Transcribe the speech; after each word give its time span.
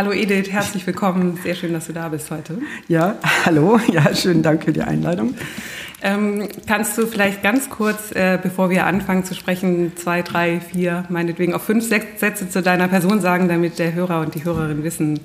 Hallo 0.00 0.12
Edith, 0.12 0.50
herzlich 0.50 0.86
willkommen. 0.86 1.38
Sehr 1.42 1.54
schön, 1.54 1.74
dass 1.74 1.88
du 1.88 1.92
da 1.92 2.08
bist 2.08 2.30
heute. 2.30 2.56
Ja, 2.88 3.16
hallo. 3.44 3.78
Ja, 3.92 4.14
schönen 4.14 4.42
Dank 4.42 4.64
für 4.64 4.72
die 4.72 4.80
Einladung. 4.80 5.34
Ähm, 6.00 6.48
kannst 6.66 6.96
du 6.96 7.06
vielleicht 7.06 7.42
ganz 7.42 7.68
kurz, 7.68 8.10
äh, 8.12 8.38
bevor 8.42 8.70
wir 8.70 8.86
anfangen 8.86 9.24
zu 9.24 9.34
sprechen, 9.34 9.94
zwei, 9.96 10.22
drei, 10.22 10.58
vier, 10.58 11.04
meinetwegen 11.10 11.52
auch 11.52 11.60
fünf 11.60 11.86
sechs 11.86 12.18
Sätze 12.18 12.48
zu 12.48 12.62
deiner 12.62 12.88
Person 12.88 13.20
sagen, 13.20 13.46
damit 13.46 13.78
der 13.78 13.92
Hörer 13.92 14.22
und 14.22 14.34
die 14.34 14.42
Hörerin 14.42 14.84
wissen, 14.84 15.20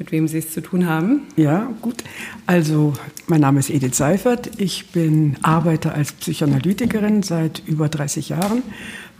mit 0.00 0.12
wem 0.12 0.26
sie 0.26 0.38
es 0.38 0.50
zu 0.50 0.62
tun 0.62 0.86
haben? 0.86 1.28
Ja, 1.36 1.70
gut. 1.82 2.02
Also, 2.46 2.94
mein 3.26 3.42
Name 3.42 3.60
ist 3.60 3.68
Edith 3.68 3.94
Seifert. 3.94 4.50
Ich 4.56 4.88
bin 4.92 5.36
arbeite 5.42 5.92
als 5.92 6.12
Psychoanalytikerin 6.12 7.22
seit 7.22 7.62
über 7.66 7.90
30 7.90 8.30
Jahren, 8.30 8.62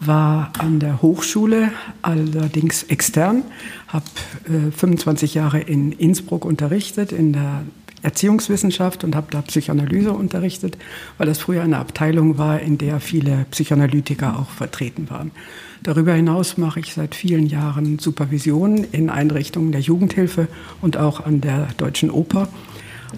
war 0.00 0.50
an 0.58 0.80
der 0.80 1.02
Hochschule, 1.02 1.70
allerdings 2.00 2.84
extern, 2.84 3.42
habe 3.88 4.06
äh, 4.46 4.72
25 4.72 5.34
Jahre 5.34 5.60
in 5.60 5.92
Innsbruck 5.92 6.46
unterrichtet, 6.46 7.12
in 7.12 7.34
der 7.34 7.62
Erziehungswissenschaft 8.02 9.04
und 9.04 9.14
habe 9.14 9.28
da 9.30 9.42
Psychoanalyse 9.42 10.12
unterrichtet, 10.12 10.76
weil 11.18 11.26
das 11.26 11.38
früher 11.38 11.62
eine 11.62 11.78
Abteilung 11.78 12.38
war, 12.38 12.60
in 12.60 12.78
der 12.78 13.00
viele 13.00 13.46
Psychoanalytiker 13.50 14.38
auch 14.38 14.50
vertreten 14.50 15.10
waren. 15.10 15.30
Darüber 15.82 16.12
hinaus 16.12 16.58
mache 16.58 16.80
ich 16.80 16.94
seit 16.94 17.14
vielen 17.14 17.46
Jahren 17.46 17.98
Supervision 17.98 18.84
in 18.92 19.10
Einrichtungen 19.10 19.72
der 19.72 19.80
Jugendhilfe 19.80 20.48
und 20.80 20.96
auch 20.96 21.24
an 21.24 21.40
der 21.40 21.68
Deutschen 21.76 22.10
Oper 22.10 22.48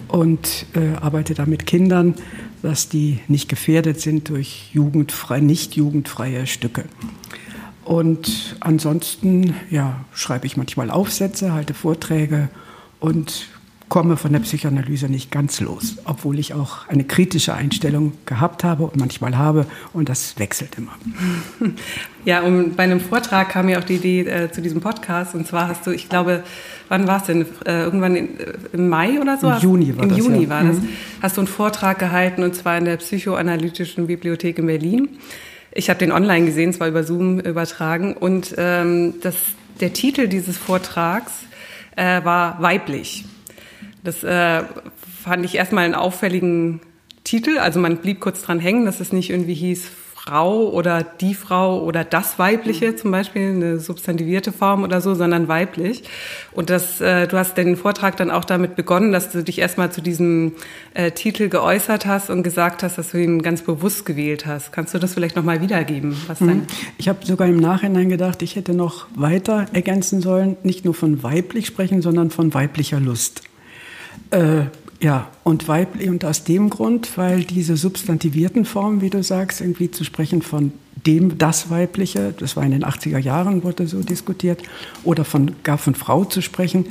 und 0.07 0.65
äh, 0.73 0.95
arbeite 1.01 1.33
da 1.33 1.45
mit 1.45 1.65
Kindern, 1.65 2.15
dass 2.61 2.89
die 2.89 3.19
nicht 3.27 3.49
gefährdet 3.49 3.99
sind 3.99 4.29
durch 4.29 4.69
jugendfrei, 4.73 5.39
nicht 5.39 5.75
jugendfreie 5.75 6.47
Stücke. 6.47 6.85
Und 7.83 8.55
ansonsten 8.61 9.53
ja, 9.69 10.05
schreibe 10.13 10.45
ich 10.47 10.55
manchmal 10.55 10.89
Aufsätze, 10.89 11.51
halte 11.53 11.73
Vorträge 11.73 12.49
und 12.99 13.47
komme 13.93 14.17
von 14.17 14.33
der 14.33 14.39
Psychoanalyse 14.39 15.07
nicht 15.07 15.29
ganz 15.29 15.59
los, 15.59 15.97
obwohl 16.05 16.39
ich 16.39 16.55
auch 16.55 16.87
eine 16.87 17.03
kritische 17.03 17.53
Einstellung 17.53 18.13
gehabt 18.25 18.63
habe 18.63 18.85
und 18.85 18.95
manchmal 18.95 19.37
habe 19.37 19.67
und 19.93 20.09
das 20.09 20.39
wechselt 20.39 20.79
immer. 20.79 20.93
Ja, 22.25 22.41
und 22.41 22.77
bei 22.77 22.83
einem 22.83 23.01
Vortrag 23.01 23.49
kam 23.49 23.65
mir 23.65 23.77
auch 23.77 23.83
die 23.83 23.95
Idee 23.95 24.21
äh, 24.21 24.49
zu 24.49 24.61
diesem 24.61 24.79
Podcast 24.79 25.35
und 25.35 25.45
zwar 25.45 25.67
hast 25.67 25.85
du, 25.85 25.91
ich 25.91 26.07
glaube, 26.07 26.43
wann 26.87 27.05
war 27.05 27.17
es 27.17 27.23
denn? 27.23 27.45
Äh, 27.65 27.83
irgendwann 27.83 28.15
in, 28.15 28.39
äh, 28.39 28.53
im 28.71 28.87
Mai 28.87 29.19
oder 29.19 29.37
so? 29.37 29.49
Im 29.51 29.59
Juni 29.59 29.97
war 29.97 30.03
Im 30.03 30.09
das. 30.09 30.17
Im 30.17 30.23
Juni 30.23 30.43
ja. 30.45 30.49
war 30.49 30.63
das. 30.63 30.77
Mhm. 30.77 30.89
Hast 31.21 31.35
du 31.35 31.41
einen 31.41 31.47
Vortrag 31.49 31.99
gehalten 31.99 32.41
und 32.43 32.55
zwar 32.55 32.77
in 32.77 32.85
der 32.85 32.95
Psychoanalytischen 32.95 34.07
Bibliothek 34.07 34.57
in 34.57 34.67
Berlin. 34.67 35.09
Ich 35.73 35.89
habe 35.89 35.99
den 35.99 36.13
online 36.13 36.45
gesehen, 36.45 36.71
zwar 36.71 36.87
über 36.87 37.03
Zoom 37.03 37.41
übertragen 37.41 38.13
und 38.13 38.55
ähm, 38.57 39.15
das, 39.21 39.35
der 39.81 39.91
Titel 39.91 40.29
dieses 40.29 40.57
Vortrags 40.57 41.33
äh, 41.97 42.23
war 42.23 42.61
weiblich. 42.61 43.25
Das 44.03 44.23
äh, 44.23 44.63
fand 45.23 45.45
ich 45.45 45.55
erstmal 45.55 45.85
einen 45.85 45.95
auffälligen 45.95 46.81
Titel. 47.23 47.57
Also 47.57 47.79
man 47.79 47.97
blieb 47.97 48.19
kurz 48.19 48.41
dran 48.41 48.59
hängen, 48.59 48.85
dass 48.85 48.99
es 48.99 49.13
nicht 49.13 49.29
irgendwie 49.29 49.53
hieß 49.53 49.89
Frau 50.23 50.69
oder 50.69 51.03
die 51.03 51.33
Frau 51.33 51.83
oder 51.83 52.05
das 52.05 52.39
Weibliche 52.39 52.95
zum 52.95 53.11
Beispiel, 53.11 53.49
eine 53.49 53.79
substantivierte 53.79 54.53
Form 54.53 54.83
oder 54.83 55.01
so, 55.01 55.15
sondern 55.15 55.49
weiblich. 55.49 56.03
Und 56.53 56.69
das, 56.69 57.01
äh, 57.01 57.27
du 57.27 57.37
hast 57.37 57.57
den 57.57 57.75
Vortrag 57.75 58.15
dann 58.15 58.31
auch 58.31 58.45
damit 58.45 58.77
begonnen, 58.77 59.11
dass 59.11 59.31
du 59.31 59.43
dich 59.43 59.59
erstmal 59.59 59.91
zu 59.91 59.99
diesem 59.99 60.53
äh, 60.93 61.11
Titel 61.11 61.49
geäußert 61.49 62.05
hast 62.05 62.29
und 62.29 62.43
gesagt 62.43 62.83
hast, 62.83 62.97
dass 62.97 63.11
du 63.11 63.21
ihn 63.21 63.41
ganz 63.41 63.63
bewusst 63.63 64.05
gewählt 64.05 64.45
hast. 64.45 64.71
Kannst 64.71 64.93
du 64.93 64.99
das 64.99 65.13
vielleicht 65.13 65.35
nochmal 65.35 65.59
wiedergeben? 65.59 66.15
Was 66.27 66.39
mhm. 66.39 66.67
Ich 66.97 67.09
habe 67.09 67.25
sogar 67.25 67.49
im 67.49 67.57
Nachhinein 67.57 68.07
gedacht, 68.07 68.41
ich 68.43 68.55
hätte 68.55 68.73
noch 68.73 69.07
weiter 69.15 69.65
ergänzen 69.73 70.21
sollen, 70.21 70.55
nicht 70.63 70.85
nur 70.85 70.93
von 70.93 71.21
weiblich 71.21 71.67
sprechen, 71.67 72.01
sondern 72.01 72.29
von 72.29 72.53
weiblicher 72.53 73.01
Lust. 73.01 73.41
Äh, 74.33 74.65
ja, 74.99 75.29
und 75.43 75.67
weiblich, 75.67 76.09
und 76.09 76.25
aus 76.25 76.43
dem 76.43 76.69
Grund, 76.69 77.17
weil 77.17 77.43
diese 77.43 77.77
substantivierten 77.77 78.65
Formen, 78.65 79.01
wie 79.01 79.09
du 79.09 79.21
sagst, 79.21 79.61
irgendwie 79.61 79.91
zu 79.91 80.03
sprechen 80.03 80.41
von 80.41 80.71
dem, 81.05 81.37
das 81.37 81.69
Weibliche, 81.69 82.33
das 82.37 82.55
war 82.55 82.63
in 82.63 82.71
den 82.71 82.85
80er 82.85 83.19
Jahren, 83.19 83.63
wurde 83.63 83.85
so 83.85 84.01
diskutiert, 84.01 84.63
oder 85.03 85.25
von, 85.25 85.51
gar 85.63 85.77
von 85.77 85.93
Frau 85.93 86.23
zu 86.23 86.41
sprechen, 86.41 86.85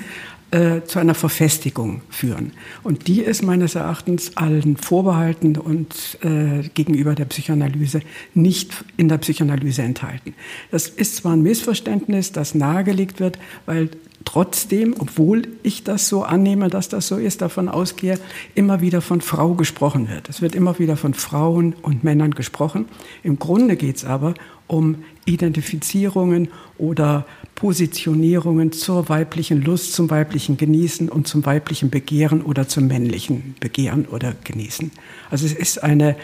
äh, 0.53 0.82
zu 0.84 0.98
einer 0.98 1.14
Verfestigung 1.14 2.03
führen. 2.10 2.53
Und 2.82 3.08
die 3.08 3.22
ist 3.22 3.42
meines 3.42 3.74
Erachtens 3.74 4.36
allen 4.36 4.76
vorbehalten 4.76 5.56
und 5.56 6.19
äh, 6.22 6.69
gegenüber 6.74 7.14
der 7.14 7.24
Psychoanalyse 7.24 8.03
nicht 8.34 8.84
in 8.98 9.09
der 9.09 9.19
Psychoanalyse 9.19 9.82
enthalten. 9.82 10.34
Das 10.70 10.88
ist 10.88 11.16
zwar 11.16 11.32
ein 11.32 11.42
Missverständnis, 11.42 12.30
das 12.30 12.54
nahegelegt 12.54 13.19
wird, 13.19 13.38
weil 13.64 13.88
trotzdem, 14.32 14.94
obwohl 14.98 15.43
ich 15.62 15.84
das 15.84 16.09
so 16.09 16.22
annehme, 16.22 16.69
dass 16.69 16.88
das 16.88 17.06
so 17.06 17.16
ist, 17.16 17.43
davon 17.43 17.69
ausgehe, 17.69 18.19
immer 18.54 18.81
wieder 18.81 19.03
von 19.03 19.20
Frau 19.20 19.53
gesprochen 19.53 20.09
wird. 20.09 20.31
Es 20.31 20.41
wird 20.41 20.54
immer 20.54 20.78
wieder 20.78 20.97
von 20.97 21.12
Frauen 21.12 21.75
und 21.82 22.03
Männern 22.03 22.31
gesprochen. 22.31 22.87
Im 23.22 23.38
Grunde 23.38 23.76
geht 23.76 23.97
es 23.97 24.04
aber 24.06 24.32
um 24.69 25.04
Identifizierungen 25.26 26.48
oder 26.78 27.26
Positionierungen 27.56 28.72
zur 28.72 29.10
weiblichen 29.10 29.60
Lust, 29.60 29.92
zum 29.92 30.09
weiblichen 30.09 30.56
Genießen 30.56 31.10
und 31.10 31.28
zum 31.28 31.44
weiblichen 31.44 31.91
Begehren 31.91 32.41
oder 32.41 32.66
zum 32.66 32.87
männlichen 32.87 33.54
Begehren 33.60 34.06
oder 34.06 34.32
Genießen. 34.44 34.92
Also 35.31 35.44
es 35.44 35.53
ist 35.53 35.82
eine 35.82 36.16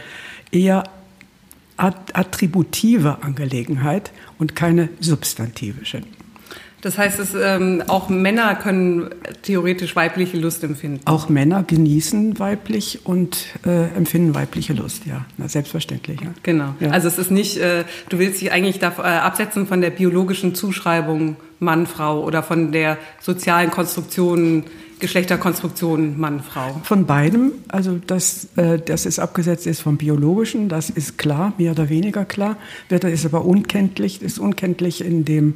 eher 0.51 0.85
attributive 1.77 3.23
Angelegenheit 3.23 4.13
und 4.39 4.57
keine 4.57 4.89
substantivische. 4.99 6.03
Das 6.81 6.97
heißt, 6.97 7.19
dass 7.19 7.35
ähm, 7.35 7.83
auch 7.89 8.09
Männer 8.09 8.55
können 8.55 9.11
theoretisch 9.43 9.97
weibliche 9.97 10.37
Lust 10.37 10.63
empfinden. 10.63 11.01
Auch 11.07 11.29
Männer 11.29 11.65
genießen 11.65 12.39
weiblich 12.39 13.01
und 13.05 13.47
äh, 13.67 13.89
empfinden 13.97 14.35
weibliche 14.35 14.75
Lust, 14.75 15.05
ja, 15.05 15.27
Na, 15.39 15.49
selbstverständlich. 15.49 16.21
Ja. 16.21 16.29
Genau. 16.45 16.75
Ja. 16.79 16.91
Also 16.91 17.09
es 17.09 17.19
ist 17.19 17.33
nicht, 17.33 17.57
äh, 17.59 17.85
du 18.09 18.19
willst 18.19 18.41
dich 18.41 18.53
eigentlich 18.53 18.79
da, 18.79 18.93
äh, 18.99 19.03
absetzen 19.03 19.67
von 19.67 19.81
der 19.81 19.91
biologischen 19.91 20.55
Zuschreibung 20.55 21.37
Mann, 21.59 21.87
Frau 21.87 22.23
oder 22.23 22.45
von 22.45 22.71
der 22.71 22.99
sozialen 23.21 23.71
Konstruktion 23.71 24.65
Geschlechterkonstruktion 25.01 26.19
Mann, 26.19 26.43
Frau? 26.43 26.81
Von 26.83 27.07
beidem. 27.07 27.53
Also, 27.69 28.01
dass, 28.07 28.49
äh, 28.57 28.79
dass 28.81 29.07
es 29.07 29.19
abgesetzt 29.19 29.67
ist 29.67 29.81
vom 29.81 29.97
Biologischen, 29.97 30.69
das 30.69 30.91
ist 30.91 31.19
klar, 31.19 31.53
mehr 31.57 31.73
oder 31.73 31.89
weniger 31.89 32.25
klar. 32.25 32.57
Das 32.89 33.05
ist 33.05 33.25
aber 33.25 33.45
unkenntlich, 33.45 34.23
ist 34.23 34.39
unkenntlich 34.39 35.05
in 35.05 35.25
dem 35.25 35.55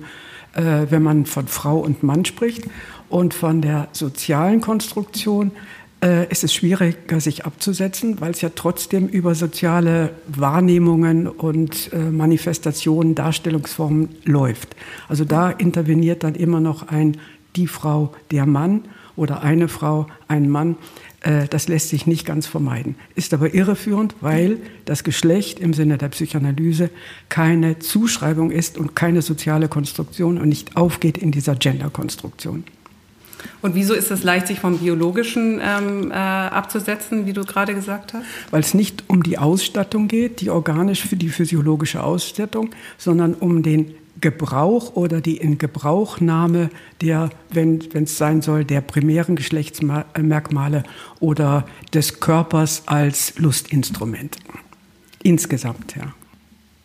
äh, 0.55 0.87
wenn 0.91 1.03
man 1.03 1.27
von 1.27 1.49
Frau 1.49 1.79
und 1.79 2.03
Mann 2.03 2.25
spricht. 2.25 2.65
Und 3.09 3.35
von 3.35 3.61
der 3.61 3.89
sozialen 3.93 4.61
Konstruktion 4.61 5.53
äh, 6.03 6.27
ist 6.31 6.45
es 6.45 6.53
schwieriger, 6.53 7.21
sich 7.21 7.45
abzusetzen, 7.45 8.21
weil 8.21 8.33
es 8.33 8.41
ja 8.41 8.51
trotzdem 8.55 9.07
über 9.07 9.35
soziale 9.35 10.11
Wahrnehmungen 10.27 11.29
und 11.29 11.93
äh, 11.93 11.99
Manifestationen, 11.99 13.15
Darstellungsformen 13.15 14.09
läuft. 14.25 14.75
Also 15.09 15.25
da 15.25 15.51
interveniert 15.51 16.25
dann 16.25 16.35
immer 16.35 16.61
noch 16.61 16.89
ein 16.89 17.19
die 17.57 17.67
Frau, 17.67 18.13
der 18.31 18.47
Mann 18.47 18.83
oder 19.15 19.43
eine 19.43 19.69
Frau, 19.69 20.07
ein 20.27 20.49
Mann. 20.49 20.77
Äh, 21.23 21.47
das 21.49 21.69
lässt 21.69 21.89
sich 21.89 22.07
nicht 22.07 22.27
ganz 22.27 22.47
vermeiden, 22.47 22.97
ist 23.15 23.33
aber 23.33 23.55
irreführend, 23.55 24.15
weil 24.21 24.59
das 24.85 25.05
Geschlecht 25.05 25.61
im 25.61 25.73
Sinne 25.73 25.99
der 25.99 26.09
Psychoanalyse 26.09 26.91
keine 27.29 27.79
Zuschreibung 27.79 28.51
ist 28.51 28.77
und 28.77 28.97
keine 28.97 29.23
soziale 29.23 29.69
Konstruktion 29.69 30.39
und 30.39 30.49
nicht 30.49 30.77
aufgeht 30.77 31.19
in 31.19 31.31
dieser 31.31 31.55
Genderkonstruktion. 31.55 32.65
Und 33.61 33.75
wieso 33.75 33.95
ist 33.95 34.11
es 34.11 34.23
leicht, 34.23 34.47
sich 34.47 34.61
vom 34.61 34.79
Biologischen 34.79 35.61
ähm, 35.63 36.11
äh, 36.11 36.15
abzusetzen, 36.15 37.27
wie 37.27 37.33
du 37.33 37.45
gerade 37.45 37.75
gesagt 37.75 38.13
hast? 38.13 38.25
Weil 38.51 38.61
es 38.61 38.75
nicht 38.75 39.05
um 39.09 39.23
die 39.23 39.39
Ausstattung 39.39 40.09
geht, 40.09 40.41
die 40.41 40.51
organisch 40.51 41.03
für 41.03 41.17
die 41.17 41.29
physiologische 41.29 42.03
Ausstattung, 42.03 42.71
sondern 42.99 43.35
um 43.35 43.63
den 43.63 43.95
Gebrauch 44.21 44.95
oder 44.95 45.21
die 45.21 45.39
Ingebrauchnahme 45.39 46.71
der, 47.01 47.31
wenn 47.51 47.81
es 47.95 48.19
sein 48.19 48.43
soll, 48.43 48.65
der 48.65 48.81
primären 48.81 49.37
Geschlechtsmerkmale 49.37 50.85
oder 51.21 51.67
des 51.93 52.21
Körpers 52.21 52.85
als 52.87 53.39
Lustinstrument. 53.39 54.37
Insgesamt, 55.23 55.97
ja. 55.97 56.13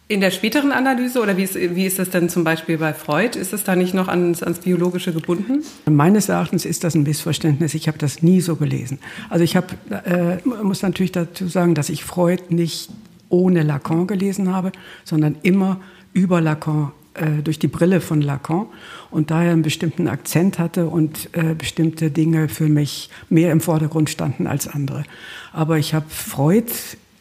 In 0.09 0.21
der 0.21 0.31
späteren 0.31 0.71
Analyse 0.71 1.19
oder 1.19 1.35
wie 1.35 1.43
ist, 1.43 1.55
wie 1.55 1.85
ist 1.85 1.99
das 1.99 2.09
denn 2.09 2.29
zum 2.29 2.45
Beispiel 2.45 2.77
bei 2.77 2.93
Freud? 2.93 3.37
Ist 3.37 3.51
es 3.51 3.65
da 3.65 3.75
nicht 3.75 3.93
noch 3.93 4.07
ans, 4.07 4.41
ans 4.41 4.59
Biologische 4.59 5.11
gebunden? 5.11 5.63
Meines 5.85 6.29
Erachtens 6.29 6.63
ist 6.63 6.85
das 6.85 6.95
ein 6.95 7.03
Missverständnis. 7.03 7.73
Ich 7.73 7.89
habe 7.89 7.97
das 7.97 8.23
nie 8.23 8.39
so 8.39 8.55
gelesen. 8.55 8.99
Also 9.29 9.43
ich 9.43 9.57
habe, 9.57 9.67
äh, 10.05 10.47
muss 10.63 10.81
natürlich 10.81 11.11
dazu 11.11 11.49
sagen, 11.49 11.75
dass 11.75 11.89
ich 11.89 12.05
Freud 12.05 12.41
nicht 12.47 12.89
ohne 13.27 13.63
Lacan 13.63 14.07
gelesen 14.07 14.53
habe, 14.53 14.71
sondern 15.03 15.35
immer 15.43 15.81
über 16.13 16.39
Lacan 16.39 16.93
äh, 17.17 17.41
durch 17.43 17.59
die 17.59 17.67
Brille 17.67 18.01
von 18.01 18.21
Lacan 18.21 18.67
und 19.11 19.31
daher 19.31 19.51
einen 19.51 19.61
bestimmten 19.61 20.07
Akzent 20.07 20.59
hatte 20.59 20.87
und 20.87 21.29
äh, 21.33 21.53
bestimmte 21.53 22.11
Dinge 22.11 22.49
für 22.49 22.67
mich 22.67 23.09
mehr 23.29 23.51
im 23.51 23.61
Vordergrund 23.61 24.09
standen 24.09 24.47
als 24.47 24.67
andere. 24.67 25.03
Aber 25.53 25.77
ich 25.77 25.93
habe 25.93 26.05
Freud 26.09 26.71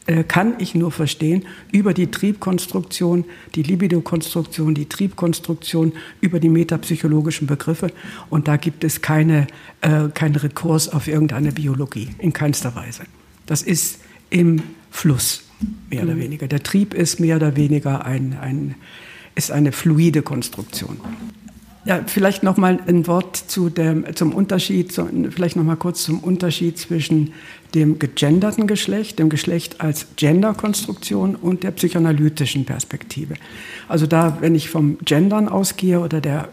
äh, 0.07 0.23
kann 0.23 0.53
ich 0.59 0.73
nur 0.73 0.93
verstehen 0.93 1.45
über 1.73 1.93
die 1.93 2.09
Triebkonstruktion, 2.09 3.25
die 3.55 3.63
Libidokonstruktion, 3.63 4.73
die 4.73 4.87
Triebkonstruktion, 4.87 5.91
über 6.21 6.39
die 6.39 6.47
metapsychologischen 6.47 7.45
Begriffe. 7.45 7.91
Und 8.29 8.47
da 8.47 8.55
gibt 8.55 8.85
es 8.85 9.01
keine, 9.01 9.47
äh, 9.81 10.07
keinen 10.13 10.37
Rekurs 10.37 10.87
auf 10.87 11.09
irgendeine 11.09 11.51
Biologie, 11.51 12.07
in 12.19 12.31
keinster 12.31 12.73
Weise. 12.73 13.03
Das 13.47 13.61
ist 13.61 13.99
im 14.29 14.63
Fluss, 14.91 15.43
mehr 15.89 16.03
mhm. 16.03 16.09
oder 16.09 16.19
weniger. 16.19 16.47
Der 16.47 16.63
Trieb 16.63 16.93
ist 16.93 17.19
mehr 17.19 17.35
oder 17.35 17.57
weniger 17.57 18.05
ein, 18.05 18.37
ein, 18.39 18.75
ist 19.37 19.51
eine 19.51 19.71
fluide 19.71 20.21
Konstruktion. 20.21 20.99
Ja, 21.85 22.01
vielleicht 22.05 22.43
noch 22.43 22.57
mal 22.57 22.79
ein 22.85 23.07
Wort 23.07 23.37
zu 23.37 23.69
dem, 23.69 24.13
zum 24.13 24.33
Unterschied, 24.33 24.91
zu, 24.91 25.07
vielleicht 25.29 25.55
noch 25.55 25.63
mal 25.63 25.77
kurz 25.77 26.03
zum 26.03 26.19
Unterschied 26.19 26.77
zwischen 26.77 27.33
dem 27.73 27.97
gegenderten 27.97 28.67
Geschlecht, 28.67 29.19
dem 29.19 29.29
Geschlecht 29.29 29.79
als 29.79 30.07
Genderkonstruktion 30.17 31.35
und 31.35 31.63
der 31.63 31.71
psychoanalytischen 31.71 32.65
Perspektive. 32.65 33.35
Also 33.87 34.05
da, 34.05 34.39
wenn 34.41 34.53
ich 34.53 34.69
vom 34.69 34.97
Gendern 35.05 35.47
ausgehe 35.47 36.01
oder 36.01 36.19
der 36.19 36.49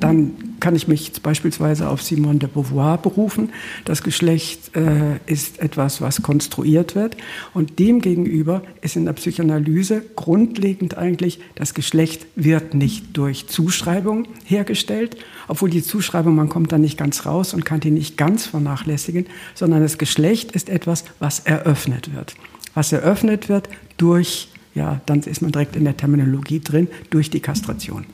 dann 0.00 0.32
kann 0.60 0.74
ich 0.74 0.88
mich 0.88 1.12
beispielsweise 1.22 1.88
auf 1.88 2.02
Simone 2.02 2.38
de 2.38 2.48
Beauvoir 2.48 2.98
berufen. 2.98 3.50
Das 3.84 4.02
Geschlecht 4.02 4.76
äh, 4.76 5.16
ist 5.26 5.60
etwas, 5.60 6.00
was 6.00 6.22
konstruiert 6.22 6.94
wird. 6.94 7.16
Und 7.54 7.78
demgegenüber 7.78 8.62
ist 8.80 8.96
in 8.96 9.04
der 9.04 9.12
Psychoanalyse 9.14 10.02
grundlegend 10.16 10.98
eigentlich, 10.98 11.40
das 11.54 11.74
Geschlecht 11.74 12.26
wird 12.34 12.74
nicht 12.74 13.16
durch 13.16 13.46
Zuschreibung 13.46 14.26
hergestellt, 14.44 15.16
obwohl 15.46 15.70
die 15.70 15.82
Zuschreibung, 15.82 16.34
man 16.34 16.48
kommt 16.48 16.72
da 16.72 16.78
nicht 16.78 16.98
ganz 16.98 17.24
raus 17.24 17.54
und 17.54 17.64
kann 17.64 17.80
die 17.80 17.90
nicht 17.90 18.16
ganz 18.16 18.46
vernachlässigen, 18.46 19.26
sondern 19.54 19.80
das 19.80 19.98
Geschlecht 19.98 20.52
ist 20.52 20.68
etwas, 20.68 21.04
was 21.18 21.40
eröffnet 21.40 22.14
wird. 22.14 22.34
Was 22.74 22.92
eröffnet 22.92 23.48
wird 23.48 23.68
durch, 23.96 24.48
ja, 24.74 25.00
dann 25.06 25.20
ist 25.20 25.42
man 25.42 25.52
direkt 25.52 25.76
in 25.76 25.84
der 25.84 25.96
Terminologie 25.96 26.60
drin, 26.60 26.88
durch 27.10 27.30
die 27.30 27.40
Kastration. 27.40 28.04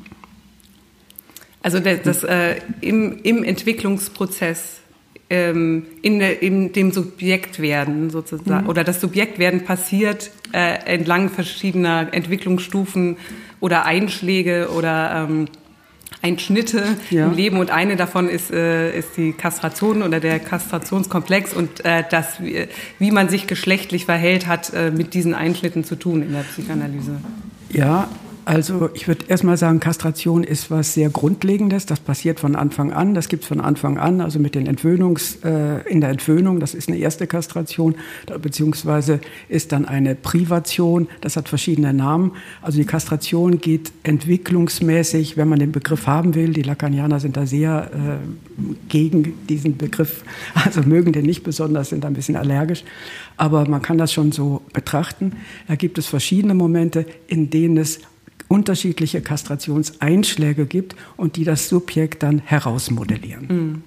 Also 1.65 1.81
das, 1.81 2.03
das 2.03 2.25
äh, 2.25 2.57
im, 2.83 3.21
im 3.23 3.43
Entwicklungsprozess, 3.43 4.81
ähm, 5.31 5.87
in, 6.03 6.21
in 6.21 6.75
dem 6.75 6.93
Subjektwerden 6.93 8.11
sozusagen, 8.11 8.65
mhm. 8.65 8.69
oder 8.69 8.85
das 8.85 9.01
Subjektwerden 9.01 9.65
passiert 9.65 10.31
äh, 10.53 10.75
entlang 10.85 11.31
verschiedener 11.31 12.09
Entwicklungsstufen 12.13 13.17
oder 13.61 13.87
Einschläge 13.87 14.69
oder 14.77 15.27
ähm, 15.27 15.47
Einschnitte 16.21 16.85
ja. 17.09 17.29
im 17.29 17.33
Leben 17.33 17.57
und 17.57 17.71
eine 17.71 17.97
davon 17.97 18.29
ist, 18.29 18.51
äh, 18.51 18.99
ist 18.99 19.17
die 19.17 19.33
Kastration 19.33 20.03
oder 20.03 20.21
der 20.21 20.41
Kastrationskomplex 20.41 21.55
und 21.55 21.83
äh, 21.87 22.05
das, 22.11 22.43
wie, 22.43 22.69
wie 22.99 23.11
man 23.11 23.31
sich 23.31 23.47
geschlechtlich 23.47 24.05
verhält, 24.05 24.47
hat 24.47 24.71
äh, 24.75 24.91
mit 24.91 25.15
diesen 25.15 25.33
Einschnitten 25.33 25.83
zu 25.83 25.97
tun 25.97 26.21
in 26.21 26.33
der 26.33 26.43
Psychoanalyse. 26.43 27.17
Ja, 27.71 28.11
also 28.47 28.91
ich 28.95 29.09
würde 29.09 29.25
erstmal 29.29 29.57
sagen, 29.57 29.81
Kastration 29.81 30.45
ist 30.45 30.71
was 30.71 30.95
sehr 30.95 31.09
Grundlegendes. 31.09 31.87
Das 31.87 32.01
passiert 32.01 32.41
von 32.41 32.57
Anfang 32.57 32.93
an. 32.93 33.15
Das 33.15 33.29
gibt 33.29 33.45
es 33.45 33.49
von 33.49 33.61
Anfang 33.61 33.99
an. 33.99 34.21
Also 34.21 34.39
mit 34.39 34.55
den 34.55 34.67
Entwöhnungs, 34.67 35.39
äh, 35.45 35.81
in 35.89 36.01
der 36.01 36.11
Entwöhnung, 36.11 36.61
das 36.61 36.75
ist 36.75 36.89
eine 36.89 36.99
erste 36.99 37.27
Kastration, 37.27 37.95
beziehungsweise 38.41 39.21
ist 39.49 39.73
dann 39.73 39.87
eine 39.87 40.15
Privation. 40.15 41.09
Das 41.21 41.37
hat 41.37 41.49
verschiedene 41.49 41.95
Namen. 41.95 42.33
Also 42.61 42.79
die 42.79 42.85
Kastration 42.85 43.61
geht 43.61 43.93
entwicklungsmäßig, 44.03 45.37
wenn 45.37 45.49
man 45.49 45.59
den 45.59 45.73
Begriff 45.73 46.07
haben 46.07 46.35
will. 46.35 46.53
Die 46.53 46.63
Lacanianer 46.63 47.21
sind 47.21 47.37
da 47.37 47.47
sehr 47.47 47.91
äh, 47.93 48.63
gegen 48.89 49.35
diesen 49.49 49.77
Begriff, 49.77 50.23
also 50.55 50.83
mögen 50.83 51.13
den 51.13 51.25
nicht 51.25 51.45
besonders, 51.45 51.89
sind 51.89 52.05
ein 52.05 52.15
bisschen 52.15 52.37
allergisch. 52.37 52.85
Aber 53.37 53.69
man 53.69 53.83
kann 53.83 53.99
das 53.99 54.13
schon 54.13 54.33
so 54.33 54.63
betrachten. 54.73 55.33
Da 55.67 55.77
gibt 55.77 55.99
es 55.99 56.07
verschiedene 56.07 56.55
Momente, 56.55 57.07
in 57.27 57.51
denen 57.51 57.79
es 57.79 58.01
unterschiedliche 58.49 59.21
Kastrationseinschläge 59.21 60.67
gibt 60.67 60.97
und 61.17 61.37
die 61.37 61.45
das 61.45 61.69
Subjekt 61.69 62.23
dann 62.23 62.39
herausmodellieren. 62.39 63.47
Mhm. 63.49 63.83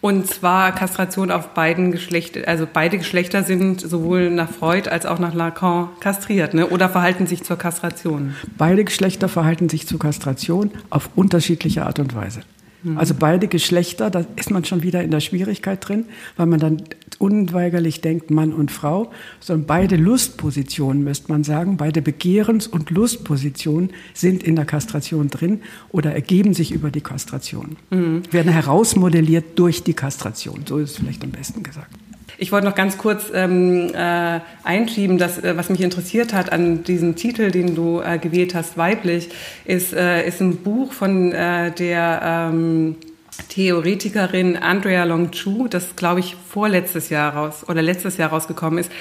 Und 0.00 0.26
zwar 0.26 0.72
Kastration 0.72 1.30
auf 1.30 1.54
beiden 1.54 1.92
Geschlechtern, 1.92 2.44
also 2.46 2.66
beide 2.70 2.98
Geschlechter 2.98 3.44
sind 3.44 3.80
sowohl 3.80 4.30
nach 4.30 4.50
Freud 4.50 4.90
als 4.90 5.06
auch 5.06 5.20
nach 5.20 5.32
Lacan 5.32 5.88
kastriert, 6.00 6.54
ne? 6.54 6.68
oder 6.68 6.88
verhalten 6.88 7.28
sich 7.28 7.44
zur 7.44 7.56
Kastration? 7.56 8.34
Beide 8.58 8.84
Geschlechter 8.84 9.28
verhalten 9.28 9.68
sich 9.68 9.86
zur 9.86 10.00
Kastration 10.00 10.72
auf 10.90 11.08
unterschiedliche 11.14 11.86
Art 11.86 12.00
und 12.00 12.16
Weise. 12.16 12.40
Mhm. 12.82 12.98
Also 12.98 13.14
beide 13.18 13.48
Geschlechter, 13.48 14.10
da 14.10 14.24
ist 14.36 14.50
man 14.50 14.64
schon 14.64 14.82
wieder 14.82 15.02
in 15.02 15.10
der 15.10 15.20
Schwierigkeit 15.20 15.86
drin, 15.86 16.06
weil 16.36 16.46
man 16.46 16.60
dann 16.60 16.82
unweigerlich 17.18 18.00
denkt 18.00 18.30
Mann 18.30 18.52
und 18.52 18.70
Frau, 18.70 19.10
sondern 19.40 19.66
beide 19.66 19.96
Lustpositionen, 19.96 21.04
müsste 21.04 21.30
man 21.30 21.44
sagen, 21.44 21.76
beide 21.76 22.02
Begehrens- 22.02 22.66
und 22.66 22.90
Lustpositionen 22.90 23.90
sind 24.14 24.42
in 24.42 24.56
der 24.56 24.64
Kastration 24.64 25.28
drin 25.28 25.60
oder 25.90 26.12
ergeben 26.12 26.54
sich 26.54 26.72
über 26.72 26.90
die 26.90 27.00
Kastration, 27.00 27.76
mhm. 27.90 28.22
werden 28.30 28.52
herausmodelliert 28.52 29.58
durch 29.58 29.82
die 29.82 29.94
Kastration. 29.94 30.62
So 30.66 30.78
ist 30.78 30.92
es 30.92 30.96
vielleicht 30.96 31.22
am 31.22 31.30
besten 31.30 31.62
gesagt. 31.62 31.90
Ich 32.42 32.50
wollte 32.50 32.66
noch 32.66 32.74
ganz 32.74 32.98
kurz 32.98 33.30
ähm, 33.32 33.94
äh, 33.94 34.40
einschieben, 34.64 35.16
dass, 35.16 35.38
äh, 35.38 35.56
was 35.56 35.68
mich 35.70 35.80
interessiert 35.80 36.32
hat 36.32 36.50
an 36.50 36.82
diesem 36.82 37.14
Titel, 37.14 37.52
den 37.52 37.76
du 37.76 38.00
äh, 38.00 38.18
gewählt 38.18 38.56
hast, 38.56 38.76
weiblich, 38.76 39.28
ist, 39.64 39.92
äh, 39.92 40.26
ist 40.26 40.40
ein 40.40 40.56
Buch 40.56 40.92
von 40.92 41.30
äh, 41.30 41.70
der 41.70 42.50
ähm, 42.50 42.96
Theoretikerin 43.48 44.56
Andrea 44.56 45.04
Long 45.04 45.30
Chu, 45.30 45.66
das 45.68 45.96
glaube 45.96 46.20
ich 46.20 46.36
vorletztes 46.48 47.08
Jahr 47.08 47.34
raus 47.34 47.64
oder 47.66 47.82
letztes 47.82 48.16
Jahr 48.16 48.30
rausgekommen 48.30 48.78
ist. 48.78 48.92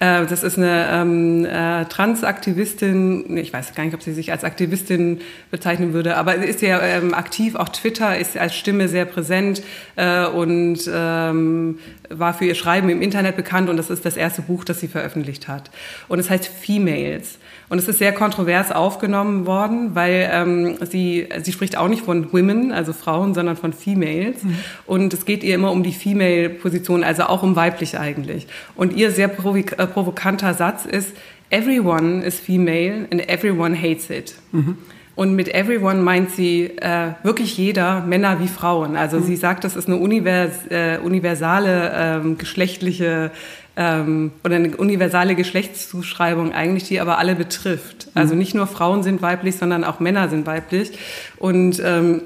Äh, 0.00 0.26
das 0.26 0.42
ist 0.42 0.58
eine 0.58 0.88
ähm, 0.90 1.44
äh, 1.44 1.84
Transaktivistin, 1.86 3.36
ich 3.36 3.52
weiß 3.52 3.74
gar 3.74 3.84
nicht, 3.84 3.94
ob 3.94 4.02
sie 4.02 4.12
sich 4.12 4.32
als 4.32 4.44
Aktivistin 4.44 5.20
bezeichnen 5.50 5.92
würde, 5.92 6.16
aber 6.16 6.38
sie 6.38 6.46
ist 6.46 6.62
ja 6.62 6.80
ähm, 6.82 7.14
aktiv, 7.14 7.54
auch 7.54 7.68
Twitter 7.68 8.18
ist 8.18 8.36
als 8.36 8.56
Stimme 8.56 8.88
sehr 8.88 9.04
präsent 9.04 9.62
äh, 9.96 10.26
und 10.26 10.78
ähm, 10.92 11.78
war 12.08 12.34
für 12.34 12.44
ihr 12.44 12.54
Schreiben 12.54 12.88
im 12.88 13.02
Internet 13.02 13.36
bekannt 13.36 13.70
und 13.70 13.76
das 13.76 13.90
ist 13.90 14.04
das 14.04 14.16
erste 14.16 14.42
Buch, 14.42 14.64
das 14.64 14.80
sie 14.80 14.88
veröffentlicht 14.88 15.48
hat. 15.48 15.70
Und 16.08 16.18
es 16.18 16.28
heißt 16.28 16.46
Females. 16.46 17.38
Und 17.68 17.78
es 17.78 17.88
ist 17.88 17.98
sehr 17.98 18.12
kontrovers 18.12 18.70
aufgenommen 18.70 19.46
worden, 19.46 19.94
weil 19.94 20.30
ähm, 20.32 20.76
sie, 20.82 21.28
sie 21.42 21.52
spricht 21.52 21.76
auch 21.76 21.88
nicht 21.88 22.04
von 22.04 22.32
Women, 22.32 22.72
also 22.72 22.92
Frauen, 22.92 23.34
sondern 23.34 23.56
von 23.56 23.72
Females. 23.72 24.44
Mhm. 24.44 24.56
Und 24.86 25.14
es 25.14 25.24
geht 25.24 25.42
ihr 25.42 25.56
immer 25.56 25.72
um 25.72 25.82
die 25.82 25.92
Female-Position, 25.92 27.02
also 27.02 27.24
auch 27.24 27.42
um 27.42 27.56
weiblich 27.56 27.98
eigentlich. 27.98 28.46
Und 28.76 28.94
ihr 28.94 29.10
sehr 29.10 29.28
provok 29.28 29.78
äh, 29.78 29.86
provokanter 29.86 30.54
Satz 30.54 30.86
ist, 30.86 31.12
Everyone 31.50 32.24
is 32.24 32.40
female 32.40 33.06
and 33.12 33.28
everyone 33.28 33.76
hates 33.76 34.10
it. 34.10 34.34
Mhm. 34.50 34.78
Und 35.14 35.34
mit 35.34 35.54
everyone 35.54 36.02
meint 36.02 36.30
sie 36.30 36.64
äh, 36.64 37.12
wirklich 37.22 37.56
jeder, 37.56 38.02
Männer 38.02 38.40
wie 38.40 38.48
Frauen. 38.48 38.96
Also 38.96 39.18
mhm. 39.18 39.24
sie 39.24 39.36
sagt, 39.36 39.64
das 39.64 39.74
ist 39.74 39.88
eine 39.88 39.96
univers 39.96 40.66
äh, 40.68 40.98
universale 41.02 41.92
ähm, 41.94 42.38
geschlechtliche 42.38 43.30
ähm, 43.76 44.32
oder 44.44 44.56
eine 44.56 44.76
universale 44.76 45.34
Geschlechtszuschreibung 45.34 46.52
eigentlich, 46.52 46.84
die 46.84 47.00
aber 47.00 47.18
alle 47.18 47.34
betrifft. 47.34 48.08
Also 48.14 48.32
mhm. 48.32 48.38
nicht 48.38 48.54
nur 48.54 48.66
Frauen 48.66 49.02
sind 49.02 49.22
weiblich, 49.22 49.56
sondern 49.56 49.84
auch 49.84 50.00
Männer 50.00 50.28
sind 50.28 50.46
weiblich. 50.46 50.92
Und 51.38 51.80
ähm, 51.84 52.22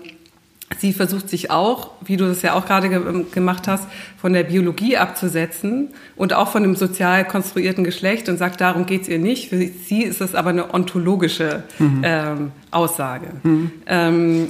sie 0.79 0.93
versucht 0.93 1.29
sich 1.29 1.51
auch, 1.51 1.91
wie 2.05 2.17
du 2.17 2.27
das 2.27 2.43
ja 2.43 2.55
auch 2.55 2.67
gerade 2.67 2.89
ge 2.89 3.25
gemacht 3.33 3.67
hast, 3.67 3.87
von 4.21 4.33
der 4.33 4.45
Biologie 4.45 4.97
abzusetzen 4.97 5.89
und 6.17 6.33
auch 6.33 6.49
von 6.49 6.63
dem 6.63 6.77
sozial 6.77 7.25
konstruierten 7.25 7.83
Geschlecht 7.83 8.29
und 8.29 8.37
sagt, 8.37 8.61
darum 8.61 8.87
geht's 8.87 9.09
ihr 9.09 9.19
nicht. 9.19 9.49
Für 9.49 9.59
sie 9.59 10.03
ist 10.03 10.21
es 10.21 10.35
aber 10.35 10.51
eine 10.51 10.73
ontologische 10.73 11.65
mhm. 11.79 12.03
ähm, 12.05 12.53
Aussage. 12.71 13.29
Mhm. 13.43 13.73
Ähm, 13.87 14.47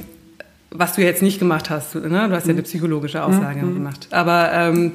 was 0.71 0.95
du 0.95 1.03
jetzt 1.03 1.23
nicht 1.23 1.39
gemacht 1.39 1.69
hast. 1.69 1.95
Ne? 1.97 2.29
Du 2.29 2.35
hast 2.35 2.47
ja 2.47 2.53
eine 2.53 2.61
mhm. 2.61 2.65
psychologische 2.65 3.25
Aussage 3.25 3.63
mhm. 3.63 3.75
gemacht. 3.75 4.07
Aber 4.11 4.53
ähm, 4.53 4.93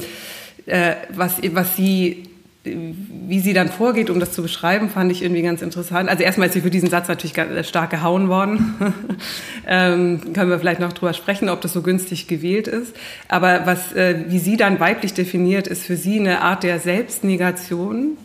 äh, 0.65 0.95
was, 1.09 1.35
was 1.53 1.75
sie 1.75 2.29
wie 2.65 3.39
sie 3.39 3.53
dann 3.53 3.69
vorgeht, 3.69 4.09
um 4.09 4.19
das 4.19 4.31
zu 4.31 4.41
beschreiben, 4.41 4.89
fand 4.89 5.11
ich 5.11 5.21
irgendwie 5.21 5.41
ganz 5.41 5.61
interessant. 5.61 6.09
Also 6.09 6.23
erstmal 6.23 6.47
ist 6.47 6.53
sie 6.53 6.61
für 6.61 6.71
diesen 6.71 6.89
Satz 6.89 7.07
natürlich 7.07 7.33
ganz 7.33 7.67
stark 7.67 7.91
gehauen 7.91 8.27
worden. 8.27 8.75
ähm, 9.67 10.33
können 10.33 10.49
wir 10.49 10.59
vielleicht 10.59 10.79
noch 10.79 10.93
drüber 10.93 11.13
sprechen, 11.13 11.49
ob 11.49 11.61
das 11.61 11.73
so 11.73 11.81
günstig 11.81 12.27
gewählt 12.27 12.67
ist. 12.67 12.95
Aber 13.27 13.65
was, 13.65 13.93
äh, 13.93 14.25
wie 14.27 14.39
sie 14.39 14.57
dann 14.57 14.79
weiblich 14.79 15.13
definiert, 15.13 15.67
ist 15.67 15.85
für 15.85 15.95
sie 15.95 16.19
eine 16.19 16.41
Art 16.41 16.63
der 16.63 16.79
Selbstnegation, 16.79 18.17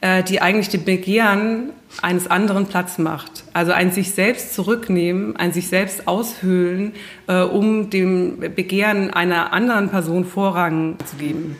äh, 0.00 0.22
die 0.22 0.40
eigentlich 0.40 0.68
dem 0.68 0.84
Begehren 0.84 1.70
eines 2.02 2.30
anderen 2.30 2.66
Platz 2.66 2.98
macht. 2.98 3.44
Also 3.52 3.72
ein 3.72 3.90
sich 3.90 4.12
selbst 4.12 4.54
zurücknehmen, 4.54 5.36
ein 5.36 5.52
sich 5.52 5.68
selbst 5.68 6.06
aushöhlen, 6.08 6.92
äh, 7.26 7.40
um 7.40 7.90
dem 7.90 8.38
Begehren 8.54 9.10
einer 9.10 9.52
anderen 9.52 9.88
Person 9.88 10.24
Vorrang 10.24 10.96
zu 11.04 11.16
geben. 11.16 11.56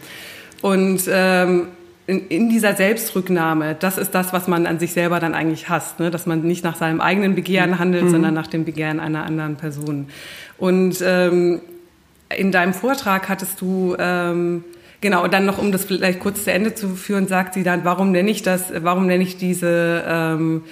Und 0.63 1.03
ähm, 1.09 1.69
in, 2.07 2.29
in, 2.29 2.49
dieser 2.49 2.75
Selbstrücknahme, 2.75 3.77
das 3.79 3.99
ist 3.99 4.15
das, 4.15 4.33
was 4.33 4.49
man 4.49 4.67
an 4.67 4.79
sich 4.79 4.93
selber 4.93 5.21
dann 5.21 5.35
eigentlich 5.35 5.69
hasst, 5.69 6.01
ne? 6.01 6.11
dass 6.11 6.27
man 6.27 6.43
nicht 6.43 6.65
nach 6.65 6.77
seinem 6.77 7.01
eigenen 7.01 7.35
Begehren 7.35 7.79
handelt, 7.79 8.05
mhm. 8.05 8.11
sondern 8.11 8.35
nach 8.35 8.47
dem 8.47 8.65
Begehren 8.65 9.01
einer 9.01 9.25
anderen 9.25 9.57
Person. 9.57 10.09
Und 10.59 10.97
ähm, 11.03 11.61
in 12.37 12.53
deinem 12.53 12.75
Vortrag 12.75 13.29
hattest 13.29 13.61
du 13.61 13.97
ähm, 13.99 14.65
Genau, 15.01 15.25
und 15.25 15.33
dann 15.33 15.47
noch, 15.47 15.59
um 15.59 15.73
das 15.73 15.85
vielleicht 15.85 16.21
kurz 16.21 16.45
zu 16.45 16.53
Ende 16.53 16.75
zu 16.75 16.91
führen, 16.91 17.27
sagt 17.27 17.55
sie 17.55 17.63
dann, 17.63 17.85
warum 17.85 18.13
nenne 18.13 18.31
ich 18.31 18.43
das, 18.43 18.73
warum 18.83 19.07
nenne 19.07 19.25
ich 19.25 19.39
diese 19.39 20.05
ähm, 20.07 20.63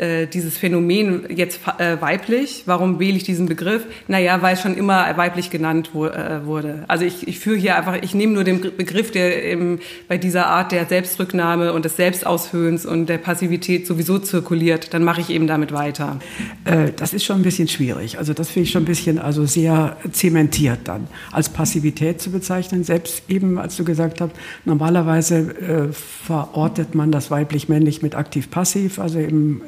äh, 0.00 0.26
dieses 0.26 0.56
Phänomen 0.56 1.24
jetzt 1.34 1.60
äh, 1.78 2.00
weiblich. 2.00 2.62
Warum 2.66 2.98
wähle 2.98 3.16
ich 3.16 3.24
diesen 3.24 3.46
Begriff? 3.46 3.84
Naja, 4.08 4.40
weil 4.42 4.54
es 4.54 4.62
schon 4.62 4.76
immer 4.76 5.16
weiblich 5.16 5.50
genannt 5.50 5.90
wo, 5.92 6.06
äh, 6.06 6.44
wurde. 6.44 6.84
Also 6.88 7.04
ich, 7.04 7.28
ich 7.28 7.38
führe 7.38 7.56
hier 7.56 7.76
einfach, 7.76 7.98
ich 8.00 8.14
nehme 8.14 8.32
nur 8.32 8.44
den 8.44 8.60
Begriff, 8.60 9.10
der 9.10 9.50
im, 9.50 9.78
bei 10.08 10.18
dieser 10.18 10.46
Art 10.46 10.72
der 10.72 10.86
Selbstrücknahme 10.86 11.72
und 11.72 11.84
des 11.84 11.96
Selbstaushöhens 11.96 12.86
und 12.86 13.06
der 13.06 13.18
Passivität 13.18 13.86
sowieso 13.86 14.18
zirkuliert, 14.18 14.94
dann 14.94 15.04
mache 15.04 15.20
ich 15.20 15.30
eben 15.30 15.46
damit 15.46 15.72
weiter. 15.72 16.18
Äh, 16.64 16.92
das 16.96 17.12
ist 17.12 17.24
schon 17.24 17.36
ein 17.36 17.42
bisschen 17.42 17.68
schwierig. 17.68 18.18
Also 18.18 18.32
das 18.32 18.48
finde 18.50 18.64
ich 18.64 18.70
schon 18.70 18.82
ein 18.82 18.86
bisschen 18.86 19.18
also 19.18 19.44
sehr 19.44 19.96
zementiert 20.12 20.80
dann, 20.84 21.08
als 21.30 21.48
Passivität 21.48 22.20
zu 22.20 22.30
bezeichnen. 22.30 22.84
Selbst 22.84 23.24
eben, 23.28 23.58
als 23.58 23.76
du 23.76 23.84
gesagt 23.84 24.20
hast, 24.20 24.32
normalerweise 24.64 25.38
äh, 25.38 25.92
verortet 25.92 26.94
man 26.94 27.12
das 27.12 27.30
weiblich-männlich 27.30 28.02
mit 28.02 28.14
aktiv-passiv, 28.14 28.98
also 28.98 29.18
im 29.18 29.60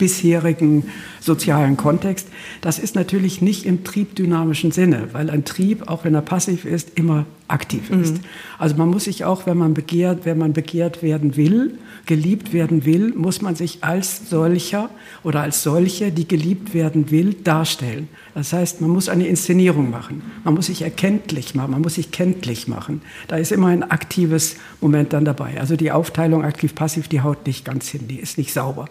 bisherigen 0.00 0.86
sozialen 1.20 1.76
Kontext. 1.76 2.26
Das 2.62 2.80
ist 2.80 2.96
natürlich 2.96 3.42
nicht 3.42 3.66
im 3.66 3.84
triebdynamischen 3.84 4.72
Sinne, 4.72 5.08
weil 5.12 5.30
ein 5.30 5.44
Trieb, 5.44 5.88
auch 5.88 6.04
wenn 6.04 6.14
er 6.14 6.22
passiv 6.22 6.64
ist, 6.64 6.92
immer 6.96 7.26
aktiv 7.46 7.90
ist. 7.90 8.14
Mhm. 8.14 8.20
Also 8.58 8.76
man 8.76 8.88
muss 8.88 9.04
sich 9.04 9.24
auch, 9.24 9.46
wenn 9.46 9.58
man 9.58 9.74
begehrt, 9.74 10.24
wenn 10.24 10.38
man 10.38 10.52
begehrt 10.52 11.02
werden 11.02 11.36
will, 11.36 11.78
geliebt 12.06 12.52
werden 12.52 12.84
will, 12.84 13.12
muss 13.14 13.42
man 13.42 13.56
sich 13.56 13.84
als 13.84 14.30
solcher 14.30 14.88
oder 15.22 15.42
als 15.42 15.62
solche, 15.62 16.10
die 16.10 16.26
geliebt 16.26 16.72
werden 16.72 17.10
will, 17.10 17.34
darstellen. 17.34 18.08
Das 18.34 18.52
heißt, 18.52 18.80
man 18.80 18.90
muss 18.90 19.08
eine 19.08 19.26
Inszenierung 19.26 19.90
machen. 19.90 20.22
Man 20.44 20.54
muss 20.54 20.66
sich 20.66 20.82
erkenntlich 20.82 21.54
machen. 21.54 21.72
Man 21.72 21.82
muss 21.82 21.96
sich 21.96 22.10
kenntlich 22.10 22.68
machen. 22.68 23.02
Da 23.28 23.36
ist 23.36 23.52
immer 23.52 23.68
ein 23.68 23.82
aktives 23.82 24.56
Moment 24.80 25.12
dann 25.12 25.24
dabei. 25.24 25.60
Also 25.60 25.76
die 25.76 25.92
Aufteilung 25.92 26.44
aktiv-passiv, 26.44 27.08
die 27.08 27.20
haut 27.20 27.46
nicht 27.46 27.64
ganz 27.64 27.88
hin. 27.88 28.08
Die 28.08 28.18
ist 28.18 28.38
nicht 28.38 28.52
sauber. 28.52 28.86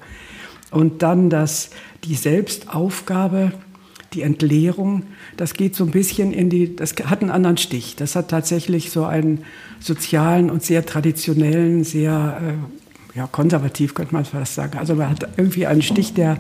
Und 0.71 1.01
dann 1.01 1.29
das, 1.29 1.69
die 2.03 2.15
Selbstaufgabe, 2.15 3.53
die 4.13 4.21
Entleerung, 4.21 5.03
das 5.37 5.53
geht 5.53 5.75
so 5.75 5.83
ein 5.83 5.91
bisschen 5.91 6.31
in 6.31 6.49
die, 6.49 6.75
das 6.75 6.95
hat 7.05 7.21
einen 7.21 7.31
anderen 7.31 7.57
Stich. 7.57 7.95
Das 7.95 8.15
hat 8.15 8.29
tatsächlich 8.29 8.91
so 8.91 9.05
einen 9.05 9.43
sozialen 9.79 10.49
und 10.49 10.63
sehr 10.63 10.85
traditionellen, 10.85 11.83
sehr 11.83 12.41
äh, 12.43 13.17
ja, 13.17 13.27
konservativ 13.27 13.93
könnte 13.95 14.13
man 14.13 14.25
fast 14.25 14.55
sagen. 14.55 14.77
Also 14.77 14.95
man 14.95 15.09
hat 15.09 15.27
irgendwie 15.37 15.65
einen 15.65 15.81
Stich, 15.81 16.13
der, 16.13 16.37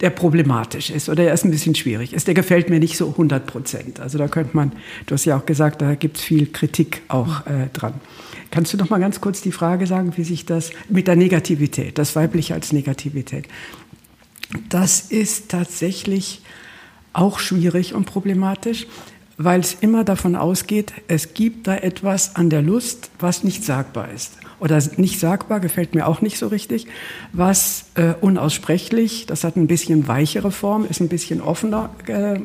der 0.00 0.10
problematisch 0.10 0.90
ist 0.90 1.08
oder 1.08 1.24
der 1.24 1.34
ist 1.34 1.44
ein 1.44 1.50
bisschen 1.50 1.74
schwierig 1.74 2.12
ist. 2.12 2.26
Der 2.26 2.34
gefällt 2.34 2.70
mir 2.70 2.78
nicht 2.78 2.96
so 2.96 3.08
100 3.08 3.46
Prozent. 3.46 4.00
Also 4.00 4.18
da 4.18 4.28
könnte 4.28 4.56
man, 4.56 4.72
du 5.06 5.14
hast 5.14 5.24
ja 5.24 5.36
auch 5.36 5.46
gesagt, 5.46 5.80
da 5.82 5.94
gibt 5.94 6.18
es 6.18 6.22
viel 6.22 6.46
Kritik 6.46 7.02
auch 7.08 7.46
äh, 7.46 7.68
dran. 7.72 7.94
Kannst 8.52 8.74
du 8.74 8.76
noch 8.76 8.90
mal 8.90 9.00
ganz 9.00 9.22
kurz 9.22 9.40
die 9.40 9.50
Frage 9.50 9.86
sagen, 9.86 10.12
wie 10.16 10.24
sich 10.24 10.44
das 10.44 10.70
mit 10.90 11.08
der 11.08 11.16
Negativität, 11.16 11.96
das 11.96 12.14
Weibliche 12.14 12.52
als 12.52 12.70
Negativität, 12.70 13.48
das 14.68 15.00
ist 15.00 15.48
tatsächlich 15.48 16.42
auch 17.14 17.38
schwierig 17.38 17.94
und 17.94 18.04
problematisch, 18.04 18.86
weil 19.38 19.60
es 19.60 19.78
immer 19.80 20.04
davon 20.04 20.36
ausgeht, 20.36 20.92
es 21.08 21.32
gibt 21.32 21.66
da 21.66 21.76
etwas 21.76 22.36
an 22.36 22.50
der 22.50 22.60
Lust, 22.60 23.10
was 23.18 23.42
nicht 23.42 23.64
sagbar 23.64 24.10
ist. 24.10 24.36
Oder 24.60 24.80
nicht 24.98 25.18
sagbar 25.18 25.58
gefällt 25.58 25.94
mir 25.94 26.06
auch 26.06 26.20
nicht 26.20 26.36
so 26.36 26.48
richtig, 26.48 26.86
was 27.32 27.86
äh, 27.94 28.12
unaussprechlich, 28.20 29.24
das 29.24 29.44
hat 29.44 29.56
ein 29.56 29.66
bisschen 29.66 30.08
weichere 30.08 30.52
Form, 30.52 30.84
ist 30.84 31.00
ein 31.00 31.08
bisschen 31.08 31.40
offener, 31.40 31.88
äh, 32.06 32.38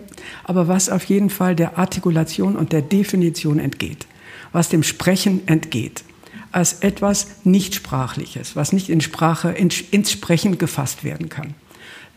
aber 0.45 0.69
was 0.69 0.89
auf 0.89 1.03
jeden 1.03 1.29
Fall 1.29 1.53
der 1.53 1.77
Artikulation 1.77 2.55
und 2.55 2.71
der 2.71 2.81
Definition 2.81 3.59
entgeht 3.59 4.07
was 4.51 4.69
dem 4.69 4.83
Sprechen 4.83 5.47
entgeht, 5.47 6.03
als 6.51 6.81
etwas 6.81 7.27
Nichtsprachliches, 7.43 8.55
was 8.55 8.73
nicht 8.73 8.89
in 8.89 9.01
Sprache, 9.01 9.51
ins 9.51 10.11
Sprechen 10.11 10.57
gefasst 10.57 11.03
werden 11.03 11.29
kann. 11.29 11.53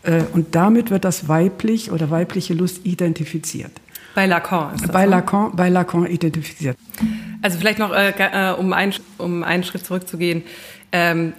Äh, 0.03 0.23
und 0.33 0.55
damit 0.55 0.89
wird 0.89 1.05
das 1.05 1.27
weiblich 1.27 1.91
oder 1.91 2.09
weibliche 2.09 2.53
Lust 2.53 2.85
identifiziert. 2.85 3.71
Bei 4.15 4.25
Lacan 4.25 4.75
ist 4.75 4.83
das 4.83 4.91
bei, 4.91 5.05
Lacan, 5.05 5.55
bei 5.55 5.69
Lacan 5.69 6.05
identifiziert. 6.05 6.77
Also 7.41 7.57
vielleicht 7.57 7.79
noch, 7.79 7.93
äh, 7.93 8.11
äh, 8.17 8.53
um, 8.53 8.73
ein, 8.73 8.93
um 9.17 9.43
einen 9.43 9.63
Schritt 9.63 9.85
zurückzugehen, 9.85 10.43
ähm, 10.91 11.33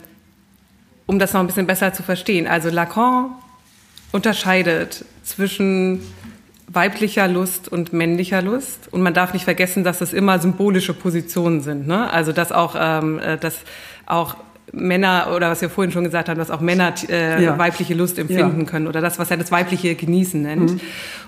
um 1.07 1.19
das 1.19 1.33
noch 1.33 1.41
ein 1.41 1.47
bisschen 1.47 1.67
besser 1.67 1.93
zu 1.93 2.03
verstehen. 2.03 2.47
Also 2.47 2.71
Lacan 2.71 3.33
unterscheidet 4.13 5.05
zwischen 5.23 6.01
weiblicher 6.73 7.29
Lust 7.29 7.69
und 7.69 7.93
männlicher 7.93 8.43
Lust. 8.43 8.89
Und 8.91 9.03
man 9.03 9.15
darf 9.15 9.33
nicht 9.33 9.45
vergessen, 9.45 9.85
dass 9.85 10.01
es 10.01 10.13
immer 10.13 10.39
symbolische 10.39 10.95
Positionen 10.95 11.61
sind. 11.61 11.87
Ne? 11.87 12.11
Also 12.11 12.33
dass 12.33 12.53
auch, 12.53 12.75
ähm, 12.79 13.19
äh, 13.19 13.37
dass 13.37 13.59
auch 14.07 14.37
Männer 14.73 15.33
oder 15.37 15.51
was 15.51 15.61
wir 15.61 15.69
vorhin 15.69 15.93
schon 15.93 16.05
gesagt 16.05 16.29
haben, 16.29 16.39
dass 16.39 16.51
auch 16.51 16.61
Männer 16.61 16.95
äh, 17.09 17.45
ja. 17.45 17.59
weibliche 17.59 17.95
Lust 17.95 18.19
empfinden 18.19 18.61
ja. 18.61 18.67
können 18.67 18.87
oder 18.87 19.01
das, 19.01 19.19
was 19.19 19.31
er 19.31 19.37
das 19.37 19.53
weibliche 19.53 19.95
Genießen 19.95 20.41
nennt. 20.41 20.73
Mhm. 20.73 20.81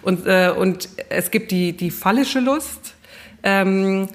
Und, 0.02 0.26
äh, 0.26 0.50
und 0.56 0.88
es 1.10 1.30
gibt 1.30 1.50
die, 1.50 1.76
die 1.76 1.90
phallische 1.90 2.40
Lust. 2.40 2.94
Ähm, 3.42 4.08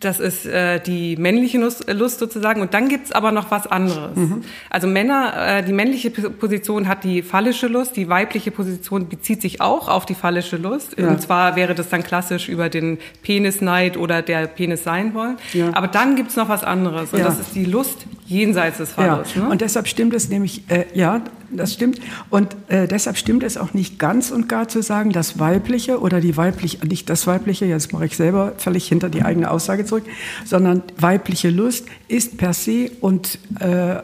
das 0.00 0.20
ist 0.20 0.46
äh, 0.46 0.80
die 0.80 1.16
männliche 1.16 1.58
Lust, 1.58 1.90
Lust 1.90 2.18
sozusagen. 2.18 2.60
Und 2.60 2.74
dann 2.74 2.88
gibt's 2.88 3.12
aber 3.12 3.32
noch 3.32 3.50
was 3.50 3.66
anderes. 3.66 4.16
Mhm. 4.16 4.42
Also 4.70 4.86
Männer, 4.86 5.58
äh, 5.58 5.62
die 5.64 5.72
männliche 5.72 6.10
Position 6.10 6.88
hat 6.88 7.04
die 7.04 7.22
phallische 7.22 7.66
Lust, 7.66 7.96
die 7.96 8.08
weibliche 8.08 8.50
Position 8.50 9.08
bezieht 9.08 9.42
sich 9.42 9.60
auch 9.60 9.88
auf 9.88 10.06
die 10.06 10.14
phallische 10.14 10.56
Lust. 10.56 10.98
Ja. 10.98 11.08
Und 11.08 11.20
zwar 11.20 11.56
wäre 11.56 11.74
das 11.74 11.88
dann 11.88 12.02
klassisch 12.02 12.48
über 12.48 12.68
den 12.68 12.98
Penisneid 13.22 13.96
oder 13.96 14.22
der 14.22 14.46
Penis 14.46 14.84
sein 14.84 15.14
wollen. 15.14 15.36
Ja. 15.52 15.70
Aber 15.74 15.88
dann 15.88 16.16
gibt's 16.16 16.36
noch 16.36 16.48
was 16.48 16.64
anderes. 16.64 17.12
Und 17.12 17.18
ja. 17.20 17.24
das 17.24 17.40
ist 17.40 17.54
die 17.54 17.64
Lust 17.64 18.06
jenseits 18.26 18.78
des 18.78 18.92
Phallus. 18.92 19.34
Ja. 19.34 19.42
Ne? 19.42 19.48
Und 19.50 19.60
deshalb 19.60 19.88
stimmt 19.88 20.14
es 20.14 20.28
nämlich, 20.28 20.62
äh, 20.68 20.84
ja, 20.94 21.22
das 21.50 21.74
stimmt. 21.74 22.00
Und 22.30 22.56
äh, 22.68 22.86
deshalb 22.86 23.16
stimmt 23.16 23.42
es 23.42 23.56
auch 23.56 23.74
nicht 23.74 23.98
ganz 23.98 24.30
und 24.30 24.48
gar 24.48 24.68
zu 24.68 24.82
sagen, 24.82 25.12
das 25.12 25.38
Weibliche 25.38 26.00
oder 26.00 26.20
die 26.20 26.36
weibliche, 26.36 26.86
nicht 26.86 27.08
das 27.08 27.26
Weibliche, 27.26 27.64
jetzt 27.66 27.92
mache 27.92 28.06
ich 28.06 28.16
selber 28.16 28.52
völlig 28.58 28.86
hinter 28.86 29.08
die 29.08 29.22
eigene 29.22 29.50
Aussage 29.50 29.84
zurück, 29.84 30.04
sondern 30.44 30.82
weibliche 30.98 31.50
Lust 31.50 31.86
ist 32.08 32.36
per 32.36 32.52
se 32.52 32.90
und 33.00 33.38
äh, 33.60 33.96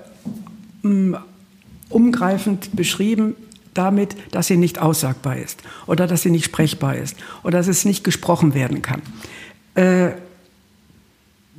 umgreifend 1.89 2.77
beschrieben 2.77 3.35
damit, 3.75 4.17
dass 4.31 4.47
sie 4.47 4.57
nicht 4.57 4.81
aussagbar 4.81 5.37
ist 5.37 5.61
oder 5.87 6.07
dass 6.07 6.23
sie 6.23 6.31
nicht 6.31 6.45
sprechbar 6.45 6.97
ist 6.97 7.17
oder 7.43 7.59
dass 7.59 7.69
es 7.69 7.85
nicht 7.85 8.05
gesprochen 8.05 8.55
werden 8.55 8.83
kann. 8.83 9.03
Äh, 9.75 10.13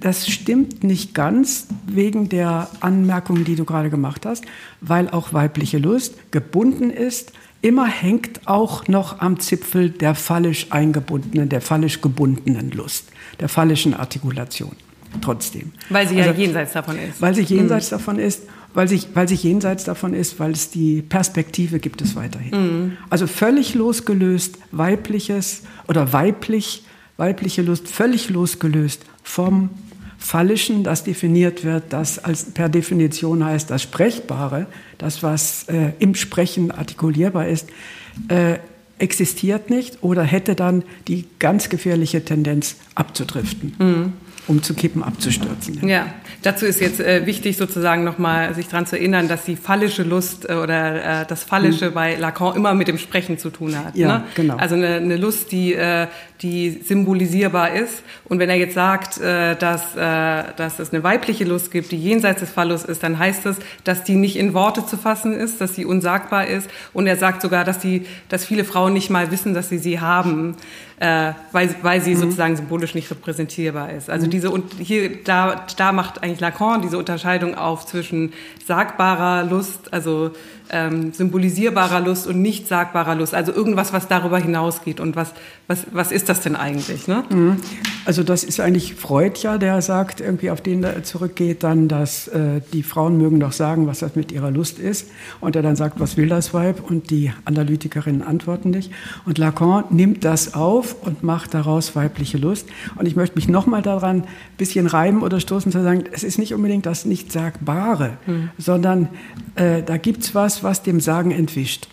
das 0.06 0.28
stimmt 0.28 0.84
nicht 0.84 1.16
ganz 1.16 1.66
wegen 1.88 2.30
der 2.30 2.70
Anmerkungen, 2.80 3.44
die 3.44 3.56
du 3.56 3.66
gerade 3.66 3.90
gemacht 3.90 4.28
hast, 4.28 4.46
weil 4.80 5.10
auch 5.10 5.34
weibliche 5.34 5.80
Lust 5.80 6.14
gebunden 6.30 6.92
ist. 6.92 7.32
Immer 7.64 7.88
hängt 7.88 8.48
auch 8.48 8.88
noch 8.88 9.20
am 9.20 9.40
Zipfel 9.40 9.90
der 9.90 10.14
phallisch 10.14 10.68
eingebundenen, 10.70 11.50
der 11.50 11.60
phallisch 11.60 12.02
gebundenen 12.02 12.70
Lust, 12.70 13.08
der 13.40 13.50
phallischen 13.50 13.96
Artikulation. 13.96 14.76
Trotzdem. 15.22 15.72
Weil 15.90 16.08
sie 16.08 16.18
also, 16.18 16.30
ja 16.30 16.38
jenseits 16.38 16.74
davon 16.74 17.00
ist. 17.00 17.20
Weil 17.20 17.34
sie 17.34 17.42
jenseits 17.42 17.90
mhm. 17.90 17.96
davon 17.96 18.20
ist, 18.20 18.44
weil 18.76 18.88
sie, 18.88 19.02
weil 19.16 19.28
sie 19.28 19.34
jenseits 19.34 19.86
davon 19.86 20.14
ist, 20.14 20.40
weil 20.40 20.52
es 20.52 20.70
die 20.70 21.02
Perspektive 21.02 21.80
gibt 21.80 22.04
es 22.04 22.16
weiterhin. 22.16 22.52
Mhm. 22.52 22.98
Also 23.10 23.26
völlig 23.26 23.74
losgelöst 23.74 24.60
weibliches 24.72 25.64
oder 25.88 26.14
weiblich, 26.14 26.84
weibliche 27.18 27.64
Lust 27.64 27.88
völlig 27.88 28.30
losgelöst 28.30 29.04
vom 29.24 29.72
Phallischen, 30.26 30.84
das 30.84 31.04
definiert 31.04 31.64
wird, 31.64 31.94
das 31.94 32.18
als 32.18 32.46
per 32.46 32.68
Definition 32.68 33.46
heißt, 33.46 33.70
das 33.70 33.84
Sprechbare, 33.84 34.66
das, 34.98 35.22
was 35.22 35.70
äh, 35.70 35.92
im 36.00 36.16
Sprechen 36.16 36.72
artikulierbar 36.72 37.48
ist, 37.48 37.70
äh, 38.30 38.58
existiert 38.98 39.70
nicht 39.70 40.04
oder 40.04 40.24
hätte 40.24 40.56
dann 40.56 40.84
die 41.08 41.26
ganz 41.38 41.70
gefährliche 41.70 42.26
Tendenz 42.26 42.78
abzudriften. 42.96 43.76
Mhm 43.78 44.14
umzukippen, 44.48 45.04
abzustürzen. 45.04 45.88
Ja. 45.88 46.08
dazu 46.44 46.66
ist 46.66 46.80
jetzt 46.80 47.00
äh, 47.00 47.26
wichtig 47.26 47.58
sozusagen 47.58 48.04
nochmal 48.04 48.54
sich 48.54 48.68
daran 48.68 48.86
zu 48.86 48.98
erinnern, 48.98 49.28
dass 49.28 49.46
die 49.46 49.56
phallische 49.56 50.04
Lust 50.04 50.48
äh, 50.48 50.54
oder 50.54 51.22
äh, 51.22 51.26
das 51.26 51.44
Phallische 51.44 51.90
mhm. 51.90 51.94
bei 51.94 52.16
Lacan 52.16 52.56
immer 52.56 52.74
mit 52.74 52.88
dem 52.88 52.98
Sprechen 52.98 53.38
zu 53.38 53.50
tun 53.50 53.76
hat. 53.78 53.96
Ja, 53.96 54.20
ne? 54.20 54.24
genau. 54.36 54.58
Also 54.58 54.76
eine, 54.76 54.96
eine 54.96 55.18
Lust, 55.18 55.52
die, 55.52 55.74
äh, 55.74 56.08
die 56.42 56.82
symbolisierbar 56.84 57.74
ist. 57.74 58.04
Und 58.26 58.40
wenn 58.40 58.50
er 58.50 58.58
jetzt 58.58 58.76
sagt, 58.76 59.20
äh, 59.20 59.56
dass, 59.56 59.96
äh, 59.96 60.44
dass 60.56 60.80
es 60.80 60.94
eine 60.94 61.04
weibliche 61.04 61.46
Lust 61.46 61.72
gibt, 61.72 61.92
die 61.92 61.98
jenseits 61.98 62.42
des 62.42 62.52
Phallus 62.52 62.84
ist, 62.84 63.04
dann 63.04 63.18
heißt 63.18 63.46
es, 63.48 63.58
dass 63.84 64.04
die 64.04 64.16
nicht 64.16 64.36
in 64.36 64.54
Worte 64.54 64.86
zu 64.86 64.98
fassen 64.98 65.34
ist, 65.34 65.62
dass 65.62 65.76
sie 65.76 65.86
unsagbar 65.86 66.48
ist. 66.48 66.70
Und 66.94 67.08
er 67.08 67.16
sagt 67.18 67.42
sogar, 67.42 67.64
dass, 67.64 67.80
die, 67.80 68.06
dass 68.30 68.46
viele 68.46 68.64
Frauen 68.64 68.94
nicht 68.94 69.10
mal 69.10 69.32
wissen, 69.32 69.54
dass 69.54 69.70
sie 69.70 69.78
sie 69.78 70.00
haben, 70.00 70.56
äh, 71.00 71.34
weil, 71.52 71.76
weil 71.82 72.02
sie 72.02 72.16
mhm. 72.16 72.20
sozusagen 72.20 72.56
symbolisch 72.56 72.96
nicht 72.96 73.10
repräsentierbar 73.12 73.92
ist. 73.92 74.10
Also 74.10 74.28
mhm. 74.28 74.32
diese 74.32 74.50
und 74.50 74.74
hier 74.80 75.24
da 75.24 75.66
da 75.78 75.92
macht 75.92 76.24
eigentlich 76.24 76.40
Lacan 76.40 76.82
diese 76.82 76.98
Unterscheidung 76.98 77.56
auf 77.56 77.86
zwischen 77.86 78.34
sagbarer 78.66 79.44
Lust, 79.44 79.94
also 79.94 80.32
ähm, 80.70 81.14
symbolisierbarer 81.14 82.02
Lust 82.02 82.28
und 82.28 82.42
nicht 82.42 82.68
sagbarer 82.68 83.16
Lust. 83.16 83.34
Also 83.34 83.52
irgendwas, 83.52 83.94
was 83.94 84.08
darüber 84.08 84.40
hinausgeht. 84.40 85.00
Und 85.00 85.16
was, 85.16 85.34
was, 85.68 85.86
was 85.92 86.12
ist 86.12 86.30
das 86.30 86.42
denn 86.42 86.56
eigentlich? 86.56 87.08
Ne? 87.08 87.24
Mhm. 87.30 87.58
Also 88.06 88.24
das 88.24 88.44
ist 88.44 88.60
eigentlich 88.60 88.96
Freud 88.96 89.40
ja, 89.42 89.58
der 89.58 89.82
sagt, 89.82 90.22
irgendwie 90.22 90.52
auf 90.52 90.62
den 90.62 90.84
er 90.84 91.04
zurückgeht 91.04 91.64
dann, 91.64 91.88
dass 91.88 92.28
äh, 92.28 92.62
die 92.74 92.84
Frauen 92.84 93.18
mögen 93.18 93.40
doch 93.40 93.52
sagen, 93.52 93.88
was 93.88 94.00
das 94.00 94.16
mit 94.16 94.32
ihrer 94.32 94.52
Lust 94.52 94.80
ist. 94.80 95.10
Und 95.42 95.56
er 95.56 95.62
dann 95.62 95.76
sagt, 95.76 96.00
was 96.00 96.18
will 96.18 96.28
das 96.28 96.54
Weib? 96.54 96.82
Und 96.88 97.10
die 97.10 97.32
Analytikerinnen 97.46 98.22
antworten 98.22 98.70
nicht. 98.70 98.92
Und 99.26 99.38
Lacan 99.38 99.86
nimmt 99.90 100.24
das 100.24 100.54
auf 100.54 100.96
und 101.04 101.24
macht 101.24 101.54
daraus 101.54 101.96
weibliche 101.96 102.38
Lust. 102.38 102.68
Und 102.96 103.08
ich 103.08 103.16
möchte 103.16 103.36
mich 103.36 103.48
nochmal 103.48 103.82
daran 103.82 104.18
ein 104.18 104.28
bisschen 104.58 104.88
reiben 104.88 105.22
oder 105.22 105.40
stoßen 105.40 105.72
zu 105.72 105.82
sagen, 105.82 106.04
es 106.12 106.24
ist 106.24 106.38
nicht 106.38 106.54
unbedingt 106.54 106.86
das 106.86 107.06
Nicht-Sagbare, 107.06 108.18
mhm. 108.26 108.50
sondern 108.58 109.10
äh, 109.56 109.82
da 109.84 109.96
es 109.98 110.36
was, 110.36 110.55
was 110.64 110.84
dem 110.84 111.00
Sagen 111.00 111.32
entwischt. 111.32 111.88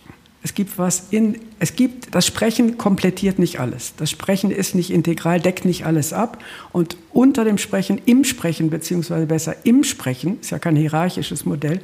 Es 0.45 0.53
gibt 0.53 0.77
was 0.77 1.07
in, 1.09 1.39
es 1.59 1.75
gibt, 1.75 2.13
das 2.13 2.27
Sprechen 2.27 2.77
komplettiert 2.77 3.39
nicht 3.39 3.61
alles. 3.61 3.93
Das 3.95 4.11
Sprechen 4.11 4.51
ist 4.51 4.75
nicht 4.75 4.91
integral, 4.91 5.39
deckt 5.39 5.63
nicht 5.63 5.85
alles 5.85 6.11
ab. 6.11 6.43
Und 6.73 6.97
unter 7.13 7.45
dem 7.45 7.57
Sprechen, 7.57 8.01
im 8.05 8.25
Sprechen, 8.25 8.69
beziehungsweise 8.69 9.25
besser 9.25 9.55
im 9.63 9.85
Sprechen, 9.85 10.41
ist 10.41 10.51
ja 10.51 10.59
kein 10.59 10.75
hierarchisches 10.75 11.45
Modell, 11.45 11.79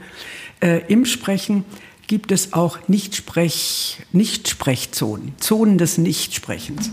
äh, 0.60 0.82
im 0.90 1.06
Sprechen 1.06 1.64
gibt 2.08 2.34
es 2.34 2.52
auch 2.52 2.80
Nichtsprech, 2.88 4.02
Nichtsprechzonen, 4.12 5.34
Zonen 5.38 5.78
des 5.78 5.98
Nichtsprechens. 5.98 6.92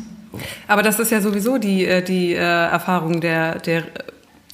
Aber 0.68 0.82
das 0.82 1.00
ist 1.00 1.10
ja 1.10 1.20
sowieso 1.20 1.58
die, 1.58 1.84
äh, 1.84 2.02
die 2.02 2.32
äh, 2.32 2.36
Erfahrung 2.36 3.20
der, 3.20 3.58
der 3.58 3.84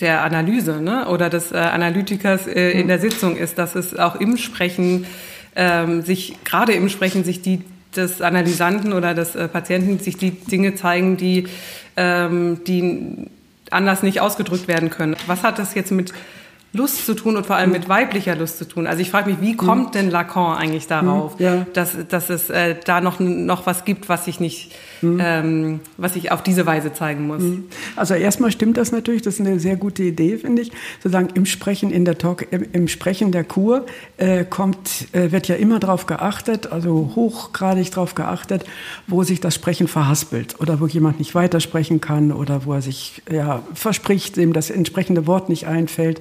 der 0.03 0.23
Analyse 0.23 0.83
ne? 0.83 1.09
oder 1.09 1.31
des 1.31 1.53
äh, 1.53 1.57
Analytikers 1.57 2.47
äh, 2.47 2.73
in 2.73 2.89
der 2.89 2.99
Sitzung 2.99 3.37
ist, 3.37 3.57
dass 3.57 3.75
es 3.75 3.97
auch 3.99 4.17
im 4.17 4.37
Sprechen 4.37 5.07
ähm, 5.57 6.03
sich, 6.03 6.37
gerade 6.45 6.73
im 6.73 6.91
Sprechen, 6.91 7.25
sich 7.25 7.41
die 7.41 7.63
des 7.97 8.23
Analysanten 8.23 8.93
oder 8.93 9.15
des 9.15 9.35
äh, 9.35 9.49
Patienten 9.49 9.99
sich 9.99 10.17
die 10.17 10.31
Dinge 10.31 10.75
zeigen, 10.75 11.17
die, 11.17 11.47
ähm, 11.97 12.61
die 12.67 13.29
anders 13.71 14.03
nicht 14.03 14.21
ausgedrückt 14.21 14.69
werden 14.69 14.91
können. 14.91 15.17
Was 15.27 15.43
hat 15.43 15.59
das 15.59 15.75
jetzt 15.75 15.93
mit 15.93 16.13
Lust 16.75 17.05
zu 17.05 17.15
tun 17.15 17.37
und 17.37 17.47
vor 17.47 17.57
allem 17.57 17.71
mit 17.71 17.89
weiblicher 17.89 18.35
Lust 18.35 18.57
zu 18.57 18.67
tun. 18.67 18.87
Also 18.87 19.03
ich 19.03 19.11
frage 19.11 19.31
mich, 19.31 19.43
wie 19.43 19.57
kommt 19.57 19.95
denn 19.95 20.11
Lacan 20.11 20.57
eigentlich 20.57 20.87
darauf, 20.87 21.39
ja. 21.39 21.67
dass, 21.75 21.97
dass 22.09 22.31
es 22.31 22.49
äh, 22.49 22.77
da 22.83 23.03
noch, 23.03 23.21
noch 23.21 23.67
was 23.67 23.85
gibt, 23.85 24.09
was 24.09 24.27
ich 24.27 24.41
nicht, 24.41 24.73
mhm. 25.03 25.21
ähm, 25.23 25.81
was 25.97 26.17
ich 26.17 26.31
auf 26.31 26.43
diese 26.43 26.67
Weise 26.67 26.93
zeigen 26.93 27.27
muss? 27.27 27.43
Mhm. 27.43 27.65
Also 27.97 28.15
erstmal 28.15 28.51
stimmt 28.51 28.77
das 28.77 28.93
natürlich, 28.93 29.23
das 29.23 29.35
ist 29.35 29.41
eine 29.41 29.61
sehr 29.61 29.77
gute 29.77 30.03
Idee, 30.03 30.39
finde 30.39 30.63
ich. 30.63 30.73
Sozusagen 31.03 31.29
im 31.35 31.47
Sprechen 31.47 31.91
in 31.91 32.05
der 32.05 32.19
Talk, 32.19 32.47
im, 32.51 32.67
im 32.73 32.89
Sprechen 32.89 33.33
der 33.33 33.45
Kur 33.45 33.87
äh, 34.17 34.45
kommt, 34.45 35.09
äh, 35.13 35.33
wird 35.33 35.49
ja 35.49 35.57
immer 35.57 35.79
darauf 35.79 36.07
geachtet, 36.07 36.73
also 36.73 37.13
hochgradig 37.15 37.91
darauf 37.91 38.15
geachtet, 38.15 38.65
wo 39.07 39.23
sich 39.23 39.41
das 39.41 39.55
Sprechen 39.55 39.89
verhaspelt 39.89 40.61
oder 40.61 40.81
wo 40.81 40.87
jemand 40.87 41.19
nicht 41.19 41.35
weitersprechen 41.35 42.01
kann 42.01 42.33
oder 42.33 42.65
wo 42.65 42.75
er 42.75 42.83
sich 42.83 43.23
ja, 43.31 43.63
verspricht, 43.75 44.37
dem 44.37 44.53
das 44.53 44.71
entsprechende 44.71 45.27
Wort 45.27 45.49
nicht 45.49 45.67
einfällt 45.67 46.21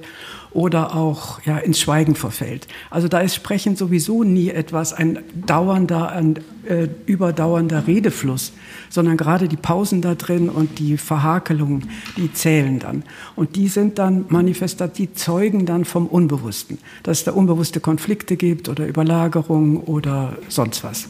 oder 0.52 0.94
auch 0.94 1.40
ja, 1.44 1.58
ins 1.58 1.80
Schweigen 1.80 2.14
verfällt. 2.14 2.66
Also 2.90 3.08
da 3.08 3.20
ist 3.20 3.34
Sprechen 3.34 3.76
sowieso 3.76 4.22
nie 4.22 4.50
etwas, 4.50 4.92
ein 4.92 5.20
dauernder, 5.34 6.10
ein 6.12 6.38
äh, 6.68 6.88
überdauernder 7.06 7.86
Redefluss, 7.86 8.52
sondern 8.88 9.16
gerade 9.16 9.48
die 9.48 9.56
Pausen 9.56 10.02
da 10.02 10.14
drin 10.14 10.48
und 10.48 10.78
die 10.78 10.96
Verhakelungen, 10.96 11.88
die 12.16 12.32
zählen 12.32 12.78
dann. 12.78 13.04
Und 13.36 13.56
die 13.56 13.68
sind 13.68 13.98
dann 13.98 14.26
manifestat, 14.28 14.98
die 14.98 15.12
zeugen 15.12 15.66
dann 15.66 15.84
vom 15.84 16.06
Unbewussten, 16.06 16.78
dass 17.02 17.18
es 17.18 17.24
da 17.24 17.32
unbewusste 17.32 17.80
Konflikte 17.80 18.36
gibt 18.36 18.68
oder 18.68 18.86
Überlagerungen 18.86 19.78
oder 19.78 20.36
sonst 20.48 20.84
was. 20.84 21.08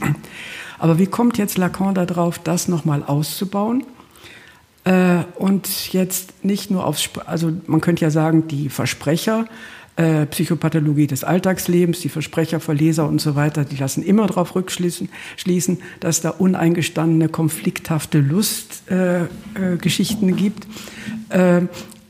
Aber 0.79 0.99
wie 0.99 1.07
kommt 1.07 1.39
jetzt 1.39 1.59
Lacan 1.59 1.95
darauf, 1.95 2.39
das 2.39 2.69
nochmal 2.69 3.03
auszubauen? 3.03 3.85
Äh, 4.85 5.23
und 5.37 5.93
jetzt 5.93 6.45
nicht 6.45 6.71
nur 6.71 6.87
aufs, 6.87 7.09
also 7.27 7.53
man 7.67 7.81
könnte 7.81 8.05
ja 8.05 8.11
sagen, 8.11 8.49
die 8.49 8.69
Versprecher, 8.69 9.47
äh, 9.97 10.27
Psychopathologie 10.27 11.07
des 11.07 11.25
Alltagslebens, 11.25 12.01
die 12.01 12.09
Versprecher 12.09 12.61
für 12.61 12.73
Leser 12.73 13.07
und 13.07 13.21
so 13.21 13.37
weiter, 13.37 13.65
die 13.65 13.77
lassen 13.77 14.03
immer 14.03 14.27
darauf 14.27 14.55
rückschließen, 14.55 15.09
schließen, 15.37 15.79
dass 16.01 16.21
da 16.21 16.31
uneingestandene, 16.31 17.29
konflikthafte 17.29 18.19
Lustgeschichten 18.19 20.29
äh, 20.29 20.33
äh, 20.33 20.35
gibt. 20.35 20.67
Äh, 21.29 21.63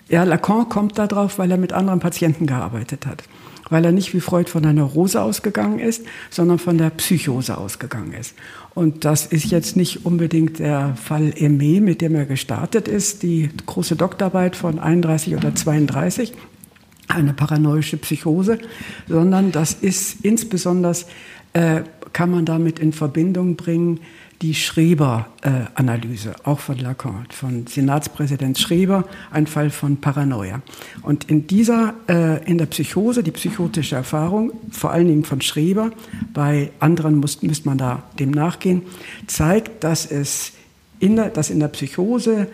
ja, 0.08 0.24
Lacan 0.24 0.68
kommt 0.68 0.98
da 0.98 1.06
drauf, 1.06 1.38
weil 1.38 1.50
er 1.50 1.58
mit 1.58 1.72
anderen 1.72 2.00
Patienten 2.00 2.46
gearbeitet 2.46 3.06
hat 3.06 3.24
weil 3.72 3.86
er 3.86 3.92
nicht 3.92 4.12
wie 4.12 4.20
Freud 4.20 4.50
von 4.50 4.62
der 4.62 4.74
Neurose 4.74 5.22
ausgegangen 5.22 5.78
ist, 5.78 6.04
sondern 6.28 6.58
von 6.58 6.76
der 6.76 6.90
Psychose 6.90 7.56
ausgegangen 7.56 8.12
ist. 8.12 8.34
Und 8.74 9.06
das 9.06 9.24
ist 9.24 9.46
jetzt 9.46 9.76
nicht 9.76 10.04
unbedingt 10.04 10.58
der 10.58 10.94
Fall 10.96 11.32
Aimé, 11.38 11.80
mit 11.80 12.02
dem 12.02 12.14
er 12.14 12.26
gestartet 12.26 12.86
ist, 12.86 13.22
die 13.22 13.48
große 13.64 13.96
Doktorarbeit 13.96 14.56
von 14.56 14.78
31 14.78 15.36
oder 15.36 15.54
32, 15.54 16.34
eine 17.14 17.32
paranoische 17.32 17.96
Psychose, 17.96 18.58
sondern 19.08 19.52
das 19.52 19.74
ist 19.74 20.24
insbesondere, 20.24 20.96
äh, 21.52 21.82
kann 22.12 22.30
man 22.30 22.44
damit 22.44 22.78
in 22.78 22.92
Verbindung 22.92 23.56
bringen, 23.56 24.00
die 24.42 24.54
Schreber-Analyse, 24.54 26.34
auch 26.42 26.58
von 26.58 26.76
Lacan, 26.76 27.26
von 27.30 27.66
Senatspräsident 27.68 28.58
Schreber, 28.58 29.04
ein 29.30 29.46
Fall 29.46 29.70
von 29.70 29.98
Paranoia. 29.98 30.62
Und 31.02 31.30
in 31.30 31.46
dieser, 31.46 31.94
äh, 32.08 32.44
in 32.50 32.58
der 32.58 32.66
Psychose, 32.66 33.22
die 33.22 33.30
psychotische 33.30 33.94
Erfahrung, 33.94 34.52
vor 34.70 34.90
allen 34.90 35.06
Dingen 35.06 35.24
von 35.24 35.40
Schreber, 35.40 35.92
bei 36.34 36.72
anderen 36.80 37.18
muss, 37.18 37.40
müsste 37.42 37.68
man 37.68 37.78
da 37.78 38.02
dem 38.18 38.32
nachgehen, 38.32 38.82
zeigt, 39.28 39.84
dass 39.84 40.10
es 40.10 40.52
in 40.98 41.14
der, 41.14 41.30
dass 41.30 41.48
in 41.48 41.60
der 41.60 41.68
Psychose 41.68 42.48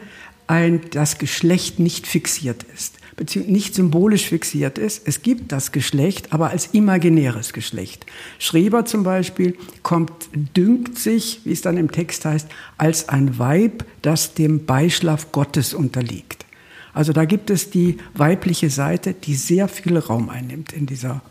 ein, 0.46 0.82
das 0.90 1.16
Geschlecht 1.16 1.78
nicht 1.78 2.06
fixiert 2.06 2.64
ist 2.74 2.97
nicht 3.46 3.74
symbolisch 3.74 4.26
fixiert 4.28 4.78
ist. 4.78 5.07
Es 5.07 5.22
gibt 5.22 5.52
das 5.52 5.72
Geschlecht, 5.72 6.33
aber 6.33 6.50
als 6.50 6.68
imaginäres 6.68 7.52
Geschlecht. 7.52 8.07
Schreber 8.38 8.85
zum 8.85 9.02
Beispiel 9.02 9.57
kommt, 9.83 10.12
dünkt 10.57 10.98
sich, 10.98 11.40
wie 11.44 11.52
es 11.52 11.62
dann 11.62 11.76
im 11.76 11.90
Text 11.90 12.24
heißt, 12.24 12.48
als 12.76 13.09
ein 13.09 13.38
Weib, 13.38 13.85
das 14.02 14.35
dem 14.35 14.66
Beischlaf 14.66 15.33
Gottes 15.33 15.74
unterliegt. 15.74 16.46
Also 16.94 17.12
da 17.12 17.24
gibt 17.24 17.50
es 17.50 17.70
die 17.70 17.98
weibliche 18.14 18.70
Seite, 18.70 19.14
die 19.14 19.35
sehr 19.35 19.68
viel 19.68 19.98
Raum 19.98 20.31
einnimmt 20.31 20.72
in 20.72 20.87
dieser 20.87 21.22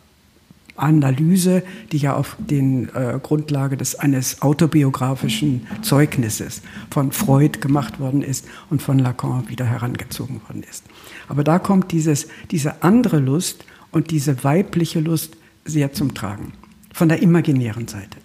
Analyse, 0.77 1.63
die 1.91 1.97
ja 1.97 2.15
auf 2.15 2.37
den 2.39 2.89
äh, 2.93 3.19
Grundlage 3.21 3.77
des 3.77 3.95
eines 3.95 4.41
autobiografischen 4.41 5.67
Zeugnisses 5.81 6.61
von 6.91 7.11
Freud 7.11 7.59
gemacht 7.59 7.99
worden 7.99 8.21
ist 8.21 8.45
und 8.69 8.81
von 8.81 8.99
Lacan 8.99 9.49
wieder 9.49 9.65
herangezogen 9.65 10.41
worden 10.47 10.63
ist. 10.69 10.83
Aber 11.27 11.43
da 11.43 11.59
kommt 11.59 11.91
dieses, 11.91 12.27
diese 12.51 12.83
andere 12.83 13.19
Lust 13.19 13.65
und 13.91 14.11
diese 14.11 14.43
weibliche 14.43 14.99
Lust 14.99 15.35
sehr 15.65 15.93
zum 15.93 16.13
Tragen, 16.13 16.53
von 16.93 17.09
der 17.09 17.21
imaginären 17.21 17.87
Seite. 17.87 18.17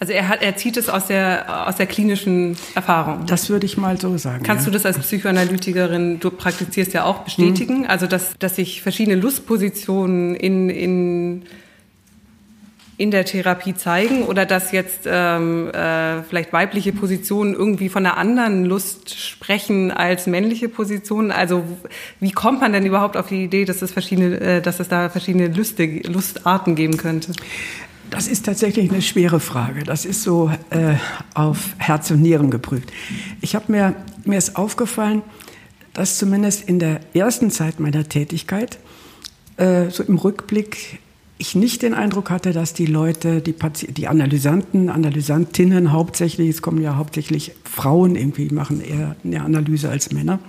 Also 0.00 0.12
er, 0.12 0.28
hat, 0.28 0.42
er 0.42 0.56
zieht 0.56 0.76
es 0.76 0.88
aus 0.88 1.06
der, 1.06 1.66
aus 1.66 1.74
der 1.76 1.86
klinischen 1.86 2.56
Erfahrung. 2.76 3.26
Das 3.26 3.50
würde 3.50 3.66
ich 3.66 3.76
mal 3.76 4.00
so 4.00 4.16
sagen. 4.16 4.44
Kannst 4.44 4.64
ja. 4.64 4.70
du 4.70 4.78
das 4.78 4.86
als 4.86 4.98
Psychoanalytikerin, 4.98 6.20
du 6.20 6.30
praktizierst 6.30 6.92
ja 6.92 7.04
auch, 7.04 7.24
bestätigen? 7.24 7.82
Hm. 7.82 7.90
Also 7.90 8.06
dass, 8.06 8.38
dass 8.38 8.56
sich 8.56 8.80
verschiedene 8.80 9.16
Lustpositionen 9.16 10.36
in, 10.36 10.70
in 10.70 11.42
in 12.98 13.12
der 13.12 13.24
Therapie 13.24 13.74
zeigen 13.74 14.24
oder 14.24 14.44
dass 14.44 14.72
jetzt 14.72 15.02
ähm, 15.06 15.70
äh, 15.70 16.22
vielleicht 16.24 16.52
weibliche 16.52 16.92
Positionen 16.92 17.54
irgendwie 17.54 17.88
von 17.88 18.04
einer 18.04 18.18
anderen 18.18 18.64
Lust 18.64 19.16
sprechen 19.16 19.92
als 19.92 20.26
männliche 20.26 20.68
Positionen? 20.68 21.30
Also 21.30 21.62
wie 22.18 22.32
kommt 22.32 22.60
man 22.60 22.72
denn 22.72 22.84
überhaupt 22.84 23.16
auf 23.16 23.28
die 23.28 23.44
Idee, 23.44 23.64
dass 23.64 23.82
es 23.82 23.92
verschiedene, 23.92 24.40
äh, 24.40 24.60
dass 24.60 24.80
es 24.80 24.88
da 24.88 25.08
verschiedene 25.08 25.46
Lüste, 25.46 25.86
Lustarten 25.86 26.74
geben 26.74 26.96
könnte? 26.96 27.32
Das 28.10 28.26
ist 28.26 28.46
tatsächlich 28.46 28.90
eine 28.90 29.00
schwere 29.00 29.38
Frage. 29.38 29.84
Das 29.84 30.04
ist 30.04 30.24
so 30.24 30.50
äh, 30.70 30.94
auf 31.34 31.74
Herz 31.78 32.10
und 32.10 32.20
Nieren 32.20 32.50
geprüft. 32.50 32.90
Ich 33.40 33.54
habe 33.54 33.70
mir 33.70 33.94
mir 34.24 34.38
ist 34.38 34.56
aufgefallen, 34.56 35.22
dass 35.92 36.18
zumindest 36.18 36.68
in 36.68 36.78
der 36.78 37.00
ersten 37.14 37.50
Zeit 37.50 37.80
meiner 37.80 38.08
Tätigkeit 38.08 38.78
äh, 39.56 39.90
so 39.90 40.02
im 40.02 40.16
Rückblick 40.16 41.00
ich 41.38 41.54
nicht 41.54 41.82
den 41.82 41.94
Eindruck 41.94 42.30
hatte, 42.30 42.52
dass 42.52 42.74
die 42.74 42.86
Leute, 42.86 43.40
die, 43.40 43.52
Pati 43.52 43.92
die 43.92 44.08
Analysanten, 44.08 44.90
Analysantinnen 44.90 45.92
hauptsächlich, 45.92 46.48
es 46.50 46.62
kommen 46.62 46.82
ja 46.82 46.96
hauptsächlich 46.96 47.52
Frauen 47.64 48.16
irgendwie, 48.16 48.50
machen 48.50 48.80
eher 48.80 49.16
eine 49.24 49.42
Analyse 49.42 49.88
als 49.88 50.12
Männer, 50.12 50.40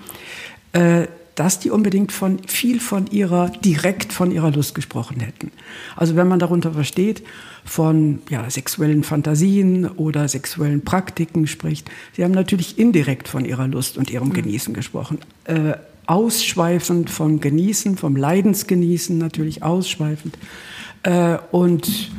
äh, 0.73 1.08
dass 1.36 1.60
die 1.60 1.69
unbedingt 1.69 2.12
von 2.12 2.39
viel 2.47 2.82
von 2.82 3.08
ihrer 3.08 3.49
direkt 3.49 4.12
von 4.12 4.32
ihrer 4.32 4.52
Lust 4.52 4.75
gesprochen 4.75 5.21
hätten. 5.21 5.52
Also 5.95 6.15
wenn 6.15 6.28
man 6.28 6.39
darunter 6.39 6.73
versteht 6.73 7.23
von 7.63 8.21
ja, 8.30 8.49
sexuellen 8.49 9.04
Fantasien 9.04 9.88
oder 9.88 10.28
sexuellen 10.28 10.84
Praktiken 10.84 11.47
spricht, 11.47 11.89
sie 12.13 12.23
haben 12.23 12.34
natürlich 12.34 12.78
indirekt 12.78 13.28
von 13.28 13.45
ihrer 13.45 13.67
Lust 13.67 13.97
und 13.97 14.10
ihrem 14.10 14.30
mhm. 14.30 14.34
Genießen 14.34 14.73
gesprochen. 14.73 15.19
Äh, 15.45 15.75
ausschweifend 16.08 17.12
vom 17.12 17.39
Genießen, 17.39 17.95
vom 17.95 18.15
Leidensgenießen 18.15 19.17
natürlich 19.17 19.62
ausschweifend 19.62 20.36
äh, 21.04 21.38
und 21.52 22.12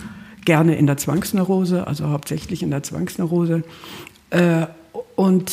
gerne 0.45 0.77
in 0.77 0.87
der 0.87 0.97
Zwangsneurose, 0.97 1.87
also 1.87 2.09
hauptsächlich 2.09 2.63
in 2.63 2.71
der 2.71 2.83
Zwangsneurose 2.83 3.63
äh, 4.31 4.67
und 5.17 5.53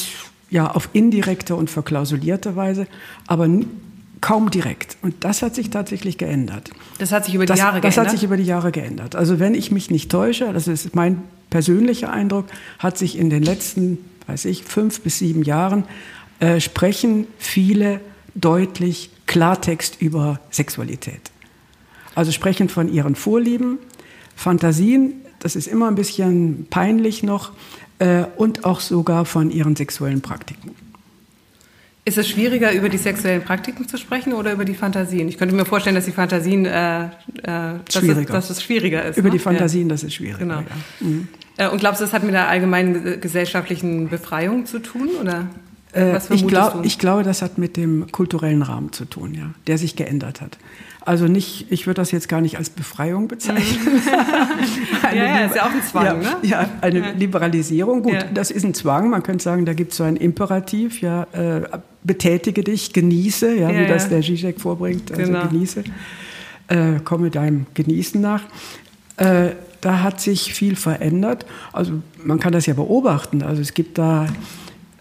ja 0.49 0.71
auf 0.71 0.89
indirekte 0.93 1.55
und 1.55 1.69
verklausulierte 1.69 2.55
Weise, 2.55 2.87
aber 3.27 3.49
kaum 4.21 4.49
direkt. 4.49 4.97
Und 5.01 5.23
das 5.23 5.41
hat 5.41 5.55
sich 5.55 5.69
tatsächlich 5.69 6.17
geändert. 6.17 6.71
Das 6.97 7.11
hat 7.11 7.25
sich 7.25 7.35
über 7.35 7.45
die 7.45 7.49
das, 7.49 7.59
Jahre 7.59 7.81
geändert? 7.81 7.97
Das 7.97 8.05
hat 8.05 8.11
sich 8.11 8.23
über 8.23 8.37
die 8.37 8.43
Jahre 8.43 8.71
geändert. 8.71 9.15
Also 9.15 9.39
wenn 9.39 9.53
ich 9.53 9.71
mich 9.71 9.91
nicht 9.91 10.09
täusche, 10.11 10.51
das 10.53 10.67
ist 10.67 10.95
mein 10.95 11.23
persönlicher 11.49 12.11
Eindruck, 12.11 12.45
hat 12.79 12.97
sich 12.97 13.17
in 13.17 13.29
den 13.29 13.43
letzten, 13.43 13.99
weiß 14.27 14.45
ich, 14.45 14.63
fünf 14.63 15.01
bis 15.01 15.19
sieben 15.19 15.43
Jahren 15.43 15.83
äh, 16.39 16.59
sprechen 16.59 17.27
viele 17.37 17.99
deutlich 18.35 19.09
Klartext 19.25 20.01
über 20.01 20.39
Sexualität. 20.51 21.31
Also 22.17 22.31
sprechen 22.31 22.67
von 22.67 22.91
ihren 22.91 23.13
Vorlieben, 23.13 23.77
Fantasien, 24.35 25.21
das 25.37 25.55
ist 25.55 25.67
immer 25.67 25.87
ein 25.87 25.93
bisschen 25.93 26.65
peinlich 26.67 27.21
noch, 27.21 27.51
äh, 27.99 28.23
und 28.37 28.65
auch 28.65 28.79
sogar 28.79 29.25
von 29.25 29.51
ihren 29.51 29.75
sexuellen 29.75 30.21
Praktiken. 30.21 30.71
Ist 32.05 32.17
es 32.17 32.27
schwieriger, 32.27 32.71
über 32.73 32.89
die 32.89 32.97
sexuellen 32.97 33.43
Praktiken 33.43 33.87
zu 33.87 33.97
sprechen 33.97 34.33
oder 34.33 34.51
über 34.53 34.65
die 34.65 34.73
Fantasien? 34.73 35.27
Ich 35.27 35.37
könnte 35.37 35.53
mir 35.53 35.65
vorstellen, 35.65 35.95
dass 35.95 36.05
die 36.05 36.11
Fantasien, 36.11 36.65
äh, 36.65 37.03
äh, 37.03 37.09
dass, 37.43 38.01
es, 38.01 38.25
dass, 38.25 38.49
es, 38.49 38.63
schwieriger 38.63 39.05
ist. 39.05 39.17
Über 39.17 39.27
ne? 39.27 39.33
die 39.33 39.39
Fantasien, 39.39 39.83
ja. 39.83 39.89
das 39.89 40.03
ist 40.03 40.15
schwieriger. 40.15 40.39
Genau. 40.39 40.61
Ja. 40.61 40.65
Mhm. 41.01 41.27
Äh, 41.57 41.69
und 41.69 41.77
glaubst 41.77 42.01
du, 42.01 42.05
das 42.05 42.13
hat 42.13 42.23
mit 42.23 42.33
der 42.33 42.47
allgemeinen 42.47 43.21
gesellschaftlichen 43.21 44.09
Befreiung 44.09 44.65
zu 44.65 44.79
tun? 44.79 45.09
Oder? 45.21 45.49
Äh, 45.93 46.17
ich, 46.31 46.47
glaub, 46.47 46.83
ich 46.83 46.97
glaube, 46.97 47.21
das 47.21 47.43
hat 47.43 47.59
mit 47.59 47.77
dem 47.77 48.11
kulturellen 48.11 48.63
Rahmen 48.63 48.91
zu 48.91 49.05
tun, 49.05 49.35
ja, 49.35 49.51
der 49.67 49.77
sich 49.77 49.95
geändert 49.95 50.41
hat. 50.41 50.57
Also 51.07 51.27
nicht, 51.27 51.67
ich 51.69 51.87
würde 51.87 52.01
das 52.01 52.11
jetzt 52.11 52.27
gar 52.27 52.41
nicht 52.41 52.57
als 52.57 52.69
Befreiung 52.69 53.29
bezeichnen. 53.29 53.93
Mhm. 53.95 54.01
ja, 55.17 55.23
ja, 55.23 55.45
ist 55.45 55.55
ja 55.55 55.63
auch 55.63 55.71
ein 55.71 55.81
Zwang, 55.81 56.05
ja, 56.05 56.13
ne? 56.15 56.35
Ja, 56.41 56.69
eine 56.81 56.99
ja. 56.99 57.11
Liberalisierung. 57.11 58.03
Gut, 58.03 58.11
ja. 58.11 58.23
das 58.33 58.51
ist 58.51 58.65
ein 58.65 58.73
Zwang. 58.73 59.09
Man 59.09 59.23
könnte 59.23 59.41
sagen, 59.41 59.65
da 59.65 59.73
gibt 59.73 59.93
es 59.93 59.97
so 59.99 60.03
ein 60.03 60.17
Imperativ, 60.17 60.99
ja, 60.99 61.23
äh, 61.31 61.61
betätige 62.03 62.61
dich, 62.61 62.91
genieße, 62.91 63.55
ja, 63.55 63.69
wie 63.69 63.87
das 63.87 64.09
der 64.09 64.21
Zizek 64.21 64.59
vorbringt, 64.59 65.09
also 65.09 65.23
genau. 65.23 65.47
genieße, 65.47 65.85
äh, 66.67 66.99
komme 67.05 67.29
deinem 67.29 67.67
Genießen 67.73 68.19
nach. 68.19 68.43
Äh, 69.15 69.51
da 69.79 70.03
hat 70.03 70.19
sich 70.19 70.53
viel 70.53 70.75
verändert. 70.75 71.45
Also 71.71 72.01
man 72.21 72.41
kann 72.41 72.51
das 72.51 72.65
ja 72.65 72.73
beobachten. 72.73 73.43
Also 73.43 73.61
es 73.61 73.73
gibt 73.73 73.97
da 73.97 74.27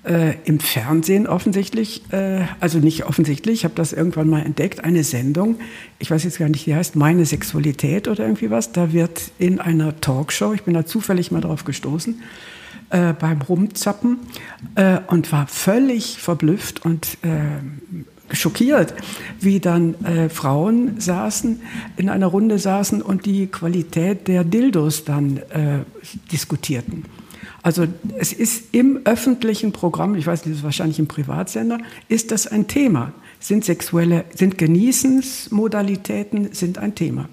äh, 0.06 0.34
im 0.44 0.60
Fernsehen 0.60 1.26
offensichtlich, 1.26 2.02
äh, 2.12 2.42
also 2.60 2.78
nicht 2.78 3.04
offensichtlich, 3.06 3.60
ich 3.60 3.64
habe 3.64 3.74
das 3.74 3.92
irgendwann 3.92 4.28
mal 4.28 4.42
entdeckt, 4.42 4.84
eine 4.84 5.04
Sendung, 5.04 5.56
ich 5.98 6.10
weiß 6.10 6.24
jetzt 6.24 6.38
gar 6.38 6.48
nicht, 6.48 6.66
die 6.66 6.74
heißt 6.74 6.96
Meine 6.96 7.26
Sexualität 7.26 8.06
oder 8.08 8.24
irgendwie 8.24 8.50
was, 8.50 8.72
da 8.72 8.92
wird 8.92 9.32
in 9.38 9.60
einer 9.60 10.00
Talkshow, 10.00 10.52
ich 10.52 10.62
bin 10.62 10.74
da 10.74 10.86
zufällig 10.86 11.30
mal 11.32 11.40
drauf 11.40 11.64
gestoßen, 11.64 12.22
äh, 12.90 13.12
beim 13.14 13.42
Rumzappen 13.42 14.18
äh, 14.76 14.98
und 15.08 15.32
war 15.32 15.48
völlig 15.48 16.18
verblüfft 16.18 16.84
und 16.84 17.18
äh, 17.22 18.34
schockiert, 18.34 18.94
wie 19.40 19.60
dann 19.60 19.94
äh, 20.04 20.28
Frauen 20.28 21.00
saßen, 21.00 21.60
in 21.96 22.08
einer 22.08 22.26
Runde 22.26 22.58
saßen 22.58 23.02
und 23.02 23.26
die 23.26 23.46
Qualität 23.48 24.28
der 24.28 24.44
Dildos 24.44 25.04
dann 25.04 25.38
äh, 25.50 25.80
diskutierten. 26.30 27.04
Also 27.66 27.88
es 28.16 28.32
ist 28.32 28.72
im 28.76 29.00
öffentlichen 29.06 29.72
Programm, 29.72 30.14
ich 30.14 30.24
weiß 30.24 30.44
nicht, 30.44 30.52
das 30.52 30.58
ist 30.58 30.64
wahrscheinlich 30.64 31.00
im 31.00 31.08
Privatsender, 31.08 31.78
ist 32.06 32.30
das 32.30 32.46
ein 32.46 32.68
Thema. 32.68 33.12
Sind 33.40 33.64
sexuelle, 33.64 34.24
sind 34.32 34.56
Genießensmodalitäten 34.56 36.52
sind 36.52 36.78
ein 36.78 36.94
Thema. 36.94 37.28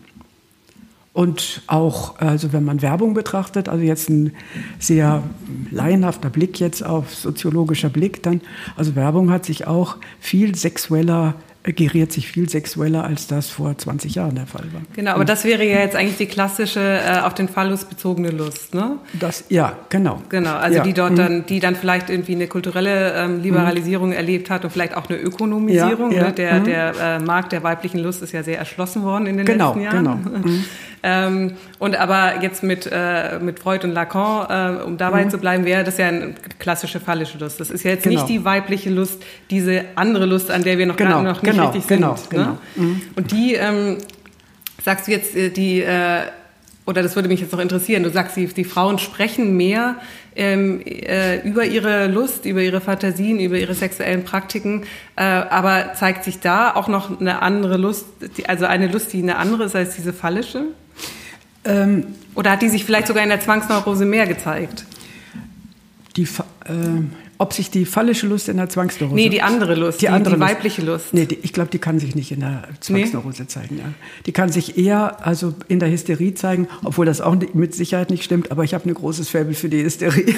Und 1.13 1.61
auch, 1.67 2.17
also 2.17 2.51
wenn 2.51 2.63
man 2.63 2.81
Werbung 2.81 3.13
betrachtet, 3.13 3.69
also 3.69 3.83
jetzt 3.83 4.09
ein 4.09 4.31
sehr 4.79 5.21
laienhafter 5.69 6.31
Blick 6.31 6.59
jetzt 6.59 6.83
auf 6.83 7.13
soziologischer 7.13 7.89
Blick, 7.89 8.23
dann, 8.23 8.41
also 8.75 8.95
Werbung 8.95 9.29
hat 9.29 9.45
sich 9.45 9.67
auch 9.67 9.97
viel 10.19 10.55
sexueller 10.55 11.35
geriert 11.63 12.12
sich 12.12 12.28
viel 12.28 12.49
sexueller, 12.49 13.06
als 13.06 13.28
das 13.28 13.49
vor 13.49 13.78
20 13.78 14.15
Jahren 14.15 14.36
der 14.36 14.47
Fall 14.47 14.65
war. 14.73 14.82
Genau, 14.95 15.12
aber 15.12 15.23
das 15.23 15.45
wäre 15.45 15.63
ja 15.63 15.80
jetzt 15.80 15.95
eigentlich 15.95 16.17
die 16.17 16.26
klassische 16.26 16.82
äh, 16.82 17.19
auf 17.21 17.34
den 17.34 17.47
Phallus 17.47 17.86
bezogene 17.86 18.32
Lust, 18.32 18.73
ne? 18.76 18.97
Das, 19.13 19.45
ja, 19.47 19.78
genau. 19.88 20.21
Genau, 20.28 20.56
also 20.56 20.80
ja. 20.80 20.84
die 20.84 20.93
dort 20.93 21.13
mhm. 21.13 21.17
dann, 21.17 21.45
die 21.45 21.62
dann 21.62 21.76
vielleicht 21.76 22.10
irgendwie 22.10 22.36
eine 22.36 22.47
kulturelle 22.47 23.13
ähm, 23.13 23.41
Liberalisierung 23.41 24.10
mhm. 24.10 24.15
erlebt 24.15 24.49
hat 24.49 24.65
und 24.65 24.71
vielleicht 24.71 24.97
auch 24.97 25.10
eine 25.10 25.17
Ökonomisierung. 25.17 26.12
Ja, 26.12 26.17
ja. 26.17 26.23
Ne? 26.28 26.34
Der, 26.34 26.60
mhm. 26.60 26.63
der 26.65 26.93
äh, 27.02 27.19
Markt 27.19 27.54
der 27.54 27.63
weiblichen 27.63 27.99
Lust 27.99 28.21
ist 28.21 28.34
ja 28.34 28.43
sehr 28.43 28.58
erschlossen 28.58 29.04
worden 29.04 29.28
in 29.28 29.38
den 29.38 29.45
genau, 29.45 29.69
letzten 29.69 29.84
Jahren. 29.84 30.04
Genau, 30.04 30.15
mhm. 30.45 30.65
Ähm, 31.05 31.57
und 31.79 31.97
aber 31.97 32.41
jetzt 32.41 32.63
mit, 32.63 32.89
äh, 32.89 33.37
mit 33.39 33.59
Freud 33.59 33.85
und 33.85 33.93
Lacan, 33.93 34.79
äh, 34.79 34.83
um 34.83 34.97
dabei 34.97 35.25
mhm. 35.25 35.29
zu 35.29 35.37
bleiben, 35.37 35.65
wäre 35.65 35.83
das 35.83 35.97
ja 35.97 36.07
eine 36.07 36.33
klassische 36.59 37.01
phallische 37.01 37.37
Lust. 37.37 37.59
Das 37.59 37.69
ist 37.69 37.83
ja 37.83 37.91
jetzt 37.91 38.03
genau. 38.03 38.21
nicht 38.21 38.29
die 38.29 38.45
weibliche 38.45 38.89
Lust, 38.89 39.21
diese 39.49 39.83
andere 39.95 40.25
Lust, 40.25 40.49
an 40.49 40.63
der 40.63 40.77
wir 40.77 40.85
noch, 40.85 40.95
genau, 40.95 41.21
noch 41.21 41.41
nicht 41.41 41.53
genau, 41.53 41.71
richtig 41.71 41.87
genau, 41.87 42.15
sind. 42.15 42.29
Genau, 42.29 42.43
ne? 42.45 42.57
Mhm. 42.75 43.01
Und 43.17 43.31
die, 43.33 43.55
ähm, 43.55 43.97
sagst 44.81 45.07
du 45.07 45.11
jetzt, 45.11 45.35
äh, 45.35 45.49
die, 45.49 45.81
äh, 45.81 46.21
oder 46.85 47.01
das 47.01 47.15
würde 47.15 47.29
mich 47.29 47.39
jetzt 47.39 47.53
noch 47.53 47.59
interessieren, 47.59 48.03
du 48.03 48.09
sagst, 48.09 48.35
die, 48.35 48.47
die 48.47 48.65
Frauen 48.65 48.99
sprechen 48.99 49.55
mehr 49.55 49.95
ähm, 50.35 50.81
äh, 50.85 51.39
über 51.47 51.65
ihre 51.65 52.07
Lust, 52.07 52.45
über 52.45 52.61
ihre 52.61 52.81
Fantasien, 52.81 53.39
über 53.39 53.57
ihre 53.57 53.73
sexuellen 53.73 54.25
Praktiken, 54.25 54.83
äh, 55.15 55.23
aber 55.23 55.93
zeigt 55.93 56.25
sich 56.25 56.39
da 56.39 56.75
auch 56.75 56.87
noch 56.87 57.19
eine 57.19 57.41
andere 57.41 57.77
Lust, 57.77 58.05
die, 58.37 58.49
also 58.49 58.65
eine 58.65 58.87
Lust, 58.87 59.13
die 59.13 59.21
eine 59.21 59.37
andere 59.37 59.63
ist 59.65 59.75
als 59.75 59.95
diese 59.95 60.11
phallische? 60.11 60.65
Ähm, 61.65 62.07
Oder 62.35 62.51
hat 62.51 62.61
die 62.61 62.69
sich 62.69 62.83
vielleicht 62.83 63.07
sogar 63.07 63.23
in 63.23 63.29
der 63.29 63.39
Zwangsneurose 63.39 64.05
mehr 64.05 64.27
gezeigt? 64.27 64.85
Die, 66.17 66.23
äh, 66.23 66.27
ob 67.43 67.51
sich 67.51 67.69
die 67.69 67.86
phallische 67.86 68.25
Lust 68.25 68.47
in 68.47 68.56
der 68.56 68.69
Zwangsneurose... 68.69 69.15
Nee, 69.15 69.27
die 69.27 69.41
andere 69.41 69.75
Lust, 69.75 70.01
die, 70.01 70.06
die, 70.06 70.10
andere 70.10 70.36
die 70.36 70.41
weibliche 70.41 70.82
Lust. 70.82 71.13
Nee, 71.13 71.25
die, 71.25 71.39
ich 71.41 71.51
glaube, 71.51 71.71
die 71.71 71.77
kann 71.77 71.99
sich 71.99 72.15
nicht 72.15 72.32
in 72.32 72.39
der 72.39 72.69
Zwangsneurose 72.79 73.41
nee. 73.41 73.47
zeigen. 73.49 73.77
Ja. 73.79 73.84
Die 74.25 74.32
kann 74.32 74.49
sich 74.49 74.77
eher 74.77 75.27
also 75.27 75.53
in 75.67 75.79
der 75.79 75.91
Hysterie 75.91 76.36
zeigen, 76.36 76.69
obwohl 76.86 77.06
das 77.06 77.19
auch 77.19 77.36
mit 77.53 77.75
Sicherheit 77.75 78.12
nicht 78.12 78.23
stimmt, 78.23 78.49
aber 78.49 78.63
ich 78.63 78.73
habe 78.73 78.89
ein 78.89 78.93
großes 78.93 79.27
Faible 79.27 79.56
für 79.56 79.67
die 79.67 79.84
Hysterie. 79.84 80.25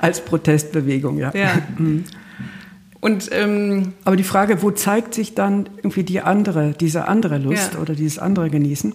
Als 0.00 0.24
Protestbewegung, 0.24 1.18
ja. 1.18 1.32
ja. 1.34 1.62
Mhm. 1.78 2.04
Und, 3.00 3.30
ähm, 3.32 3.92
Aber 4.04 4.16
die 4.16 4.24
Frage, 4.24 4.62
wo 4.62 4.72
zeigt 4.72 5.14
sich 5.14 5.34
dann 5.34 5.68
irgendwie 5.76 6.02
die 6.02 6.20
andere, 6.20 6.72
diese 6.72 7.06
andere 7.06 7.38
Lust 7.38 7.74
ja. 7.74 7.80
oder 7.80 7.94
dieses 7.94 8.18
andere 8.18 8.50
Genießen? 8.50 8.94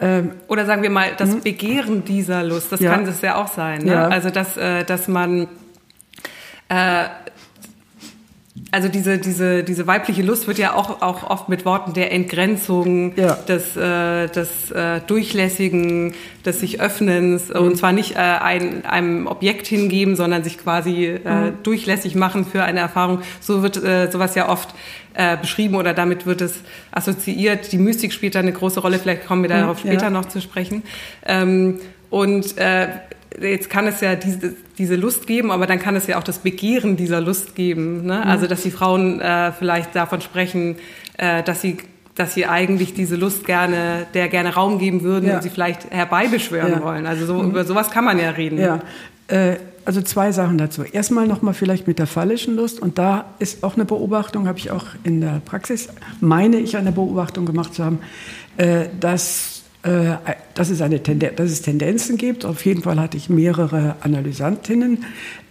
Ähm, 0.00 0.32
oder 0.46 0.64
sagen 0.64 0.82
wir 0.82 0.90
mal, 0.90 1.12
das 1.16 1.32
hm? 1.32 1.40
Begehren 1.42 2.04
dieser 2.04 2.42
Lust, 2.44 2.70
das 2.70 2.80
ja. 2.80 2.92
kann 2.92 3.06
es 3.06 3.20
ja 3.20 3.36
auch 3.36 3.48
sein. 3.48 3.82
Ne? 3.82 3.92
Ja. 3.92 4.08
Also, 4.08 4.30
dass, 4.30 4.56
äh, 4.56 4.84
dass 4.84 5.08
man 5.08 5.48
äh, 6.68 7.04
also 8.70 8.88
diese, 8.88 9.16
diese, 9.18 9.64
diese 9.64 9.86
weibliche 9.86 10.22
Lust 10.22 10.46
wird 10.46 10.58
ja 10.58 10.74
auch, 10.74 11.00
auch 11.00 11.28
oft 11.28 11.48
mit 11.48 11.64
Worten 11.64 11.94
der 11.94 12.12
Entgrenzung, 12.12 13.16
ja. 13.16 13.34
des, 13.34 13.76
äh, 13.76 14.28
des 14.28 14.70
äh, 14.70 15.00
Durchlässigen, 15.06 16.12
des 16.44 16.60
sich 16.60 16.80
Öffnens 16.80 17.48
mhm. 17.48 17.60
und 17.60 17.76
zwar 17.78 17.92
nicht 17.92 18.16
äh, 18.16 18.18
ein, 18.18 18.84
einem 18.84 19.26
Objekt 19.26 19.66
hingeben, 19.66 20.16
sondern 20.16 20.44
sich 20.44 20.58
quasi 20.58 21.06
äh, 21.06 21.18
mhm. 21.18 21.62
durchlässig 21.62 22.14
machen 22.14 22.44
für 22.44 22.62
eine 22.62 22.80
Erfahrung. 22.80 23.22
So 23.40 23.62
wird 23.62 23.82
äh, 23.82 24.10
sowas 24.10 24.34
ja 24.34 24.50
oft 24.50 24.74
äh, 25.14 25.38
beschrieben 25.38 25.74
oder 25.74 25.94
damit 25.94 26.26
wird 26.26 26.42
es 26.42 26.60
assoziiert. 26.92 27.72
Die 27.72 27.78
Mystik 27.78 28.12
spielt 28.12 28.34
da 28.34 28.40
eine 28.40 28.52
große 28.52 28.80
Rolle, 28.80 28.98
vielleicht 28.98 29.26
kommen 29.26 29.42
wir 29.42 29.48
darauf 29.48 29.82
mhm, 29.82 29.88
später 29.88 30.04
ja. 30.04 30.10
noch 30.10 30.26
zu 30.26 30.42
sprechen. 30.42 30.82
Ähm, 31.24 31.80
und 32.10 32.56
äh, 32.58 32.88
jetzt 33.40 33.70
kann 33.70 33.86
es 33.86 34.00
ja 34.00 34.14
diese, 34.14 34.54
diese 34.78 34.96
Lust 34.96 35.26
geben, 35.26 35.50
aber 35.50 35.66
dann 35.66 35.78
kann 35.78 35.96
es 35.96 36.06
ja 36.06 36.18
auch 36.18 36.22
das 36.22 36.38
Begehren 36.38 36.96
dieser 36.96 37.20
Lust 37.20 37.54
geben. 37.54 38.06
Ne? 38.06 38.22
Mhm. 38.24 38.30
Also 38.30 38.46
dass 38.46 38.62
die 38.62 38.70
Frauen 38.70 39.20
äh, 39.20 39.52
vielleicht 39.52 39.94
davon 39.94 40.20
sprechen, 40.20 40.76
äh, 41.16 41.42
dass 41.42 41.60
sie 41.60 41.78
dass 42.14 42.34
sie 42.34 42.46
eigentlich 42.46 42.94
diese 42.94 43.14
Lust 43.14 43.46
gerne, 43.46 44.06
der 44.12 44.28
gerne 44.28 44.52
Raum 44.52 44.80
geben 44.80 45.02
würden 45.02 45.28
ja. 45.28 45.36
und 45.36 45.42
sie 45.44 45.50
vielleicht 45.50 45.88
herbeibeschwören 45.90 46.72
ja. 46.72 46.82
wollen. 46.82 47.06
Also 47.06 47.26
so, 47.26 47.34
mhm. 47.34 47.50
über 47.50 47.64
sowas 47.64 47.90
kann 47.90 48.04
man 48.04 48.18
ja 48.18 48.30
reden. 48.30 48.58
Ja. 48.58 48.80
Äh, 49.28 49.56
also 49.84 50.02
zwei 50.02 50.32
Sachen 50.32 50.58
dazu. 50.58 50.82
Erstmal 50.82 51.26
nochmal 51.26 51.54
vielleicht 51.54 51.86
mit 51.86 51.98
der 51.98 52.06
phallischen 52.06 52.56
Lust. 52.56 52.80
Und 52.80 52.98
da 52.98 53.24
ist 53.38 53.62
auch 53.62 53.76
eine 53.76 53.84
Beobachtung, 53.84 54.48
habe 54.48 54.58
ich 54.58 54.70
auch 54.70 54.84
in 55.04 55.20
der 55.20 55.40
Praxis, 55.44 55.88
meine 56.20 56.58
ich 56.58 56.76
eine 56.76 56.92
Beobachtung 56.92 57.46
gemacht 57.46 57.72
zu 57.72 57.84
haben, 57.84 58.00
äh, 58.56 58.86
dass 58.98 59.57
äh, 59.82 60.16
dass 60.54 60.70
es, 60.70 60.82
eine 60.82 61.02
Tenden 61.02 61.36
dass 61.36 61.50
es 61.50 61.62
Tendenzen 61.62 62.16
gibt. 62.16 62.44
Auf 62.44 62.66
jeden 62.66 62.82
Fall 62.82 62.98
hatte 62.98 63.16
ich 63.16 63.28
mehrere 63.28 63.94
Analysantinnen, 64.00 65.04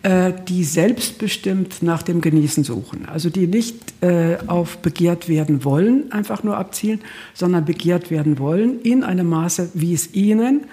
äh, 0.04 0.34
die 0.48 0.66
selbstbestimmt 0.66 1.82
nach 1.82 2.04
dem 2.04 2.20
Genießen 2.20 2.66
suchen. 2.66 3.08
Also 3.08 3.30
die 3.30 3.48
nicht 3.48 3.76
äh, 4.04 4.38
auf 4.48 4.80
begehrt 4.80 5.30
werden 5.30 5.64
wollen, 5.64 6.12
einfach 6.12 6.44
nur 6.44 6.58
abzielen, 6.58 7.00
sondern 7.34 7.64
begehrt 7.64 8.12
werden 8.12 8.38
wollen 8.38 8.82
in 8.82 9.04
einem 9.04 9.28
Maße, 9.28 9.70
wie 9.74 9.94
es 9.94 10.14
ihnen 10.14 10.66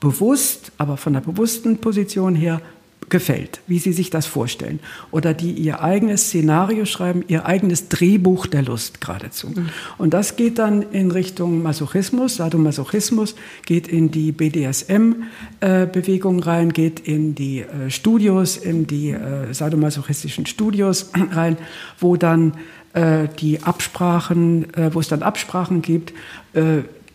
bewusst, 0.00 0.72
aber 0.78 0.96
von 0.96 1.12
der 1.12 1.20
bewussten 1.20 1.78
Position 1.78 2.34
her 2.34 2.60
gefällt, 3.08 3.60
wie 3.66 3.78
Sie 3.78 3.92
sich 3.92 4.10
das 4.10 4.26
vorstellen. 4.26 4.80
Oder 5.10 5.32
die 5.34 5.52
ihr 5.52 5.82
eigenes 5.82 6.26
Szenario 6.26 6.84
schreiben, 6.86 7.24
ihr 7.28 7.46
eigenes 7.46 7.88
Drehbuch 7.88 8.46
der 8.46 8.62
Lust 8.62 9.00
geradezu. 9.00 9.48
Mhm. 9.48 9.68
Und 9.98 10.14
das 10.14 10.36
geht 10.36 10.58
dann 10.58 10.82
in 10.82 11.12
Richtung 11.12 11.62
Masochismus, 11.62 12.36
Sadomasochismus, 12.36 13.34
geht 13.64 13.88
in 13.88 14.10
die 14.10 14.32
BDSM-Bewegung 14.32 16.40
rein, 16.40 16.72
geht 16.72 17.00
in 17.00 17.34
die 17.34 17.60
äh, 17.60 17.90
Studios, 17.90 18.56
in 18.56 18.86
die 18.86 19.10
äh, 19.10 19.52
sadomasochistischen 19.52 20.46
Studios 20.46 21.10
rein, 21.32 21.58
wo 22.00 22.16
dann 22.16 22.54
äh, 22.94 23.28
die 23.38 23.62
Absprachen, 23.62 24.66
wo 24.92 25.00
es 25.00 25.08
dann 25.08 25.22
Absprachen 25.22 25.82
gibt, 25.82 26.14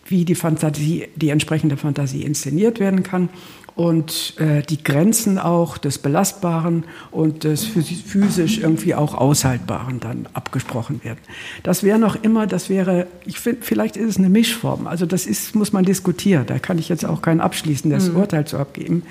wie 0.06 0.25
die 0.25 0.36
Fantasie, 0.36 1.08
die 1.15 1.30
entsprechende 1.30 1.77
Fantasie 1.77 2.23
inszeniert 2.23 2.80
werden 2.80 3.01
kann 3.04 3.30
und 3.75 4.36
äh, 4.38 4.62
die 4.62 4.84
Grenzen 4.84 5.38
auch 5.38 5.77
des 5.77 5.97
Belastbaren 5.97 6.84
und 7.10 7.43
des 7.43 7.65
physisch 7.65 8.60
irgendwie 8.60 8.95
auch 8.95 9.13
Aushaltbaren 9.13 9.99
dann 9.99 10.27
abgesprochen 10.34 11.03
werden. 11.03 11.19
Das 11.63 11.84
wäre 11.84 11.97
noch 11.97 12.21
immer, 12.21 12.47
das 12.47 12.69
wäre, 12.69 13.07
ich 13.25 13.39
finde, 13.39 13.62
vielleicht 13.62 13.97
ist 13.97 14.10
es 14.10 14.17
eine 14.17 14.29
Mischform. 14.29 14.88
Also 14.88 15.05
das 15.05 15.25
ist, 15.25 15.55
muss 15.55 15.71
man 15.71 15.86
diskutieren. 15.86 16.45
Da 16.47 16.60
kann 16.60 16.77
ich 16.77 16.89
jetzt 16.89 17.05
auch 17.05 17.21
kein 17.21 17.39
abschließendes 17.39 18.10
mhm. 18.10 18.17
Urteil 18.17 18.45
zu 18.45 18.57
abgeben. 18.57 19.03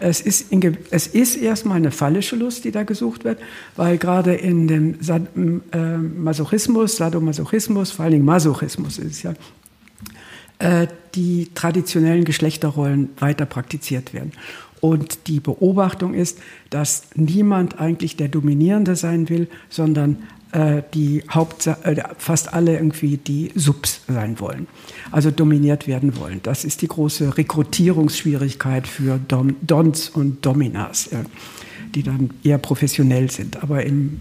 Es 0.00 0.20
ist, 0.20 0.50
in, 0.52 0.76
es 0.90 1.06
ist 1.06 1.36
erstmal 1.36 1.76
eine 1.76 1.90
fallische 1.90 2.36
Lust, 2.36 2.64
die 2.64 2.72
da 2.72 2.82
gesucht 2.82 3.24
wird, 3.24 3.38
weil 3.76 3.98
gerade 3.98 4.34
in 4.34 4.66
dem 4.66 4.96
äh, 5.72 5.96
Masochismus, 5.96 6.96
Sadomasochismus, 6.96 7.92
vor 7.92 8.04
allen 8.04 8.12
Dingen 8.12 8.24
Masochismus 8.24 8.98
ist 8.98 9.10
es 9.10 9.22
ja, 9.22 9.34
die 11.14 11.50
traditionellen 11.54 12.24
Geschlechterrollen 12.24 13.10
weiter 13.20 13.46
praktiziert 13.46 14.12
werden. 14.12 14.32
Und 14.80 15.26
die 15.28 15.40
Beobachtung 15.40 16.14
ist, 16.14 16.38
dass 16.70 17.04
niemand 17.14 17.80
eigentlich 17.80 18.16
der 18.16 18.28
Dominierende 18.28 18.96
sein 18.96 19.28
will, 19.28 19.48
sondern 19.68 20.24
äh, 20.52 20.82
die 20.94 21.22
Hauptsache, 21.30 21.84
äh, 21.84 22.02
fast 22.16 22.52
alle 22.54 22.74
irgendwie 22.74 23.16
die 23.18 23.50
Subs 23.54 24.00
sein 24.08 24.40
wollen, 24.40 24.66
also 25.10 25.30
dominiert 25.30 25.86
werden 25.86 26.16
wollen. 26.16 26.40
Das 26.42 26.64
ist 26.64 26.80
die 26.80 26.88
große 26.88 27.36
Rekrutierungsschwierigkeit 27.36 28.86
für 28.86 29.18
Dons 29.18 30.08
und 30.08 30.46
Dominas, 30.46 31.08
äh, 31.08 31.24
die 31.94 32.02
dann 32.02 32.30
eher 32.44 32.58
professionell 32.58 33.30
sind. 33.30 33.62
Aber 33.62 33.84
im 33.84 34.20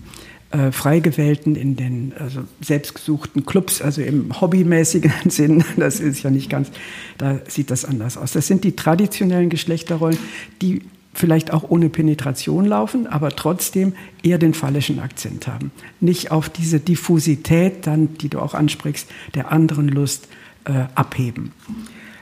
äh, 0.52 0.72
Freigewählten 0.72 1.56
in 1.56 1.76
den 1.76 2.14
also 2.18 2.42
selbstgesuchten 2.62 3.46
Clubs, 3.46 3.82
also 3.82 4.02
im 4.02 4.40
hobbymäßigen 4.40 5.12
Sinn, 5.30 5.64
das 5.78 6.00
ist 6.00 6.24
ja 6.24 6.30
nicht 6.30 6.50
ganz, 6.50 6.70
da 7.18 7.40
sieht 7.48 7.72
das 7.72 7.86
anders 7.86 8.18
aus. 8.18 8.32
Das 8.32 8.48
sind 8.48 8.64
die 8.64 8.76
traditionellen 8.76 9.50
Geschlechterrollen, 9.50 10.18
die 10.62 10.84
vielleicht 11.14 11.52
auch 11.52 11.70
ohne 11.70 11.90
Penetration 11.90 12.66
laufen, 12.66 13.08
aber 13.08 13.32
trotzdem 13.32 13.94
eher 14.22 14.38
den 14.38 14.54
phallischen 14.54 15.00
Akzent 15.00 15.48
haben. 15.48 15.72
Nicht 16.00 16.32
auf 16.32 16.48
diese 16.48 16.80
Diffusität, 16.80 17.88
dann, 17.88 18.18
die 18.20 18.30
du 18.30 18.40
auch 18.40 18.54
ansprichst, 18.54 19.10
der 19.34 19.52
anderen 19.52 19.88
Lust 19.88 20.28
äh, 20.66 20.86
abheben. 20.94 21.54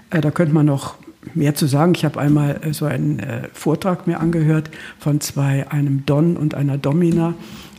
Äh, 0.10 0.22
da 0.22 0.32
könnte 0.32 0.54
man 0.54 0.66
noch 0.66 0.96
mehr 1.34 1.56
zu 1.56 1.68
sagen. 1.68 1.94
Ich 1.96 2.06
habe 2.06 2.20
einmal 2.20 2.62
äh, 2.64 2.74
so 2.74 2.86
einen 2.86 3.20
äh, 3.20 3.50
Vortrag 3.54 4.08
mir 4.08 4.20
angehört 4.20 4.70
von 5.00 5.20
zwei, 5.20 5.70
einem 5.70 6.06
Don 6.06 6.38
und 6.38 6.56
einer 6.56 6.78
Domina. 6.78 7.34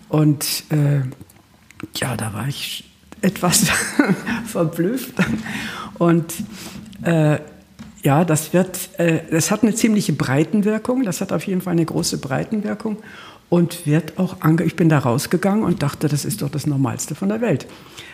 Und 0.09 0.65
äh, 0.71 1.01
ja, 1.97 2.17
da 2.17 2.33
war 2.33 2.49
ich 2.49 2.85
etwas 3.23 3.67
verblüfft. 4.47 5.15
Und 5.99 6.33
äh, 7.03 7.39
ja, 8.03 8.25
das 8.25 8.53
wird, 8.53 8.91
äh, 8.99 9.21
das 9.31 9.51
hat 9.51 9.63
eine 9.63 9.75
ziemliche 9.75 10.13
Breitenwirkung. 10.13 11.03
Das 11.03 11.21
hat 11.21 11.33
auf 11.33 11.47
jeden 11.47 11.61
Fall 11.61 11.73
eine 11.73 11.85
große 11.85 12.19
Breitenwirkung 12.19 12.99
und 13.49 13.87
wird 13.87 14.19
auch 14.19 14.41
ange 14.41 14.65
ich 14.65 14.77
bin 14.77 14.89
da 14.89 14.99
rausgegangen 14.99 15.65
und 15.65 15.83
dachte, 15.83 16.09
das 16.09 16.25
ist 16.25 16.43
doch 16.43 16.51
das 16.51 16.67
Normalste 16.67 17.15
von 17.15 17.29
der 17.29 17.41
Welt. 17.41 17.67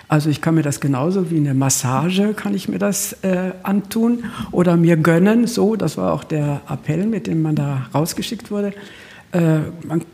Also 0.09 0.29
ich 0.29 0.43
kann 0.43 0.55
mir 0.55 0.63
das 0.63 0.81
genauso 0.81 1.31
wie 1.31 1.39
eine 1.39 1.55
Massage 1.55 2.35
kann 2.35 2.55
ich 2.55 2.69
mir 2.69 2.79
das 2.79 3.15
äh, 3.23 3.53
antun 3.63 4.25
oder 4.51 4.77
mir 4.77 4.97
gönnen. 4.97 5.47
So, 5.47 5.75
das 5.75 5.97
war 5.97 6.13
auch 6.13 6.25
der 6.25 6.61
Appell, 6.69 7.07
mit 7.07 7.27
dem 7.27 7.41
man 7.41 7.55
da 7.55 7.87
rausgeschickt 7.95 8.51
wurde. 8.51 8.75
Äh, 9.33 9.61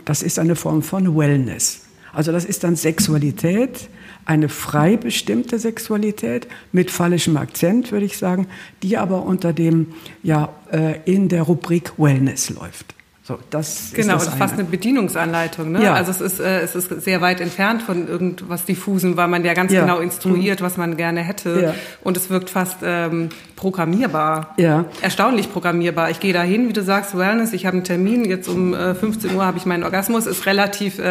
das 0.04 0.22
ist 0.22 0.38
eine 0.38 0.56
Form 0.56 0.82
von 0.82 1.16
Wellness. 1.16 1.82
Also 2.12 2.32
das 2.32 2.44
ist 2.44 2.64
dann 2.64 2.74
Sexualität, 2.74 3.88
eine 4.24 4.48
frei 4.48 4.96
bestimmte 4.96 5.58
Sexualität 5.58 6.48
mit 6.72 6.90
fallischem 6.90 7.36
Akzent, 7.36 7.92
würde 7.92 8.06
ich 8.06 8.18
sagen, 8.18 8.46
die 8.82 8.96
aber 8.96 9.22
unter 9.24 9.52
dem, 9.52 9.94
ja, 10.22 10.52
äh, 10.72 11.00
in 11.04 11.28
der 11.28 11.42
Rubrik 11.42 11.92
Wellness 11.98 12.50
läuft. 12.50 12.94
So, 13.28 13.38
das 13.50 13.90
genau, 13.92 14.16
ist 14.16 14.24
das 14.24 14.34
fast 14.36 14.54
eine 14.54 14.64
Bedienungsanleitung. 14.64 15.70
Ne? 15.70 15.84
Ja. 15.84 15.92
Also 15.92 16.12
es 16.12 16.22
ist, 16.22 16.40
äh, 16.40 16.60
es 16.60 16.74
ist 16.74 17.02
sehr 17.02 17.20
weit 17.20 17.42
entfernt 17.42 17.82
von 17.82 18.08
irgendwas 18.08 18.64
Diffusen, 18.64 19.18
weil 19.18 19.28
man 19.28 19.44
ja 19.44 19.52
ganz 19.52 19.70
ja. 19.70 19.82
genau 19.82 19.98
instruiert, 19.98 20.60
mhm. 20.60 20.64
was 20.64 20.78
man 20.78 20.96
gerne 20.96 21.20
hätte. 21.20 21.60
Ja. 21.62 21.74
Und 22.02 22.16
es 22.16 22.30
wirkt 22.30 22.48
fast 22.48 22.78
ähm, 22.82 23.28
programmierbar. 23.54 24.54
Ja. 24.56 24.86
Erstaunlich 25.02 25.52
programmierbar. 25.52 26.08
Ich 26.08 26.20
gehe 26.20 26.32
dahin, 26.32 26.70
wie 26.70 26.72
du 26.72 26.82
sagst, 26.82 27.18
Wellness, 27.18 27.52
ich 27.52 27.66
habe 27.66 27.76
einen 27.76 27.84
Termin, 27.84 28.24
jetzt 28.24 28.48
um 28.48 28.72
äh, 28.72 28.94
15 28.94 29.34
Uhr 29.34 29.44
habe 29.44 29.58
ich 29.58 29.66
meinen 29.66 29.84
Orgasmus, 29.84 30.26
ist 30.26 30.46
relativ, 30.46 30.98
äh, 30.98 31.02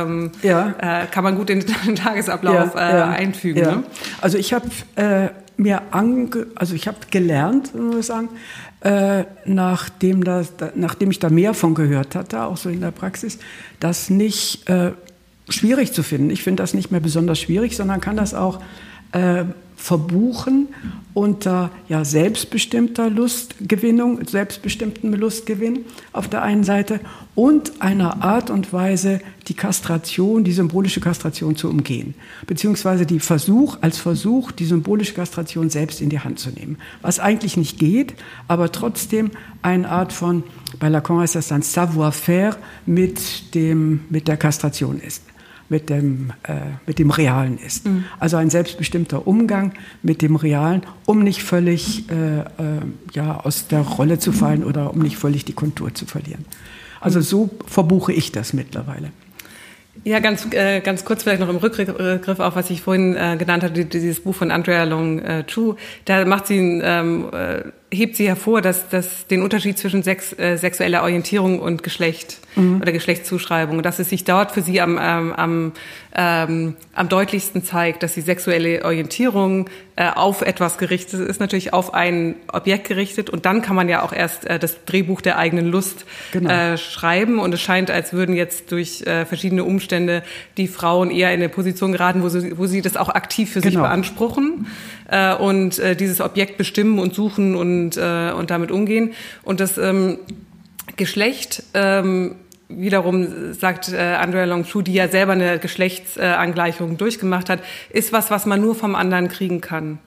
ähm, 0.00 0.30
ja. 0.40 0.74
äh, 0.78 1.06
kann 1.10 1.24
man 1.24 1.36
gut 1.36 1.50
in 1.50 1.60
den 1.60 1.94
Tagesablauf 1.94 2.74
äh, 2.74 2.78
einfügen. 2.78 3.60
Ne? 3.60 3.82
Also 4.22 4.38
ich 4.38 4.54
habe 4.54 4.64
äh, 4.94 5.28
mir 5.56 5.82
ange, 5.90 6.46
also 6.54 6.74
ich 6.74 6.86
habe 6.86 6.98
gelernt, 7.10 7.74
muss 7.74 7.96
ich 7.96 8.06
sagen, 8.06 8.28
äh, 8.80 9.24
nachdem, 9.44 10.24
das, 10.24 10.52
nachdem 10.74 11.10
ich 11.10 11.18
da 11.18 11.30
mehr 11.30 11.54
von 11.54 11.74
gehört 11.74 12.14
hatte, 12.14 12.42
auch 12.42 12.56
so 12.56 12.68
in 12.68 12.80
der 12.80 12.90
Praxis, 12.90 13.38
das 13.80 14.10
nicht 14.10 14.68
äh, 14.68 14.92
schwierig 15.48 15.92
zu 15.92 16.02
finden. 16.02 16.30
Ich 16.30 16.42
finde 16.42 16.62
das 16.62 16.74
nicht 16.74 16.90
mehr 16.90 17.00
besonders 17.00 17.40
schwierig, 17.40 17.76
sondern 17.76 18.00
kann 18.00 18.16
das 18.16 18.34
auch 18.34 18.60
äh, 19.12 19.44
verbuchen 19.86 20.66
unter 21.14 21.70
ja, 21.88 22.04
selbstbestimmter 22.04 23.08
Lustgewinnung, 23.08 24.26
selbstbestimmten 24.26 25.12
Lustgewinn 25.12 25.84
auf 26.12 26.26
der 26.26 26.42
einen 26.42 26.64
Seite 26.64 26.98
und 27.36 27.80
einer 27.80 28.24
Art 28.24 28.50
und 28.50 28.72
Weise, 28.72 29.20
die 29.46 29.54
Kastration, 29.54 30.42
die 30.42 30.50
symbolische 30.50 31.00
Kastration 31.00 31.54
zu 31.54 31.70
umgehen. 31.70 32.14
Beziehungsweise 32.48 33.06
die 33.06 33.20
Versuch, 33.20 33.78
als 33.80 33.98
Versuch, 33.98 34.50
die 34.50 34.64
symbolische 34.64 35.14
Kastration 35.14 35.70
selbst 35.70 36.00
in 36.00 36.10
die 36.10 36.18
Hand 36.18 36.40
zu 36.40 36.50
nehmen. 36.50 36.78
Was 37.00 37.20
eigentlich 37.20 37.56
nicht 37.56 37.78
geht, 37.78 38.14
aber 38.48 38.72
trotzdem 38.72 39.30
eine 39.62 39.88
Art 39.88 40.12
von, 40.12 40.42
bei 40.80 40.88
Lacan 40.88 41.20
heißt 41.20 41.36
das 41.36 41.46
dann 41.46 41.62
Savoir-faire 41.62 42.56
mit, 42.86 43.20
mit 44.10 44.26
der 44.26 44.36
Kastration 44.36 45.00
ist 45.00 45.22
mit 45.68 45.90
dem, 45.90 46.32
äh, 46.44 46.54
mit 46.86 46.98
dem 46.98 47.10
Realen 47.10 47.58
ist. 47.58 47.86
Mhm. 47.86 48.04
Also 48.18 48.36
ein 48.36 48.50
selbstbestimmter 48.50 49.26
Umgang 49.26 49.72
mit 50.02 50.22
dem 50.22 50.36
Realen, 50.36 50.82
um 51.04 51.22
nicht 51.22 51.42
völlig 51.42 52.04
äh, 52.10 52.40
äh, 52.40 52.44
ja, 53.12 53.40
aus 53.40 53.68
der 53.68 53.80
Rolle 53.80 54.18
zu 54.18 54.32
fallen 54.32 54.64
oder 54.64 54.92
um 54.92 55.00
nicht 55.00 55.16
völlig 55.16 55.44
die 55.44 55.52
Kontur 55.52 55.94
zu 55.94 56.06
verlieren. 56.06 56.44
Also 57.00 57.20
so 57.20 57.50
verbuche 57.66 58.12
ich 58.12 58.32
das 58.32 58.52
mittlerweile. 58.52 59.10
Ja, 60.04 60.20
ganz, 60.20 60.46
äh, 60.52 60.80
ganz 60.80 61.04
kurz 61.04 61.22
vielleicht 61.22 61.40
noch 61.40 61.48
im 61.48 61.56
Rückgriff 61.56 62.40
auf, 62.40 62.54
was 62.54 62.70
ich 62.70 62.82
vorhin 62.82 63.16
äh, 63.16 63.36
genannt 63.38 63.62
hatte, 63.62 63.84
dieses 63.84 64.20
Buch 64.20 64.34
von 64.34 64.50
Andrea 64.50 64.84
Long 64.84 65.18
äh, 65.20 65.44
Chu. 65.46 65.74
Da 66.04 66.24
macht 66.24 66.46
sie, 66.46 66.58
ähm, 66.58 67.28
äh, 67.32 67.64
hebt 67.92 68.16
sie 68.16 68.26
hervor, 68.26 68.62
dass, 68.62 68.88
dass 68.88 69.26
den 69.28 69.42
Unterschied 69.42 69.78
zwischen 69.78 70.02
sex, 70.02 70.36
äh, 70.38 70.56
sexueller 70.56 71.02
Orientierung 71.02 71.60
und 71.60 71.82
Geschlecht 71.82 72.38
mhm. 72.56 72.80
oder 72.80 72.90
Geschlechtszuschreibung, 72.90 73.82
dass 73.82 74.00
es 74.00 74.10
sich 74.10 74.24
dort 74.24 74.50
für 74.50 74.62
sie 74.62 74.80
am, 74.80 74.98
ähm, 75.00 75.32
am, 75.32 75.72
ähm, 76.14 76.74
am 76.94 77.08
deutlichsten 77.08 77.62
zeigt, 77.62 78.02
dass 78.02 78.14
die 78.14 78.22
sexuelle 78.22 78.84
Orientierung 78.84 79.70
äh, 79.94 80.10
auf 80.10 80.42
etwas 80.42 80.78
gerichtet 80.78 81.20
ist, 81.20 81.38
natürlich 81.38 81.72
auf 81.72 81.94
ein 81.94 82.34
Objekt 82.52 82.88
gerichtet 82.88 83.30
und 83.30 83.46
dann 83.46 83.62
kann 83.62 83.76
man 83.76 83.88
ja 83.88 84.02
auch 84.02 84.12
erst 84.12 84.46
äh, 84.46 84.58
das 84.58 84.84
Drehbuch 84.84 85.20
der 85.20 85.38
eigenen 85.38 85.66
Lust 85.66 86.06
genau. 86.32 86.50
äh, 86.50 86.78
schreiben 86.78 87.38
und 87.38 87.54
es 87.54 87.60
scheint, 87.60 87.90
als 87.90 88.12
würden 88.12 88.34
jetzt 88.34 88.72
durch 88.72 89.02
äh, 89.02 89.24
verschiedene 89.26 89.62
Umstände 89.62 90.24
die 90.56 90.66
Frauen 90.66 91.10
eher 91.10 91.32
in 91.32 91.40
eine 91.40 91.48
Position 91.48 91.92
geraten, 91.92 92.22
wo 92.22 92.28
sie, 92.28 92.58
wo 92.58 92.66
sie 92.66 92.82
das 92.82 92.96
auch 92.96 93.10
aktiv 93.10 93.52
für 93.52 93.60
genau. 93.60 93.70
sich 93.70 93.80
beanspruchen 93.80 94.66
äh, 95.08 95.34
und 95.34 95.78
äh, 95.78 95.96
dieses 95.96 96.20
Objekt 96.20 96.58
bestimmen 96.58 96.98
und 96.98 97.14
suchen 97.14 97.54
und, 97.54 97.96
äh, 97.96 98.32
und 98.32 98.50
damit 98.50 98.70
umgehen 98.70 99.12
und 99.42 99.60
das 99.60 99.78
ähm, 99.78 100.18
Geschlecht 100.96 101.62
ähm, 101.74 102.36
wiederum 102.68 103.52
sagt 103.52 103.92
äh, 103.92 103.96
Andrea 103.96 104.44
Longchu, 104.44 104.82
die 104.82 104.94
ja 104.94 105.08
selber 105.08 105.32
eine 105.32 105.58
Geschlechtsangleichung 105.58 106.96
durchgemacht 106.96 107.48
hat, 107.48 107.60
ist 107.90 108.12
was, 108.12 108.30
was 108.30 108.46
man 108.46 108.60
nur 108.60 108.74
vom 108.74 108.94
anderen 108.94 109.28
kriegen 109.28 109.60
kann. 109.60 109.98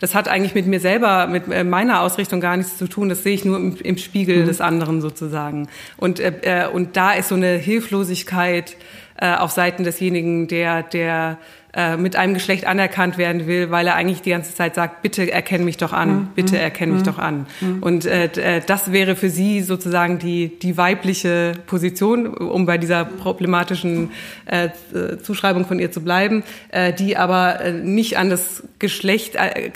Das 0.00 0.14
hat 0.14 0.28
eigentlich 0.28 0.54
mit 0.54 0.66
mir 0.66 0.80
selber, 0.80 1.26
mit 1.26 1.48
äh, 1.48 1.64
meiner 1.64 2.00
Ausrichtung 2.00 2.40
gar 2.40 2.56
nichts 2.56 2.76
zu 2.76 2.88
tun. 2.88 3.08
Das 3.08 3.22
sehe 3.22 3.32
ich 3.32 3.44
nur 3.44 3.56
im, 3.56 3.76
im 3.76 3.96
Spiegel 3.96 4.42
mhm. 4.42 4.46
des 4.46 4.60
anderen 4.60 5.00
sozusagen. 5.00 5.68
Und, 5.96 6.20
äh, 6.20 6.68
und 6.70 6.96
da 6.96 7.12
ist 7.12 7.28
so 7.28 7.36
eine 7.36 7.56
Hilflosigkeit 7.56 8.76
äh, 9.16 9.34
auf 9.34 9.52
Seiten 9.52 9.84
desjenigen, 9.84 10.48
der, 10.48 10.82
der 10.82 11.38
äh, 11.76 11.96
mit 11.96 12.14
einem 12.14 12.34
Geschlecht 12.34 12.66
anerkannt 12.66 13.18
werden 13.18 13.48
will, 13.48 13.70
weil 13.70 13.86
er 13.88 13.96
eigentlich 13.96 14.22
die 14.22 14.30
ganze 14.30 14.54
Zeit 14.54 14.76
sagt, 14.76 15.02
bitte 15.02 15.30
erkenn 15.30 15.64
mich 15.64 15.76
doch 15.76 15.92
an, 15.92 16.08
mhm. 16.08 16.28
bitte 16.34 16.56
erkenn 16.56 16.92
mich 16.92 17.00
mhm. 17.00 17.06
doch 17.06 17.18
an. 17.18 17.46
Mhm. 17.60 17.82
Und 17.82 18.06
äh, 18.06 18.26
äh, 18.26 18.60
das 18.64 18.92
wäre 18.92 19.16
für 19.16 19.28
sie 19.28 19.60
sozusagen 19.60 20.20
die, 20.20 20.56
die 20.58 20.76
weibliche 20.76 21.52
Position, 21.66 22.28
um 22.28 22.64
bei 22.64 22.78
dieser 22.78 23.04
problematischen 23.04 24.10
äh, 24.46 24.68
Zuschreibung 25.22 25.66
von 25.66 25.80
ihr 25.80 25.90
zu 25.90 26.00
bleiben, 26.00 26.44
äh, 26.70 26.92
die 26.92 27.16
aber 27.16 27.60
äh, 27.60 27.72
nicht 27.72 28.18
an 28.18 28.30
das 28.30 28.62
Geschlecht, 28.78 29.34
äh, 29.34 29.72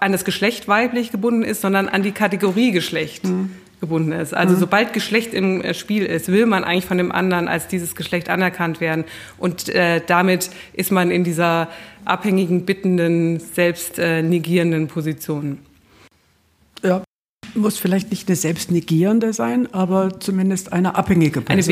an 0.00 0.10
das 0.10 0.24
Geschlecht 0.24 0.66
weiblich 0.66 1.12
gebunden 1.12 1.42
ist, 1.42 1.60
sondern 1.60 1.88
an 1.88 2.02
die 2.02 2.12
Kategorie 2.12 2.72
Geschlecht. 2.72 3.24
Mhm 3.24 3.50
gebunden 3.80 4.12
ist. 4.12 4.34
Also 4.34 4.54
mhm. 4.54 4.60
sobald 4.60 4.92
Geschlecht 4.92 5.34
im 5.34 5.60
äh, 5.62 5.74
Spiel 5.74 6.04
ist, 6.04 6.28
will 6.28 6.46
man 6.46 6.64
eigentlich 6.64 6.86
von 6.86 6.98
dem 6.98 7.12
anderen 7.12 7.48
als 7.48 7.68
dieses 7.68 7.94
Geschlecht 7.94 8.28
anerkannt 8.28 8.80
werden. 8.80 9.04
Und 9.38 9.68
äh, 9.70 10.00
damit 10.06 10.50
ist 10.72 10.92
man 10.92 11.10
in 11.10 11.24
dieser 11.24 11.68
abhängigen, 12.04 12.64
bittenden, 12.64 13.40
selbst 13.40 13.98
äh, 13.98 14.22
negierenden 14.22 14.86
Position. 14.86 15.58
Ja, 16.82 17.02
muss 17.54 17.78
vielleicht 17.78 18.10
nicht 18.10 18.28
eine 18.28 18.36
selbstnegierende 18.36 19.32
sein, 19.32 19.72
aber 19.72 20.20
zumindest 20.20 20.72
eine 20.72 20.94
abhängige 20.94 21.40
Person. 21.40 21.52
Eine 21.52 21.62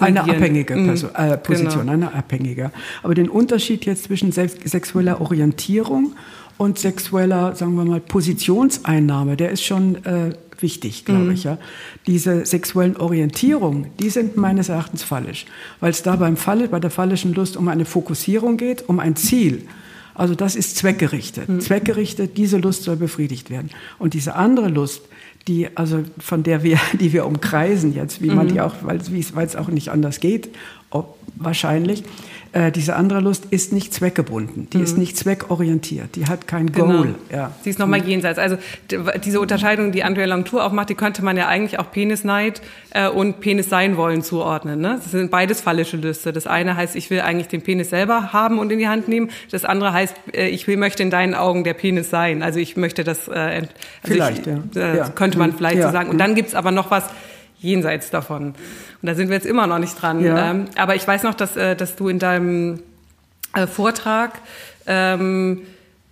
Eine 0.00 0.20
abhängige 0.22 0.76
mhm. 0.76 0.86
Person, 0.86 1.14
äh, 1.14 1.36
Position, 1.36 1.80
genau. 1.80 1.92
eine 1.92 2.14
abhängige. 2.14 2.70
Aber 3.02 3.14
den 3.14 3.28
Unterschied 3.28 3.86
jetzt 3.86 4.04
zwischen 4.04 4.32
sexueller 4.32 5.20
Orientierung 5.20 6.14
und 6.58 6.78
sexueller, 6.78 7.54
sagen 7.54 7.74
wir 7.74 7.84
mal, 7.84 8.00
Positionseinnahme, 8.00 9.36
der 9.36 9.50
ist 9.50 9.64
schon 9.64 10.04
äh, 10.04 10.30
wichtig, 10.62 11.04
glaube 11.04 11.24
mhm. 11.24 11.30
ich. 11.32 11.44
Ja. 11.44 11.58
Diese 12.06 12.46
sexuellen 12.46 12.96
Orientierungen, 12.96 13.88
die 14.00 14.10
sind 14.10 14.36
meines 14.36 14.68
Erachtens 14.68 15.02
fallisch, 15.02 15.46
weil 15.80 15.90
es 15.90 16.02
da 16.02 16.16
beim 16.16 16.36
Fall, 16.36 16.68
bei 16.68 16.80
der 16.80 16.90
fallischen 16.90 17.34
Lust 17.34 17.56
um 17.56 17.68
eine 17.68 17.84
Fokussierung 17.84 18.56
geht, 18.56 18.88
um 18.88 19.00
ein 19.00 19.16
Ziel. 19.16 19.66
Also 20.14 20.34
das 20.34 20.56
ist 20.56 20.76
zweckgerichtet. 20.76 21.48
Mhm. 21.48 21.60
Zweckgerichtet, 21.60 22.36
diese 22.38 22.58
Lust 22.58 22.84
soll 22.84 22.96
befriedigt 22.96 23.50
werden. 23.50 23.70
Und 23.98 24.14
diese 24.14 24.34
andere 24.34 24.68
Lust, 24.68 25.02
die, 25.46 25.68
also 25.76 26.02
von 26.18 26.42
der 26.42 26.62
wir, 26.62 26.78
die 27.00 27.12
wir 27.12 27.26
umkreisen 27.26 27.94
jetzt, 27.94 28.22
wie 28.22 28.30
man 28.30 28.46
mhm. 28.46 28.52
die 28.52 28.60
auch, 28.60 28.74
weil 28.82 28.98
es 28.98 29.56
auch 29.56 29.68
nicht 29.68 29.90
anders 29.90 30.20
geht, 30.20 30.48
ob, 30.90 31.18
wahrscheinlich, 31.36 32.02
äh, 32.56 32.72
diese 32.72 32.96
andere 32.96 33.20
Lust 33.20 33.44
ist 33.50 33.74
nicht 33.74 33.92
zweckgebunden, 33.92 34.70
die 34.70 34.78
mhm. 34.78 34.84
ist 34.84 34.96
nicht 34.96 35.18
zweckorientiert, 35.18 36.16
die 36.16 36.26
hat 36.26 36.48
kein 36.48 36.72
genau. 36.72 36.86
Goal. 36.86 37.14
Ja. 37.30 37.52
Sie 37.62 37.68
ist 37.68 37.78
nochmal 37.78 38.00
mhm. 38.00 38.08
jenseits. 38.08 38.38
Also 38.38 38.56
diese 39.22 39.40
Unterscheidung, 39.40 39.92
die 39.92 40.02
Andrea 40.02 40.24
Langtour 40.24 40.64
auch 40.64 40.72
macht, 40.72 40.88
die 40.88 40.94
könnte 40.94 41.22
man 41.22 41.36
ja 41.36 41.48
eigentlich 41.48 41.78
auch 41.78 41.90
Penisneid 41.90 42.62
äh, 42.90 43.08
und 43.08 43.40
Penis 43.40 43.68
sein 43.68 43.98
wollen 43.98 44.22
zuordnen. 44.22 44.80
Ne? 44.80 44.98
Das 45.02 45.10
sind 45.10 45.30
beides 45.30 45.60
fallische 45.60 45.98
Lüste. 45.98 46.32
Das 46.32 46.46
eine 46.46 46.76
heißt, 46.76 46.96
ich 46.96 47.10
will 47.10 47.20
eigentlich 47.20 47.48
den 47.48 47.60
Penis 47.60 47.90
selber 47.90 48.32
haben 48.32 48.58
und 48.58 48.72
in 48.72 48.78
die 48.78 48.88
Hand 48.88 49.06
nehmen. 49.06 49.28
Das 49.50 49.66
andere 49.66 49.92
heißt, 49.92 50.16
äh, 50.32 50.48
ich 50.48 50.66
will, 50.66 50.78
möchte 50.78 51.02
in 51.02 51.10
deinen 51.10 51.34
Augen 51.34 51.62
der 51.62 51.74
Penis 51.74 52.08
sein. 52.08 52.42
Also 52.42 52.58
ich 52.58 52.74
möchte 52.78 53.04
das, 53.04 53.28
äh, 53.28 53.32
also 53.32 53.68
vielleicht, 54.02 54.46
ich, 54.46 54.74
ja. 54.74 54.94
Äh, 54.94 55.10
könnte 55.14 55.36
man 55.36 55.50
mhm. 55.50 55.56
vielleicht 55.56 55.78
ja. 55.80 55.88
so 55.88 55.92
sagen. 55.92 56.08
Und 56.08 56.16
dann 56.16 56.34
gibt's 56.34 56.54
aber 56.54 56.70
noch 56.70 56.90
was 56.90 57.04
jenseits 57.60 58.10
davon. 58.10 58.48
Und 58.48 58.56
da 59.02 59.14
sind 59.14 59.28
wir 59.28 59.36
jetzt 59.36 59.46
immer 59.46 59.66
noch 59.66 59.78
nicht 59.78 60.00
dran. 60.00 60.20
Ja. 60.20 60.50
Ähm, 60.50 60.66
aber 60.76 60.94
ich 60.94 61.06
weiß 61.06 61.22
noch, 61.22 61.34
dass, 61.34 61.56
äh, 61.56 61.76
dass 61.76 61.96
du 61.96 62.08
in 62.08 62.18
deinem 62.18 62.82
äh, 63.54 63.66
Vortrag 63.66 64.40
ähm, 64.86 65.62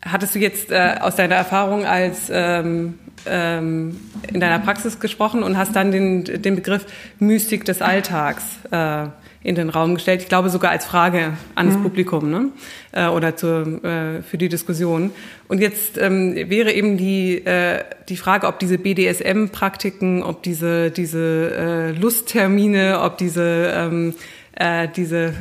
hattest 0.03 0.35
du 0.35 0.39
jetzt 0.39 0.71
äh, 0.71 0.97
aus 1.01 1.17
deiner 1.17 1.35
Erfahrung 1.37 1.87
als 1.87 2.31
ähm, 2.31 2.99
ähm, 3.27 4.01
in 4.33 4.41
deiner 4.41 4.59
Praxis 4.59 5.01
gesprochen 5.01 5.43
und 5.43 5.57
hast 5.57 5.75
dann 5.77 5.91
den, 5.91 6.25
den 6.25 6.57
Begriff 6.57 6.87
Mystik 7.19 7.65
des 7.65 7.81
Alltags 7.81 8.45
äh, 8.71 9.07
in 9.45 9.55
den 9.55 9.69
Raum 9.69 9.95
gestellt. 9.95 10.23
Ich 10.23 10.29
glaube 10.29 10.49
sogar 10.49 10.71
als 10.71 10.87
Frage 10.87 11.35
an 11.55 11.69
das 11.69 11.77
mhm. 11.77 11.83
Publikum 11.83 12.31
ne? 12.31 12.49
äh, 12.93 13.07
oder 13.07 13.37
zur, 13.37 13.85
äh, 13.85 14.23
für 14.23 14.39
die 14.39 14.49
Diskussion. 14.49 15.13
Und 15.49 15.61
jetzt 15.61 15.99
ähm, 15.99 16.35
wäre 16.35 16.73
eben 16.73 16.97
die, 16.97 17.45
äh, 17.45 17.85
die 18.09 18.17
Frage, 18.17 18.47
ob 18.47 18.59
diese 18.59 18.79
BDSM-Praktiken, 18.79 20.23
ob 20.23 20.43
diese, 20.43 20.91
diese 20.91 21.53
äh, 21.55 21.91
Lusttermine, 21.93 23.01
ob 23.03 23.19
diese, 23.19 23.71
ähm, 23.77 24.15
äh, 24.55 24.89
diese 24.89 25.35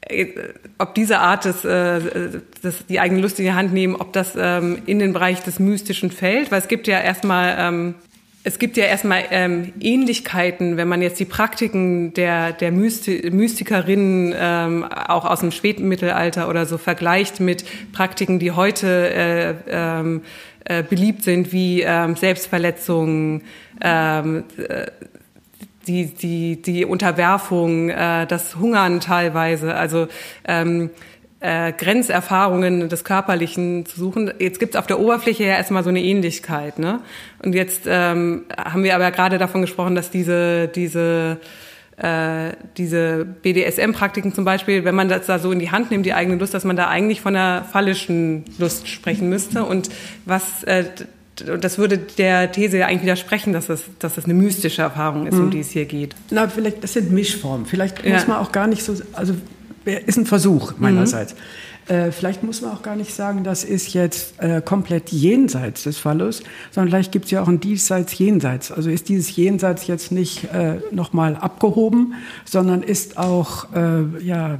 äh, 0.00 0.26
ob 0.78 0.94
diese 0.94 1.18
Art 1.18 1.44
des, 1.44 1.64
äh, 1.64 2.00
des 2.62 2.86
die 2.86 3.00
eigene 3.00 3.20
Lust 3.20 3.38
in 3.38 3.44
die 3.44 3.52
Hand 3.52 3.74
nehmen, 3.74 3.96
ob 3.96 4.14
das 4.14 4.32
ähm, 4.36 4.78
in 4.86 4.98
den 4.98 5.12
Bereich 5.12 5.40
des 5.40 5.58
Mystischen 5.58 6.10
fällt, 6.10 6.50
weil 6.50 6.60
es 6.60 6.68
gibt 6.68 6.86
ja 6.86 7.00
erstmal 7.00 7.56
ähm, 7.58 7.94
es 8.46 8.58
gibt 8.58 8.76
ja 8.76 8.84
erstmal 8.84 9.24
ähm, 9.30 9.72
Ähnlichkeiten, 9.80 10.76
wenn 10.76 10.86
man 10.86 11.00
jetzt 11.00 11.18
die 11.18 11.24
Praktiken 11.24 12.12
der, 12.12 12.52
der 12.52 12.72
Mysti 12.72 13.30
Mystikerinnen 13.32 14.34
ähm, 14.36 14.84
auch 14.84 15.24
aus 15.24 15.40
dem 15.40 15.50
Spätmittelalter 15.50 16.50
oder 16.50 16.66
so 16.66 16.76
vergleicht 16.76 17.40
mit 17.40 17.64
Praktiken, 17.92 18.38
die 18.38 18.52
heute 18.52 19.14
äh, 19.14 19.54
ähm, 19.68 20.22
äh, 20.64 20.82
beliebt 20.82 21.22
sind, 21.22 21.52
wie 21.52 21.80
ähm, 21.80 22.16
Selbstverletzungen, 22.16 23.44
ähm, 23.80 24.44
äh, 24.58 24.86
die, 25.86 26.06
die, 26.06 26.60
die 26.60 26.84
Unterwerfung, 26.84 27.88
äh, 27.88 28.26
das 28.26 28.56
Hungern 28.56 29.00
teilweise. 29.00 29.74
Also 29.74 30.08
ähm, 30.46 30.90
äh, 31.44 31.72
Grenzerfahrungen 31.72 32.88
des 32.88 33.04
Körperlichen 33.04 33.84
zu 33.84 33.98
suchen. 33.98 34.32
Jetzt 34.38 34.58
gibt 34.58 34.74
es 34.74 34.78
auf 34.78 34.86
der 34.86 34.98
Oberfläche 34.98 35.44
ja 35.44 35.56
erstmal 35.56 35.84
so 35.84 35.90
eine 35.90 36.02
Ähnlichkeit. 36.02 36.78
Ne? 36.78 37.00
Und 37.42 37.54
jetzt 37.54 37.82
ähm, 37.86 38.44
haben 38.56 38.82
wir 38.82 38.94
aber 38.94 39.10
gerade 39.10 39.36
davon 39.36 39.60
gesprochen, 39.60 39.94
dass 39.94 40.10
diese, 40.10 40.68
diese, 40.68 41.36
äh, 41.98 42.52
diese 42.78 43.26
BDSM-Praktiken 43.42 44.32
zum 44.32 44.46
Beispiel, 44.46 44.86
wenn 44.86 44.94
man 44.94 45.10
das 45.10 45.26
da 45.26 45.38
so 45.38 45.52
in 45.52 45.58
die 45.58 45.70
Hand 45.70 45.90
nimmt, 45.90 46.06
die 46.06 46.14
eigene 46.14 46.38
Lust, 46.38 46.54
dass 46.54 46.64
man 46.64 46.76
da 46.76 46.88
eigentlich 46.88 47.20
von 47.20 47.36
einer 47.36 47.62
phallischen 47.62 48.46
Lust 48.58 48.88
sprechen 48.88 49.28
müsste. 49.28 49.64
Und 49.64 49.90
was 50.24 50.64
äh, 50.64 50.84
das 51.36 51.78
würde 51.78 51.98
der 51.98 52.52
These 52.52 52.78
ja 52.78 52.86
eigentlich 52.86 53.02
widersprechen, 53.02 53.52
dass 53.52 53.66
das, 53.66 53.82
dass 53.98 54.14
das 54.14 54.24
eine 54.24 54.34
mystische 54.34 54.80
Erfahrung 54.80 55.26
ist, 55.26 55.34
um 55.34 55.46
mhm. 55.46 55.50
die 55.50 55.60
es 55.60 55.70
hier 55.70 55.84
geht. 55.84 56.14
Na, 56.30 56.48
vielleicht, 56.48 56.82
das 56.82 56.94
sind 56.94 57.10
Mischformen. 57.10 57.66
Vielleicht 57.66 58.02
ja. 58.02 58.14
muss 58.14 58.28
man 58.28 58.38
auch 58.38 58.52
gar 58.52 58.68
nicht 58.68 58.84
so, 58.84 58.94
also 59.12 59.34
ist 59.84 60.16
ein 60.16 60.26
Versuch 60.26 60.74
meinerseits. 60.78 61.34
Mhm. 61.34 61.38
Äh, 61.86 62.12
vielleicht 62.12 62.42
muss 62.42 62.62
man 62.62 62.72
auch 62.72 62.82
gar 62.82 62.96
nicht 62.96 63.14
sagen, 63.14 63.44
das 63.44 63.62
ist 63.62 63.92
jetzt 63.92 64.40
äh, 64.40 64.62
komplett 64.64 65.10
jenseits 65.10 65.82
des 65.82 65.98
Falles, 65.98 66.42
sondern 66.70 66.88
vielleicht 66.88 67.12
gibt 67.12 67.26
es 67.26 67.30
ja 67.30 67.42
auch 67.42 67.48
ein 67.48 67.60
diesseits 67.60 68.16
jenseits. 68.18 68.72
Also 68.72 68.88
ist 68.88 69.08
dieses 69.08 69.36
jenseits 69.36 69.86
jetzt 69.86 70.10
nicht 70.10 70.44
äh, 70.44 70.76
nochmal 70.92 71.36
abgehoben, 71.36 72.14
sondern 72.46 72.82
ist 72.82 73.18
auch 73.18 73.66
äh, 73.74 74.24
ja 74.24 74.58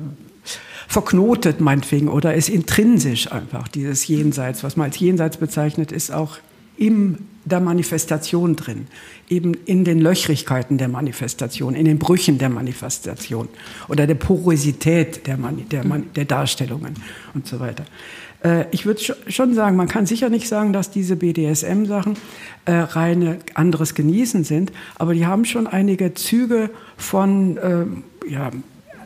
verknotet 0.86 1.60
meinetwegen 1.60 2.08
oder 2.08 2.34
ist 2.34 2.50
intrinsisch 2.50 3.32
einfach 3.32 3.68
dieses 3.68 4.06
Jenseits, 4.06 4.62
was 4.62 4.76
man 4.76 4.88
als 4.88 4.98
Jenseits 4.98 5.38
bezeichnet, 5.38 5.92
ist 5.92 6.12
auch 6.12 6.36
im 6.76 7.18
der 7.44 7.60
Manifestation 7.60 8.56
drin, 8.56 8.86
eben 9.28 9.54
in 9.66 9.84
den 9.84 10.00
Löchrigkeiten 10.00 10.78
der 10.78 10.88
Manifestation, 10.88 11.74
in 11.74 11.84
den 11.84 11.98
Brüchen 11.98 12.38
der 12.38 12.48
Manifestation 12.48 13.48
oder 13.88 14.06
der 14.06 14.14
Porosität 14.14 15.26
der, 15.26 15.36
Mani 15.36 15.64
der, 15.64 15.84
Man 15.84 16.06
der 16.14 16.24
Darstellungen 16.24 16.94
und 17.34 17.46
so 17.46 17.60
weiter. 17.60 17.84
Äh, 18.42 18.66
ich 18.70 18.86
würde 18.86 19.02
schon 19.28 19.54
sagen, 19.54 19.76
man 19.76 19.88
kann 19.88 20.06
sicher 20.06 20.30
nicht 20.30 20.48
sagen, 20.48 20.72
dass 20.72 20.90
diese 20.90 21.16
BDSM-Sachen 21.16 22.16
äh, 22.64 22.72
reine 22.72 23.38
anderes 23.54 23.94
Genießen 23.94 24.44
sind, 24.44 24.72
aber 24.96 25.14
die 25.14 25.26
haben 25.26 25.44
schon 25.44 25.66
einige 25.66 26.14
Züge 26.14 26.70
von 26.96 27.56
äh, 27.58 27.84
ja, 28.30 28.50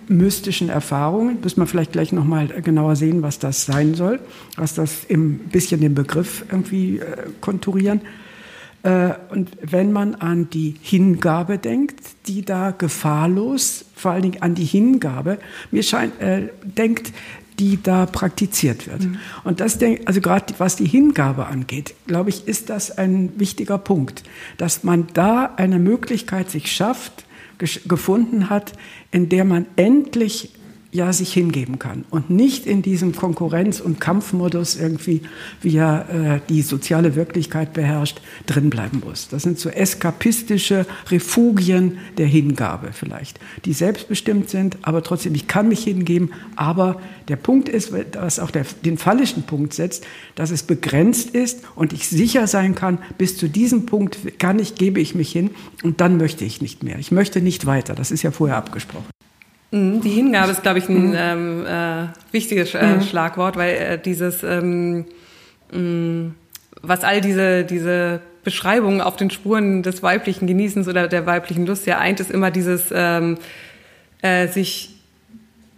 mystischen 0.09 0.68
Erfahrungen. 0.68 1.38
Müssen 1.42 1.61
wir 1.61 1.66
vielleicht 1.66 1.92
gleich 1.92 2.12
noch 2.12 2.25
mal 2.25 2.49
genauer 2.49 2.97
sehen, 2.97 3.23
was 3.23 3.38
das 3.38 3.66
sein 3.66 3.94
soll, 3.94 4.21
was 4.57 4.75
das 4.75 5.05
im 5.05 5.38
bisschen 5.38 5.81
den 5.81 5.94
Begriff 5.94 6.44
irgendwie 6.51 6.99
äh, 6.99 7.29
konturieren. 7.40 8.01
Äh, 8.83 9.11
und 9.31 9.51
wenn 9.61 9.92
man 9.92 10.14
an 10.14 10.51
die 10.51 10.77
Hingabe 10.81 11.59
denkt, 11.59 12.01
die 12.27 12.44
da 12.44 12.71
gefahrlos, 12.71 13.85
vor 13.94 14.12
allen 14.12 14.23
Dingen 14.23 14.42
an 14.42 14.55
die 14.55 14.64
Hingabe, 14.64 15.38
mir 15.71 15.83
scheint, 15.83 16.21
äh, 16.21 16.49
denkt, 16.62 17.12
die 17.59 17.83
da 17.83 18.07
praktiziert 18.07 18.87
wird. 18.87 19.03
Mhm. 19.03 19.18
Und 19.44 19.61
das, 19.61 19.79
also 20.05 20.21
gerade 20.21 20.55
was 20.59 20.77
die 20.77 20.87
Hingabe 20.87 21.47
angeht, 21.47 21.94
glaube 22.07 22.31
ich, 22.31 22.47
ist 22.47 22.71
das 22.71 22.97
ein 22.97 23.33
wichtiger 23.37 23.79
Punkt, 23.79 24.23
dass 24.59 24.85
man 24.85 25.09
da 25.12 25.55
eine 25.57 25.81
Möglichkeit 25.81 26.51
sich 26.51 26.71
schafft, 26.71 27.25
gefunden 27.59 28.51
hat, 28.51 28.73
in 29.11 29.29
der 29.29 29.44
man 29.44 29.66
endlich 29.77 30.53
ja 30.90 31.12
sich 31.12 31.35
hingeben 31.35 31.79
kann 31.79 32.05
und 32.09 32.31
nicht 32.31 32.66
in 32.66 32.81
diesem 32.81 33.12
Konkurrenz- 33.12 33.81
und 33.81 34.01
Kampfmodus 34.01 34.77
irgendwie, 34.77 35.20
wie 35.61 35.77
er 35.77 36.09
äh, 36.09 36.40
die 36.48 36.62
soziale 36.62 37.14
Wirklichkeit 37.14 37.74
beherrscht, 37.74 38.22
drinbleiben 38.46 39.03
muss. 39.05 39.29
Das 39.29 39.42
sind 39.42 39.59
so 39.59 39.68
eskapistische 39.68 40.87
Refugien 41.11 41.98
der 42.17 42.27
Hingabe 42.27 42.90
vielleicht, 42.92 43.38
die 43.67 43.75
selbstbestimmt 43.75 44.48
sind, 44.48 44.79
aber 44.81 45.02
trotzdem, 45.02 45.35
ich 45.35 45.46
kann 45.46 45.69
mich 45.69 45.85
hingeben, 45.85 46.31
aber 46.56 47.00
der 47.29 47.37
Punkt 47.37 47.69
ist, 47.69 47.92
was 47.92 48.38
auch 48.38 48.50
der, 48.50 48.65
den 48.83 48.96
fallischen 48.96 49.42
Punkt 49.42 49.75
setzt, 49.75 50.06
dass 50.37 50.50
es 50.50 50.63
begrenzt 50.63 51.31
ist 51.31 51.60
und 51.75 51.92
ich 51.92 52.08
sicher 52.08 52.46
sein 52.46 52.75
kann, 52.75 52.98
bis 53.19 53.37
zu 53.37 53.48
diesem 53.48 53.85
Punkt 53.85 54.38
kann 54.38 54.58
ich, 54.58 54.75
gebe 54.75 55.00
ich 55.00 55.15
mich 55.15 55.31
hin 55.31 55.50
und 55.83 56.00
dann 56.00 56.17
möchte 56.17 56.46
ich 56.46 56.63
nicht 56.63 56.83
mehr. 56.83 56.98
Ich 56.98 57.13
möchte 57.13 57.42
nicht 57.42 57.67
weiter. 57.67 57.94
Das 57.94 58.10
ist 58.10 58.23
ja 58.23 58.31
vorher 58.31 58.56
abgesprochen. 58.56 59.17
Mhm, 59.71 60.00
die 60.00 60.10
Hingabe 60.10 60.52
ist, 60.52 60.62
glaube 60.62 60.79
ich, 60.79 60.88
ein 60.88 61.10
mhm. 61.10 61.16
ähm, 61.16 61.66
äh, 61.66 62.33
wichtiges 62.33 62.75
äh, 62.75 62.87
mhm. 62.87 63.02
Schlagwort, 63.02 63.56
weil 63.56 63.75
äh, 63.75 63.98
dieses, 63.98 64.42
ähm, 64.42 65.04
mh, 65.73 65.79
mm, 65.79 66.35
was 66.81 67.04
all 67.04 67.21
diese, 67.21 67.64
diese 67.64 68.21
Beschreibungen 68.44 69.00
auf 69.00 69.16
den 69.16 69.31
Spuren 69.31 69.83
des 69.83 70.02
weiblichen 70.02 70.46
Genießens 70.46 70.88
oder 70.88 71.08
der 71.08 71.27
weiblichen 71.27 71.66
Lust 71.66 71.87
ja 71.87 71.98
eint, 71.98 72.21
ist 72.21 72.31
immer 72.31 72.50
dieses 72.50 72.87
ähm, 72.94 73.37
äh, 74.23 74.48
sich 74.48 74.94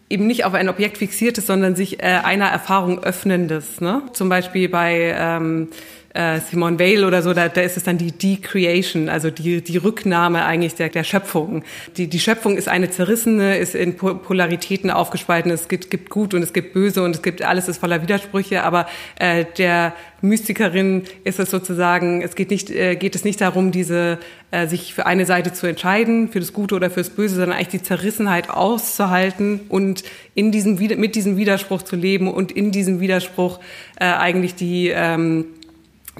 eben 0.08 0.26
nicht 0.26 0.44
auf 0.44 0.54
ein 0.54 0.68
Objekt 0.68 0.98
fixiertes, 0.98 1.46
sondern 1.46 1.74
sich 1.74 2.02
äh, 2.02 2.06
einer 2.06 2.46
Erfahrung 2.46 3.02
öffnendes. 3.02 3.80
Ne? 3.80 4.02
Zum 4.12 4.28
Beispiel 4.28 4.68
bei 4.68 5.14
ähm, 5.16 5.68
äh, 6.14 6.40
Simone 6.40 6.78
Weil 6.78 7.04
oder 7.04 7.22
so, 7.22 7.32
da, 7.32 7.48
da 7.48 7.60
ist 7.60 7.76
es 7.76 7.84
dann 7.84 7.98
die 7.98 8.12
Decreation, 8.12 9.08
also 9.08 9.30
die, 9.30 9.62
die 9.62 9.76
Rücknahme 9.76 10.44
eigentlich 10.44 10.74
der, 10.74 10.88
der 10.88 11.04
Schöpfung. 11.04 11.62
Die, 11.96 12.08
die 12.08 12.18
Schöpfung 12.18 12.56
ist 12.56 12.68
eine 12.68 12.90
zerrissene, 12.90 13.58
ist 13.58 13.74
in 13.74 13.96
Polaritäten 13.96 14.90
aufgespalten. 14.90 15.50
Es 15.50 15.68
gibt, 15.68 15.90
gibt 15.90 16.10
gut 16.10 16.34
und 16.34 16.42
es 16.42 16.52
gibt 16.52 16.72
böse 16.72 17.02
und 17.02 17.14
es 17.14 17.22
gibt 17.22 17.42
alles 17.42 17.68
ist 17.68 17.78
voller 17.78 18.02
Widersprüche, 18.02 18.62
aber 18.64 18.86
äh, 19.18 19.44
der 19.56 19.94
Mystikerin 20.22 21.04
ist 21.24 21.38
es 21.38 21.50
sozusagen, 21.50 22.22
es 22.22 22.34
geht 22.34 22.50
nicht, 22.50 22.70
äh, 22.70 22.96
geht 22.96 23.14
es 23.14 23.24
nicht 23.24 23.40
darum, 23.40 23.70
diese 23.70 24.18
äh, 24.50 24.66
sich 24.66 24.92
für 24.92 25.06
eine 25.06 25.26
Seite 25.26 25.52
zu 25.52 25.66
entscheiden, 25.66 26.28
für 26.28 26.40
das 26.40 26.52
Gute 26.52 26.74
oder 26.74 26.90
fürs 26.90 27.10
Böse, 27.10 27.36
sondern 27.36 27.52
eigentlich 27.52 27.68
die 27.68 27.82
Zerrissenheit 27.82 28.50
auszuhalten 28.50 29.60
und 29.68 30.02
in 30.34 30.50
diesem 30.50 30.74
mit 30.74 31.14
diesem 31.14 31.36
Widerspruch 31.36 31.82
zu 31.82 31.96
leben 31.96 32.28
und 32.28 32.52
in 32.52 32.72
diesem 32.72 33.00
Widerspruch 33.00 33.60
äh, 33.98 34.04
eigentlich 34.04 34.54
die 34.54 34.88
ähm, 34.88 35.46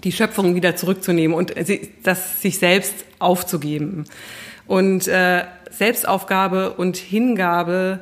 die 0.05 0.13
Schöpfung 0.13 0.55
wieder 0.55 0.77
zurückzunehmen 0.77 1.37
und 1.37 1.55
das 2.03 2.41
sich 2.41 2.59
selbst 2.59 2.95
aufzugeben. 3.19 4.05
Und 4.67 5.09
äh, 5.09 5.45
Selbstaufgabe 5.71 6.75
und 6.75 6.97
Hingabe 6.97 8.01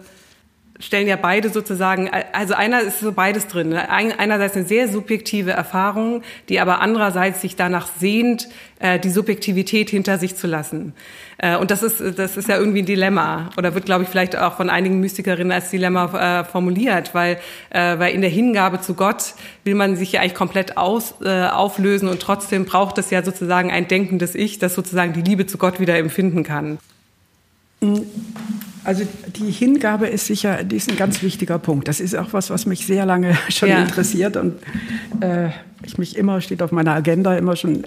stellen 0.81 1.09
ja 1.09 1.17
beide 1.17 1.51
sozusagen, 1.51 2.09
also 2.33 2.55
einer 2.55 2.81
ist 2.81 3.01
so 3.01 3.13
beides 3.13 3.49
drin. 3.49 3.71
Ne? 3.71 3.91
Einerseits 3.91 4.57
eine 4.57 4.65
sehr 4.65 4.89
subjektive 4.89 5.51
Erfahrung, 5.51 6.23
die 6.49 6.61
aber 6.61 6.81
andererseits 6.81 7.41
sich 7.41 7.57
danach 7.57 7.89
sehnt, 7.99 8.49
äh, 8.79 9.01
die 9.01 9.11
Subjektivität 9.11 9.91
hinter 9.91 10.19
sich 10.19 10.37
zu 10.37 10.47
lassen. 10.47 10.95
Äh, 11.39 11.57
und 11.57 11.73
das 11.73 11.83
ist, 11.83 12.01
das 12.17 12.37
ist 12.37 12.49
ja 12.49 12.57
irgendwie 12.59 12.83
ein 12.83 12.87
Dilemma 12.87 13.51
oder 13.57 13.75
wird, 13.75 13.87
glaube 13.87 14.05
ich, 14.05 14.09
vielleicht 14.09 14.37
auch 14.37 14.57
von 14.57 14.71
einigen 14.71 15.01
Mystikerinnen 15.01 15.51
als 15.51 15.71
Dilemma 15.71 16.41
äh, 16.41 16.45
formuliert, 16.45 17.13
weil, 17.15 17.39
weil 17.71 18.15
in 18.15 18.21
der 18.21 18.31
Hingabe 18.31 18.81
zu 18.81 18.95
Gott 18.95 19.35
will 19.65 19.75
man 19.75 19.97
sich 19.97 20.13
ja 20.13 20.21
eigentlich 20.21 20.35
komplett 20.35 20.77
aus, 20.77 21.15
auflösen 21.23 22.09
und 22.09 22.21
trotzdem 22.21 22.65
braucht 22.65 22.99
es 22.99 23.11
ja 23.11 23.23
sozusagen 23.23 23.71
ein 23.71 23.89
denkendes 23.89 24.35
Ich, 24.35 24.59
das 24.59 24.75
sozusagen 24.75 25.13
die 25.13 25.23
Liebe 25.23 25.47
zu 25.47 25.59
Gott 25.59 25.81
wieder 25.81 25.97
empfinden 25.97 26.45
kann. 26.45 26.79
Mhm. 27.81 28.07
Also 28.89 29.07
die 29.37 29.51
Hingabe 29.51 30.07
ist 30.07 30.25
sicher, 30.25 30.65
die 30.65 30.77
ist 30.77 30.91
ein 30.91 30.97
ganz 30.97 31.23
wichtiger 31.23 31.59
Punkt. 31.59 31.89
Das 31.89 32.01
ist 32.01 32.15
auch 32.17 32.33
was, 32.33 32.49
was 32.49 32.65
mich 32.65 32.87
sehr 32.87 33.05
lange 33.05 33.37
schon 33.51 33.69
ja. 33.69 33.83
interessiert 33.83 34.39
und 34.39 34.55
äh, 35.21 35.51
ich 35.85 35.99
mich 35.99 36.17
immer 36.17 36.41
steht 36.41 36.63
auf 36.63 36.73
meiner 36.73 36.95
Agenda 36.95 37.37
immer 37.37 37.55
schon 37.55 37.85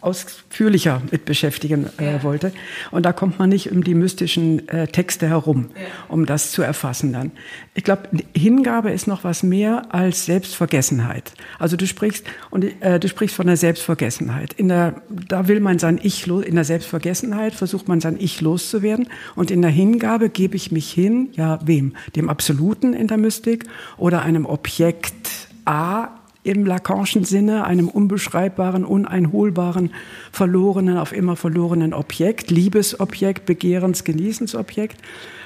ausführlicher 0.00 1.02
mit 1.10 1.24
beschäftigen 1.24 1.86
äh, 1.98 2.12
ja. 2.12 2.22
wollte. 2.22 2.52
Und 2.90 3.04
da 3.04 3.12
kommt 3.12 3.38
man 3.38 3.50
nicht 3.50 3.70
um 3.70 3.84
die 3.84 3.94
mystischen 3.94 4.68
äh, 4.68 4.86
Texte 4.86 5.28
herum, 5.28 5.70
ja. 5.74 5.82
um 6.08 6.26
das 6.26 6.52
zu 6.52 6.62
erfassen 6.62 7.12
dann. 7.12 7.32
Ich 7.74 7.84
glaube, 7.84 8.08
Hingabe 8.34 8.90
ist 8.90 9.06
noch 9.06 9.24
was 9.24 9.42
mehr 9.42 9.94
als 9.94 10.26
Selbstvergessenheit. 10.26 11.32
Also 11.58 11.76
du 11.76 11.86
sprichst 11.86 12.26
und 12.50 12.64
äh, 12.80 12.98
du 12.98 13.08
sprichst 13.08 13.36
von 13.36 13.46
der 13.46 13.56
Selbstvergessenheit. 13.56 14.54
In 14.54 14.68
der, 14.68 15.02
da 15.08 15.48
will 15.48 15.60
man 15.60 15.78
sein 15.78 16.00
Ich 16.02 16.26
los, 16.26 16.44
in 16.44 16.54
der 16.54 16.64
Selbstvergessenheit 16.64 17.54
versucht 17.54 17.88
man 17.88 18.00
sein 18.00 18.16
Ich 18.18 18.40
loszuwerden 18.40 19.08
und 19.34 19.50
in 19.50 19.62
der 19.62 19.70
Hingabe 19.70 20.30
gebe 20.30 20.56
ich 20.56 20.72
mich 20.72 20.90
hin, 20.90 21.28
ja 21.32 21.58
wem? 21.64 21.94
Dem 22.16 22.28
Absoluten 22.28 22.94
in 22.94 23.06
der 23.06 23.18
Mystik 23.18 23.64
oder 23.98 24.22
einem 24.22 24.46
Objekt 24.46 25.28
A 25.64 26.19
im 26.42 26.64
Lacanischen 26.64 27.24
Sinne, 27.24 27.64
einem 27.64 27.88
unbeschreibbaren, 27.88 28.84
uneinholbaren, 28.84 29.92
verlorenen, 30.32 30.96
auf 30.96 31.12
immer 31.12 31.36
verlorenen 31.36 31.92
Objekt, 31.92 32.50
Liebesobjekt, 32.50 33.44
Begehrens, 33.46 34.04
Genießensobjekt, 34.04 34.96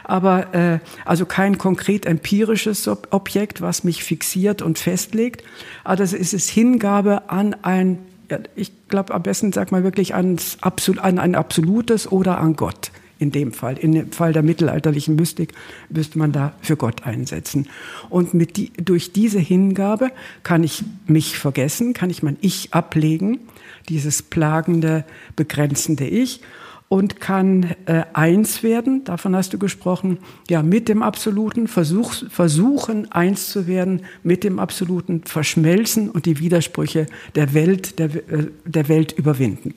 aber 0.04 0.54
äh, 0.54 0.78
also 1.04 1.26
kein 1.26 1.58
konkret 1.58 2.06
empirisches 2.06 2.86
Objekt, 2.88 3.60
was 3.60 3.84
mich 3.84 4.04
fixiert 4.04 4.62
und 4.62 4.78
festlegt. 4.78 5.42
Aber 5.82 5.96
das 5.96 6.12
ist 6.12 6.34
es 6.34 6.48
Hingabe 6.48 7.28
an 7.30 7.56
ein, 7.62 7.98
ja, 8.30 8.38
ich 8.54 8.72
glaube 8.88 9.14
am 9.14 9.22
besten 9.22 9.52
sag 9.52 9.72
mal 9.72 9.82
wirklich 9.82 10.14
ans, 10.14 10.58
an 10.60 11.18
ein 11.18 11.34
absolutes 11.34 12.10
oder 12.10 12.38
an 12.38 12.54
Gott 12.54 12.92
in 13.18 13.30
dem 13.30 13.52
Fall. 13.52 13.78
In 13.78 13.92
dem 13.92 14.12
Fall 14.12 14.32
der 14.32 14.42
mittelalterlichen 14.42 15.16
Mystik 15.16 15.52
müsste 15.88 16.18
man 16.18 16.32
da 16.32 16.54
für 16.60 16.76
Gott 16.76 17.04
einsetzen. 17.04 17.68
Und 18.10 18.34
mit 18.34 18.56
die, 18.56 18.72
durch 18.72 19.12
diese 19.12 19.38
Hingabe 19.38 20.10
kann 20.42 20.64
ich 20.64 20.84
mich 21.06 21.38
vergessen, 21.38 21.94
kann 21.94 22.10
ich 22.10 22.22
mein 22.22 22.36
Ich 22.40 22.74
ablegen, 22.74 23.40
dieses 23.88 24.22
plagende, 24.22 25.04
begrenzende 25.36 26.06
Ich 26.06 26.40
und 26.88 27.18
kann 27.18 27.74
äh, 27.86 28.04
eins 28.12 28.62
werden, 28.62 29.04
davon 29.04 29.34
hast 29.34 29.52
du 29.52 29.58
gesprochen, 29.58 30.18
ja, 30.48 30.62
mit 30.62 30.88
dem 30.88 31.02
Absoluten, 31.02 31.66
versuch, 31.66 32.14
versuchen 32.28 33.10
eins 33.10 33.48
zu 33.48 33.66
werden, 33.66 34.02
mit 34.22 34.44
dem 34.44 34.58
Absoluten 34.58 35.22
verschmelzen 35.24 36.10
und 36.10 36.26
die 36.26 36.38
Widersprüche 36.38 37.06
der 37.34 37.54
Welt, 37.54 37.98
der, 37.98 38.14
äh, 38.14 38.48
der 38.64 38.88
Welt 38.88 39.12
überwinden. 39.12 39.74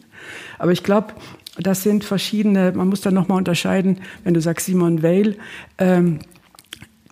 Aber 0.60 0.72
ich 0.72 0.84
glaube, 0.84 1.14
das 1.60 1.84
sind 1.84 2.04
verschiedene, 2.04 2.72
man 2.74 2.88
muss 2.88 3.02
da 3.02 3.12
nochmal 3.12 3.38
unterscheiden, 3.38 4.00
wenn 4.24 4.34
du 4.34 4.42
sagst 4.42 4.68
Simon 4.68 5.04
Weil, 5.04 5.38
ähm, 5.78 6.20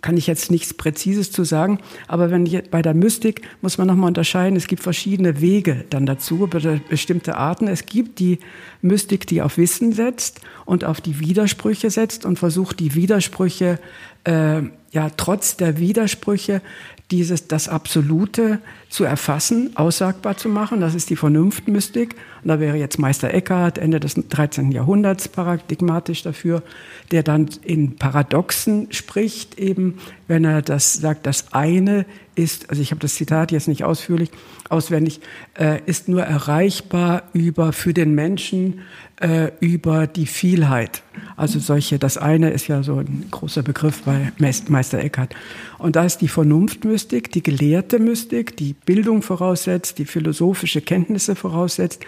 kann 0.02 0.16
ich 0.16 0.28
jetzt 0.28 0.52
nichts 0.52 0.72
Präzises 0.72 1.32
zu 1.32 1.42
sagen, 1.42 1.80
aber 2.06 2.30
wenn 2.30 2.48
bei 2.70 2.80
der 2.80 2.94
Mystik 2.94 3.42
muss 3.60 3.76
man 3.76 3.88
nochmal 3.88 4.06
unterscheiden, 4.06 4.56
es 4.56 4.68
gibt 4.68 4.80
verschiedene 4.80 5.40
Wege 5.40 5.84
dann 5.90 6.06
dazu, 6.06 6.48
bestimmte 6.88 7.36
Arten. 7.36 7.66
Es 7.66 7.86
gibt 7.86 8.20
die 8.20 8.38
Mystik, 8.82 9.26
die 9.26 9.42
auf 9.42 9.58
Wissen 9.58 9.92
setzt 9.92 10.42
und 10.64 10.84
auf 10.84 11.00
die 11.00 11.18
Widersprüche 11.18 11.90
setzt 11.90 12.24
und 12.24 12.38
versucht, 12.38 12.78
die 12.78 12.94
Widersprüche, 12.94 13.80
äh, 14.22 14.62
ja, 14.92 15.10
trotz 15.16 15.56
der 15.56 15.78
Widersprüche 15.78 16.62
dieses, 17.10 17.48
das 17.48 17.68
Absolute 17.68 18.60
zu 18.96 19.04
erfassen, 19.04 19.72
aussagbar 19.76 20.38
zu 20.38 20.48
machen. 20.48 20.80
Das 20.80 20.94
ist 20.94 21.10
die 21.10 21.16
Vernunftmystik. 21.16 22.14
Und 22.42 22.48
da 22.48 22.60
wäre 22.60 22.78
jetzt 22.78 22.98
Meister 22.98 23.34
Eckhart, 23.34 23.76
Ende 23.76 24.00
des 24.00 24.14
13. 24.14 24.72
Jahrhunderts, 24.72 25.28
paradigmatisch 25.28 26.22
dafür, 26.22 26.62
der 27.10 27.22
dann 27.22 27.50
in 27.62 27.96
Paradoxen 27.96 28.90
spricht, 28.92 29.58
eben, 29.58 29.98
wenn 30.28 30.46
er 30.46 30.62
das 30.62 30.94
sagt, 30.94 31.26
das 31.26 31.52
eine 31.52 32.06
ist, 32.36 32.70
also 32.70 32.80
ich 32.80 32.90
habe 32.90 33.00
das 33.00 33.14
Zitat 33.14 33.52
jetzt 33.52 33.68
nicht 33.68 33.84
ausführlich, 33.84 34.30
auswendig, 34.68 35.20
äh, 35.58 35.80
ist 35.86 36.08
nur 36.08 36.22
erreichbar 36.22 37.24
über 37.32 37.72
für 37.72 37.92
den 37.92 38.14
Menschen 38.14 38.80
äh, 39.20 39.50
über 39.60 40.06
die 40.06 40.26
Vielheit. 40.26 41.02
Also 41.36 41.58
solche, 41.58 41.98
das 41.98 42.18
eine 42.18 42.50
ist 42.50 42.68
ja 42.68 42.82
so 42.82 42.98
ein 42.98 43.26
großer 43.30 43.62
Begriff 43.62 44.02
bei 44.02 44.32
Meister 44.38 44.98
Eckhart. 44.98 45.34
Und 45.78 45.96
da 45.96 46.04
ist 46.04 46.18
die 46.18 46.28
Vernunftmystik, 46.28 47.32
die 47.32 47.42
gelehrte 47.42 47.98
Mystik, 47.98 48.56
die 48.56 48.74
Bildung 48.86 49.20
voraussetzt, 49.20 49.98
die 49.98 50.06
philosophische 50.06 50.80
Kenntnisse 50.80 51.34
voraussetzt 51.34 52.00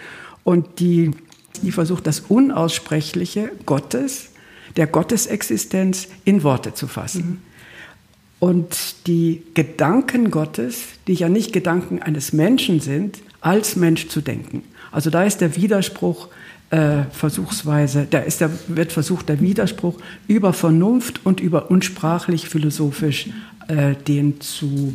und 0.43 0.79
die, 0.79 1.11
die 1.61 1.71
versucht, 1.71 2.07
das 2.07 2.21
Unaussprechliche 2.21 3.51
Gottes, 3.67 4.29
der 4.77 4.87
Gottesexistenz 4.87 6.07
in 6.23 6.41
Worte 6.43 6.73
zu 6.73 6.87
fassen. 6.87 7.25
Mhm. 7.29 7.37
Und 8.39 8.95
die 9.05 9.43
Gedanken 9.53 10.31
Gottes, 10.31 10.83
die 11.07 11.13
ja 11.13 11.27
nicht 11.27 11.51
Gedanken 11.51 12.01
eines 12.01 12.31
Menschen 12.31 12.79
sind, 12.79 13.19
als 13.41 13.75
Mensch 13.75 14.07
zu 14.07 14.21
denken. 14.21 14.63
Also 14.91 15.09
da 15.09 15.23
ist 15.23 15.41
der 15.41 15.55
Widerspruch 15.57 16.29
äh, 16.69 17.03
versuchsweise, 17.11 18.07
da 18.09 18.19
ist 18.19 18.41
der, 18.41 18.51
wird 18.67 18.91
versucht, 18.91 19.27
der 19.27 19.41
Widerspruch 19.41 19.97
über 20.27 20.53
Vernunft 20.53 21.25
und 21.25 21.41
über 21.41 21.69
unsprachlich 21.69 22.47
philosophisch 22.47 23.29
äh, 23.67 23.95
den 23.95 24.39
zu 24.39 24.93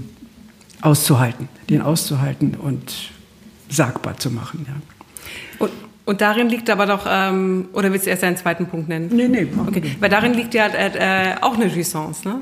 auszuhalten, 0.84 1.48
den 1.70 1.82
auszuhalten 1.82 2.54
und 2.54 3.10
sagbar 3.68 4.16
zu 4.18 4.30
machen. 4.30 4.66
Ja. 4.68 4.74
Und, 5.58 5.72
und 6.04 6.20
darin 6.20 6.48
liegt 6.48 6.68
aber 6.70 6.86
doch, 6.86 7.06
ähm, 7.08 7.68
oder 7.72 7.92
willst 7.92 8.06
du 8.06 8.10
erst 8.10 8.24
einen 8.24 8.36
zweiten 8.36 8.66
Punkt 8.66 8.88
nennen? 8.88 9.10
Nee, 9.12 9.28
nee. 9.28 9.46
Okay. 9.66 9.96
Weil 10.00 10.10
darin 10.10 10.34
liegt 10.34 10.54
ja 10.54 10.66
äh, 10.66 11.32
äh, 11.32 11.34
auch 11.40 11.54
eine 11.54 11.66
Jouissance, 11.66 12.28
ne? 12.28 12.40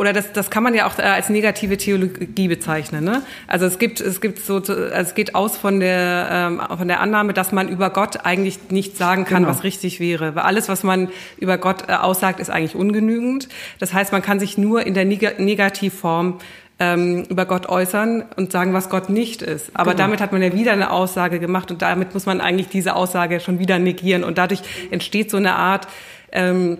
oder 0.00 0.14
das, 0.14 0.32
das 0.32 0.48
kann 0.48 0.62
man 0.62 0.74
ja 0.74 0.86
auch 0.86 0.98
äh, 0.98 1.02
als 1.02 1.28
negative 1.28 1.76
Theologie 1.76 2.48
bezeichnen. 2.48 3.04
Ne? 3.04 3.22
Also 3.46 3.66
es 3.66 3.78
gibt, 3.78 4.00
es 4.00 4.22
gibt 4.22 4.38
so, 4.38 4.54
also 4.54 4.90
es 4.90 5.14
geht 5.14 5.34
aus 5.34 5.58
von 5.58 5.78
der, 5.78 6.28
ähm, 6.32 6.62
von 6.78 6.88
der 6.88 7.00
Annahme, 7.00 7.34
dass 7.34 7.52
man 7.52 7.68
über 7.68 7.90
Gott 7.90 8.24
eigentlich 8.24 8.70
nicht 8.70 8.96
sagen 8.96 9.26
kann, 9.26 9.42
genau. 9.42 9.54
was 9.54 9.62
richtig 9.62 10.00
wäre. 10.00 10.34
Weil 10.34 10.44
alles, 10.44 10.70
was 10.70 10.84
man 10.84 11.10
über 11.36 11.58
Gott 11.58 11.90
äh, 11.90 11.92
aussagt, 11.92 12.40
ist 12.40 12.48
eigentlich 12.48 12.76
ungenügend. 12.76 13.50
Das 13.78 13.92
heißt, 13.92 14.10
man 14.10 14.22
kann 14.22 14.40
sich 14.40 14.56
nur 14.56 14.86
in 14.86 14.94
der 14.94 15.04
Neg 15.04 15.38
Negativform 15.38 16.38
ähm, 16.80 17.24
über 17.28 17.44
Gott 17.44 17.68
äußern 17.68 18.24
und 18.36 18.50
sagen, 18.50 18.72
was 18.72 18.88
Gott 18.88 19.10
nicht 19.10 19.42
ist. 19.42 19.70
Aber 19.74 19.92
genau. 19.92 20.04
damit 20.04 20.20
hat 20.20 20.32
man 20.32 20.42
ja 20.42 20.52
wieder 20.52 20.72
eine 20.72 20.90
Aussage 20.90 21.38
gemacht 21.38 21.70
und 21.70 21.82
damit 21.82 22.14
muss 22.14 22.26
man 22.26 22.40
eigentlich 22.40 22.68
diese 22.68 22.96
Aussage 22.96 23.38
schon 23.38 23.58
wieder 23.58 23.78
negieren. 23.78 24.24
Und 24.24 24.38
dadurch 24.38 24.62
entsteht 24.90 25.30
so 25.30 25.36
eine 25.36 25.54
Art 25.54 25.86
ähm, 26.32 26.78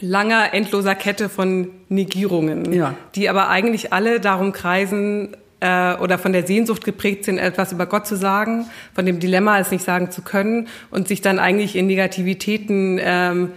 langer, 0.00 0.52
endloser 0.52 0.94
Kette 0.94 1.28
von 1.28 1.70
Negierungen, 1.88 2.72
ja. 2.72 2.94
die 3.14 3.28
aber 3.28 3.48
eigentlich 3.48 3.92
alle 3.92 4.20
darum 4.20 4.52
kreisen, 4.52 5.36
äh, 5.60 5.94
oder 5.96 6.18
von 6.18 6.32
der 6.32 6.46
Sehnsucht 6.46 6.84
geprägt 6.84 7.24
sind, 7.24 7.38
etwas 7.38 7.72
über 7.72 7.86
Gott 7.86 8.06
zu 8.06 8.16
sagen, 8.16 8.66
von 8.94 9.06
dem 9.06 9.20
Dilemma, 9.20 9.58
es 9.58 9.70
nicht 9.70 9.84
sagen 9.84 10.10
zu 10.10 10.22
können 10.22 10.68
und 10.90 11.06
sich 11.06 11.20
dann 11.20 11.38
eigentlich 11.38 11.76
in 11.76 11.86
Negativitäten 11.86 12.98
ähm, 13.00 13.52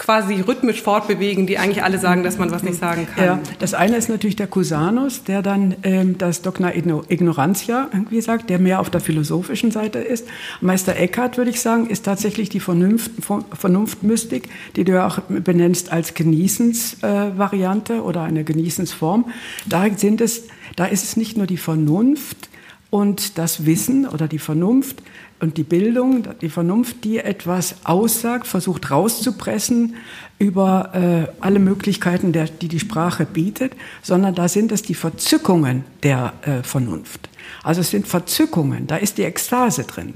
quasi 0.00 0.40
rhythmisch 0.40 0.80
fortbewegen, 0.80 1.46
die 1.46 1.58
eigentlich 1.58 1.84
alle 1.84 1.98
sagen, 1.98 2.22
dass 2.22 2.38
man 2.38 2.50
was 2.50 2.62
nicht 2.62 2.78
sagen 2.78 3.06
kann. 3.14 3.24
Ja, 3.24 3.38
das 3.58 3.74
eine 3.74 3.96
ist 3.96 4.08
natürlich 4.08 4.34
der 4.34 4.46
Cusanus, 4.46 5.24
der 5.24 5.42
dann 5.42 5.76
ähm, 5.82 6.16
das 6.16 6.40
Dogma 6.40 6.70
Ignorantia 6.70 7.90
irgendwie 7.92 8.22
sagt, 8.22 8.48
der 8.48 8.58
mehr 8.58 8.80
auf 8.80 8.88
der 8.88 9.02
philosophischen 9.02 9.70
Seite 9.70 9.98
ist. 9.98 10.26
Meister 10.62 10.96
Eckhart, 10.96 11.36
würde 11.36 11.50
ich 11.50 11.60
sagen, 11.60 11.86
ist 11.86 12.06
tatsächlich 12.06 12.48
die 12.48 12.60
Vernunft, 12.60 13.10
Vernunftmystik, 13.52 14.48
die 14.74 14.84
du 14.84 14.92
ja 14.92 15.06
auch 15.06 15.20
benennst 15.28 15.92
als 15.92 16.14
Genießensvariante 16.14 17.94
äh, 17.96 17.98
oder 17.98 18.22
eine 18.22 18.42
Genießensform. 18.42 19.26
Da 19.66 19.84
sind 19.94 20.22
es, 20.22 20.44
da 20.76 20.86
ist 20.86 21.04
es 21.04 21.18
nicht 21.18 21.36
nur 21.36 21.46
die 21.46 21.58
Vernunft, 21.58 22.48
und 22.90 23.38
das 23.38 23.66
Wissen 23.66 24.06
oder 24.06 24.26
die 24.26 24.40
Vernunft, 24.40 25.02
und 25.40 25.56
die 25.56 25.62
Bildung, 25.62 26.24
die 26.40 26.50
Vernunft, 26.50 27.04
die 27.04 27.18
etwas 27.18 27.76
aussagt, 27.84 28.46
versucht 28.46 28.90
rauszupressen 28.90 29.96
über 30.38 30.90
äh, 30.94 31.32
alle 31.40 31.58
Möglichkeiten, 31.58 32.32
der, 32.32 32.44
die 32.46 32.68
die 32.68 32.80
Sprache 32.80 33.26
bietet, 33.26 33.72
sondern 34.02 34.34
da 34.34 34.48
sind 34.48 34.70
es 34.72 34.82
die 34.82 34.94
Verzückungen 34.94 35.84
der 36.02 36.34
äh, 36.42 36.62
Vernunft. 36.62 37.28
Also 37.62 37.80
es 37.80 37.90
sind 37.90 38.06
Verzückungen, 38.06 38.86
da 38.86 38.96
ist 38.96 39.18
die 39.18 39.24
Ekstase 39.24 39.84
drin. 39.84 40.14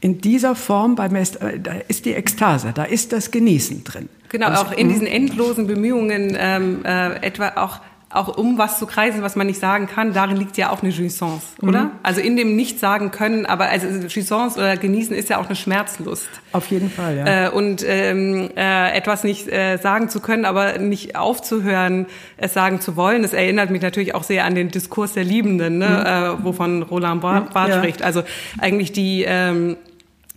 In 0.00 0.20
dieser 0.20 0.54
Form 0.54 0.96
beim 0.96 1.14
äh, 1.14 1.24
da 1.60 1.72
ist 1.88 2.04
die 2.04 2.12
Ekstase, 2.12 2.72
da 2.74 2.84
ist 2.84 3.12
das 3.12 3.30
Genießen 3.30 3.84
drin. 3.84 4.08
Genau, 4.28 4.48
auch 4.48 4.72
in 4.72 4.88
diesen 4.88 5.06
endlosen 5.06 5.66
Bemühungen 5.68 6.36
ähm, 6.38 6.84
äh, 6.84 7.14
etwa 7.24 7.52
auch 7.56 7.80
auch 8.14 8.36
um 8.36 8.58
was 8.58 8.78
zu 8.78 8.86
kreisen, 8.86 9.22
was 9.22 9.36
man 9.36 9.46
nicht 9.46 9.60
sagen 9.60 9.86
kann, 9.86 10.12
darin 10.12 10.36
liegt 10.36 10.56
ja 10.56 10.70
auch 10.70 10.82
eine 10.82 10.92
Jouissance, 10.92 11.46
oder? 11.62 11.84
Mhm. 11.84 11.90
Also 12.02 12.20
in 12.20 12.36
dem 12.36 12.56
nicht 12.56 12.78
sagen 12.78 13.10
können, 13.10 13.46
aber 13.46 13.68
also 13.68 13.86
Jouissance 13.86 14.58
oder 14.58 14.76
genießen 14.76 15.14
ist 15.14 15.28
ja 15.28 15.38
auch 15.38 15.46
eine 15.46 15.56
Schmerzlust. 15.56 16.28
Auf 16.52 16.66
jeden 16.68 16.90
Fall, 16.90 17.16
ja. 17.16 17.46
Äh, 17.46 17.50
und 17.50 17.84
ähm, 17.86 18.50
äh, 18.56 18.96
etwas 18.96 19.24
nicht 19.24 19.48
äh, 19.48 19.76
sagen 19.78 20.08
zu 20.08 20.20
können, 20.20 20.44
aber 20.44 20.78
nicht 20.78 21.16
aufzuhören, 21.16 22.06
es 22.36 22.54
sagen 22.54 22.80
zu 22.80 22.96
wollen, 22.96 23.22
das 23.22 23.32
erinnert 23.32 23.70
mich 23.70 23.82
natürlich 23.82 24.14
auch 24.14 24.22
sehr 24.22 24.44
an 24.44 24.54
den 24.54 24.70
Diskurs 24.70 25.14
der 25.14 25.24
Liebenden, 25.24 25.78
ne? 25.78 25.88
Mhm. 25.88 26.40
Äh, 26.40 26.44
wovon 26.44 26.82
Roland 26.82 27.20
Barthes 27.20 27.74
ja. 27.74 27.78
spricht. 27.78 28.02
Also 28.02 28.22
eigentlich 28.58 28.92
die 28.92 29.24
ähm, 29.26 29.76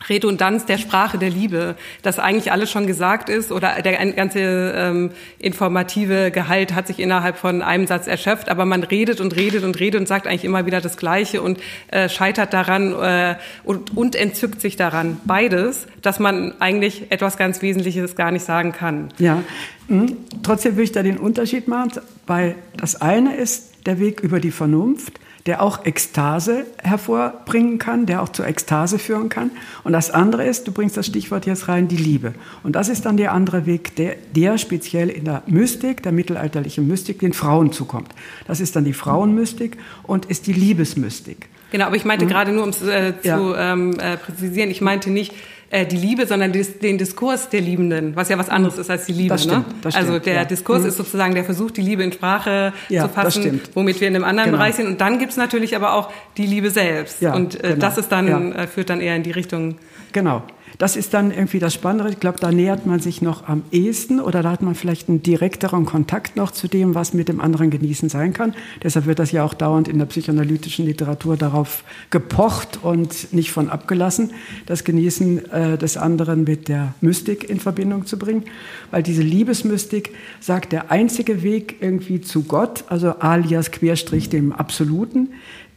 Redundanz 0.10 0.66
der 0.66 0.78
Sprache 0.78 1.18
der 1.18 1.30
Liebe, 1.30 1.76
dass 2.02 2.20
eigentlich 2.20 2.52
alles 2.52 2.72
schon 2.72 2.88
gesagt 2.88 3.30
ist 3.30 3.52
oder 3.52 3.82
der 3.82 4.14
ganze 4.14 4.40
ähm, 4.40 5.12
informative 5.40 6.32
Gehalt 6.32 6.74
hat 6.74 6.88
sich 6.88 7.00
innerhalb 7.00 7.38
von 7.38 7.62
einem 7.62 7.88
Satz 7.88 8.08
erschöpft, 8.08 8.50
aber 8.50 8.66
man 8.66 8.84
redet 8.84 9.22
und 9.22 9.36
redet 9.36 9.64
und 9.64 9.80
redet 9.80 10.00
und 10.00 10.08
sagt 10.08 10.28
eigentlich 10.28 10.46
immer 10.46 10.66
wieder 10.66 10.82
das 10.82 10.98
Gleiche 10.98 11.42
und 11.42 11.60
äh, 11.90 12.10
scheitert 12.10 12.54
daran 12.54 12.94
äh, 12.94 13.36
und, 13.64 13.96
und 13.96 14.16
entzückt 14.16 14.62
sich 14.62 14.76
daran. 14.76 15.20
Beides, 15.26 15.88
dass 16.02 16.20
man 16.20 16.54
eigentlich 16.60 17.12
etwas 17.12 17.38
ganz 17.38 17.62
Wesentliches 17.62 18.16
gar 18.16 18.32
nicht 18.32 18.46
sagen 18.46 18.72
kann. 18.72 19.10
Ja, 19.18 19.44
mhm. 19.88 20.18
trotzdem 20.44 20.74
würde 20.74 20.84
ich 20.84 20.92
da 20.92 21.04
den 21.04 21.18
Unterschied 21.18 21.68
machen, 21.68 21.92
weil 22.26 22.56
das 22.76 23.02
eine 23.02 23.36
ist 23.36 23.86
der 23.86 24.00
Weg 24.00 24.20
über 24.22 24.40
die 24.40 24.52
Vernunft 24.52 25.20
der 25.48 25.62
auch 25.62 25.86
Ekstase 25.86 26.66
hervorbringen 26.84 27.80
kann, 27.80 28.06
der 28.06 28.22
auch 28.22 28.30
zur 28.30 28.46
Ekstase 28.46 29.00
führen 29.00 29.30
kann. 29.30 29.52
Und 29.84 29.94
das 29.94 30.12
andere 30.12 30.46
ist, 30.46 30.68
du 30.68 30.72
bringst 30.72 30.98
das 30.98 31.06
Stichwort 31.06 31.46
jetzt 31.46 31.70
rein, 31.70 31.88
die 31.88 31.98
Liebe. 31.98 32.34
Und 32.64 32.76
das 32.76 32.90
ist 32.90 33.06
dann 33.06 33.18
der 33.18 33.32
andere 33.32 33.66
Weg, 33.66 33.96
der, 33.96 34.18
der 34.36 34.58
speziell 34.58 35.10
in 35.10 35.26
der 35.26 35.44
Mystik, 35.48 36.04
der 36.04 36.12
mittelalterlichen 36.12 36.86
Mystik, 36.88 37.20
den 37.20 37.34
Frauen 37.34 37.72
zukommt. 37.72 38.10
Das 38.46 38.60
ist 38.60 38.76
dann 38.76 38.84
die 38.84 38.94
Frauenmystik 38.94 39.78
und 40.04 40.26
ist 40.26 40.48
die 40.48 40.54
Liebesmystik. 40.54 41.48
Genau, 41.72 41.86
aber 41.86 41.96
ich 41.96 42.06
meinte 42.06 42.26
mhm. 42.26 42.30
gerade 42.30 42.52
nur, 42.52 42.64
um 42.64 42.70
es 42.70 42.82
äh, 42.82 43.14
zu 43.22 43.28
ja. 43.28 43.74
ähm, 43.74 43.98
äh, 44.00 44.18
präzisieren, 44.18 44.70
ich 44.70 44.82
meinte 44.82 45.10
nicht, 45.10 45.34
äh, 45.70 45.86
die 45.86 45.98
Liebe, 45.98 46.26
sondern 46.26 46.52
dis, 46.52 46.80
den 46.80 46.98
Diskurs 46.98 47.50
der 47.50 47.62
Liebenden, 47.62 48.16
was 48.16 48.30
ja 48.30 48.38
was 48.38 48.50
anderes 48.50 48.78
ist 48.78 48.90
als 48.90 49.06
die 49.06 49.14
Liebe. 49.14 49.30
Das 49.30 49.44
stimmt, 49.44 49.68
ne? 49.68 49.76
das 49.82 49.94
stimmt, 49.94 50.10
also 50.10 50.20
der 50.20 50.34
ja. 50.34 50.46
Diskurs 50.46 50.82
mhm. 50.82 50.88
ist 50.88 50.98
sozusagen 50.98 51.34
der 51.36 51.44
Versuch, 51.44 51.72
die 51.72 51.82
Liebe 51.82 52.04
in 52.04 52.14
Sprache 52.14 52.74
ja, 52.90 53.04
zu 53.04 53.10
fassen, 53.10 53.62
womit 53.74 54.00
wir 54.00 54.08
in 54.08 54.16
einem 54.16 54.24
anderen 54.24 54.52
genau. 54.52 54.60
Bereich 54.60 54.76
sind. 54.76 54.88
Und 54.88 55.02
dann 55.02 55.20
gibt's 55.20 55.38
natürlich 55.38 55.76
aber 55.76 55.94
auch 55.94 56.12
die 56.38 56.46
Liebe 56.46 56.70
selbst. 56.70 57.22
Ja, 57.22 57.34
und 57.34 57.56
äh, 57.56 57.70
genau. 57.70 57.76
das 57.80 57.98
ist 57.98 58.12
dann, 58.12 58.54
äh, 58.54 58.68
führt 58.68 58.90
dann 58.90 59.02
eher 59.02 59.16
in 59.16 59.24
die 59.24 59.32
Richtung. 59.32 59.78
Genau. 60.14 60.44
Das 60.78 60.96
ist 60.96 61.16
dann 61.16 61.32
irgendwie 61.32 61.58
das 61.58 61.74
Spannende. 61.74 62.12
Ich 62.12 62.20
glaube, 62.20 62.40
da 62.40 62.52
nähert 62.52 62.86
man 62.86 63.00
sich 63.00 63.24
noch 63.24 63.48
am 63.48 63.64
ehesten 63.72 64.20
oder 64.20 64.44
da 64.44 64.52
hat 64.52 64.62
man 64.62 64.76
vielleicht 64.76 65.10
einen 65.10 65.24
direkteren 65.24 65.86
Kontakt 65.86 66.36
noch 66.36 66.52
zu 66.52 66.68
dem, 66.68 66.94
was 66.94 67.16
mit 67.16 67.30
dem 67.30 67.42
anderen 67.42 67.72
genießen 67.72 68.10
sein 68.10 68.32
kann. 68.32 68.54
Deshalb 68.84 69.08
wird 69.08 69.18
das 69.18 69.32
ja 69.32 69.44
auch 69.44 69.56
dauernd 69.56 69.88
in 69.88 69.98
der 69.98 70.06
psychoanalytischen 70.06 70.86
Literatur 70.86 71.36
darauf 71.36 71.84
gepocht 72.12 72.80
und 72.84 73.34
nicht 73.34 73.52
von 73.52 73.70
abgelassen, 73.70 74.34
das 74.68 74.84
Genießen 74.84 75.52
äh, 75.52 75.78
des 75.80 75.98
anderen 75.98 76.44
mit 76.44 76.68
der 76.68 76.94
Mystik 77.02 77.50
in 77.50 77.60
Verbindung 77.60 78.06
zu 78.06 78.20
bringen. 78.20 78.44
Weil 78.92 79.02
diese 79.02 79.24
Liebesmystik 79.24 80.14
sagt, 80.40 80.74
der 80.74 80.92
einzige 80.92 81.42
Weg 81.42 81.78
irgendwie 81.82 82.22
zu 82.22 82.44
Gott, 82.44 82.84
also 82.88 83.14
alias 83.20 83.72
Querstrich 83.72 84.30
dem 84.30 84.52
Absoluten, 84.52 85.30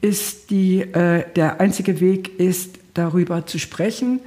ist 0.03 0.51
die, 0.51 0.81
äh, 0.81 1.25
der 1.37 1.59
einzige 1.61 2.01
Weg 2.01 2.39
ist, 2.39 2.79
darüber 2.95 3.47
zu 3.47 3.59
sprechen, 3.59 4.21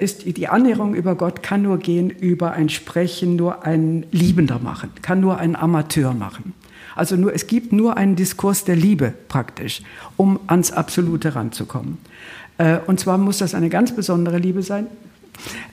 ist 0.00 0.24
die 0.36 0.48
Annäherung 0.48 0.94
über 0.94 1.14
Gott 1.14 1.44
kann 1.44 1.62
nur 1.62 1.78
gehen 1.78 2.10
über 2.10 2.52
ein 2.52 2.68
Sprechen, 2.68 3.36
nur 3.36 3.64
ein 3.64 4.04
Liebender 4.10 4.58
machen, 4.58 4.90
kann 5.00 5.20
nur 5.20 5.38
ein 5.38 5.54
Amateur 5.54 6.12
machen. 6.12 6.54
Also 6.96 7.16
nur, 7.16 7.34
es 7.34 7.46
gibt 7.46 7.72
nur 7.72 7.96
einen 7.96 8.16
Diskurs 8.16 8.64
der 8.64 8.76
Liebe 8.76 9.14
praktisch, 9.28 9.82
um 10.16 10.40
ans 10.48 10.72
Absolute 10.72 11.34
ranzukommen. 11.34 11.98
Äh, 12.58 12.78
und 12.86 13.00
zwar 13.00 13.16
muss 13.18 13.38
das 13.38 13.54
eine 13.54 13.70
ganz 13.70 13.94
besondere 13.94 14.38
Liebe 14.38 14.62
sein, 14.62 14.86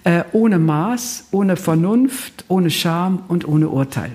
äh, 0.04 0.24
ohne 0.32 0.60
Maß, 0.60 1.26
ohne 1.32 1.58
Vernunft, 1.58 2.45
ohne 2.48 2.70
Scham 2.70 3.24
und 3.28 3.48
ohne 3.48 3.70
Urteil. 3.70 4.12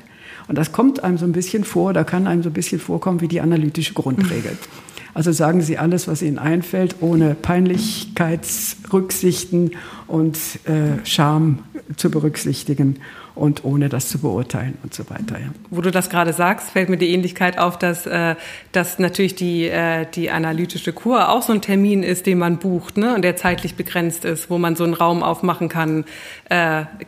Und 0.48 0.56
das 0.56 0.72
kommt 0.72 1.04
einem 1.04 1.18
so 1.18 1.24
ein 1.24 1.32
bisschen 1.32 1.64
vor, 1.64 1.92
da 1.92 2.04
kann 2.04 2.26
einem 2.26 2.42
so 2.42 2.50
ein 2.50 2.54
bisschen 2.54 2.80
vorkommen 2.80 3.20
wie 3.20 3.28
die 3.28 3.40
analytische 3.40 3.94
Grundregel. 3.94 4.56
Also 5.14 5.32
sagen 5.32 5.60
Sie 5.60 5.78
alles, 5.78 6.06
was 6.08 6.22
Ihnen 6.22 6.38
einfällt, 6.38 6.96
ohne 7.00 7.34
Peinlichkeitsrücksichten 7.34 9.72
und 10.06 10.38
äh, 10.64 11.04
Scham 11.04 11.64
zu 11.96 12.10
berücksichtigen 12.10 12.98
und 13.34 13.64
ohne 13.64 13.88
das 13.88 14.08
zu 14.08 14.18
beurteilen 14.18 14.76
und 14.82 14.94
so 14.94 15.08
weiter. 15.10 15.38
Ja. 15.38 15.46
Wo 15.70 15.80
du 15.80 15.90
das 15.90 16.10
gerade 16.10 16.32
sagst, 16.32 16.70
fällt 16.70 16.88
mir 16.88 16.96
die 16.96 17.10
Ähnlichkeit 17.10 17.58
auf, 17.58 17.78
dass, 17.78 18.06
äh, 18.06 18.36
dass 18.72 18.98
natürlich 18.98 19.34
die, 19.34 19.68
äh, 19.68 20.06
die 20.14 20.30
analytische 20.30 20.92
Kur 20.92 21.30
auch 21.30 21.42
so 21.42 21.52
ein 21.52 21.60
Termin 21.60 22.02
ist, 22.02 22.26
den 22.26 22.38
man 22.38 22.58
bucht 22.58 22.96
ne? 22.96 23.14
und 23.14 23.22
der 23.22 23.36
zeitlich 23.36 23.74
begrenzt 23.74 24.24
ist, 24.24 24.48
wo 24.48 24.58
man 24.58 24.76
so 24.76 24.84
einen 24.84 24.94
Raum 24.94 25.22
aufmachen 25.22 25.68
kann, 25.68 26.04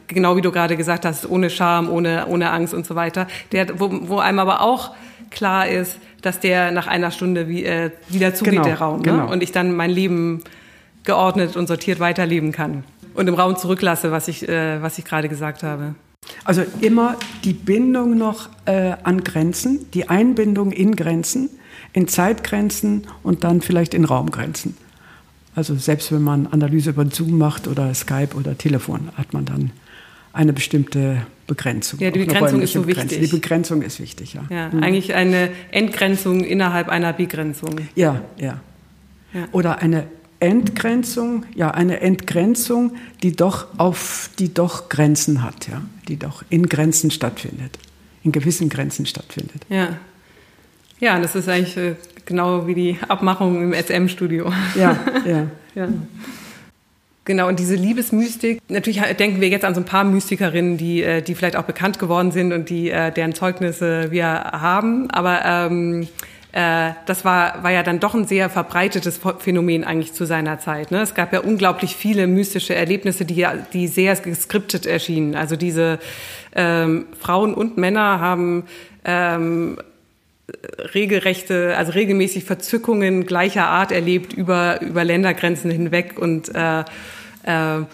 genau 0.06 0.36
wie 0.36 0.40
du 0.40 0.50
gerade 0.50 0.76
gesagt 0.76 1.04
hast, 1.04 1.28
ohne 1.28 1.50
Scham, 1.50 1.90
ohne, 1.90 2.26
ohne 2.28 2.50
Angst 2.50 2.72
und 2.72 2.86
so 2.86 2.94
weiter, 2.94 3.26
der, 3.52 3.78
wo, 3.78 3.90
wo 4.08 4.18
einem 4.18 4.38
aber 4.38 4.62
auch 4.62 4.92
klar 5.34 5.68
ist, 5.68 5.98
dass 6.22 6.40
der 6.40 6.70
nach 6.70 6.86
einer 6.86 7.10
Stunde 7.10 7.48
wie, 7.48 7.64
äh, 7.64 7.90
wieder 8.08 8.34
zugeht, 8.34 8.54
genau, 8.54 8.64
der 8.64 8.78
Raum. 8.78 9.00
Ne? 9.00 9.12
Genau. 9.12 9.30
Und 9.30 9.42
ich 9.42 9.52
dann 9.52 9.74
mein 9.76 9.90
Leben 9.90 10.42
geordnet 11.02 11.56
und 11.56 11.66
sortiert 11.66 12.00
weiterleben 12.00 12.52
kann. 12.52 12.84
Und 13.14 13.28
im 13.28 13.34
Raum 13.34 13.56
zurücklasse, 13.56 14.10
was 14.10 14.28
ich, 14.28 14.48
äh, 14.48 14.80
was 14.80 14.98
ich 14.98 15.04
gerade 15.04 15.28
gesagt 15.28 15.62
habe. 15.62 15.94
Also 16.44 16.62
immer 16.80 17.16
die 17.44 17.52
Bindung 17.52 18.16
noch 18.16 18.48
äh, 18.64 18.94
an 19.02 19.22
Grenzen, 19.22 19.90
die 19.92 20.08
Einbindung 20.08 20.72
in 20.72 20.96
Grenzen, 20.96 21.50
in 21.92 22.08
Zeitgrenzen 22.08 23.06
und 23.22 23.44
dann 23.44 23.60
vielleicht 23.60 23.92
in 23.92 24.04
Raumgrenzen. 24.04 24.76
Also 25.54 25.74
selbst 25.76 26.10
wenn 26.10 26.22
man 26.22 26.46
Analyse 26.48 26.90
über 26.90 27.06
Zoom 27.06 27.38
macht 27.38 27.68
oder 27.68 27.92
Skype 27.94 28.34
oder 28.34 28.56
Telefon, 28.56 29.10
hat 29.16 29.32
man 29.32 29.44
dann 29.44 29.70
eine 30.34 30.52
bestimmte 30.52 31.26
Begrenzung. 31.46 32.00
Ja, 32.00 32.10
die 32.10 32.20
Begrenzung 32.20 32.60
ist 32.60 32.72
so 32.72 32.86
wichtig. 32.86 33.20
Die 33.20 33.26
Begrenzung 33.26 33.82
ist 33.82 34.00
wichtig, 34.00 34.34
ja. 34.34 34.44
ja 34.50 34.68
mhm. 34.68 34.82
Eigentlich 34.82 35.14
eine 35.14 35.50
Entgrenzung 35.70 36.42
innerhalb 36.44 36.88
einer 36.88 37.12
Begrenzung. 37.12 37.80
Ja, 37.94 38.22
ja, 38.36 38.60
ja. 39.32 39.48
Oder 39.52 39.78
eine 39.78 40.06
Entgrenzung, 40.40 41.44
ja, 41.54 41.70
eine 41.70 42.00
Entgrenzung, 42.00 42.96
die 43.22 43.32
doch 43.32 43.78
auf, 43.78 44.30
die 44.38 44.52
doch 44.52 44.88
Grenzen 44.88 45.42
hat, 45.42 45.68
ja, 45.68 45.82
die 46.08 46.18
doch 46.18 46.44
in 46.50 46.68
Grenzen 46.68 47.10
stattfindet. 47.10 47.78
in 48.22 48.32
gewissen 48.32 48.68
Grenzen 48.68 49.06
stattfindet. 49.06 49.62
Ja. 49.68 49.96
Ja, 50.98 51.20
das 51.20 51.34
ist 51.34 51.48
eigentlich 51.48 51.76
äh, 51.76 51.96
genau 52.24 52.66
wie 52.66 52.74
die 52.74 52.98
Abmachung 53.06 53.62
im 53.62 53.74
SM-Studio. 53.74 54.50
Ja, 54.74 54.98
ja. 55.26 55.46
ja. 55.74 55.88
Genau, 57.26 57.48
und 57.48 57.58
diese 57.58 57.74
Liebesmystik, 57.74 58.60
natürlich 58.68 59.00
denken 59.00 59.40
wir 59.40 59.48
jetzt 59.48 59.64
an 59.64 59.74
so 59.74 59.80
ein 59.80 59.86
paar 59.86 60.04
Mystikerinnen, 60.04 60.76
die, 60.76 61.02
äh, 61.02 61.22
die 61.22 61.34
vielleicht 61.34 61.56
auch 61.56 61.64
bekannt 61.64 61.98
geworden 61.98 62.32
sind 62.32 62.52
und 62.52 62.68
die, 62.68 62.90
äh, 62.90 63.10
deren 63.12 63.34
Zeugnisse 63.34 64.10
wir 64.10 64.26
haben, 64.28 65.10
aber 65.10 65.42
ähm, 65.44 66.06
äh, 66.52 66.92
das 67.06 67.24
war, 67.24 67.64
war 67.64 67.72
ja 67.72 67.82
dann 67.82 67.98
doch 67.98 68.14
ein 68.14 68.26
sehr 68.26 68.50
verbreitetes 68.50 69.20
Phänomen 69.38 69.84
eigentlich 69.84 70.12
zu 70.12 70.26
seiner 70.26 70.58
Zeit. 70.58 70.90
Ne? 70.90 71.00
Es 71.00 71.14
gab 71.14 71.32
ja 71.32 71.40
unglaublich 71.40 71.96
viele 71.96 72.26
mystische 72.26 72.74
Erlebnisse, 72.74 73.24
die, 73.24 73.46
die 73.72 73.88
sehr 73.88 74.14
geskriptet 74.16 74.84
erschienen. 74.84 75.34
Also 75.34 75.56
diese 75.56 75.98
ähm, 76.54 77.06
Frauen 77.18 77.54
und 77.54 77.76
Männer 77.76 78.20
haben 78.20 78.64
ähm, 79.04 79.78
regelrechte, 80.94 81.74
also 81.76 81.92
regelmäßig 81.92 82.44
Verzückungen 82.44 83.26
gleicher 83.26 83.66
Art 83.66 83.92
erlebt 83.92 84.32
über, 84.32 84.80
über 84.82 85.04
Ländergrenzen 85.04 85.70
hinweg 85.70 86.18
und 86.18 86.54
äh, 86.54 86.84
äh, 87.44 87.84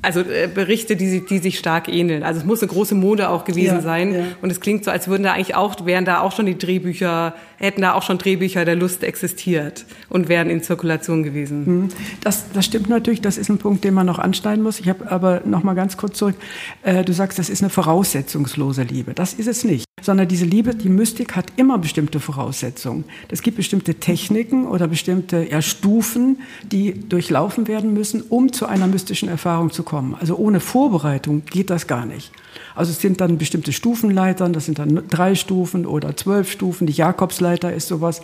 also 0.00 0.20
äh, 0.20 0.48
Berichte, 0.52 0.94
die, 0.94 1.24
die 1.24 1.38
sich 1.38 1.58
stark 1.58 1.88
ähneln. 1.88 2.22
Also 2.22 2.40
es 2.40 2.46
muss 2.46 2.62
eine 2.62 2.70
große 2.70 2.94
Mode 2.94 3.30
auch 3.30 3.44
gewesen 3.44 3.76
ja, 3.76 3.80
sein. 3.80 4.14
Ja. 4.14 4.24
Und 4.42 4.50
es 4.50 4.60
klingt 4.60 4.84
so, 4.84 4.92
als 4.92 5.08
würden 5.08 5.24
da 5.24 5.32
eigentlich 5.32 5.56
auch, 5.56 5.84
wären 5.86 6.04
da 6.04 6.20
auch 6.20 6.32
schon 6.32 6.46
die 6.46 6.56
Drehbücher, 6.56 7.34
hätten 7.56 7.82
da 7.82 7.94
auch 7.94 8.02
schon 8.02 8.18
Drehbücher 8.18 8.64
der 8.64 8.76
Lust 8.76 9.02
existiert 9.02 9.86
und 10.08 10.28
wären 10.28 10.50
in 10.50 10.62
Zirkulation 10.62 11.24
gewesen. 11.24 11.64
Mhm. 11.64 11.88
Das, 12.22 12.44
das 12.52 12.64
stimmt 12.64 12.88
natürlich, 12.88 13.22
das 13.22 13.38
ist 13.38 13.48
ein 13.48 13.58
Punkt, 13.58 13.82
den 13.82 13.94
man 13.94 14.06
noch 14.06 14.20
anschneiden 14.20 14.62
muss. 14.62 14.78
Ich 14.78 14.88
habe 14.88 15.10
aber 15.10 15.42
noch 15.44 15.64
mal 15.64 15.74
ganz 15.74 15.96
kurz 15.96 16.16
zurück. 16.16 16.36
Äh, 16.84 17.04
du 17.04 17.12
sagst, 17.12 17.38
das 17.38 17.50
ist 17.50 17.62
eine 17.62 17.70
voraussetzungslose 17.70 18.82
Liebe. 18.84 19.14
Das 19.14 19.34
ist 19.34 19.48
es 19.48 19.64
nicht. 19.64 19.87
Sondern 20.02 20.28
diese 20.28 20.44
Liebe, 20.44 20.74
die 20.74 20.88
Mystik 20.88 21.36
hat 21.36 21.52
immer 21.56 21.78
bestimmte 21.78 22.20
Voraussetzungen. 22.20 23.04
Es 23.28 23.42
gibt 23.42 23.56
bestimmte 23.56 23.94
Techniken 23.94 24.66
oder 24.66 24.88
bestimmte 24.88 25.48
ja, 25.50 25.62
Stufen, 25.62 26.38
die 26.70 27.08
durchlaufen 27.08 27.68
werden 27.68 27.92
müssen, 27.92 28.22
um 28.28 28.52
zu 28.52 28.66
einer 28.66 28.86
mystischen 28.86 29.28
Erfahrung 29.28 29.70
zu 29.70 29.82
kommen. 29.82 30.16
Also 30.18 30.36
ohne 30.36 30.60
Vorbereitung 30.60 31.44
geht 31.44 31.70
das 31.70 31.86
gar 31.86 32.06
nicht. 32.06 32.32
Also 32.74 32.92
es 32.92 33.00
sind 33.00 33.20
dann 33.20 33.38
bestimmte 33.38 33.72
Stufenleitern, 33.72 34.52
das 34.52 34.66
sind 34.66 34.78
dann 34.78 35.02
drei 35.08 35.34
Stufen 35.34 35.86
oder 35.86 36.16
zwölf 36.16 36.50
Stufen. 36.50 36.86
Die 36.86 36.92
Jakobsleiter 36.92 37.72
ist 37.72 37.88
sowas 37.88 38.22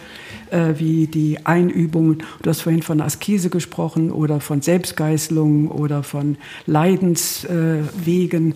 äh, 0.50 0.74
wie 0.78 1.06
die 1.06 1.44
Einübungen. 1.44 2.22
Du 2.42 2.50
hast 2.50 2.60
vorhin 2.62 2.82
von 2.82 3.00
Askese 3.00 3.50
gesprochen 3.50 4.10
oder 4.10 4.40
von 4.40 4.62
Selbstgeißelung 4.62 5.68
oder 5.68 6.02
von 6.02 6.36
Leidenswegen. 6.66 8.52
Äh, 8.52 8.54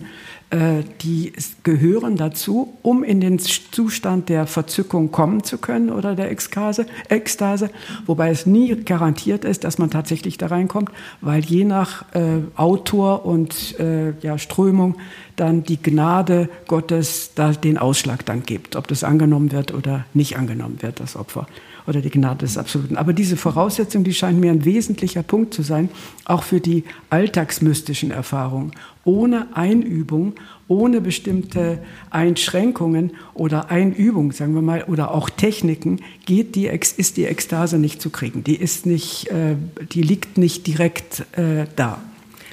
die 0.51 1.33
gehören 1.63 2.15
dazu, 2.15 2.73
um 2.81 3.03
in 3.03 3.21
den 3.21 3.37
Zustand 3.37 4.29
der 4.29 4.47
Verzückung 4.47 5.11
kommen 5.11 5.43
zu 5.43 5.59
können 5.59 5.91
oder 5.91 6.15
der 6.15 6.31
Ekstase, 6.31 6.87
Ekstase, 7.07 7.69
wobei 8.07 8.31
es 8.31 8.47
nie 8.47 8.75
garantiert 8.83 9.45
ist, 9.45 9.63
dass 9.63 9.77
man 9.77 9.91
tatsächlich 9.91 10.39
da 10.39 10.47
reinkommt, 10.47 10.89
weil 11.21 11.43
je 11.43 11.65
nach 11.65 12.03
äh, 12.15 12.39
Autor 12.55 13.25
und 13.25 13.79
äh, 13.79 14.13
ja, 14.21 14.39
Strömung 14.39 14.95
dann 15.35 15.63
die 15.63 15.81
Gnade 15.81 16.49
Gottes 16.67 17.31
da 17.35 17.51
den 17.51 17.77
Ausschlag 17.77 18.25
dann 18.25 18.43
gibt, 18.43 18.75
ob 18.75 18.87
das 18.87 19.03
angenommen 19.03 19.51
wird 19.51 19.73
oder 19.73 20.05
nicht 20.15 20.37
angenommen 20.37 20.81
wird, 20.81 20.99
das 20.99 21.15
Opfer 21.15 21.47
oder 21.89 22.01
die 22.01 22.11
Gnade 22.11 22.45
des 22.45 22.57
Absoluten. 22.57 22.97
Aber 22.97 23.13
diese 23.13 23.35
Voraussetzung, 23.35 24.03
die 24.03 24.13
scheint 24.13 24.39
mir 24.39 24.51
ein 24.51 24.63
wesentlicher 24.63 25.23
Punkt 25.23 25.55
zu 25.55 25.63
sein, 25.63 25.89
auch 26.23 26.43
für 26.43 26.61
die 26.61 26.83
alltagsmystischen 27.09 28.11
Erfahrungen. 28.11 28.73
Ohne 29.05 29.47
Einübung, 29.55 30.33
ohne 30.67 31.01
bestimmte 31.01 31.79
Einschränkungen 32.11 33.13
oder 33.33 33.71
Einübung, 33.71 34.31
sagen 34.31 34.53
wir 34.53 34.61
mal, 34.61 34.83
oder 34.83 35.11
auch 35.11 35.31
Techniken, 35.31 35.99
geht 36.27 36.53
die, 36.53 36.67
ist 36.67 37.17
die 37.17 37.25
Ekstase 37.25 37.79
nicht 37.79 38.03
zu 38.03 38.11
kriegen. 38.11 38.43
Die 38.43 38.55
ist 38.55 38.85
nicht, 38.85 39.27
äh, 39.31 39.55
die 39.91 40.03
liegt 40.03 40.37
nicht 40.37 40.67
direkt 40.67 41.25
äh, 41.37 41.65
da. 41.75 41.99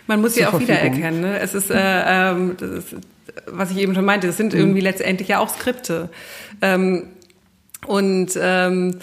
Man 0.07 0.23
muss 0.23 0.35
sie 0.35 0.47
auch 0.47 0.59
wiedererkennen. 0.59 1.21
Ne? 1.21 1.39
Es 1.41 1.53
ist, 1.53 1.71
äh, 1.71 1.75
ähm, 1.77 2.57
ist, 2.59 2.97
was 3.47 3.71
ich 3.71 3.77
eben 3.77 3.95
schon 3.95 4.07
meinte, 4.07 4.29
es 4.29 4.39
sind 4.39 4.55
mhm. 4.55 4.61
irgendwie 4.61 4.81
letztendlich 4.81 5.29
ja 5.29 5.41
auch 5.41 5.51
Skripte. 5.51 6.09
Ähm, 6.63 7.09
und 7.87 8.31
ähm, 8.41 8.97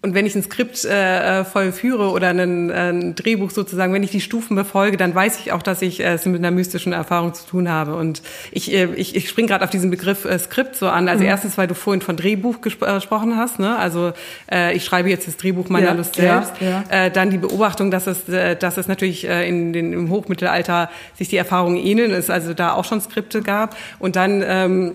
und 0.00 0.14
wenn 0.14 0.26
ich 0.26 0.36
ein 0.36 0.44
Skript 0.44 0.84
äh, 0.84 1.40
äh, 1.40 1.44
vollführe 1.44 2.10
oder 2.10 2.28
einen, 2.28 2.70
äh, 2.70 2.90
ein 2.90 3.14
Drehbuch 3.16 3.50
sozusagen, 3.50 3.92
wenn 3.92 4.04
ich 4.04 4.12
die 4.12 4.20
Stufen 4.20 4.54
befolge, 4.54 4.96
dann 4.96 5.12
weiß 5.12 5.40
ich 5.40 5.50
auch, 5.50 5.60
dass 5.60 5.82
ich 5.82 5.98
äh, 5.98 6.12
es 6.12 6.24
mit 6.24 6.38
einer 6.38 6.52
mystischen 6.52 6.92
Erfahrung 6.92 7.34
zu 7.34 7.44
tun 7.44 7.68
habe. 7.68 7.96
Und 7.96 8.22
ich, 8.52 8.72
äh, 8.72 8.94
ich, 8.94 9.16
ich 9.16 9.28
springe 9.28 9.48
gerade 9.48 9.64
auf 9.64 9.70
diesen 9.70 9.90
Begriff 9.90 10.24
äh, 10.24 10.38
Skript 10.38 10.76
so 10.76 10.88
an. 10.88 11.08
Also 11.08 11.24
mhm. 11.24 11.30
erstens, 11.30 11.58
weil 11.58 11.66
du 11.66 11.74
vorhin 11.74 12.00
von 12.00 12.16
Drehbuch 12.16 12.58
äh, 12.58 12.94
gesprochen 12.94 13.36
hast. 13.36 13.58
Ne? 13.58 13.76
Also 13.76 14.12
äh, 14.50 14.72
ich 14.76 14.84
schreibe 14.84 15.10
jetzt 15.10 15.26
das 15.26 15.36
Drehbuch 15.36 15.68
meiner 15.68 15.88
ja, 15.88 15.92
Lust 15.94 16.14
selbst. 16.14 16.52
Ja, 16.60 16.84
ja. 16.88 17.06
Äh, 17.06 17.10
dann 17.10 17.30
die 17.30 17.38
Beobachtung, 17.38 17.90
dass 17.90 18.06
es, 18.06 18.28
äh, 18.28 18.54
dass 18.54 18.76
es 18.76 18.86
natürlich 18.86 19.26
äh, 19.26 19.48
in 19.48 19.72
den, 19.72 19.92
im 19.92 20.10
Hochmittelalter 20.10 20.90
sich 21.16 21.28
die 21.28 21.36
Erfahrungen 21.36 21.76
ähneln, 21.76 22.12
es 22.12 22.30
also 22.30 22.54
da 22.54 22.74
auch 22.74 22.84
schon 22.84 23.00
Skripte 23.00 23.42
gab. 23.42 23.76
Und 23.98 24.14
dann 24.14 24.44
ähm, 24.46 24.92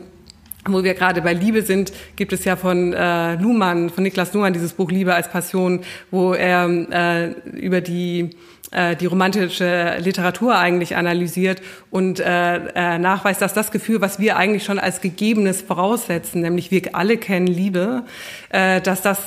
wo 0.68 0.84
wir 0.84 0.93
gerade 0.93 1.22
bei 1.22 1.34
Liebe 1.34 1.61
sind, 1.61 1.91
gibt 2.16 2.34
es 2.34 2.45
ja 2.45 2.55
von 2.55 2.93
äh, 2.93 3.36
Luhmann, 3.36 3.89
von 3.89 4.03
Niklas 4.03 4.34
Luhmann 4.34 4.53
dieses 4.53 4.74
Buch 4.74 4.91
Liebe 4.91 5.14
als 5.14 5.30
Passion, 5.30 5.82
wo 6.11 6.34
er 6.34 6.68
äh, 6.68 7.57
über 7.57 7.82
die 7.82 8.30
äh, 8.72 8.95
die 8.95 9.05
romantische 9.05 9.97
Literatur 9.99 10.57
eigentlich 10.57 10.95
analysiert 10.95 11.61
und 11.91 12.20
äh, 12.20 12.55
äh, 12.55 12.97
nachweist, 12.97 13.41
dass 13.41 13.53
das 13.53 13.72
Gefühl, 13.72 14.01
was 14.01 14.20
wir 14.20 14.38
eigentlich 14.38 14.64
schon 14.64 14.80
als 14.80 15.01
Gegebenes 15.01 15.61
voraussetzen, 15.61 16.41
nämlich 16.41 16.72
wir 16.72 16.95
alle 16.95 17.18
kennen 17.18 17.47
Liebe, 17.47 18.03
äh, 18.49 18.82
dass 18.82 19.01
das 19.01 19.20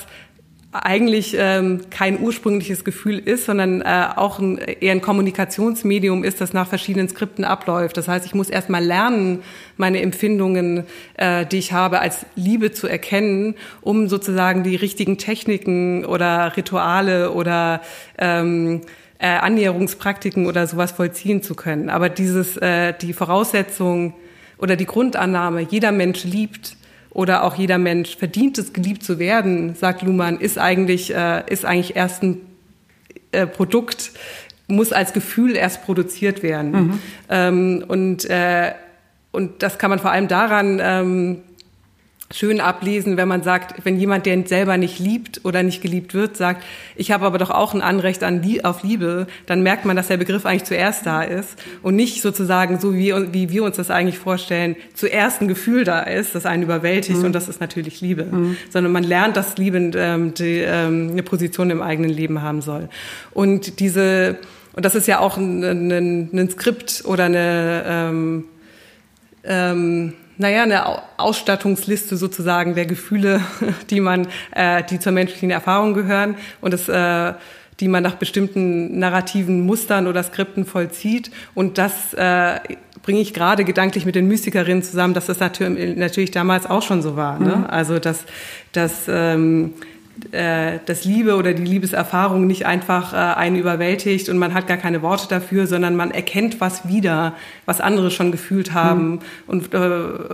eigentlich 0.83 1.37
ähm, 1.39 1.83
kein 1.91 2.21
ursprüngliches 2.21 2.85
Gefühl 2.85 3.19
ist, 3.19 3.47
sondern 3.47 3.83
äh, 3.83 4.09
auch 4.17 4.39
ein, 4.39 4.59
eher 4.59 4.93
ein 4.93 5.01
Kommunikationsmedium 5.01 6.25
ist, 6.25 6.41
das 6.41 6.53
nach 6.53 6.69
verschiedenen 6.69 7.09
Skripten 7.09 7.45
abläuft. 7.45 7.97
Das 7.97 8.09
heißt, 8.09 8.27
ich 8.27 8.35
muss 8.35 8.51
erstmal 8.51 8.85
lernen, 8.85 9.43
meine 9.77 10.01
Empfindungen, 10.01 10.85
äh, 11.15 11.47
die 11.47 11.59
ich 11.59 11.73
habe, 11.73 12.01
als 12.01 12.27
Liebe 12.35 12.73
zu 12.73 12.87
erkennen, 12.87 13.55
um 13.81 14.09
sozusagen 14.09 14.63
die 14.63 14.77
richtigen 14.77 15.19
Techniken 15.19 16.05
oder 16.05 16.57
Rituale 16.57 17.33
oder 17.33 17.81
ähm, 18.19 18.83
äh, 19.19 19.29
Annäherungspraktiken 19.29 20.47
oder 20.47 20.67
sowas 20.67 20.93
vollziehen 20.93 21.43
zu 21.43 21.55
können. 21.55 21.91
Aber 21.91 22.09
dieses, 22.09 22.57
äh, 22.57 22.93
die 23.01 23.13
Voraussetzung 23.13 24.15
oder 24.59 24.77
die 24.77 24.87
Grundannahme, 24.87 25.63
jeder 25.63 25.93
Mensch 25.93 26.25
liebt, 26.25 26.77
oder 27.17 27.45
auch 27.45 27.55
jeder 27.55 27.79
Mensch 27.79 28.15
verdient 28.15 28.59
es, 28.59 28.75
geliebt 28.75 29.03
zu 29.03 29.19
werden, 29.19 29.75
sagt 29.75 30.03
Luhmann, 30.03 30.39
ist 30.39 30.59
eigentlich, 30.59 31.15
äh, 31.15 31.45
ist 31.51 31.65
eigentlich 31.65 31.97
erst 31.97 32.23
ein 32.23 32.43
äh, 33.33 33.47
Produkt, 33.47 34.11
muss 34.69 34.93
als 34.93 35.15
Gefühl 35.15 35.57
erst 35.57 35.83
produziert 35.83 36.43
werden. 36.43 36.73
Mhm. 36.73 36.99
Ähm, 37.31 37.85
und, 37.89 38.29
äh, 38.29 38.73
und 39.33 39.63
das 39.63 39.79
kann 39.79 39.89
man 39.89 39.99
vor 39.99 40.11
allem 40.11 40.29
daran 40.29 40.79
ähm, 40.83 41.39
schön 42.33 42.61
ablesen, 42.61 43.17
wenn 43.17 43.29
man 43.29 43.43
sagt, 43.43 43.85
wenn 43.85 43.99
jemand, 43.99 44.27
der 44.27 44.47
selber 44.47 44.77
nicht 44.77 44.99
liebt 44.99 45.45
oder 45.45 45.63
nicht 45.63 45.81
geliebt 45.81 46.13
wird, 46.13 46.37
sagt, 46.37 46.65
ich 46.97 47.13
habe 47.13 47.25
aber 47.25 47.39
doch 47.39 47.51
auch 47.51 47.73
ein 47.73 47.83
Anrecht 47.83 48.25
an, 48.25 48.43
auf 48.65 48.83
Liebe, 48.83 49.27
dann 49.47 49.63
merkt 49.63 49.85
man, 49.85 49.97
dass 49.97 50.09
der 50.09 50.17
Begriff 50.17 50.45
eigentlich 50.45 50.65
zuerst 50.65 51.07
da 51.07 51.23
ist 51.23 51.57
und 51.83 51.95
nicht 51.95 52.23
sozusagen 52.23 52.81
so, 52.81 52.95
wie, 52.95 53.13
wie 53.33 53.51
wir 53.51 53.63
uns 53.63 53.77
das 53.77 53.91
eigentlich 53.91 54.19
vorstellen, 54.19 54.77
zuerst 54.95 55.41
ein 55.41 55.49
Gefühl 55.49 55.85
da 55.85 56.01
ist, 56.01 56.35
das 56.35 56.47
einen 56.47 56.65
überwältigt 56.65 57.21
mhm. 57.21 57.27
und 57.27 57.33
das 57.33 57.49
ist 57.49 57.61
natürlich 57.61 58.01
Liebe, 58.01 58.25
mhm. 58.25 58.57
sondern 58.71 58.93
man 58.93 59.05
lernt, 59.05 59.37
dass 59.37 59.57
Liebe 59.57 59.79
ähm, 59.95 60.35
die, 60.35 60.59
ähm, 60.59 61.11
eine 61.13 61.23
Position 61.23 61.71
im 61.71 61.83
eigenen 61.83 62.11
Leben 62.11 62.43
haben 62.43 62.61
soll. 62.61 62.89
Und 63.33 63.79
diese, 63.79 64.39
und 64.73 64.85
das 64.85 64.95
ist 64.95 65.07
ja 65.07 65.21
auch 65.21 65.37
ein, 65.37 65.63
ein, 65.63 66.31
ein 66.33 66.51
Skript 66.51 67.05
oder 67.07 67.25
eine, 67.25 67.85
ähm, 67.87 68.45
ähm, 69.45 70.13
naja, 70.39 70.63
eine 70.63 71.03
Ausstattungsliste 71.19 72.17
sozusagen 72.17 72.75
der 72.75 72.87
Gefühle, 72.87 73.41
die 73.91 74.01
man, 74.01 74.29
äh, 74.53 74.83
die 74.85 74.99
zur 74.99 75.13
menschlichen 75.13 75.51
Erfahrung 75.51 75.95
gehören 75.95 76.37
und 76.61 76.73
das, 76.73 76.89
äh, 76.89 77.35
die 77.81 77.89
man 77.89 78.03
nach 78.03 78.15
bestimmten 78.15 78.99
narrativen 78.99 79.67
Mustern 79.67 80.07
oder 80.07 80.23
Skripten 80.23 80.65
vollzieht. 80.65 81.31
Und 81.55 81.79
das 81.79 82.15
äh, 82.15 82.61
bringe 83.03 83.21
ich 83.21 83.35
gerade 83.35 83.65
gedanklich 83.65 84.07
mit 84.07 84.15
den 84.15 84.29
Mystikerinnen 84.29 84.83
zusammen, 84.83 85.15
dass 85.15 85.27
das 85.27 85.41
natürlich, 85.41 85.97
natürlich 85.97 86.31
damals 86.31 86.67
auch 86.67 86.83
schon 86.83 87.03
so 87.03 87.17
war. 87.17 87.39
Ne? 87.39 87.57
Mhm. 87.57 87.67
Also 87.67 87.99
dass, 87.99 88.25
dass 88.73 89.05
ähm, 89.09 89.75
äh, 90.33 90.79
dass 90.87 91.05
Liebe 91.05 91.37
oder 91.37 91.53
die 91.53 91.65
Liebeserfahrung 91.65 92.47
nicht 92.47 92.67
einfach 92.67 93.13
äh, 93.13 93.17
einen 93.17 93.57
überwältigt 93.57 94.29
und 94.29 94.39
man 94.39 94.55
hat 94.55 94.67
gar 94.67 94.79
keine 94.79 95.03
Worte 95.03 95.29
dafür, 95.29 95.67
sondern 95.67 95.95
man 95.95 96.11
erkennt 96.11 96.61
was 96.61 96.89
wieder, 96.89 97.35
was 97.67 97.81
andere 97.81 98.11
schon 98.11 98.33
gefühlt 98.33 98.73
haben 98.73 99.11
mhm. 99.11 99.19
und 99.47 99.75
äh, 99.75 99.79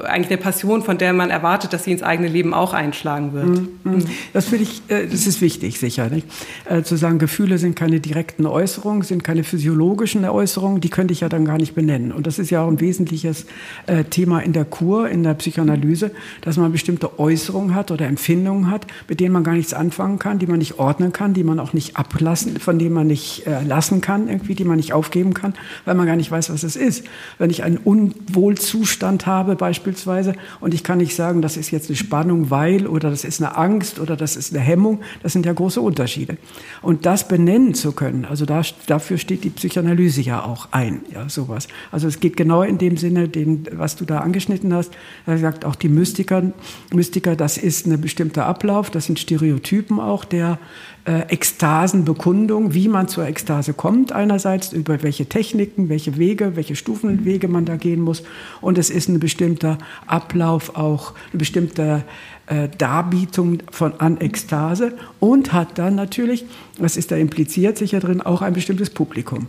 eigentlich 0.05 0.31
eine 0.31 0.39
Passion, 0.39 0.83
von 0.83 0.99
der 0.99 1.13
man 1.13 1.31
erwartet, 1.31 1.73
dass 1.73 1.85
sie 1.85 1.93
ins 1.93 2.03
eigene 2.03 2.29
Leben 2.29 2.55
auch 2.55 2.75
einschlagen 2.75 3.33
wird. 3.33 3.49
Mhm. 3.49 3.69
Mhm. 3.83 4.05
Das 4.33 4.47
finde 4.47 4.65
ich, 4.65 4.83
äh, 4.89 5.07
das 5.07 5.27
ist 5.27 5.41
wichtig, 5.41 5.79
sicher, 5.81 6.09
nicht? 6.09 6.27
Äh, 6.65 6.83
zu 6.83 6.97
sagen, 6.97 7.19
Gefühle 7.19 7.59
sind 7.59 7.75
keine 7.75 7.99
direkten 8.01 8.47
Äußerungen, 8.47 9.03
sind 9.03 9.25
keine 9.25 9.45
physiologischen 9.45 10.25
Äußerungen, 10.25 10.81
die 10.81 10.91
könnte 10.91 11.13
ich 11.13 11.21
ja 11.21 11.29
dann 11.29 11.45
gar 11.45 11.59
nicht 11.59 11.75
benennen. 11.75 12.13
Und 12.13 12.27
das 12.27 12.39
ist 12.39 12.51
ja 12.51 12.63
auch 12.63 12.69
ein 12.69 12.81
wesentliches 12.81 13.47
äh, 13.87 14.05
Thema 14.05 14.41
in 14.41 14.53
der 14.53 14.65
Kur, 14.65 15.09
in 15.09 15.23
der 15.23 15.35
Psychoanalyse, 15.35 16.13
dass 16.41 16.57
man 16.57 16.71
bestimmte 16.71 17.19
Äußerungen 17.19 17.75
hat 17.75 17.91
oder 17.91 18.07
Empfindungen 18.07 18.71
hat, 18.71 18.87
mit 19.09 19.21
denen 19.21 19.33
man 19.33 19.45
gar 19.45 19.55
nichts 19.55 19.72
anfangen 19.75 20.19
kann, 20.19 20.39
die 20.39 20.47
man 20.47 20.59
nicht 20.59 20.79
ordnen 20.79 21.13
kann, 21.13 21.35
die 21.35 21.45
man 21.45 21.59
auch 21.59 21.73
nicht 21.73 21.97
ablassen, 21.97 22.59
von 22.59 22.79
denen 22.79 22.95
man 22.95 23.07
nicht 23.07 23.47
äh, 23.47 23.63
lassen 23.63 24.01
kann, 24.01 24.29
irgendwie, 24.29 24.55
die 24.55 24.65
man 24.65 24.77
nicht 24.77 24.93
aufgeben 24.93 25.35
kann, 25.35 25.55
weil 25.85 25.95
man 25.95 26.07
gar 26.07 26.17
nicht 26.17 26.31
weiß, 26.31 26.51
was 26.51 26.63
es 26.63 26.77
ist. 26.77 27.05
Wenn 27.39 27.51
ich 27.51 27.63
einen 27.63 27.79
Unwohlzustand 27.79 29.27
habe 29.27 29.57
beispielsweise 29.57 30.35
und 30.61 30.75
ich 30.75 30.85
kann 30.85 30.99
nicht 30.99 31.15
sagen, 31.15 31.43
das 31.43 31.57
ist 31.57 31.71
jetzt 31.71 31.89
eine 31.89 31.97
Spannung, 31.97 32.51
weil 32.51 32.87
oder 32.87 33.11
das 33.11 33.25
ist 33.25 33.41
eine 33.41 33.57
Angst 33.57 33.99
oder 33.99 34.17
das 34.17 34.37
ist 34.37 34.55
eine 34.55 34.63
Hemmung, 34.63 35.01
das 35.23 35.33
sind 35.33 35.47
ja 35.47 35.53
große 35.53 35.81
Unterschiede. 35.81 36.37
Und 36.83 37.07
das 37.07 37.27
benennen 37.27 37.75
zu 37.75 37.93
können, 37.93 38.25
also 38.25 38.45
da, 38.45 38.63
dafür 38.87 39.19
steht 39.19 39.45
die 39.45 39.51
Psychoanalyse 39.51 40.21
ja 40.21 40.45
auch 40.45 40.69
ein, 40.73 41.01
ja, 41.13 41.29
sowas. 41.29 41.69
Also 41.91 42.09
es 42.09 42.21
geht 42.21 42.37
genau 42.37 42.63
in 42.63 42.79
dem 42.79 42.97
Sinne, 42.97 43.29
den, 43.29 43.67
was 43.73 43.97
du 43.97 44.05
da 44.05 44.19
angeschnitten 44.19 44.75
hast. 44.75 44.93
Er 45.27 45.39
sagt 45.39 45.65
auch 45.65 45.75
die 45.75 45.89
Mystiker, 45.89 46.53
Mystiker, 46.93 47.37
das 47.37 47.57
ist 47.57 47.87
ein 47.87 48.01
bestimmter 48.01 48.47
Ablauf, 48.47 48.91
das 48.91 49.07
sind 49.07 49.19
Stereotypen 49.19 49.62
Typen 49.63 50.01
auch 50.01 50.25
der 50.25 50.59
äh, 51.05 51.23
Ekstasenbekundung, 51.33 52.75
wie 52.75 52.89
man 52.89 53.09
zur 53.09 53.27
Ekstase 53.27 53.73
kommt 53.73 54.13
einerseits, 54.13 54.73
über 54.73 55.03
welche 55.03 55.27
Techniken, 55.27 55.89
welche 55.89 56.17
Wege, 56.17 56.55
welche 56.55 56.77
Stufenwege 56.77 57.49
man 57.49 57.65
da 57.65 57.77
gehen 57.77 58.01
muss. 58.01 58.23
Und 58.61 58.79
es 58.79 58.91
ist 58.91 59.09
ein 59.09 59.19
bestimmter 59.19 59.79
Ablauf, 60.07 60.77
auch 60.77 61.15
eine 61.33 61.39
bestimmte 61.39 62.05
äh, 62.47 62.69
Darbietung 62.79 63.63
von 63.71 63.99
an 64.01 64.21
Ekstase 64.21 64.93
und 65.19 65.53
hat 65.53 65.79
dann 65.79 65.95
natürlich, 65.95 66.45
was 66.79 66.97
ist 66.97 67.11
da 67.11 67.17
impliziert 67.17 67.79
sicher 67.79 68.01
drin, 68.01 68.21
auch 68.21 68.43
ein 68.43 68.53
bestimmtes 68.53 68.91
Publikum. 68.91 69.49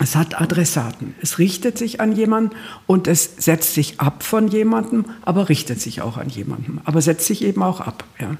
Es 0.00 0.14
hat 0.14 0.40
Adressaten. 0.40 1.14
Es 1.20 1.38
richtet 1.38 1.76
sich 1.76 2.00
an 2.00 2.12
jemanden 2.12 2.54
und 2.86 3.08
es 3.08 3.34
setzt 3.38 3.74
sich 3.74 4.00
ab 4.00 4.22
von 4.22 4.48
jemandem, 4.48 5.06
aber 5.22 5.48
richtet 5.48 5.80
sich 5.80 6.02
auch 6.02 6.16
an 6.16 6.28
jemanden. 6.28 6.80
Aber 6.84 7.02
setzt 7.02 7.26
sich 7.26 7.44
eben 7.44 7.62
auch 7.62 7.80
ab. 7.80 8.04
Ja. 8.20 8.36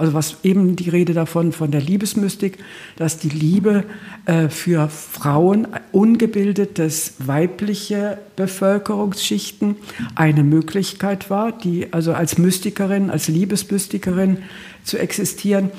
Also 0.00 0.14
was 0.14 0.38
eben 0.44 0.76
die 0.76 0.88
Rede 0.88 1.12
davon 1.12 1.52
von 1.52 1.70
der 1.70 1.82
Liebesmystik, 1.82 2.56
dass 2.96 3.18
die 3.18 3.28
Liebe 3.28 3.84
äh, 4.24 4.48
für 4.48 4.88
Frauen 4.88 5.68
ungebildetes 5.92 7.16
weibliche 7.18 8.16
Bevölkerungsschichten 8.34 9.76
eine 10.14 10.42
Möglichkeit 10.42 11.28
war, 11.28 11.52
die 11.52 11.92
also 11.92 12.14
als 12.14 12.38
Mystikerin, 12.38 13.10
als 13.10 13.28
Liebesmystikerin 13.28 14.38
zu 14.84 14.96
existieren, 14.96 15.70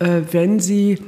äh, 0.00 0.22
wenn 0.32 0.58
sie 0.58 0.98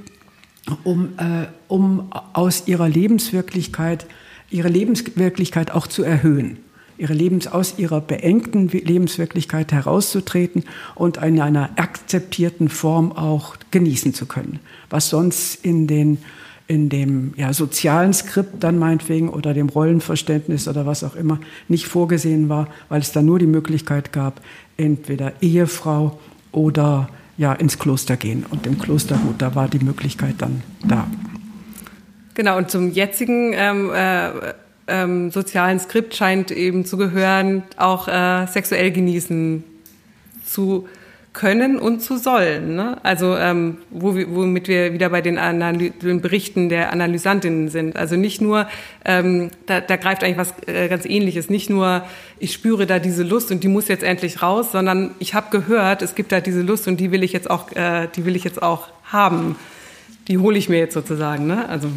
um, 0.85 1.09
äh, 1.17 1.47
um 1.67 2.13
aus 2.33 2.69
ihrer 2.69 2.89
Lebenswirklichkeit 2.89 4.07
ihre 4.49 4.69
Lebenswirklichkeit 4.69 5.73
auch 5.73 5.89
zu 5.89 6.05
erhöhen 6.05 6.59
ihre 7.01 7.15
Lebens, 7.15 7.47
aus 7.47 7.79
ihrer 7.79 8.01
beengten 8.01 8.69
Lebenswirklichkeit 8.69 9.73
herauszutreten 9.73 10.65
und 10.95 11.17
in 11.17 11.41
einer 11.41 11.71
akzeptierten 11.77 12.69
Form 12.69 13.13
auch 13.13 13.57
genießen 13.71 14.15
zu 14.15 14.27
können. 14.27 14.61
Was 14.91 15.09
sonst 15.09 15.65
in 15.65 15.87
den 15.87 16.19
in 16.67 16.89
dem 16.89 17.35
ja, 17.37 17.53
sozialen 17.53 18.13
Skript 18.13 18.63
dann 18.63 18.79
meinetwegen 18.79 19.29
oder 19.29 19.55
dem 19.55 19.69
Rollenverständnis 19.69 20.69
oder 20.69 20.87
was 20.87 21.03
auch 21.03 21.17
immer 21.17 21.41
nicht 21.67 21.89
vorgesehen 21.89 22.49
war, 22.49 22.69
weil 22.89 23.01
es 23.01 23.11
da 23.11 23.23
nur 23.23 23.41
die 23.41 23.47
Möglichkeit 23.47 24.13
gab, 24.13 24.41
entweder 24.77 25.33
Ehefrau 25.41 26.21
oder 26.53 27.09
ja, 27.37 27.55
ins 27.55 27.81
Kloster 27.81 28.17
gehen. 28.17 28.47
Und 28.49 28.69
im 28.69 28.79
Kloster, 28.79 29.17
gut, 29.17 29.43
da 29.43 29.57
war 29.57 29.67
die 29.67 29.81
Möglichkeit 29.81 30.37
dann 30.39 30.63
da. 30.87 31.09
Genau, 32.35 32.57
und 32.57 32.71
zum 32.71 32.93
jetzigen 32.93 33.53
ähm, 33.53 33.91
äh, 33.93 34.31
ähm, 34.91 35.31
sozialen 35.31 35.79
Skript 35.79 36.15
scheint 36.15 36.51
eben 36.51 36.85
zu 36.85 36.97
gehören, 36.97 37.63
auch 37.77 38.09
äh, 38.09 38.47
sexuell 38.47 38.91
genießen 38.91 39.65
zu 40.45 40.89
können 41.33 41.79
und 41.79 42.01
zu 42.01 42.17
sollen. 42.17 42.75
Ne? 42.75 42.99
Also 43.05 43.37
ähm, 43.37 43.79
wo 43.91 44.15
womit 44.15 44.67
wir 44.67 44.93
wieder 44.93 45.11
bei 45.11 45.21
den, 45.21 45.39
Analy 45.39 45.91
den 45.91 46.21
Berichten 46.21 46.69
der 46.69 46.93
Analysantinnen 46.93 47.69
sind. 47.69 47.97
Also 47.97 48.17
nicht 48.17 48.41
nur, 48.41 48.67
ähm, 49.05 49.51
da, 49.67 49.81
da 49.81 49.97
greift 49.97 50.25
eigentlich 50.25 50.39
was 50.39 50.55
äh, 50.67 50.89
ganz 50.89 51.05
Ähnliches. 51.05 51.49
Nicht 51.49 51.71
nur, 51.71 52.03
ich 52.41 52.53
spüre 52.53 52.87
da 52.87 52.99
diese 52.99 53.23
Lust 53.23 53.53
und 53.53 53.63
die 53.63 53.69
muss 53.69 53.87
jetzt 53.87 54.03
endlich 54.03 54.43
raus, 54.43 54.73
sondern 54.73 55.15
ich 55.21 55.35
habe 55.35 55.51
gehört, 55.51 56.03
es 56.03 56.17
gibt 56.17 56.33
da 56.33 56.41
diese 56.41 56.63
Lust 56.63 56.89
und 56.89 56.99
die 56.99 57.13
will 57.13 57.23
ich 57.23 57.33
jetzt 57.33 57.49
auch, 57.49 57.71
äh, 57.77 58.09
die 58.17 58.25
will 58.25 58.35
ich 58.35 58.43
jetzt 58.43 58.61
auch 58.61 58.89
haben. 59.05 59.55
Die 60.27 60.39
hole 60.39 60.59
ich 60.59 60.69
mir 60.69 60.79
jetzt 60.79 60.95
sozusagen. 60.95 61.47
Ne? 61.47 61.69
Also 61.69 61.89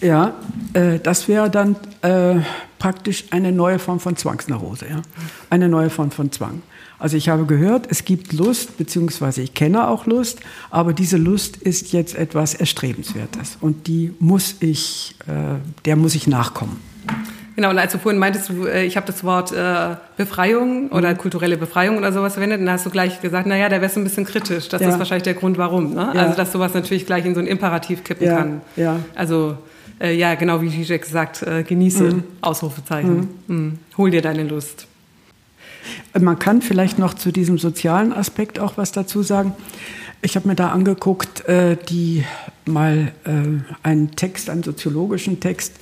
ja, 0.00 0.34
äh, 0.72 0.98
das 0.98 1.28
wäre 1.28 1.50
dann 1.50 1.76
äh, 2.02 2.36
praktisch 2.78 3.24
eine 3.30 3.52
neue 3.52 3.78
Form 3.78 4.00
von 4.00 4.16
Zwangsneurose, 4.16 4.86
ja? 4.88 5.02
eine 5.50 5.68
neue 5.68 5.90
Form 5.90 6.10
von 6.10 6.32
Zwang. 6.32 6.62
Also 6.98 7.16
ich 7.16 7.30
habe 7.30 7.46
gehört, 7.46 7.86
es 7.88 8.04
gibt 8.04 8.32
Lust, 8.34 8.76
beziehungsweise 8.76 9.40
ich 9.40 9.54
kenne 9.54 9.88
auch 9.88 10.06
Lust, 10.06 10.40
aber 10.70 10.92
diese 10.92 11.16
Lust 11.16 11.56
ist 11.56 11.92
jetzt 11.92 12.14
etwas 12.14 12.54
Erstrebenswertes 12.54 13.56
und 13.60 13.86
die 13.86 14.12
muss 14.18 14.56
ich, 14.60 15.14
äh, 15.26 15.58
der 15.86 15.96
muss 15.96 16.14
ich 16.14 16.26
nachkommen. 16.26 16.76
Genau, 17.56 17.70
und 17.70 17.78
als 17.78 17.92
du 17.92 17.98
vorhin 17.98 18.18
meintest, 18.18 18.48
du, 18.48 18.66
äh, 18.66 18.84
ich 18.84 18.96
habe 18.96 19.06
das 19.06 19.24
Wort 19.24 19.52
äh, 19.52 19.96
Befreiung 20.16 20.88
oder 20.90 21.10
mhm. 21.10 21.18
kulturelle 21.18 21.56
Befreiung 21.56 21.98
oder 21.98 22.12
sowas 22.12 22.34
verwendet, 22.34 22.60
dann 22.60 22.70
hast 22.70 22.86
du 22.86 22.90
gleich 22.90 23.20
gesagt, 23.20 23.46
naja, 23.46 23.68
da 23.68 23.80
wärst 23.80 23.96
du 23.96 24.00
ein 24.00 24.04
bisschen 24.04 24.24
kritisch. 24.24 24.68
Das 24.68 24.80
ja. 24.80 24.88
ist 24.88 24.98
wahrscheinlich 24.98 25.24
der 25.24 25.34
Grund, 25.34 25.58
warum. 25.58 25.94
Ne? 25.94 26.10
Ja. 26.14 26.22
Also, 26.22 26.36
dass 26.36 26.52
sowas 26.52 26.74
natürlich 26.74 27.06
gleich 27.06 27.24
in 27.26 27.34
so 27.34 27.40
ein 27.40 27.46
Imperativ 27.46 28.04
kippen 28.04 28.26
ja. 28.26 28.36
kann. 28.36 28.60
Ja. 28.76 28.96
Also, 29.14 29.58
äh, 30.00 30.14
ja, 30.14 30.34
genau 30.34 30.62
wie 30.62 30.70
Zizek 30.70 31.04
sagt, 31.04 31.42
äh, 31.42 31.62
genieße, 31.62 32.04
mhm. 32.04 32.22
Ausrufezeichen. 32.40 33.28
Mhm. 33.46 33.56
Mhm. 33.56 33.78
Hol 33.96 34.10
dir 34.10 34.22
deine 34.22 34.44
Lust. 34.44 34.86
Man 36.18 36.38
kann 36.38 36.62
vielleicht 36.62 36.98
noch 36.98 37.14
zu 37.14 37.32
diesem 37.32 37.58
sozialen 37.58 38.12
Aspekt 38.12 38.58
auch 38.58 38.76
was 38.76 38.92
dazu 38.92 39.22
sagen. 39.22 39.54
Ich 40.22 40.36
habe 40.36 40.48
mir 40.48 40.54
da 40.54 40.70
angeguckt, 40.70 41.46
äh, 41.48 41.76
die 41.88 42.24
mal 42.66 43.12
äh, 43.24 43.30
einen 43.82 44.10
Text, 44.16 44.50
einen 44.50 44.62
soziologischen 44.62 45.40
Text 45.40 45.74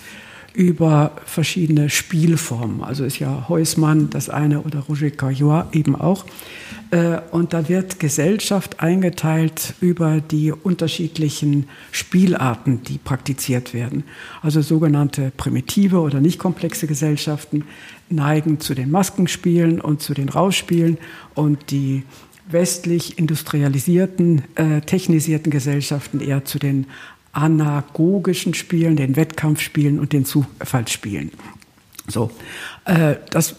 über 0.54 1.12
verschiedene 1.24 1.90
Spielformen. 1.90 2.82
Also 2.82 3.04
ist 3.04 3.18
ja 3.18 3.48
Heusmann 3.48 4.10
das 4.10 4.28
eine 4.28 4.62
oder 4.62 4.80
Roger 4.80 5.10
Caillois 5.10 5.66
eben 5.72 5.94
auch. 5.94 6.24
Äh, 6.90 7.18
und 7.30 7.52
da 7.52 7.68
wird 7.68 8.00
Gesellschaft 8.00 8.80
eingeteilt 8.80 9.74
über 9.80 10.20
die 10.20 10.52
unterschiedlichen 10.52 11.68
Spielarten, 11.92 12.82
die 12.82 12.98
praktiziert 12.98 13.74
werden. 13.74 14.04
Also 14.42 14.62
sogenannte 14.62 15.32
primitive 15.36 16.00
oder 16.00 16.20
nicht 16.20 16.38
komplexe 16.38 16.86
Gesellschaften 16.86 17.64
neigen 18.08 18.58
zu 18.60 18.74
den 18.74 18.90
Maskenspielen 18.90 19.80
und 19.80 20.00
zu 20.02 20.14
den 20.14 20.28
Rauschspielen 20.28 20.98
und 21.34 21.70
die 21.70 22.04
westlich 22.50 23.18
industrialisierten, 23.18 24.42
äh, 24.54 24.80
technisierten 24.80 25.50
Gesellschaften 25.50 26.20
eher 26.20 26.44
zu 26.44 26.58
den 26.58 26.86
anagogischen 27.38 28.52
Spielen, 28.52 28.96
den 28.96 29.14
Wettkampfspielen 29.14 30.00
und 30.00 30.12
den 30.12 30.24
Zufallsspielen. 30.24 31.30
So, 32.08 32.32
äh, 32.84 33.14
das 33.30 33.54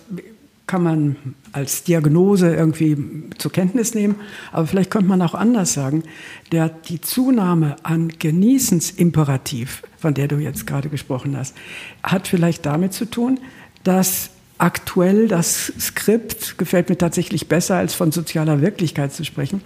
kann 0.67 0.83
man 0.83 1.15
als 1.53 1.83
Diagnose 1.83 2.53
irgendwie 2.53 2.97
zur 3.37 3.51
Kenntnis 3.51 3.95
nehmen, 3.95 4.15
aber 4.51 4.67
vielleicht 4.67 4.91
könnte 4.91 5.07
man 5.07 5.21
auch 5.21 5.33
anders 5.33 5.73
sagen, 5.73 6.03
der, 6.51 6.69
die 6.69 6.99
Zunahme 6.99 7.77
an 7.83 8.09
Genießensimperativ, 8.19 9.81
von 9.97 10.13
der 10.13 10.27
du 10.27 10.35
jetzt 10.35 10.67
gerade 10.67 10.89
gesprochen 10.89 11.37
hast, 11.37 11.55
hat 12.03 12.27
vielleicht 12.27 12.65
damit 12.65 12.93
zu 12.93 13.05
tun, 13.05 13.39
dass 13.83 14.29
aktuell 14.59 15.29
das 15.29 15.71
Skript 15.79 16.57
gefällt 16.57 16.89
mir 16.89 16.97
tatsächlich 16.97 17.47
besser 17.47 17.77
als 17.77 17.93
von 17.95 18.11
sozialer 18.11 18.61
Wirklichkeit 18.61 19.13
zu 19.13 19.23
sprechen. 19.23 19.61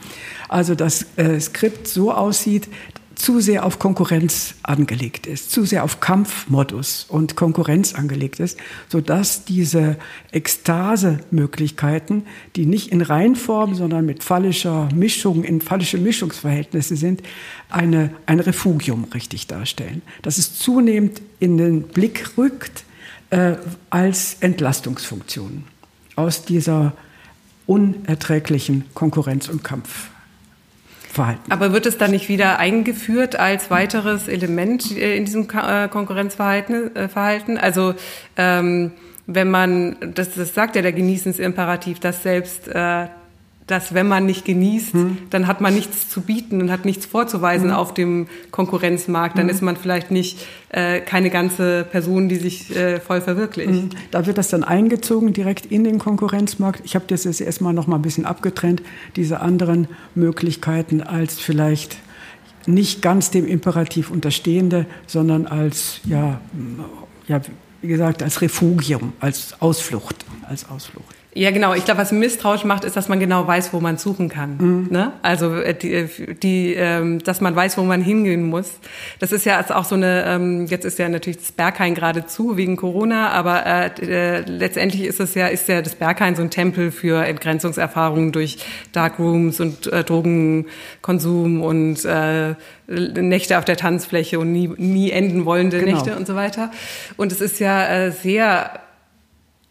Also 0.47 0.75
das 0.75 1.07
äh, 1.17 1.39
Skript 1.39 1.87
so 1.87 2.13
aussieht, 2.13 2.69
zu 3.23 3.39
sehr 3.39 3.65
auf 3.65 3.79
Konkurrenz 3.79 4.55
angelegt 4.63 5.27
ist, 5.27 5.49
zu 5.49 5.63
sehr 5.63 5.85
auf 5.85 6.01
Kampfmodus 6.01 7.05
und 7.07 7.37
Konkurrenz 7.37 7.95
angelegt 7.95 8.41
ist, 8.41 8.59
sodass 8.89 9.45
diese 9.45 9.95
Ekstase-Möglichkeiten, 10.33 12.25
die 12.57 12.65
nicht 12.65 12.91
in 12.91 13.01
Reinform, 13.01 13.75
sondern 13.75 14.05
mit 14.05 14.25
fallischer 14.25 14.89
Mischung, 14.93 15.45
in 15.45 15.61
fallische 15.61 15.97
Mischungsverhältnisse 15.97 16.97
sind, 16.97 17.23
eine, 17.69 18.09
ein 18.25 18.41
Refugium 18.41 19.05
richtig 19.13 19.47
darstellen. 19.47 20.01
Dass 20.21 20.37
es 20.37 20.59
zunehmend 20.59 21.21
in 21.39 21.57
den 21.57 21.83
Blick 21.83 22.37
rückt 22.37 22.83
äh, 23.29 23.53
als 23.89 24.35
Entlastungsfunktion 24.41 25.63
aus 26.17 26.43
dieser 26.43 26.91
unerträglichen 27.67 28.83
Konkurrenz 28.93 29.47
und 29.47 29.63
Kampf. 29.63 30.09
Verhalten. 31.13 31.51
Aber 31.51 31.71
wird 31.73 31.85
es 31.85 31.97
dann 31.97 32.11
nicht 32.11 32.27
wieder 32.27 32.59
eingeführt 32.59 33.35
als 33.39 33.69
weiteres 33.69 34.27
Element 34.27 34.91
äh, 34.97 35.15
in 35.15 35.25
diesem 35.25 35.47
äh, 35.49 35.87
Konkurrenzverhalten? 35.87 37.57
Also 37.57 37.93
ähm, 38.35 38.91
wenn 39.25 39.49
man, 39.49 39.95
das, 40.13 40.33
das 40.33 40.53
sagt 40.53 40.75
ja 40.75 40.81
der 40.81 40.91
Genießensimperativ, 40.91 41.99
dass 41.99 42.23
selbst 42.23 42.67
äh, 42.67 43.07
dass 43.67 43.93
wenn 43.93 44.07
man 44.07 44.25
nicht 44.25 44.45
genießt, 44.45 44.93
hm. 44.93 45.17
dann 45.29 45.47
hat 45.47 45.61
man 45.61 45.73
nichts 45.73 46.09
zu 46.09 46.21
bieten 46.21 46.61
und 46.61 46.71
hat 46.71 46.85
nichts 46.85 47.05
vorzuweisen 47.05 47.69
hm. 47.69 47.75
auf 47.75 47.93
dem 47.93 48.27
Konkurrenzmarkt. 48.51 49.37
Dann 49.37 49.47
hm. 49.47 49.55
ist 49.55 49.61
man 49.61 49.77
vielleicht 49.77 50.11
nicht 50.11 50.45
äh, 50.69 50.99
keine 50.99 51.29
ganze 51.29 51.85
Person, 51.89 52.29
die 52.29 52.35
sich 52.35 52.75
äh, 52.75 52.99
voll 52.99 53.21
verwirklicht. 53.21 53.69
Hm. 53.69 53.89
Da 54.11 54.25
wird 54.25 54.37
das 54.37 54.49
dann 54.49 54.63
eingezogen 54.63 55.33
direkt 55.33 55.65
in 55.65 55.83
den 55.83 55.99
Konkurrenzmarkt. 55.99 56.81
Ich 56.83 56.95
habe 56.95 57.05
das 57.07 57.23
jetzt 57.23 57.41
erstmal 57.41 57.73
noch 57.73 57.87
mal 57.87 57.95
ein 57.97 58.01
bisschen 58.01 58.25
abgetrennt, 58.25 58.81
diese 59.15 59.39
anderen 59.39 59.87
Möglichkeiten 60.15 61.01
als 61.01 61.39
vielleicht 61.39 61.97
nicht 62.65 63.01
ganz 63.01 63.31
dem 63.31 63.45
Imperativ 63.45 64.09
unterstehende, 64.09 64.85
sondern 65.07 65.47
als 65.47 65.99
ja, 66.05 66.39
ja 67.27 67.41
wie 67.81 67.87
gesagt 67.87 68.23
als 68.23 68.41
Refugium, 68.41 69.13
als 69.19 69.61
Ausflucht, 69.61 70.25
als 70.47 70.69
Ausflucht. 70.69 71.15
Ja, 71.35 71.51
genau. 71.51 71.73
Ich 71.73 71.85
glaube, 71.85 71.99
was 71.99 72.11
misstrauisch 72.11 72.63
macht, 72.63 72.83
ist, 72.83 72.95
dass 72.95 73.09
man 73.09 73.19
genau 73.19 73.47
weiß, 73.47 73.73
wo 73.73 73.79
man 73.79 73.97
suchen 73.97 74.29
kann. 74.29 74.57
Mhm. 74.57 74.87
Ne? 74.91 75.13
Also 75.21 75.55
äh, 75.55 75.73
die, 75.73 75.93
äh, 75.93 76.07
die, 76.35 76.73
ähm, 76.73 77.23
dass 77.23 77.41
man 77.41 77.55
weiß, 77.55 77.77
wo 77.77 77.83
man 77.83 78.01
hingehen 78.01 78.43
muss. 78.43 78.69
Das 79.19 79.31
ist 79.31 79.45
ja 79.45 79.63
auch 79.73 79.85
so 79.85 79.95
eine. 79.95 80.25
Ähm, 80.25 80.67
jetzt 80.67 80.85
ist 80.85 80.99
ja 80.99 81.09
natürlich 81.09 81.37
das 81.37 81.51
Berghain 81.51 81.95
gerade 81.95 82.25
zu 82.25 82.57
wegen 82.57 82.77
Corona, 82.77 83.29
aber 83.29 83.65
äh, 83.65 83.89
äh, 84.01 84.39
letztendlich 84.41 85.05
ist 85.05 85.19
es 85.19 85.33
ja 85.33 85.47
ist 85.47 85.67
ja 85.67 85.81
das 85.81 85.95
Berghain 85.95 86.35
so 86.35 86.43
ein 86.43 86.49
Tempel 86.51 86.91
für 86.91 87.25
Entgrenzungserfahrungen 87.25 88.31
durch 88.31 88.57
Darkrooms 88.91 89.59
und 89.59 89.87
äh, 89.87 90.03
Drogenkonsum 90.03 91.61
und 91.61 92.05
äh, 92.05 92.53
Nächte 92.87 93.57
auf 93.57 93.65
der 93.65 93.77
Tanzfläche 93.77 94.39
und 94.39 94.51
nie, 94.51 94.69
nie 94.77 95.11
enden 95.11 95.45
wollende 95.45 95.79
genau. 95.79 95.93
Nächte 95.93 96.15
und 96.15 96.27
so 96.27 96.35
weiter. 96.35 96.69
Und 97.17 97.31
es 97.31 97.41
ist 97.41 97.59
ja 97.59 97.87
äh, 97.87 98.11
sehr 98.11 98.82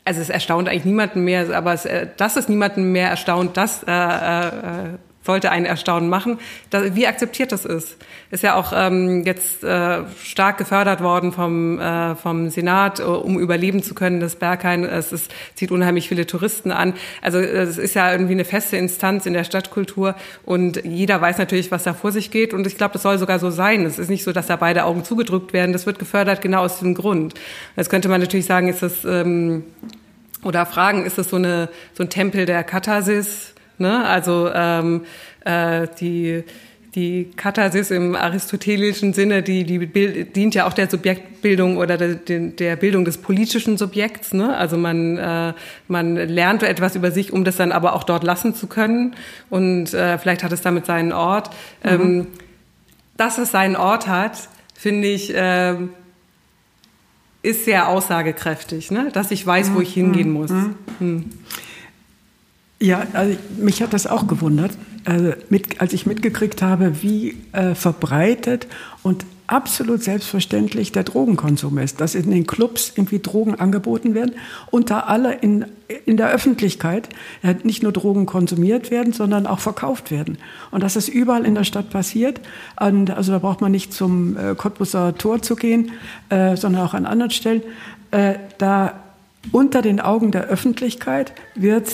also 0.05 0.21
es 0.21 0.31
erstaunt 0.31 0.69
eigentlich 0.69 0.85
niemanden 0.85 1.23
mehr, 1.25 1.57
aber 1.57 1.73
es, 1.73 1.85
äh, 1.85 2.09
dass 2.17 2.37
es 2.37 2.49
niemanden 2.49 2.93
mehr 2.93 3.09
erstaunt, 3.09 3.57
das 3.57 3.83
äh, 3.85 3.91
äh, 3.91 4.99
sollte 5.23 5.51
einen 5.51 5.66
erstaunen 5.66 6.09
machen, 6.09 6.39
dass, 6.70 6.95
wie 6.95 7.07
akzeptiert 7.07 7.53
das 7.53 7.64
ist. 7.64 7.97
Ist 8.31 8.43
ja 8.43 8.55
auch 8.55 8.73
ähm, 8.75 9.25
jetzt 9.25 9.62
äh, 9.62 10.01
stark 10.25 10.59
gefördert 10.59 11.03
worden 11.03 11.33
vom, 11.33 11.79
äh, 11.79 12.14
vom 12.16 12.51
Senat, 12.51 13.01
äh, 13.01 13.05
um 13.05 13.39
überleben 13.39 13.83
zu 13.83 13.95
können, 13.95 14.20
das 14.20 14.37
Berghain. 14.37 14.85
Es 14.85 15.12
ist, 15.12 15.33
zieht 15.55 15.70
unheimlich 15.70 16.09
viele 16.09 16.27
Touristen 16.27 16.73
an. 16.73 16.95
Also 17.20 17.39
es 17.39 17.79
ist 17.79 17.95
ja 17.95 18.11
irgendwie 18.11 18.33
eine 18.33 18.45
feste 18.45 18.77
Instanz 18.77 19.27
in 19.27 19.33
der 19.33 19.45
Stadtkultur 19.45 20.14
und 20.45 20.85
jeder 20.85 21.20
weiß 21.20 21.39
natürlich, 21.39 21.70
was 21.70 21.85
da 21.85 21.95
vor 21.95 22.12
sich 22.12 22.31
geht. 22.31 22.53
Und 22.53 22.66
ich 22.66 22.77
glaube, 22.77 22.95
das 22.95 23.03
soll 23.03 23.18
sogar 23.18 23.39
so 23.39 23.51
sein. 23.51 23.85
Es 23.87 23.99
ist 23.99 24.11
nicht 24.11 24.25
so, 24.25 24.33
dass 24.33 24.47
da 24.47 24.57
beide 24.57 24.85
Augen 24.85 25.05
zugedrückt 25.05 25.53
werden. 25.53 25.73
Das 25.73 25.87
wird 25.87 25.99
gefördert 25.99 26.43
genau 26.43 26.62
aus 26.62 26.75
diesem 26.75 26.95
Grund. 26.95 27.35
Jetzt 27.77 27.91
könnte 27.91 28.09
man 28.09 28.20
natürlich 28.20 28.47
sagen, 28.47 28.68
ist 28.68 28.83
das... 28.83 29.05
Ähm, 29.05 29.64
oder 30.45 30.66
fragen, 30.66 31.05
ist 31.05 31.18
es 31.18 31.31
so, 31.31 31.37
eine, 31.37 31.68
so 31.95 32.03
ein 32.03 32.11
Tempel 32.11 32.47
der 32.47 32.64
Katharsis? 32.64 33.55
Ne? 33.83 34.07
Also 34.07 34.51
ähm, 34.55 35.03
äh, 35.45 35.87
die, 36.01 36.45
die 36.95 37.30
Katharsis 37.37 37.91
im 37.91 38.16
aristotelischen 38.16 39.12
Sinne, 39.12 39.43
die, 39.43 39.64
die 39.64 39.78
Bild, 39.78 40.35
dient 40.35 40.55
ja 40.55 40.66
auch 40.66 40.72
der 40.72 40.89
Subjektbildung 40.89 41.76
oder 41.76 41.99
der, 41.99 42.14
der 42.16 42.76
Bildung 42.76 43.05
des 43.05 43.18
politischen 43.18 43.76
Subjekts. 43.76 44.33
Ne? 44.33 44.57
Also 44.57 44.78
man, 44.78 45.18
äh, 45.18 45.53
man 45.89 46.16
lernt 46.16 46.62
etwas 46.62 46.97
über 46.97 47.11
sich, 47.11 47.30
um 47.33 47.45
das 47.45 47.57
dann 47.57 47.72
aber 47.72 47.95
auch 47.95 48.05
dort 48.05 48.24
lassen 48.24 48.55
zu 48.55 48.66
können. 48.66 49.14
Und 49.51 49.93
äh, 49.93 50.16
vielleicht 50.16 50.43
hat 50.43 50.53
es 50.53 50.62
damit 50.62 50.87
seinen 50.87 51.12
Ort. 51.12 51.51
Mhm. 51.85 51.91
Ähm, 51.91 52.26
dass 53.18 53.37
es 53.37 53.51
seinen 53.51 53.76
Ort 53.76 54.09
hat, 54.09 54.49
finde 54.74 55.09
ich, 55.09 55.35
äh, 55.35 55.76
ist 57.43 57.64
sehr 57.64 57.89
aussagekräftig, 57.89 58.91
ne? 58.91 59.11
dass 59.12 59.30
ich 59.30 59.47
weiß, 59.47 59.74
wo 59.74 59.80
ich 59.80 59.93
hingehen 59.95 60.30
muss. 60.30 60.51
Hm. 60.99 61.30
Ja, 62.83 63.07
also 63.12 63.37
mich 63.59 63.80
hat 63.80 63.93
das 63.93 64.09
auch 64.09 64.26
gewundert, 64.26 64.72
also 65.05 65.35
mit, 65.51 65.80
als 65.80 65.93
ich 65.93 66.05
mitgekriegt 66.05 66.62
habe, 66.62 67.01
wie 67.01 67.37
äh, 67.53 67.76
verbreitet 67.76 68.66
und 69.05 69.24
absolut 69.47 70.03
selbstverständlich 70.03 70.91
der 70.91 71.05
Drogenkonsum 71.05 71.78
ist, 71.78 72.01
dass 72.01 72.16
in 72.16 72.33
den 72.33 72.45
Clubs 72.45 72.93
irgendwie 72.97 73.20
Drogen 73.20 73.55
angeboten 73.55 74.16
werden 74.16 74.33
und 74.72 74.91
da 74.91 74.99
alle 74.99 75.33
in, 75.33 75.66
in 76.07 76.16
der 76.16 76.30
Öffentlichkeit 76.30 77.09
nicht 77.62 77.85
nur 77.85 77.93
Drogen 77.93 78.26
konsumiert 78.26 78.91
werden, 78.91 79.12
sondern 79.12 79.47
auch 79.47 79.61
verkauft 79.61 80.11
werden. 80.11 80.39
Und 80.72 80.83
dass 80.83 80.97
es 80.97 81.09
überall 81.09 81.47
in 81.47 81.55
der 81.55 81.64
Stadt 81.64 81.89
passiert. 81.89 82.41
Und 82.80 83.12
also 83.12 83.30
da 83.30 83.39
braucht 83.39 83.61
man 83.61 83.70
nicht 83.70 83.93
zum 83.93 84.37
äh, 84.37 84.57
Cottbuser 84.57 85.16
Tor 85.16 85.41
zu 85.41 85.55
gehen, 85.55 85.93
äh, 86.30 86.57
sondern 86.57 86.83
auch 86.83 86.95
an 86.95 87.07
anderen 87.07 87.30
Stellen. 87.30 87.62
Äh, 88.11 88.35
da 88.59 88.95
unter 89.53 89.83
den 89.83 90.01
Augen 90.01 90.33
der 90.33 90.47
Öffentlichkeit 90.47 91.33
wird 91.55 91.87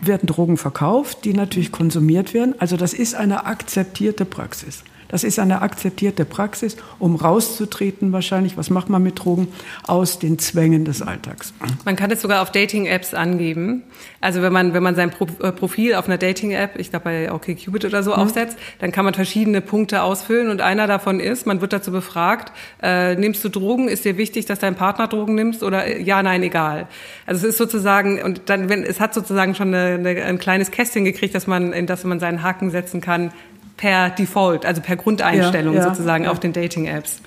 werden 0.00 0.26
Drogen 0.26 0.56
verkauft, 0.56 1.24
die 1.24 1.32
natürlich 1.32 1.72
konsumiert 1.72 2.34
werden. 2.34 2.54
Also 2.58 2.76
das 2.76 2.92
ist 2.92 3.14
eine 3.14 3.46
akzeptierte 3.46 4.24
Praxis. 4.24 4.84
Das 5.08 5.24
ist 5.24 5.38
eine 5.38 5.62
akzeptierte 5.62 6.24
Praxis, 6.24 6.76
um 6.98 7.16
rauszutreten 7.16 8.12
wahrscheinlich, 8.12 8.56
was 8.56 8.70
macht 8.70 8.88
man 8.88 9.02
mit 9.02 9.18
Drogen, 9.18 9.48
aus 9.86 10.18
den 10.18 10.38
Zwängen 10.38 10.84
des 10.84 11.02
Alltags. 11.02 11.54
Man 11.84 11.96
kann 11.96 12.10
es 12.10 12.20
sogar 12.20 12.42
auf 12.42 12.52
Dating-Apps 12.52 13.14
angeben. 13.14 13.84
Also 14.20 14.42
wenn 14.42 14.52
man, 14.52 14.74
wenn 14.74 14.82
man 14.82 14.94
sein 14.94 15.10
äh, 15.40 15.52
Profil 15.52 15.94
auf 15.94 16.06
einer 16.06 16.18
Dating-App, 16.18 16.78
ich 16.78 16.90
glaube 16.90 17.04
bei 17.04 17.32
OkCupid 17.32 17.86
oder 17.86 18.02
so, 18.02 18.10
mhm. 18.10 18.16
aufsetzt, 18.16 18.58
dann 18.80 18.92
kann 18.92 19.04
man 19.04 19.14
verschiedene 19.14 19.60
Punkte 19.60 20.02
ausfüllen 20.02 20.48
und 20.48 20.60
einer 20.60 20.86
davon 20.86 21.20
ist, 21.20 21.46
man 21.46 21.60
wird 21.60 21.72
dazu 21.72 21.90
befragt, 21.90 22.52
äh, 22.82 23.14
nimmst 23.14 23.42
du 23.44 23.48
Drogen, 23.48 23.88
ist 23.88 24.04
dir 24.04 24.16
wichtig, 24.16 24.46
dass 24.46 24.58
dein 24.58 24.74
Partner 24.74 25.08
Drogen 25.08 25.34
nimmst 25.34 25.62
oder 25.62 25.86
äh, 25.86 26.02
ja, 26.02 26.22
nein, 26.22 26.42
egal. 26.42 26.86
Also 27.26 27.46
es 27.46 27.54
ist 27.54 27.58
sozusagen, 27.58 28.22
und 28.22 28.42
dann, 28.46 28.68
wenn, 28.68 28.82
es 28.82 29.00
hat 29.00 29.14
sozusagen 29.14 29.54
schon 29.54 29.74
eine, 29.74 29.94
eine, 29.94 30.24
ein 30.24 30.38
kleines 30.38 30.70
Kästchen 30.70 31.04
gekriegt, 31.04 31.34
dass 31.34 31.46
man, 31.46 31.72
in 31.72 31.86
das 31.86 32.04
man 32.04 32.20
seinen 32.20 32.42
Haken 32.42 32.70
setzen 32.70 33.00
kann, 33.00 33.32
per 33.78 34.10
Default, 34.10 34.66
also 34.66 34.82
per 34.82 34.96
Grundeinstellung 34.96 35.74
ja, 35.74 35.80
ja, 35.80 35.88
sozusagen 35.88 36.24
ja. 36.24 36.30
auf 36.30 36.40
den 36.40 36.52
Dating-Apps. 36.52 37.22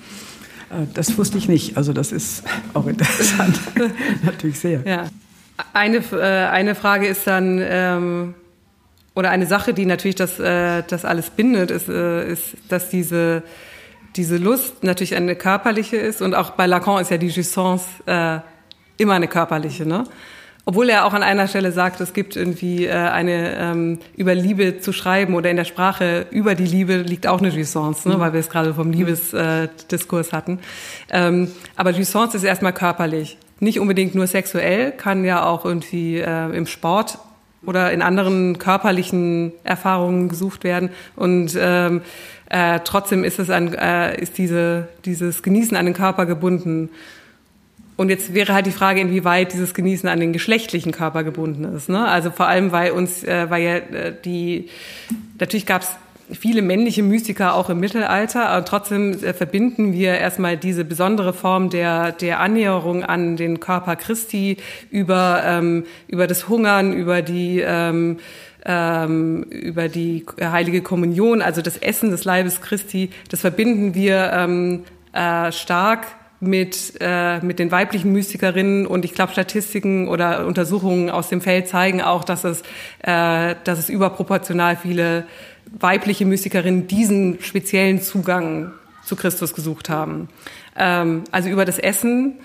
Äh, 0.70 0.86
das 0.94 1.18
wusste 1.18 1.38
ich 1.38 1.48
nicht. 1.48 1.76
Also 1.76 1.92
das 1.92 2.12
ist 2.12 2.44
auch 2.74 2.86
interessant. 2.86 3.58
Natürlich 4.22 4.60
sehr. 4.60 4.82
Ja. 4.86 5.06
Eine, 5.72 5.96
äh, 6.12 6.46
eine 6.48 6.76
Frage 6.76 7.08
ist 7.08 7.26
dann, 7.26 7.60
ähm, 7.62 8.34
oder 9.14 9.30
eine 9.30 9.46
Sache, 9.46 9.74
die 9.74 9.84
natürlich 9.84 10.14
das, 10.14 10.40
äh, 10.40 10.82
das 10.88 11.04
alles 11.04 11.28
bindet, 11.30 11.70
ist, 11.70 11.88
äh, 11.88 12.26
ist, 12.32 12.54
dass 12.68 12.88
diese, 12.88 13.42
diese 14.16 14.38
Lust 14.38 14.82
natürlich 14.82 15.14
eine 15.14 15.36
körperliche 15.36 15.96
ist. 15.98 16.22
Und 16.22 16.34
auch 16.34 16.50
bei 16.50 16.66
Lacan 16.66 17.02
ist 17.02 17.10
ja 17.10 17.18
die 17.18 17.28
Jouissance 17.28 17.86
äh, 18.06 18.38
immer 18.96 19.14
eine 19.14 19.28
körperliche. 19.28 19.86
Ne? 19.86 20.04
Obwohl 20.64 20.90
er 20.90 21.06
auch 21.06 21.12
an 21.12 21.24
einer 21.24 21.48
Stelle 21.48 21.72
sagt, 21.72 22.00
es 22.00 22.12
gibt 22.12 22.36
irgendwie 22.36 22.86
äh, 22.86 22.92
eine 22.92 23.56
ähm, 23.56 23.98
über 24.16 24.34
Liebe 24.34 24.78
zu 24.78 24.92
schreiben 24.92 25.34
oder 25.34 25.50
in 25.50 25.56
der 25.56 25.64
Sprache 25.64 26.26
über 26.30 26.54
die 26.54 26.66
Liebe 26.66 26.98
liegt 26.98 27.26
auch 27.26 27.40
eine 27.40 27.48
Jouissance, 27.48 28.08
ne, 28.08 28.14
mhm. 28.14 28.20
weil 28.20 28.32
wir 28.32 28.40
es 28.40 28.48
gerade 28.48 28.72
vom 28.72 28.92
Liebesdiskurs 28.92 30.28
äh, 30.28 30.32
hatten. 30.32 30.60
Ähm, 31.10 31.50
aber 31.74 31.90
Jouissance 31.90 32.36
ist 32.36 32.44
erstmal 32.44 32.72
körperlich, 32.72 33.38
nicht 33.58 33.80
unbedingt 33.80 34.14
nur 34.14 34.28
sexuell, 34.28 34.92
kann 34.92 35.24
ja 35.24 35.44
auch 35.44 35.64
irgendwie 35.64 36.18
äh, 36.18 36.56
im 36.56 36.68
Sport 36.68 37.18
oder 37.66 37.92
in 37.92 38.00
anderen 38.00 38.58
körperlichen 38.58 39.52
Erfahrungen 39.64 40.28
gesucht 40.28 40.62
werden 40.62 40.90
und 41.16 41.56
ähm, 41.58 42.02
äh, 42.50 42.80
trotzdem 42.84 43.24
ist 43.24 43.40
es 43.40 43.50
an, 43.50 43.74
äh, 43.74 44.20
ist 44.20 44.38
diese 44.38 44.88
dieses 45.04 45.42
Genießen 45.42 45.76
an 45.76 45.86
den 45.86 45.94
Körper 45.94 46.26
gebunden. 46.26 46.90
Und 48.02 48.08
jetzt 48.08 48.34
wäre 48.34 48.52
halt 48.52 48.66
die 48.66 48.72
Frage, 48.72 49.00
inwieweit 49.00 49.52
dieses 49.52 49.74
Genießen 49.74 50.08
an 50.08 50.18
den 50.18 50.32
geschlechtlichen 50.32 50.90
Körper 50.90 51.22
gebunden 51.22 51.62
ist. 51.76 51.88
Ne? 51.88 52.04
Also 52.04 52.32
vor 52.32 52.48
allem, 52.48 52.72
weil 52.72 52.90
uns, 52.90 53.22
äh, 53.22 53.48
weil 53.48 53.62
ja 53.62 53.76
äh, 53.76 54.12
die, 54.24 54.68
natürlich 55.38 55.66
gab 55.66 55.82
es 55.82 55.90
viele 56.36 56.62
männliche 56.62 57.04
Mystiker 57.04 57.54
auch 57.54 57.70
im 57.70 57.78
Mittelalter, 57.78 58.48
aber 58.48 58.64
trotzdem 58.64 59.12
äh, 59.22 59.32
verbinden 59.32 59.92
wir 59.92 60.18
erstmal 60.18 60.56
diese 60.56 60.84
besondere 60.84 61.32
Form 61.32 61.70
der, 61.70 62.10
der 62.10 62.40
Annäherung 62.40 63.04
an 63.04 63.36
den 63.36 63.60
Körper 63.60 63.94
Christi 63.94 64.56
über, 64.90 65.44
ähm, 65.46 65.84
über 66.08 66.26
das 66.26 66.48
Hungern, 66.48 66.92
über 66.92 67.22
die, 67.22 67.60
ähm, 67.60 68.18
ähm, 68.66 69.44
über 69.44 69.86
die 69.86 70.26
heilige 70.40 70.82
Kommunion, 70.82 71.40
also 71.40 71.62
das 71.62 71.76
Essen 71.76 72.10
des 72.10 72.24
Leibes 72.24 72.60
Christi, 72.62 73.10
das 73.30 73.42
verbinden 73.42 73.94
wir 73.94 74.32
ähm, 74.34 74.82
äh, 75.12 75.52
stark 75.52 76.08
mit, 76.42 76.94
äh, 77.00 77.38
mit 77.38 77.60
den 77.60 77.70
weiblichen 77.70 78.12
Mystikerinnen 78.12 78.84
und 78.84 79.04
ich 79.04 79.14
glaube 79.14 79.32
Statistiken 79.32 80.08
oder 80.08 80.44
Untersuchungen 80.44 81.08
aus 81.08 81.28
dem 81.28 81.40
Feld 81.40 81.68
zeigen 81.68 82.02
auch, 82.02 82.24
dass 82.24 82.42
es, 82.42 82.62
äh, 82.98 83.54
dass 83.62 83.78
es 83.78 83.88
überproportional 83.88 84.76
viele 84.76 85.24
weibliche 85.78 86.26
Mystikerinnen 86.26 86.88
diesen 86.88 87.40
speziellen 87.40 88.02
Zugang 88.02 88.72
zu 89.04 89.14
Christus 89.14 89.54
gesucht 89.54 89.88
haben. 89.88 90.28
Ähm, 90.76 91.22
also 91.30 91.48
über 91.48 91.64
das 91.64 91.78
Essen 91.78 92.40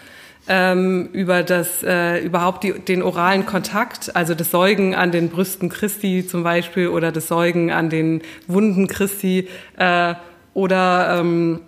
ähm, 0.48 1.10
über 1.12 1.44
das 1.44 1.84
äh, 1.84 2.24
überhaupt 2.24 2.64
die, 2.64 2.74
den 2.74 3.02
oralen 3.02 3.46
Kontakt, 3.46 4.16
also 4.16 4.34
das 4.34 4.52
Säugen 4.52 4.96
an 4.96 5.12
den 5.12 5.30
Brüsten 5.30 5.70
Christi 5.70 6.26
zum 6.26 6.44
Beispiel 6.44 6.88
oder 6.88 7.12
das 7.12 7.28
Säugen 7.28 7.72
an 7.72 7.90
den 7.90 8.22
Wunden 8.48 8.88
Christi 8.88 9.50
äh, 9.78 10.14
oder 10.54 11.20
ähm, 11.20 11.60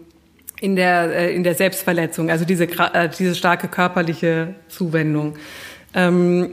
in 0.62 0.76
der 0.76 1.16
äh, 1.16 1.36
in 1.36 1.44
der 1.44 1.56
Selbstverletzung, 1.56 2.30
also 2.30 2.46
diese 2.46 2.66
äh, 2.66 3.10
diese 3.18 3.36
starke 3.36 3.68
körperliche 3.68 4.56
Zuwendung. 4.68 5.36
Ähm, 5.94 6.52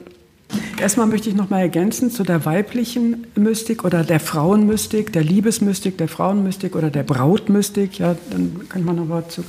Erstmal 0.80 1.06
möchte 1.06 1.28
ich 1.28 1.34
noch 1.34 1.50
mal 1.50 1.60
ergänzen 1.60 2.10
zu 2.10 2.22
der 2.22 2.44
weiblichen 2.44 3.26
Mystik 3.34 3.84
oder 3.84 4.04
der 4.04 4.20
Frauenmystik, 4.20 5.12
der 5.12 5.24
Liebesmystik, 5.24 5.98
der 5.98 6.06
Frauenmystik 6.06 6.76
oder 6.76 6.90
der 6.90 7.02
Brautmystik. 7.02 7.98
Ja, 7.98 8.16
dann 8.30 8.68
kann 8.68 8.84
man 8.84 8.98
aber 8.98 9.28
zu 9.28 9.42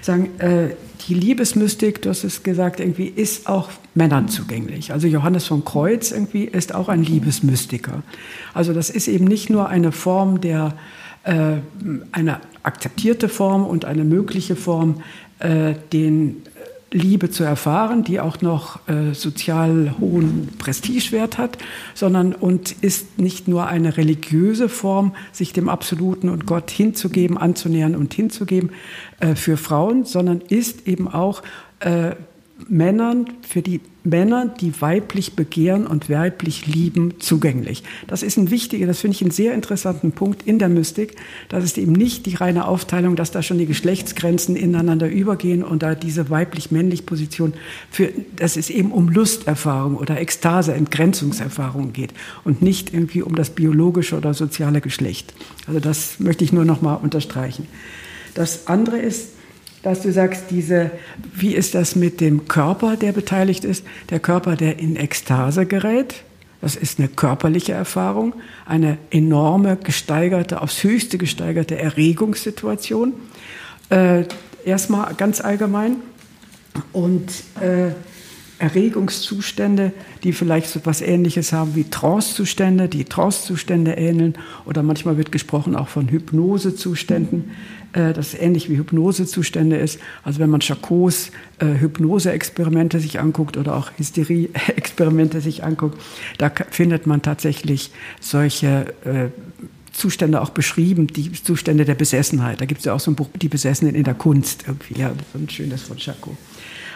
sagen, 0.00 0.30
äh, 0.38 0.74
die 1.06 1.14
Liebesmystik, 1.14 2.02
du 2.02 2.10
hast 2.10 2.24
es 2.24 2.42
gesagt, 2.42 2.80
irgendwie 2.80 3.06
ist 3.06 3.48
auch 3.48 3.68
Männern 3.94 4.28
zugänglich. 4.28 4.92
Also 4.92 5.08
Johannes 5.08 5.46
von 5.46 5.64
Kreuz 5.64 6.10
irgendwie 6.10 6.44
ist 6.44 6.74
auch 6.74 6.88
ein 6.88 7.02
Liebesmystiker. 7.02 8.02
Also 8.54 8.72
das 8.72 8.90
ist 8.90 9.08
eben 9.08 9.24
nicht 9.24 9.50
nur 9.50 9.68
eine 9.68 9.92
Form 9.92 10.40
der, 10.40 10.74
eine 11.22 12.40
akzeptierte 12.62 13.28
Form 13.28 13.66
und 13.66 13.84
eine 13.84 14.04
mögliche 14.04 14.56
Form, 14.56 15.02
äh, 15.38 15.74
den 15.92 16.42
Liebe 16.92 17.30
zu 17.30 17.44
erfahren, 17.44 18.02
die 18.02 18.18
auch 18.18 18.40
noch 18.40 18.88
äh, 18.88 19.14
sozial 19.14 19.94
hohen 20.00 20.48
Prestigewert 20.58 21.38
hat, 21.38 21.56
sondern 21.94 22.34
und 22.34 22.72
ist 22.72 23.18
nicht 23.18 23.46
nur 23.46 23.66
eine 23.68 23.96
religiöse 23.96 24.68
Form, 24.68 25.14
sich 25.30 25.52
dem 25.52 25.68
Absoluten 25.68 26.28
und 26.28 26.46
Gott 26.46 26.70
hinzugeben, 26.70 27.38
anzunähern 27.38 27.94
und 27.94 28.12
hinzugeben 28.12 28.70
äh, 29.20 29.36
für 29.36 29.56
Frauen, 29.56 30.04
sondern 30.04 30.40
ist 30.40 30.88
eben 30.88 31.06
auch 31.06 31.42
äh, 31.78 32.16
Männern, 32.68 33.26
für 33.48 33.62
die 33.62 33.80
Männer, 34.02 34.46
die 34.46 34.80
weiblich 34.80 35.34
begehren 35.34 35.86
und 35.86 36.08
weiblich 36.08 36.66
lieben, 36.66 37.20
zugänglich. 37.20 37.82
Das 38.06 38.22
ist 38.22 38.38
ein 38.38 38.50
wichtiger, 38.50 38.86
das 38.86 39.00
finde 39.00 39.16
ich 39.16 39.22
einen 39.22 39.30
sehr 39.30 39.52
interessanten 39.52 40.12
Punkt 40.12 40.46
in 40.46 40.58
der 40.58 40.68
Mystik. 40.68 41.16
Das 41.48 41.64
ist 41.64 41.76
eben 41.76 41.92
nicht 41.92 42.24
die 42.26 42.34
reine 42.34 42.66
Aufteilung, 42.66 43.14
dass 43.14 43.30
da 43.30 43.42
schon 43.42 43.58
die 43.58 43.66
Geschlechtsgrenzen 43.66 44.56
ineinander 44.56 45.08
übergehen 45.08 45.62
und 45.62 45.82
da 45.82 45.94
diese 45.94 46.30
weiblich-männlich 46.30 47.04
Position 47.04 47.52
für, 47.90 48.10
dass 48.36 48.56
es 48.56 48.70
eben 48.70 48.90
um 48.90 49.08
Lusterfahrung 49.08 49.96
oder 49.96 50.18
Ekstase, 50.18 50.72
Entgrenzungserfahrung 50.72 51.92
geht 51.92 52.14
und 52.44 52.62
nicht 52.62 52.94
irgendwie 52.94 53.22
um 53.22 53.34
das 53.34 53.50
biologische 53.50 54.16
oder 54.16 54.32
soziale 54.32 54.80
Geschlecht. 54.80 55.34
Also 55.66 55.78
das 55.80 56.20
möchte 56.20 56.44
ich 56.44 56.52
nur 56.52 56.64
noch 56.64 56.80
mal 56.80 56.94
unterstreichen. 56.94 57.66
Das 58.34 58.66
andere 58.66 58.98
ist, 58.98 59.30
dass 59.82 60.02
du 60.02 60.12
sagst, 60.12 60.44
diese, 60.50 60.90
wie 61.34 61.54
ist 61.54 61.74
das 61.74 61.96
mit 61.96 62.20
dem 62.20 62.48
Körper, 62.48 62.96
der 62.96 63.12
beteiligt 63.12 63.64
ist? 63.64 63.84
Der 64.10 64.20
Körper, 64.20 64.56
der 64.56 64.78
in 64.78 64.96
Ekstase 64.96 65.66
gerät. 65.66 66.22
Das 66.60 66.76
ist 66.76 66.98
eine 66.98 67.08
körperliche 67.08 67.72
Erfahrung, 67.72 68.34
eine 68.66 68.98
enorme, 69.10 69.76
gesteigerte, 69.76 70.60
aufs 70.60 70.84
höchste 70.84 71.16
gesteigerte 71.16 71.78
Erregungssituation. 71.78 73.14
Äh, 73.88 74.24
erstmal 74.64 75.14
ganz 75.14 75.40
allgemein. 75.40 75.96
Und 76.92 77.30
äh, 77.60 77.92
Erregungszustände, 78.60 79.92
die 80.22 80.32
vielleicht 80.32 80.68
so 80.68 80.78
etwas 80.78 81.00
Ähnliches 81.00 81.52
haben 81.52 81.74
wie 81.74 81.84
Trancezustände, 81.84 82.88
die 82.88 83.04
Trancezustände 83.04 83.92
ähneln. 83.92 84.34
Oder 84.66 84.82
manchmal 84.82 85.16
wird 85.16 85.32
gesprochen 85.32 85.74
auch 85.74 85.88
von 85.88 86.08
Hypnosezuständen, 86.10 87.52
äh, 87.92 88.12
das 88.12 88.34
ähnlich 88.34 88.68
wie 88.68 88.76
Hypnosezustände 88.76 89.76
ist. 89.76 89.98
Also 90.22 90.40
wenn 90.40 90.50
man 90.50 90.60
Charcots 90.60 91.30
äh, 91.58 91.66
Hypnose-Experimente 91.80 93.00
sich 93.00 93.18
anguckt 93.18 93.56
oder 93.56 93.74
auch 93.76 93.90
Hysterie-Experimente 93.96 95.40
sich 95.40 95.64
anguckt, 95.64 95.98
da 96.38 96.52
findet 96.70 97.06
man 97.06 97.22
tatsächlich 97.22 97.90
solche 98.20 98.94
äh, 99.04 99.28
Zustände 99.92 100.40
auch 100.40 100.50
beschrieben, 100.50 101.06
die 101.08 101.32
Zustände 101.32 101.84
der 101.84 101.94
Besessenheit. 101.94 102.60
Da 102.60 102.66
gibt 102.66 102.80
es 102.80 102.84
ja 102.84 102.94
auch 102.94 103.00
so 103.00 103.10
ein 103.10 103.16
Buch, 103.16 103.28
Die 103.40 103.48
Besessenen 103.48 103.94
in 103.94 104.04
der 104.04 104.14
Kunst, 104.14 104.64
irgendwie, 104.66 105.00
ja, 105.00 105.12
so 105.32 105.38
ein 105.38 105.48
schönes 105.48 105.82
von 105.82 105.98
Charcot. 105.98 106.36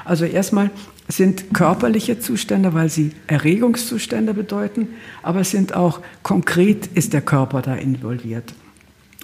Also 0.05 0.27
erstmal 0.27 0.71
sind 1.09 1.53
körperliche 1.53 2.19
Zustände, 2.19 2.75
weil 2.75 2.89
sie 2.89 3.13
Erregungszustände 3.27 4.35
bedeuten, 4.35 4.89
aber 5.23 5.41
es 5.41 5.51
sind 5.51 5.75
auch 5.75 6.01
konkret 6.23 6.89
ist 6.95 7.13
der 7.13 7.21
Körper 7.21 7.63
da 7.63 7.75
involviert. 7.75 8.55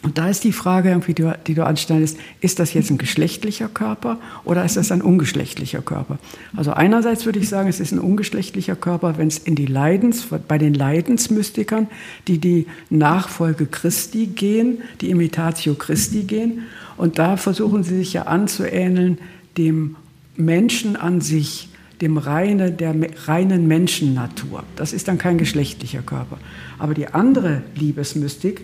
Und 0.02 0.16
da 0.16 0.30
ist 0.30 0.44
die 0.44 0.52
Frage, 0.52 0.98
die 1.06 1.14
du, 1.14 1.36
die 1.46 1.52
du 1.52 1.66
anstellst, 1.66 2.16
ist 2.40 2.58
das 2.58 2.72
jetzt 2.72 2.90
ein 2.90 2.96
geschlechtlicher 2.96 3.68
Körper 3.68 4.18
oder 4.44 4.64
ist 4.64 4.78
das 4.78 4.90
ein 4.92 5.02
ungeschlechtlicher 5.02 5.82
Körper? 5.82 6.18
Also 6.56 6.72
einerseits 6.72 7.26
würde 7.26 7.38
ich 7.38 7.50
sagen, 7.50 7.68
es 7.68 7.80
ist 7.80 7.92
ein 7.92 7.98
ungeschlechtlicher 7.98 8.76
Körper, 8.76 9.18
wenn 9.18 9.28
es 9.28 9.36
in 9.36 9.56
die 9.56 9.66
Leidens, 9.66 10.26
bei 10.48 10.56
den 10.56 10.72
Leidensmystikern, 10.72 11.86
die 12.28 12.38
die 12.38 12.66
Nachfolge 12.88 13.66
Christi 13.66 14.26
gehen, 14.26 14.78
die 15.02 15.10
Imitatio 15.10 15.74
Christi 15.74 16.22
gehen. 16.22 16.62
Und 16.96 17.18
da 17.18 17.36
versuchen 17.36 17.82
sie 17.82 17.96
sich 17.96 18.14
ja 18.14 18.22
anzuähneln 18.22 19.18
dem 19.58 19.96
Menschen 20.36 20.96
an 20.96 21.20
sich, 21.20 21.68
dem 22.00 22.16
reine, 22.16 22.72
der 22.72 22.94
reinen 23.26 23.66
Menschennatur. 23.68 24.64
Das 24.76 24.92
ist 24.92 25.08
dann 25.08 25.18
kein 25.18 25.38
geschlechtlicher 25.38 26.02
Körper. 26.02 26.38
Aber 26.78 26.94
die 26.94 27.08
andere 27.08 27.62
Liebesmystik, 27.74 28.62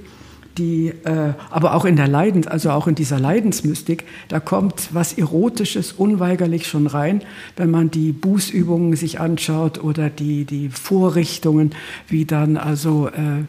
die, 0.59 0.89
äh, 1.05 1.35
aber 1.51 1.75
auch 1.75 1.85
in 1.85 1.97
der 1.97 2.09
Leidens, 2.09 2.47
also 2.47 2.71
auch 2.71 2.87
in 2.87 2.95
dieser 2.95 3.21
Leidensmystik, 3.21 4.05
da 4.29 4.41
kommt 4.41 4.89
was 4.93 5.13
Erotisches 5.13 5.93
unweigerlich 5.93 6.67
schon 6.67 6.87
rein, 6.87 7.23
wenn 7.57 7.71
man 7.71 7.91
die 7.91 8.13
Bußübungen 8.13 8.97
sich 8.97 9.21
anschaut 9.21 9.83
oder 9.83 10.09
die, 10.09 10.45
die 10.45 10.71
Vorrichtungen, 10.71 11.73
wie 12.09 12.25
dann 12.25 12.57
also 12.57 13.09
äh, 13.09 13.45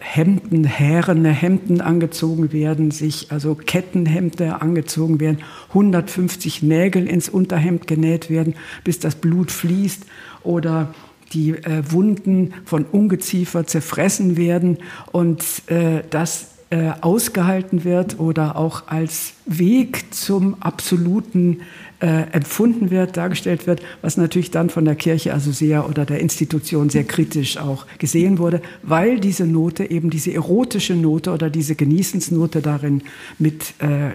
Hemden, 0.00 0.64
härene 0.64 1.30
Hemden 1.30 1.80
angezogen 1.80 2.52
werden, 2.52 2.90
sich 2.90 3.32
also 3.32 3.54
Kettenhemden 3.54 4.50
angezogen 4.50 5.20
werden, 5.20 5.38
150 5.68 6.62
Nägel 6.62 7.06
ins 7.06 7.28
Unterhemd 7.28 7.86
genäht 7.86 8.30
werden, 8.30 8.54
bis 8.84 8.98
das 8.98 9.16
Blut 9.16 9.50
fließt 9.50 10.04
oder 10.42 10.94
die 11.32 11.50
äh, 11.50 11.82
Wunden 11.90 12.54
von 12.64 12.84
Ungeziefer 12.84 13.66
zerfressen 13.66 14.36
werden 14.36 14.78
und 15.12 15.42
äh, 15.66 16.02
das 16.10 16.56
äh, 16.70 16.90
ausgehalten 17.00 17.84
wird 17.84 18.18
oder 18.18 18.56
auch 18.56 18.88
als 18.88 19.34
Weg 19.46 20.12
zum 20.12 20.60
absoluten 20.60 21.60
äh, 22.00 22.30
empfunden 22.32 22.90
wird, 22.90 23.16
dargestellt 23.16 23.66
wird, 23.66 23.80
was 24.02 24.16
natürlich 24.16 24.50
dann 24.50 24.70
von 24.70 24.84
der 24.84 24.96
Kirche 24.96 25.32
also 25.32 25.50
sehr 25.50 25.88
oder 25.88 26.04
der 26.04 26.20
Institution 26.20 26.90
sehr 26.90 27.04
kritisch 27.04 27.56
auch 27.56 27.86
gesehen 27.98 28.38
wurde, 28.38 28.60
weil 28.82 29.18
diese 29.18 29.46
Note 29.46 29.90
eben 29.90 30.10
diese 30.10 30.32
erotische 30.32 30.94
Note 30.94 31.32
oder 31.32 31.48
diese 31.48 31.74
Genießensnote 31.74 32.60
darin 32.60 33.02
mit 33.38 33.74
äh, 33.78 34.12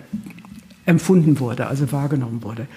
empfunden 0.86 1.40
wurde, 1.40 1.68
also 1.68 1.92
wahrgenommen 1.92 2.44
wurde. 2.44 2.68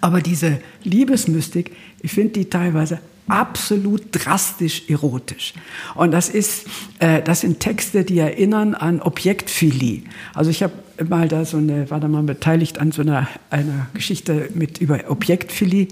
Aber 0.00 0.20
diese 0.20 0.60
Liebesmystik, 0.84 1.72
ich 2.02 2.12
finde 2.12 2.34
die 2.34 2.44
teilweise 2.50 3.00
absolut 3.28 4.02
drastisch 4.12 4.82
erotisch. 4.88 5.54
Und 5.94 6.10
das 6.10 6.28
ist, 6.28 6.66
äh, 6.98 7.22
das 7.22 7.40
sind 7.40 7.60
Texte, 7.60 8.04
die 8.04 8.18
erinnern 8.18 8.74
an 8.74 9.00
Objektphilie. 9.00 10.02
Also 10.34 10.50
ich 10.50 10.62
habe 10.62 10.74
mal 11.04 11.28
da 11.28 11.44
so 11.44 11.56
eine, 11.56 11.90
war 11.90 12.00
da 12.00 12.08
mal 12.08 12.22
beteiligt 12.22 12.78
an 12.78 12.92
so 12.92 13.02
einer, 13.02 13.28
einer 13.50 13.86
Geschichte 13.94 14.48
mit 14.54 14.78
über 14.78 15.00
Objektphilie. 15.08 15.88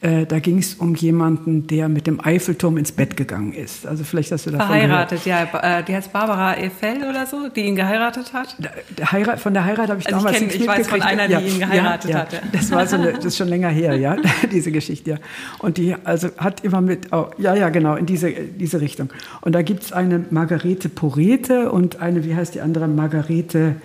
Äh, 0.00 0.26
da 0.26 0.38
ging 0.40 0.58
es 0.58 0.74
um 0.74 0.94
jemanden, 0.94 1.66
der 1.66 1.88
mit 1.88 2.06
dem 2.06 2.24
Eiffelturm 2.24 2.76
ins 2.76 2.92
Bett 2.92 3.16
gegangen 3.16 3.52
ist. 3.52 3.86
Also 3.86 4.04
vielleicht 4.04 4.32
hast 4.32 4.46
du 4.46 4.50
davon 4.50 4.66
Verheiratet, 4.66 5.24
gehört. 5.24 5.52
ja. 5.52 5.78
Äh, 5.78 5.84
die 5.84 5.94
heißt 5.94 6.12
Barbara 6.12 6.52
Eiffel 6.52 7.08
oder 7.08 7.26
so, 7.26 7.48
die 7.48 7.62
ihn 7.62 7.76
geheiratet 7.76 8.32
hat. 8.32 8.56
Der 8.98 9.12
Heirat, 9.12 9.40
von 9.40 9.54
der 9.54 9.64
Heirat 9.64 9.90
habe 9.90 10.00
ich 10.00 10.06
also 10.06 10.18
damals 10.18 10.40
ich, 10.40 10.48
kenn, 10.48 10.60
ich 10.60 10.66
weiß 10.66 10.88
von 10.88 11.02
einer, 11.02 11.28
die 11.28 11.46
ihn 11.46 11.58
geheiratet 11.58 12.10
ja. 12.10 12.26
Ja. 12.30 12.40
Das 12.52 12.70
war 12.70 12.86
so 12.86 12.96
eine, 12.96 13.12
das 13.12 13.24
ist 13.26 13.36
schon 13.36 13.48
länger 13.48 13.68
her, 13.68 13.96
ja, 13.96 14.16
diese 14.52 14.72
Geschichte. 14.72 15.10
Ja. 15.10 15.16
Und 15.58 15.76
die 15.76 15.94
also 16.04 16.28
hat 16.36 16.64
immer 16.64 16.80
mit, 16.80 17.12
oh, 17.12 17.26
ja, 17.38 17.54
ja, 17.54 17.68
genau, 17.68 17.94
in 17.96 18.06
diese, 18.06 18.30
diese 18.30 18.80
Richtung. 18.80 19.10
Und 19.40 19.52
da 19.54 19.62
gibt 19.62 19.84
es 19.84 19.92
eine 19.92 20.24
Margarete 20.30 20.88
Porete 20.88 21.70
und 21.70 22.00
eine, 22.00 22.24
wie 22.24 22.34
heißt 22.34 22.54
die 22.54 22.60
andere, 22.60 22.88
Margarete 22.88 23.76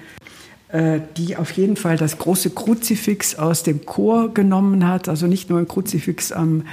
die 0.70 1.38
auf 1.38 1.52
jeden 1.52 1.78
Fall 1.78 1.96
das 1.96 2.18
große 2.18 2.50
Kruzifix 2.50 3.36
aus 3.36 3.64
dem 3.64 3.86
Chor 3.86 4.34
genommen 4.34 4.86
hat, 4.86 5.08
also 5.08 5.26
nicht 5.26 5.50
nur 5.50 5.60
ein 5.60 5.68
Kruzifix 5.68 6.34
am, 6.34 6.64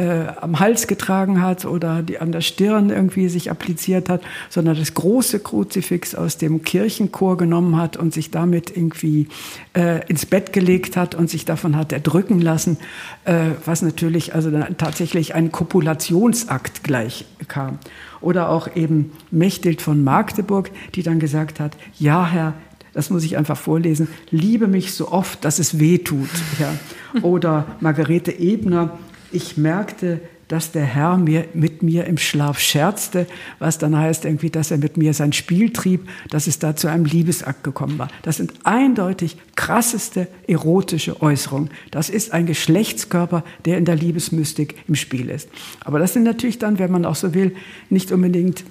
äh, 0.00 0.28
am 0.40 0.58
Hals 0.58 0.86
getragen 0.86 1.42
hat 1.42 1.66
oder 1.66 2.02
die 2.02 2.18
an 2.18 2.32
der 2.32 2.40
Stirn 2.40 2.88
irgendwie 2.90 3.28
sich 3.28 3.50
appliziert 3.50 4.08
hat, 4.08 4.22
sondern 4.48 4.78
das 4.78 4.94
große 4.94 5.40
Kruzifix 5.40 6.14
aus 6.14 6.38
dem 6.38 6.62
Kirchenchor 6.62 7.36
genommen 7.36 7.76
hat 7.76 7.98
und 7.98 8.14
sich 8.14 8.30
damit 8.30 8.74
irgendwie 8.74 9.28
äh, 9.76 10.06
ins 10.08 10.24
Bett 10.24 10.54
gelegt 10.54 10.96
hat 10.96 11.14
und 11.14 11.28
sich 11.28 11.44
davon 11.44 11.76
hat 11.76 11.92
erdrücken 11.92 12.40
lassen, 12.40 12.78
äh, 13.24 13.50
was 13.66 13.82
natürlich 13.82 14.34
also 14.34 14.50
tatsächlich 14.78 15.34
ein 15.34 15.52
Kopulationsakt 15.52 16.82
gleich 16.82 17.26
kam. 17.48 17.78
Oder 18.22 18.48
auch 18.48 18.74
eben 18.74 19.12
Mechthild 19.30 19.82
von 19.82 20.02
Magdeburg, 20.02 20.70
die 20.94 21.02
dann 21.02 21.20
gesagt 21.20 21.60
hat, 21.60 21.76
ja 21.98 22.26
Herr, 22.26 22.54
das 22.92 23.10
muss 23.10 23.24
ich 23.24 23.36
einfach 23.36 23.58
vorlesen, 23.58 24.08
liebe 24.30 24.66
mich 24.66 24.92
so 24.92 25.10
oft, 25.10 25.44
dass 25.44 25.58
es 25.58 25.78
weh 25.78 25.98
tut. 25.98 26.30
Ja. 26.58 26.74
Oder 27.22 27.66
Margarete 27.80 28.32
Ebner, 28.32 28.98
ich 29.32 29.56
merkte, 29.56 30.20
dass 30.50 30.72
der 30.72 30.84
Herr 30.84 31.16
mir, 31.16 31.46
mit 31.54 31.84
mir 31.84 32.06
im 32.06 32.18
Schlaf 32.18 32.58
scherzte, 32.58 33.28
was 33.60 33.78
dann 33.78 33.96
heißt 33.96 34.24
irgendwie, 34.24 34.50
dass 34.50 34.72
er 34.72 34.78
mit 34.78 34.96
mir 34.96 35.14
sein 35.14 35.32
Spiel 35.32 35.72
trieb, 35.72 36.08
dass 36.28 36.48
es 36.48 36.58
da 36.58 36.74
zu 36.74 36.88
einem 36.88 37.04
Liebesakt 37.04 37.62
gekommen 37.62 38.00
war. 38.00 38.08
Das 38.22 38.38
sind 38.38 38.52
eindeutig 38.64 39.36
krasseste 39.54 40.26
erotische 40.48 41.22
Äußerungen. 41.22 41.70
Das 41.92 42.10
ist 42.10 42.32
ein 42.32 42.46
Geschlechtskörper, 42.46 43.44
der 43.64 43.78
in 43.78 43.84
der 43.84 43.94
Liebesmystik 43.94 44.74
im 44.88 44.96
Spiel 44.96 45.30
ist. 45.30 45.48
Aber 45.84 46.00
das 46.00 46.14
sind 46.14 46.24
natürlich 46.24 46.58
dann, 46.58 46.80
wenn 46.80 46.90
man 46.90 47.04
auch 47.04 47.14
so 47.14 47.32
will, 47.32 47.54
nicht 47.88 48.10
unbedingt 48.10 48.64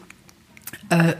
äh, 0.89 1.13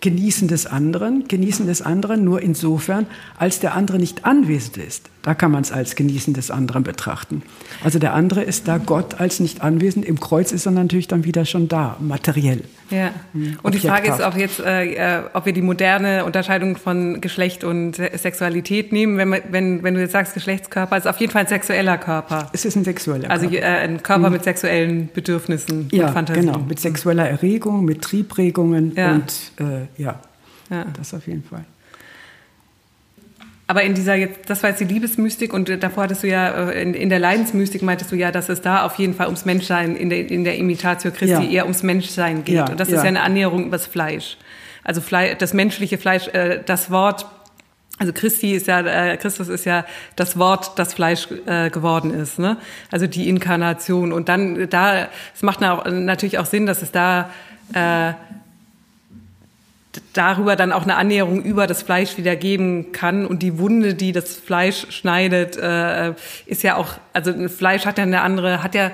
Genießen 0.00 0.48
des 0.48 0.66
anderen, 0.66 1.26
Genießen 1.28 1.66
des 1.66 1.82
anderen 1.82 2.24
nur 2.24 2.42
insofern, 2.42 3.06
als 3.36 3.60
der 3.60 3.74
andere 3.74 3.98
nicht 3.98 4.24
anwesend 4.24 4.76
ist. 4.76 5.10
Da 5.26 5.34
kann 5.34 5.50
man 5.50 5.62
es 5.62 5.72
als 5.72 5.96
Genießen 5.96 6.34
des 6.34 6.52
anderen 6.52 6.84
betrachten. 6.84 7.42
Also 7.82 7.98
der 7.98 8.14
andere 8.14 8.44
ist 8.44 8.68
da 8.68 8.78
Gott 8.78 9.18
als 9.18 9.40
nicht 9.40 9.60
anwesend. 9.60 10.04
Im 10.04 10.20
Kreuz 10.20 10.52
ist 10.52 10.66
er 10.66 10.70
natürlich 10.70 11.08
dann 11.08 11.24
wieder 11.24 11.44
schon 11.44 11.66
da, 11.66 11.96
materiell. 11.98 12.62
Ja. 12.90 13.10
Hm, 13.32 13.58
und 13.64 13.74
die 13.74 13.80
Frage 13.80 14.08
ist 14.08 14.22
auch 14.22 14.36
jetzt, 14.36 14.60
äh, 14.60 14.84
äh, 14.94 15.22
ob 15.32 15.44
wir 15.44 15.52
die 15.52 15.62
moderne 15.62 16.24
Unterscheidung 16.24 16.76
von 16.76 17.20
Geschlecht 17.20 17.64
und 17.64 17.96
Sexualität 17.96 18.92
nehmen. 18.92 19.18
Wenn, 19.18 19.42
wenn, 19.50 19.82
wenn 19.82 19.94
du 19.94 20.00
jetzt 20.00 20.12
sagst 20.12 20.32
Geschlechtskörper, 20.34 20.96
ist 20.96 21.08
auf 21.08 21.18
jeden 21.18 21.32
Fall 21.32 21.42
ein 21.42 21.48
sexueller 21.48 21.98
Körper. 21.98 22.48
Es 22.52 22.64
ist 22.64 22.76
ein 22.76 22.84
sexueller 22.84 23.28
also, 23.28 23.48
Körper. 23.48 23.66
Also 23.66 23.78
äh, 23.78 23.84
ein 23.84 24.02
Körper 24.04 24.28
mhm. 24.28 24.34
mit 24.34 24.44
sexuellen 24.44 25.08
Bedürfnissen 25.12 25.88
ja, 25.90 26.06
und 26.06 26.12
Fantasien. 26.12 26.46
genau. 26.46 26.60
Mit 26.60 26.78
sexueller 26.78 27.28
Erregung, 27.28 27.84
mit 27.84 28.00
Triebregungen 28.00 28.94
ja. 28.94 29.14
und 29.14 29.52
äh, 29.58 30.00
ja. 30.00 30.20
ja, 30.70 30.86
das 30.96 31.12
auf 31.14 31.26
jeden 31.26 31.42
Fall. 31.42 31.64
Aber 33.68 33.82
in 33.82 33.94
dieser 33.94 34.14
jetzt, 34.14 34.48
das 34.48 34.62
war 34.62 34.70
jetzt 34.70 34.80
die 34.80 34.84
Liebesmystik 34.84 35.52
und 35.52 35.82
davor 35.82 36.04
hattest 36.04 36.22
du 36.22 36.28
ja, 36.28 36.68
äh, 36.70 36.82
in, 36.82 36.94
in 36.94 37.08
der 37.08 37.18
Leidensmystik 37.18 37.82
meintest 37.82 38.12
du 38.12 38.16
ja, 38.16 38.30
dass 38.30 38.48
es 38.48 38.60
da 38.60 38.84
auf 38.84 38.96
jeden 38.96 39.14
Fall 39.14 39.26
ums 39.26 39.44
Menschsein, 39.44 39.96
in 39.96 40.08
der, 40.08 40.30
in 40.30 40.44
der 40.44 40.56
Imitatio 40.56 41.10
Christi 41.10 41.32
ja. 41.32 41.42
eher 41.42 41.64
ums 41.64 41.82
Menschsein 41.82 42.44
geht. 42.44 42.54
Ja, 42.54 42.70
und 42.70 42.78
das 42.78 42.90
ja. 42.90 42.96
ist 42.96 43.02
ja 43.02 43.08
eine 43.08 43.22
Annäherung 43.22 43.66
übers 43.66 43.86
Fleisch. 43.86 44.36
Also 44.84 45.00
Fleisch, 45.00 45.36
das 45.38 45.52
menschliche 45.52 45.98
Fleisch, 45.98 46.28
äh, 46.28 46.60
das 46.64 46.92
Wort, 46.92 47.26
also 47.98 48.12
Christi 48.12 48.52
ist 48.52 48.68
ja, 48.68 48.80
äh, 48.80 49.16
Christus 49.16 49.48
ist 49.48 49.64
ja 49.64 49.84
das 50.14 50.38
Wort, 50.38 50.78
das 50.78 50.94
Fleisch 50.94 51.28
äh, 51.46 51.70
geworden 51.70 52.12
ist, 52.12 52.38
ne? 52.38 52.58
Also 52.92 53.06
die 53.06 53.28
Inkarnation. 53.28 54.12
Und 54.12 54.28
dann 54.28 54.68
da, 54.68 55.08
es 55.34 55.42
macht 55.42 55.60
natürlich 55.60 56.38
auch 56.38 56.46
Sinn, 56.46 56.66
dass 56.66 56.82
es 56.82 56.92
da 56.92 57.30
äh, 57.72 58.12
darüber 60.12 60.56
dann 60.56 60.72
auch 60.72 60.82
eine 60.82 60.96
Annäherung 60.96 61.42
über 61.42 61.66
das 61.66 61.82
Fleisch 61.82 62.16
wieder 62.16 62.36
geben 62.36 62.92
kann. 62.92 63.26
Und 63.26 63.42
die 63.42 63.58
Wunde, 63.58 63.94
die 63.94 64.12
das 64.12 64.36
Fleisch 64.36 64.86
schneidet, 64.90 65.56
äh, 65.56 66.14
ist 66.46 66.62
ja 66.62 66.76
auch, 66.76 66.94
also 67.12 67.30
ein 67.30 67.48
Fleisch 67.48 67.86
hat 67.86 67.98
ja 67.98 68.04
eine 68.04 68.20
andere, 68.22 68.62
hat 68.62 68.74
ja 68.74 68.92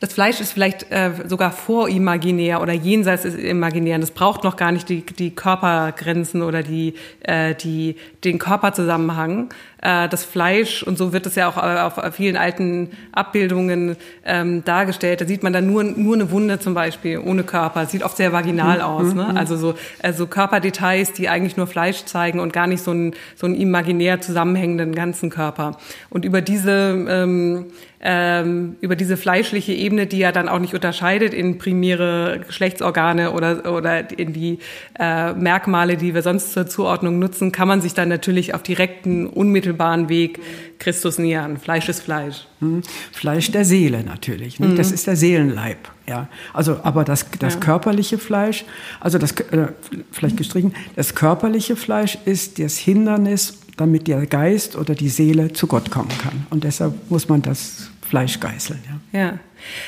das 0.00 0.12
Fleisch 0.12 0.40
ist 0.40 0.52
vielleicht 0.52 0.92
äh, 0.92 1.10
sogar 1.26 1.50
vorimaginär 1.50 2.62
oder 2.62 2.72
jenseits 2.72 3.22
des 3.22 3.34
Imaginären. 3.34 4.00
Das 4.00 4.12
braucht 4.12 4.44
noch 4.44 4.56
gar 4.56 4.70
nicht 4.70 4.88
die, 4.88 5.04
die 5.04 5.34
Körpergrenzen 5.34 6.42
oder 6.42 6.62
die, 6.62 6.94
äh, 7.20 7.56
die, 7.56 7.96
den 8.22 8.38
Körperzusammenhang. 8.38 9.48
Äh, 9.80 10.08
das 10.08 10.24
Fleisch, 10.24 10.82
und 10.82 10.98
so 10.98 11.12
wird 11.12 11.26
es 11.26 11.34
ja 11.34 11.48
auch 11.48 11.56
äh, 11.56 11.80
auf 11.80 12.14
vielen 12.14 12.36
alten 12.36 12.90
Abbildungen 13.12 13.96
ähm, 14.24 14.64
dargestellt, 14.64 15.20
da 15.20 15.26
sieht 15.26 15.42
man 15.42 15.52
dann 15.52 15.66
nur, 15.66 15.84
nur 15.84 16.14
eine 16.14 16.30
Wunde 16.30 16.58
zum 16.58 16.74
Beispiel, 16.74 17.18
ohne 17.18 17.44
Körper. 17.44 17.86
Sieht 17.86 18.02
oft 18.02 18.16
sehr 18.16 18.32
vaginal 18.32 18.78
mhm. 18.78 18.84
aus. 18.84 19.14
Ne? 19.14 19.28
Mhm. 19.30 19.36
Also 19.36 19.56
so 19.56 19.74
also 20.02 20.26
Körperdetails, 20.26 21.12
die 21.12 21.28
eigentlich 21.28 21.56
nur 21.56 21.66
Fleisch 21.66 22.04
zeigen 22.04 22.40
und 22.40 22.52
gar 22.52 22.66
nicht 22.66 22.82
so 22.82 22.90
einen, 22.90 23.14
so 23.36 23.46
einen 23.46 23.54
imaginär 23.54 24.20
zusammenhängenden 24.20 24.94
ganzen 24.94 25.30
Körper. 25.30 25.76
Und 26.10 26.24
über 26.24 26.40
diese 26.40 27.06
ähm, 27.08 27.66
ähm, 28.00 28.76
über 28.80 28.94
diese 28.96 29.16
fleischliche 29.16 29.72
Ebene, 29.72 30.06
die 30.06 30.18
ja 30.18 30.30
dann 30.30 30.48
auch 30.48 30.60
nicht 30.60 30.74
unterscheidet 30.74 31.34
in 31.34 31.58
primäre 31.58 32.40
Geschlechtsorgane 32.46 33.32
oder, 33.32 33.72
oder 33.72 34.16
in 34.16 34.32
die 34.32 34.58
äh, 34.98 35.32
Merkmale, 35.32 35.96
die 35.96 36.14
wir 36.14 36.22
sonst 36.22 36.52
zur 36.52 36.66
Zuordnung 36.68 37.18
nutzen, 37.18 37.50
kann 37.50 37.66
man 37.66 37.80
sich 37.80 37.94
dann 37.94 38.08
natürlich 38.08 38.54
auf 38.54 38.62
direkten, 38.62 39.26
unmittelbaren 39.26 39.67
Weg 40.08 40.40
Christus 40.78 41.18
nähern. 41.18 41.58
Fleisch 41.58 41.88
ist 41.88 42.00
Fleisch. 42.00 42.46
Hm. 42.60 42.82
Fleisch 43.12 43.50
der 43.50 43.64
Seele 43.64 44.02
natürlich. 44.04 44.60
Mhm. 44.60 44.76
Das 44.76 44.92
ist 44.92 45.06
der 45.06 45.16
Seelenleib. 45.16 45.78
Ja, 46.06 46.28
also 46.54 46.80
aber 46.84 47.04
das, 47.04 47.26
das 47.38 47.54
ja. 47.54 47.60
körperliche 47.60 48.18
Fleisch, 48.18 48.64
also 49.00 49.18
das 49.18 49.32
äh, 49.32 49.68
vielleicht 50.10 50.38
gestrichen, 50.38 50.74
das 50.96 51.14
körperliche 51.14 51.76
Fleisch 51.76 52.16
ist 52.24 52.58
das 52.58 52.78
Hindernis 52.78 53.58
damit 53.78 54.08
der 54.08 54.26
Geist 54.26 54.76
oder 54.76 54.94
die 54.94 55.08
Seele 55.08 55.52
zu 55.52 55.66
Gott 55.66 55.90
kommen 55.90 56.10
kann. 56.22 56.46
Und 56.50 56.64
deshalb 56.64 56.94
muss 57.10 57.28
man 57.28 57.42
das 57.42 57.90
Fleisch 58.02 58.40
geißeln. 58.40 58.80
Ja. 59.12 59.20
ja. 59.20 59.38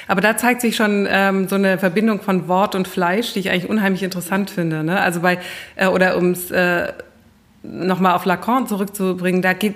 Aber 0.07 0.21
da 0.21 0.37
zeigt 0.37 0.61
sich 0.61 0.77
schon 0.77 1.07
ähm, 1.11 1.49
so 1.49 1.57
eine 1.57 1.79
Verbindung 1.79 2.21
von 2.21 2.49
Wort 2.49 2.75
und 2.75 2.87
Fleisch, 2.87 3.33
die 3.33 3.41
ich 3.41 3.51
eigentlich 3.51 3.69
unheimlich 3.69 4.03
interessant 4.03 4.51
finde. 4.51 4.85
Ne? 4.85 5.01
Also 5.01 5.21
bei, 5.21 5.39
äh, 5.77 5.87
oder 5.87 6.17
um 6.17 6.33
es 6.33 6.51
äh, 6.51 6.93
nochmal 7.63 8.15
auf 8.15 8.25
Lacan 8.25 8.67
zurückzubringen, 8.67 9.43
da 9.43 9.53
geht 9.53 9.75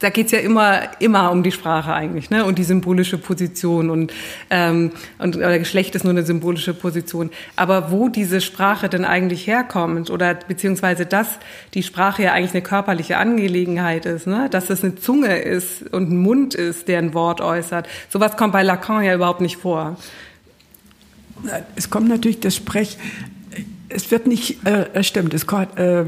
da 0.00 0.08
geht's 0.08 0.32
ja 0.32 0.38
immer, 0.38 0.80
immer 0.98 1.30
um 1.30 1.42
die 1.42 1.52
Sprache 1.52 1.92
eigentlich, 1.92 2.30
ne? 2.30 2.44
Und 2.46 2.58
die 2.58 2.64
symbolische 2.64 3.18
Position 3.18 3.90
und, 3.90 4.12
ähm, 4.48 4.92
und 5.18 5.36
oder 5.36 5.58
Geschlecht 5.58 5.94
ist 5.94 6.04
nur 6.04 6.12
eine 6.12 6.24
symbolische 6.24 6.72
Position. 6.72 7.30
Aber 7.54 7.90
wo 7.90 8.08
diese 8.08 8.40
Sprache 8.40 8.88
denn 8.88 9.04
eigentlich 9.04 9.46
herkommt 9.46 10.10
oder 10.10 10.34
beziehungsweise 10.34 11.04
dass 11.04 11.38
die 11.74 11.82
Sprache 11.82 12.22
ja 12.22 12.32
eigentlich 12.32 12.52
eine 12.52 12.62
körperliche 12.62 13.18
Angelegenheit 13.18 14.06
ist, 14.06 14.26
ne? 14.26 14.48
Dass 14.50 14.70
es 14.70 14.82
eine 14.82 14.96
Zunge 14.96 15.36
ist 15.36 15.82
und 15.92 16.10
ein 16.10 16.16
Mund 16.16 16.54
ist, 16.54 16.88
der 16.88 16.98
ein 16.98 17.12
Wort 17.12 17.42
äußert. 17.42 17.86
Sowas 18.08 18.38
kommt 18.38 18.54
bei 18.54 18.62
Lacan 18.62 19.04
ja 19.04 19.14
überhaupt 19.14 19.42
nicht 19.42 19.58
vor. 19.58 19.98
Es 21.76 21.90
kommt 21.90 22.08
natürlich 22.08 22.40
das 22.40 22.56
Sprech, 22.56 22.96
es 23.90 24.10
wird 24.10 24.26
nicht, 24.26 24.66
äh, 24.66 25.02
stimmt, 25.02 25.34
es 25.34 25.46
kommt, 25.46 25.78
äh, 25.78 26.04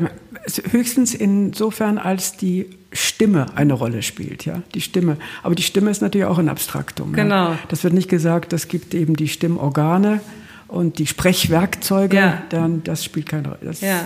höchstens 0.71 1.15
insofern, 1.15 1.99
als 1.99 2.37
die 2.37 2.67
Stimme 2.93 3.47
eine 3.55 3.73
Rolle 3.73 4.03
spielt, 4.03 4.45
ja, 4.45 4.63
die 4.75 4.81
Stimme. 4.81 5.17
Aber 5.43 5.55
die 5.55 5.63
Stimme 5.63 5.91
ist 5.91 6.03
natürlich 6.03 6.27
auch 6.27 6.39
ein 6.39 6.49
Abstraktum. 6.49 7.13
Genau. 7.13 7.51
Ja. 7.51 7.59
Das 7.69 7.85
wird 7.85 7.95
nicht 7.95 8.09
gesagt, 8.09 8.53
es 8.53 8.69
gibt 8.69 8.95
eben 8.95 9.17
die 9.17 9.29
Stimmorgane 9.29 10.21
und 10.69 10.99
die 10.99 11.07
Sprechwerkzeuge, 11.07 12.17
ja. 12.17 12.43
dann 12.51 12.83
das 12.83 13.05
spielt 13.05 13.29
keine 13.29 13.49
Rolle. 13.49 13.61
Das 13.63 13.81
ja 13.81 14.01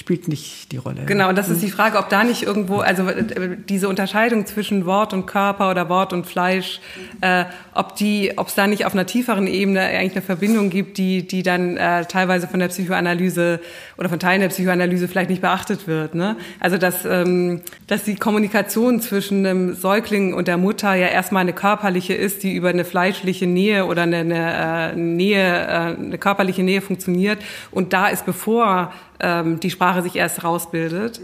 spielt 0.00 0.28
nicht 0.28 0.72
die 0.72 0.78
Rolle. 0.78 1.02
Genau, 1.04 1.28
und 1.28 1.36
das 1.36 1.50
ist 1.50 1.62
die 1.62 1.70
Frage, 1.70 1.98
ob 1.98 2.08
da 2.08 2.24
nicht 2.24 2.42
irgendwo, 2.42 2.78
also 2.78 3.06
äh, 3.06 3.56
diese 3.68 3.86
Unterscheidung 3.86 4.46
zwischen 4.46 4.86
Wort 4.86 5.12
und 5.12 5.26
Körper 5.26 5.70
oder 5.70 5.88
Wort 5.90 6.14
und 6.14 6.26
Fleisch, 6.26 6.80
äh, 7.20 7.44
ob 7.74 7.96
die, 7.96 8.32
ob 8.36 8.48
es 8.48 8.54
da 8.54 8.66
nicht 8.66 8.86
auf 8.86 8.94
einer 8.94 9.04
tieferen 9.04 9.46
Ebene 9.46 9.82
eigentlich 9.82 10.12
eine 10.12 10.22
Verbindung 10.22 10.70
gibt, 10.70 10.96
die, 10.96 11.26
die 11.26 11.42
dann 11.42 11.76
äh, 11.76 12.06
teilweise 12.06 12.48
von 12.48 12.60
der 12.60 12.68
Psychoanalyse 12.68 13.60
oder 13.98 14.08
von 14.08 14.18
Teilen 14.18 14.40
der 14.40 14.48
Psychoanalyse 14.48 15.06
vielleicht 15.06 15.28
nicht 15.28 15.42
beachtet 15.42 15.86
wird. 15.86 16.14
Ne? 16.14 16.36
Also 16.60 16.78
dass, 16.78 17.04
ähm, 17.04 17.60
dass 17.86 18.04
die 18.04 18.16
Kommunikation 18.16 19.00
zwischen 19.00 19.46
einem 19.46 19.74
Säugling 19.74 20.32
und 20.32 20.48
der 20.48 20.56
Mutter 20.56 20.94
ja 20.94 21.08
erstmal 21.08 21.42
eine 21.42 21.52
körperliche 21.52 22.14
ist, 22.14 22.42
die 22.42 22.54
über 22.54 22.70
eine 22.70 22.86
fleischliche 22.86 23.46
Nähe 23.46 23.84
oder 23.84 24.02
eine, 24.02 24.20
eine 24.20 24.92
äh, 24.92 24.96
Nähe, 24.96 25.44
äh, 25.44 25.70
eine 25.94 26.16
körperliche 26.16 26.62
Nähe 26.62 26.80
funktioniert. 26.80 27.38
Und 27.70 27.92
da 27.92 28.08
ist 28.08 28.24
bevor 28.24 28.92
ähm, 29.20 29.60
die 29.60 29.70
Sprache 29.70 30.02
sich 30.02 30.16
erst 30.16 30.44
rausbildet. 30.44 31.20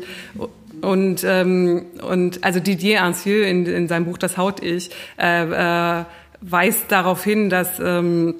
Und, 0.82 1.24
ähm, 1.24 1.86
und 2.08 2.44
also 2.44 2.60
Didier 2.60 3.02
Ancieux 3.02 3.46
in, 3.46 3.66
in 3.66 3.88
seinem 3.88 4.04
Buch 4.04 4.18
Das 4.18 4.36
Haut-Ich 4.36 4.90
äh, 5.18 6.00
äh, 6.00 6.04
weist 6.42 6.92
darauf 6.92 7.24
hin, 7.24 7.48
dass 7.48 7.80
ähm, 7.80 8.34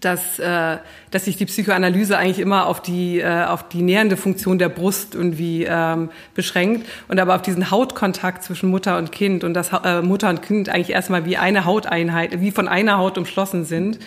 dass, 0.00 0.38
äh, 0.38 0.78
dass 1.10 1.24
sich 1.24 1.36
die 1.36 1.46
Psychoanalyse 1.46 2.16
eigentlich 2.16 2.38
immer 2.38 2.66
auf 2.66 2.80
die, 2.80 3.20
äh, 3.20 3.44
auf 3.44 3.68
die 3.68 3.82
nähernde 3.82 4.16
Funktion 4.16 4.58
der 4.58 4.68
Brust 4.68 5.14
irgendwie 5.14 5.66
ähm, 5.68 6.10
beschränkt 6.34 6.86
und 7.08 7.18
aber 7.18 7.34
auf 7.34 7.42
diesen 7.42 7.70
Hautkontakt 7.70 8.42
zwischen 8.42 8.70
Mutter 8.70 8.98
und 8.98 9.12
Kind 9.12 9.44
und 9.44 9.54
dass 9.54 9.70
äh, 9.72 10.02
Mutter 10.02 10.28
und 10.28 10.42
Kind 10.42 10.68
eigentlich 10.68 10.90
erstmal 10.90 11.24
wie 11.24 11.36
eine 11.36 11.64
Hauteinheit, 11.64 12.40
wie 12.40 12.50
von 12.50 12.68
einer 12.68 12.98
Haut 12.98 13.18
umschlossen 13.18 13.64
sind 13.64 13.98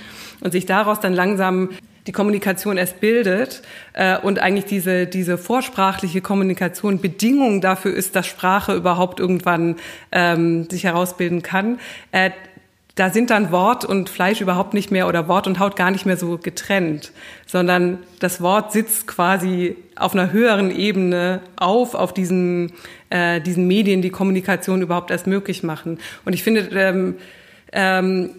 und 0.41 0.51
sich 0.51 0.65
daraus 0.65 0.99
dann 0.99 1.13
langsam 1.13 1.69
die 2.07 2.11
Kommunikation 2.11 2.77
erst 2.77 2.99
bildet 2.99 3.61
äh, 3.93 4.17
und 4.17 4.39
eigentlich 4.39 4.65
diese, 4.65 5.07
diese 5.07 5.37
vorsprachliche 5.37 6.21
Kommunikation 6.21 7.01
Bedingung 7.01 7.61
dafür 7.61 7.93
ist, 7.93 8.15
dass 8.15 8.27
Sprache 8.27 8.73
überhaupt 8.73 9.19
irgendwann 9.19 9.75
ähm, 10.11 10.69
sich 10.69 10.83
herausbilden 10.85 11.41
kann, 11.41 11.79
äh, 12.11 12.31
da 12.99 13.09
sind 13.11 13.29
dann 13.29 13.49
Wort 13.53 13.85
und 13.85 14.09
Fleisch 14.09 14.41
überhaupt 14.41 14.73
nicht 14.73 14.91
mehr 14.91 15.07
oder 15.07 15.29
Wort 15.29 15.47
und 15.47 15.57
Haut 15.59 15.77
gar 15.77 15.89
nicht 15.89 16.05
mehr 16.05 16.17
so 16.17 16.37
getrennt, 16.37 17.13
sondern 17.45 17.99
das 18.19 18.41
Wort 18.41 18.73
sitzt 18.73 19.07
quasi 19.07 19.77
auf 19.95 20.13
einer 20.13 20.33
höheren 20.33 20.69
Ebene 20.69 21.39
auf, 21.55 21.95
auf 21.95 22.13
diesen, 22.13 22.73
äh, 23.09 23.39
diesen 23.39 23.67
Medien, 23.67 24.01
die 24.01 24.09
Kommunikation 24.09 24.81
überhaupt 24.81 25.11
erst 25.11 25.27
möglich 25.27 25.63
machen. 25.63 25.97
Und 26.25 26.33
ich 26.33 26.43
finde, 26.43 26.67
ähm, 26.73 27.15
ähm, 27.71 28.31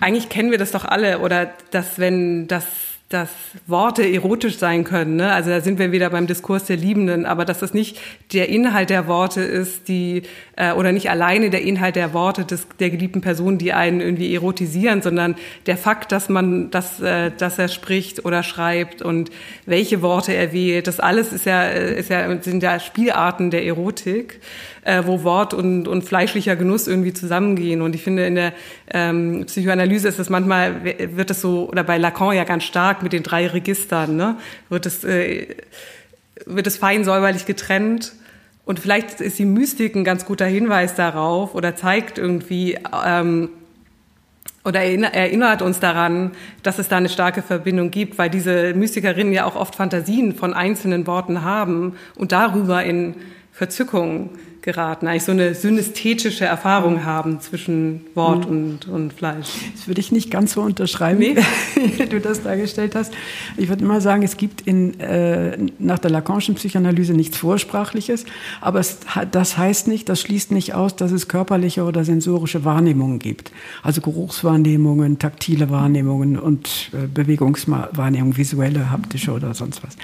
eigentlich 0.00 0.28
kennen 0.28 0.50
wir 0.50 0.58
das 0.58 0.72
doch 0.72 0.84
alle 0.84 1.20
oder 1.20 1.52
dass 1.70 2.00
wenn 2.00 2.48
das 2.48 2.64
dass 3.12 3.28
Worte 3.66 4.06
erotisch 4.06 4.58
sein 4.58 4.84
können. 4.84 5.16
Ne? 5.16 5.32
Also 5.32 5.50
da 5.50 5.60
sind 5.60 5.78
wir 5.78 5.92
wieder 5.92 6.10
beim 6.10 6.26
Diskurs 6.26 6.64
der 6.64 6.76
Liebenden, 6.76 7.26
aber 7.26 7.44
dass 7.44 7.60
das 7.60 7.74
nicht 7.74 7.98
der 8.32 8.48
Inhalt 8.48 8.90
der 8.90 9.06
Worte 9.06 9.42
ist, 9.42 9.88
die 9.88 10.22
äh, 10.56 10.72
oder 10.72 10.92
nicht 10.92 11.10
alleine 11.10 11.50
der 11.50 11.62
Inhalt 11.62 11.96
der 11.96 12.14
Worte 12.14 12.44
des, 12.44 12.66
der 12.78 12.90
geliebten 12.90 13.20
Person, 13.20 13.58
die 13.58 13.72
einen 13.72 14.00
irgendwie 14.00 14.34
erotisieren, 14.34 15.02
sondern 15.02 15.36
der 15.66 15.76
Fakt, 15.76 16.12
dass 16.12 16.28
man, 16.28 16.70
dass, 16.70 17.00
äh, 17.00 17.30
dass 17.36 17.58
er 17.58 17.68
spricht 17.68 18.24
oder 18.24 18.42
schreibt 18.42 19.02
und 19.02 19.30
welche 19.66 20.02
Worte 20.02 20.32
er 20.32 20.52
wählt, 20.52 20.86
das 20.86 21.00
alles 21.00 21.32
ist 21.32 21.46
ja, 21.46 21.64
ist 21.64 22.10
ja 22.10 22.40
sind 22.42 22.62
ja 22.62 22.80
Spielarten 22.80 23.50
der 23.50 23.64
Erotik 23.64 24.40
äh, 24.82 25.02
wo 25.06 25.22
Wort 25.22 25.54
und, 25.54 25.88
und 25.88 26.02
fleischlicher 26.02 26.56
Genuss 26.56 26.88
irgendwie 26.88 27.12
zusammengehen. 27.12 27.82
Und 27.82 27.94
ich 27.94 28.02
finde, 28.02 28.26
in 28.26 28.34
der 28.34 28.52
ähm, 28.92 29.44
Psychoanalyse 29.46 30.08
ist 30.08 30.18
das 30.18 30.28
manchmal, 30.28 30.84
wird 30.84 31.30
das 31.30 31.40
so, 31.40 31.68
oder 31.68 31.84
bei 31.84 31.98
Lacan 31.98 32.34
ja 32.34 32.44
ganz 32.44 32.64
stark 32.64 33.02
mit 33.02 33.12
den 33.12 33.22
drei 33.22 33.46
Registern, 33.46 34.16
ne, 34.16 34.36
wird 34.68 34.86
es, 34.86 35.04
äh, 35.04 35.48
wird 36.46 36.66
es 36.66 36.76
fein 36.76 37.04
säuberlich 37.04 37.46
getrennt. 37.46 38.12
Und 38.64 38.78
vielleicht 38.78 39.20
ist 39.20 39.38
die 39.38 39.44
Mystik 39.44 39.96
ein 39.96 40.04
ganz 40.04 40.24
guter 40.24 40.46
Hinweis 40.46 40.94
darauf 40.94 41.54
oder 41.54 41.74
zeigt 41.74 42.18
irgendwie, 42.18 42.78
ähm, 43.04 43.48
oder 44.64 44.80
erinnert 44.80 45.60
uns 45.62 45.80
daran, 45.80 46.30
dass 46.62 46.78
es 46.78 46.88
da 46.88 46.96
eine 46.96 47.08
starke 47.08 47.42
Verbindung 47.42 47.90
gibt, 47.90 48.18
weil 48.18 48.30
diese 48.30 48.74
Mystikerinnen 48.74 49.32
ja 49.32 49.44
auch 49.44 49.56
oft 49.56 49.74
Fantasien 49.74 50.36
von 50.36 50.54
einzelnen 50.54 51.06
Worten 51.08 51.42
haben 51.42 51.96
und 52.14 52.30
darüber 52.30 52.84
in 52.84 53.16
Verzückung 53.50 54.30
geraten, 54.62 55.08
eigentlich 55.08 55.24
so 55.24 55.32
eine 55.32 55.54
synästhetische 55.54 56.44
Erfahrung 56.44 57.04
haben 57.04 57.40
zwischen 57.40 58.02
Wort 58.14 58.48
mhm. 58.48 58.56
und, 58.56 58.88
und 58.88 59.12
Fleisch. 59.12 59.48
Das 59.74 59.88
würde 59.88 60.00
ich 60.00 60.12
nicht 60.12 60.30
ganz 60.30 60.52
so 60.52 60.62
unterschreiben, 60.62 61.18
nee. 61.18 61.36
wie 61.98 62.06
du 62.06 62.20
das 62.20 62.42
dargestellt 62.42 62.94
hast. 62.94 63.12
Ich 63.56 63.68
würde 63.68 63.84
immer 63.84 64.00
sagen, 64.00 64.22
es 64.22 64.36
gibt 64.36 64.60
in, 64.60 64.98
äh, 65.00 65.58
nach 65.78 65.98
der 65.98 66.12
Lacanischen 66.12 66.54
Psychoanalyse 66.54 67.12
nichts 67.12 67.36
Vorsprachliches, 67.36 68.24
aber 68.60 68.78
es, 68.78 68.98
das 69.32 69.58
heißt 69.58 69.88
nicht, 69.88 70.08
das 70.08 70.20
schließt 70.20 70.52
nicht 70.52 70.74
aus, 70.74 70.94
dass 70.94 71.10
es 71.10 71.26
körperliche 71.26 71.82
oder 71.82 72.04
sensorische 72.04 72.64
Wahrnehmungen 72.64 73.18
gibt. 73.18 73.50
Also 73.82 74.00
Geruchswahrnehmungen, 74.00 75.18
taktile 75.18 75.70
Wahrnehmungen 75.70 76.38
und 76.38 76.90
äh, 76.92 77.08
Bewegungswahrnehmungen, 77.08 78.36
visuelle, 78.36 78.90
haptische 78.90 79.32
oder 79.32 79.54
sonst 79.54 79.82
was. 79.82 79.96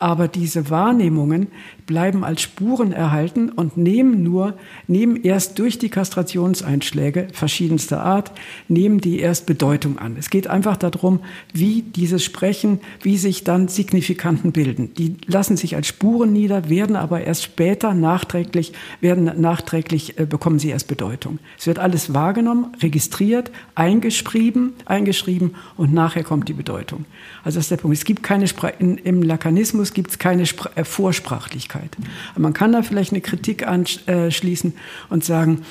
Aber 0.00 0.28
diese 0.28 0.70
Wahrnehmungen 0.70 1.48
bleiben 1.86 2.24
als 2.24 2.42
Spuren 2.42 2.92
erhalten 2.92 3.50
und 3.50 3.76
nehmen 3.76 3.97
nur, 4.02 4.54
nehmen 4.86 5.22
erst 5.22 5.58
durch 5.58 5.78
die 5.78 5.88
Kastrationseinschläge 5.88 7.28
verschiedenster 7.32 8.02
Art, 8.02 8.32
nehmen 8.68 9.00
die 9.00 9.18
erst 9.18 9.46
Bedeutung 9.46 9.98
an. 9.98 10.16
Es 10.18 10.30
geht 10.30 10.46
einfach 10.46 10.76
darum, 10.76 11.20
wie 11.52 11.82
dieses 11.82 12.24
Sprechen, 12.24 12.80
wie 13.02 13.18
sich 13.18 13.44
dann 13.44 13.68
Signifikanten 13.68 14.52
bilden. 14.52 14.94
Die 14.94 15.16
lassen 15.26 15.56
sich 15.56 15.76
als 15.76 15.86
Spuren 15.86 16.32
nieder, 16.32 16.68
werden 16.68 16.96
aber 16.96 17.22
erst 17.22 17.44
später 17.44 17.94
nachträglich, 17.94 18.72
werden 19.00 19.40
nachträglich, 19.40 20.18
äh, 20.18 20.26
bekommen 20.26 20.58
sie 20.58 20.70
erst 20.70 20.88
Bedeutung. 20.88 21.38
Es 21.58 21.66
wird 21.66 21.78
alles 21.78 22.14
wahrgenommen, 22.14 22.68
registriert, 22.80 23.50
eingeschrieben, 23.74 24.74
eingeschrieben 24.84 25.54
und 25.76 25.92
nachher 25.92 26.24
kommt 26.24 26.48
die 26.48 26.54
Bedeutung. 26.54 27.04
Also 27.44 27.58
das 27.58 27.66
ist 27.66 27.70
der 27.70 27.76
Punkt. 27.76 27.96
Es 27.96 28.04
gibt 28.04 28.22
keine, 28.22 28.48
Spra 28.48 28.68
in, 28.68 28.98
im 28.98 29.22
Lakanismus 29.22 29.92
gibt 29.92 30.10
es 30.10 30.18
keine 30.18 30.46
Spra 30.46 30.70
äh, 30.74 30.84
Vorsprachlichkeit. 30.84 31.96
Man 32.36 32.52
kann 32.52 32.72
da 32.72 32.82
vielleicht 32.82 33.12
eine 33.12 33.20
Kritik 33.20 33.66
anschließen 34.06 34.72
und 35.10 35.24
sagen, 35.24 35.62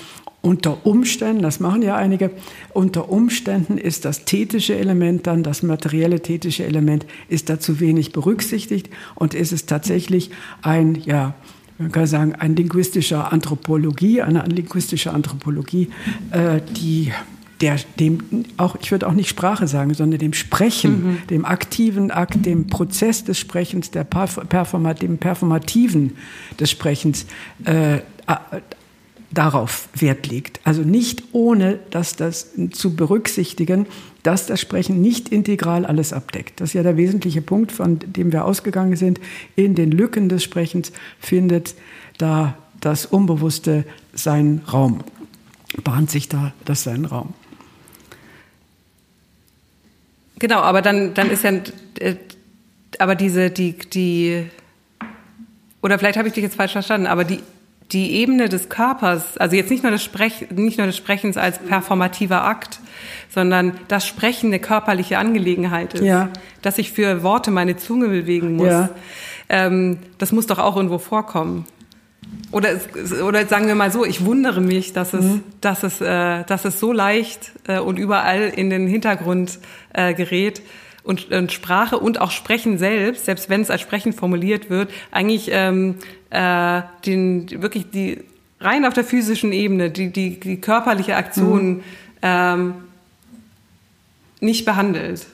unter 0.41 0.85
Umständen, 0.85 1.41
das 1.41 1.59
machen 1.59 1.81
ja 1.81 1.95
einige, 1.95 2.31
unter 2.73 3.09
Umständen 3.09 3.77
ist 3.77 4.05
das 4.05 4.23
tätische 4.23 4.77
Element 4.77 5.27
dann, 5.27 5.43
das 5.43 5.63
materielle 5.63 6.21
tätische 6.21 6.63
Element, 6.65 7.05
ist 7.27 7.49
da 7.49 7.59
zu 7.59 7.79
wenig 7.79 8.13
berücksichtigt 8.13 8.89
und 9.15 9.33
ist 9.33 9.51
es 9.51 9.65
tatsächlich 9.65 10.29
ein, 10.61 10.95
ja, 10.95 11.33
man 11.79 11.91
kann 11.91 12.07
sagen, 12.07 12.33
ein 12.35 12.55
linguistischer 12.55 13.33
Anthropologie, 13.33 14.21
eine 14.21 14.43
linguistische 14.45 15.11
Anthropologie, 15.11 15.89
äh, 16.31 16.61
die 16.75 17.11
der, 17.61 17.77
dem 17.99 18.45
auch, 18.57 18.77
ich 18.81 18.91
würde 18.91 19.07
auch 19.07 19.13
nicht 19.13 19.29
Sprache 19.29 19.67
sagen, 19.67 19.93
sondern 19.93 20.19
dem 20.19 20.33
Sprechen, 20.33 20.91
mhm. 20.91 21.27
dem 21.29 21.45
aktiven 21.45 22.11
Akt, 22.11 22.45
dem 22.45 22.67
Prozess 22.67 23.23
des 23.23 23.39
Sprechens, 23.39 23.91
der 23.91 24.03
Performat, 24.03 25.01
dem 25.01 25.17
Performativen 25.17 26.17
des 26.59 26.69
Sprechens 26.69 27.25
äh, 27.65 27.99
darauf 29.31 29.89
Wert 29.93 30.27
legt. 30.27 30.59
Also 30.63 30.81
nicht 30.81 31.23
ohne, 31.31 31.79
dass 31.89 32.15
das 32.15 32.51
zu 32.71 32.95
berücksichtigen, 32.95 33.85
dass 34.23 34.45
das 34.45 34.61
Sprechen 34.61 35.01
nicht 35.01 35.29
integral 35.29 35.85
alles 35.85 36.13
abdeckt. 36.13 36.59
Das 36.59 36.69
ist 36.69 36.73
ja 36.73 36.83
der 36.83 36.97
wesentliche 36.97 37.41
Punkt, 37.41 37.71
von 37.71 37.99
dem 37.99 38.31
wir 38.31 38.45
ausgegangen 38.45 38.95
sind. 38.95 39.19
In 39.55 39.75
den 39.75 39.91
Lücken 39.91 40.29
des 40.29 40.43
Sprechens 40.43 40.91
findet 41.19 41.75
da 42.17 42.57
das 42.79 43.05
Unbewusste 43.05 43.85
seinen 44.13 44.59
Raum, 44.71 45.03
bahnt 45.83 46.09
sich 46.09 46.29
da 46.29 46.53
das 46.65 46.83
seinen 46.83 47.05
Raum. 47.05 47.33
Genau, 50.39 50.59
aber 50.59 50.81
dann, 50.81 51.13
dann 51.13 51.29
ist 51.29 51.43
ja, 51.43 51.51
äh, 51.99 52.15
aber 52.99 53.15
diese, 53.15 53.49
die, 53.49 53.73
die, 53.73 54.47
oder 55.81 55.97
vielleicht 55.97 56.17
habe 56.17 56.27
ich 56.27 56.33
dich 56.33 56.43
jetzt 56.43 56.55
falsch 56.55 56.73
verstanden, 56.73 57.07
aber 57.07 57.23
die, 57.23 57.39
die 57.91 58.13
Ebene 58.13 58.49
des 58.49 58.69
Körpers, 58.69 59.37
also 59.37 59.55
jetzt 59.55 59.71
nicht 59.71 59.83
nur 59.83 59.91
des, 59.91 60.03
Sprech, 60.03 60.47
nicht 60.51 60.77
nur 60.77 60.87
des 60.87 60.97
Sprechens 60.97 61.37
als 61.37 61.59
performativer 61.59 62.43
Akt, 62.43 62.79
sondern 63.29 63.73
das 63.87 64.05
Sprechen 64.05 64.47
eine 64.47 64.59
körperliche 64.59 65.17
Angelegenheit 65.17 65.93
ist, 65.93 66.03
ja. 66.03 66.29
dass 66.61 66.77
ich 66.77 66.91
für 66.91 67.23
Worte 67.23 67.51
meine 67.51 67.77
Zunge 67.77 68.07
bewegen 68.07 68.55
muss, 68.55 68.67
ja. 68.67 68.89
ähm, 69.49 69.99
das 70.17 70.31
muss 70.31 70.47
doch 70.47 70.59
auch 70.59 70.75
irgendwo 70.75 70.97
vorkommen. 70.97 71.65
Oder, 72.51 72.79
oder 73.25 73.45
sagen 73.45 73.67
wir 73.67 73.75
mal 73.75 73.91
so, 73.91 74.05
ich 74.05 74.23
wundere 74.25 74.61
mich, 74.61 74.93
dass 74.93 75.13
es, 75.13 75.25
mhm. 75.25 75.43
dass 75.59 75.83
es, 75.83 75.99
äh, 75.99 76.43
dass 76.45 76.63
es 76.63 76.79
so 76.79 76.93
leicht 76.93 77.51
äh, 77.67 77.79
und 77.79 77.99
überall 77.99 78.43
in 78.43 78.69
den 78.69 78.87
Hintergrund 78.87 79.59
äh, 79.93 80.13
gerät 80.13 80.61
und, 81.03 81.31
und 81.31 81.51
Sprache 81.51 81.97
und 81.97 82.21
auch 82.21 82.31
Sprechen 82.31 82.77
selbst, 82.77 83.25
selbst 83.25 83.49
wenn 83.49 83.61
es 83.61 83.69
als 83.69 83.81
Sprechen 83.81 84.13
formuliert 84.13 84.69
wird, 84.69 84.91
eigentlich 85.11 85.49
ähm, 85.51 85.95
äh, 86.29 86.81
den 87.05 87.61
wirklich 87.61 87.89
die 87.91 88.23
rein 88.59 88.85
auf 88.85 88.93
der 88.93 89.03
physischen 89.03 89.51
Ebene, 89.51 89.89
die, 89.89 90.11
die, 90.11 90.39
die 90.39 90.59
körperliche 90.59 91.15
Aktion 91.15 91.69
mhm. 91.69 91.83
ähm, 92.21 92.73
nicht 94.39 94.65
behandelt. 94.65 95.25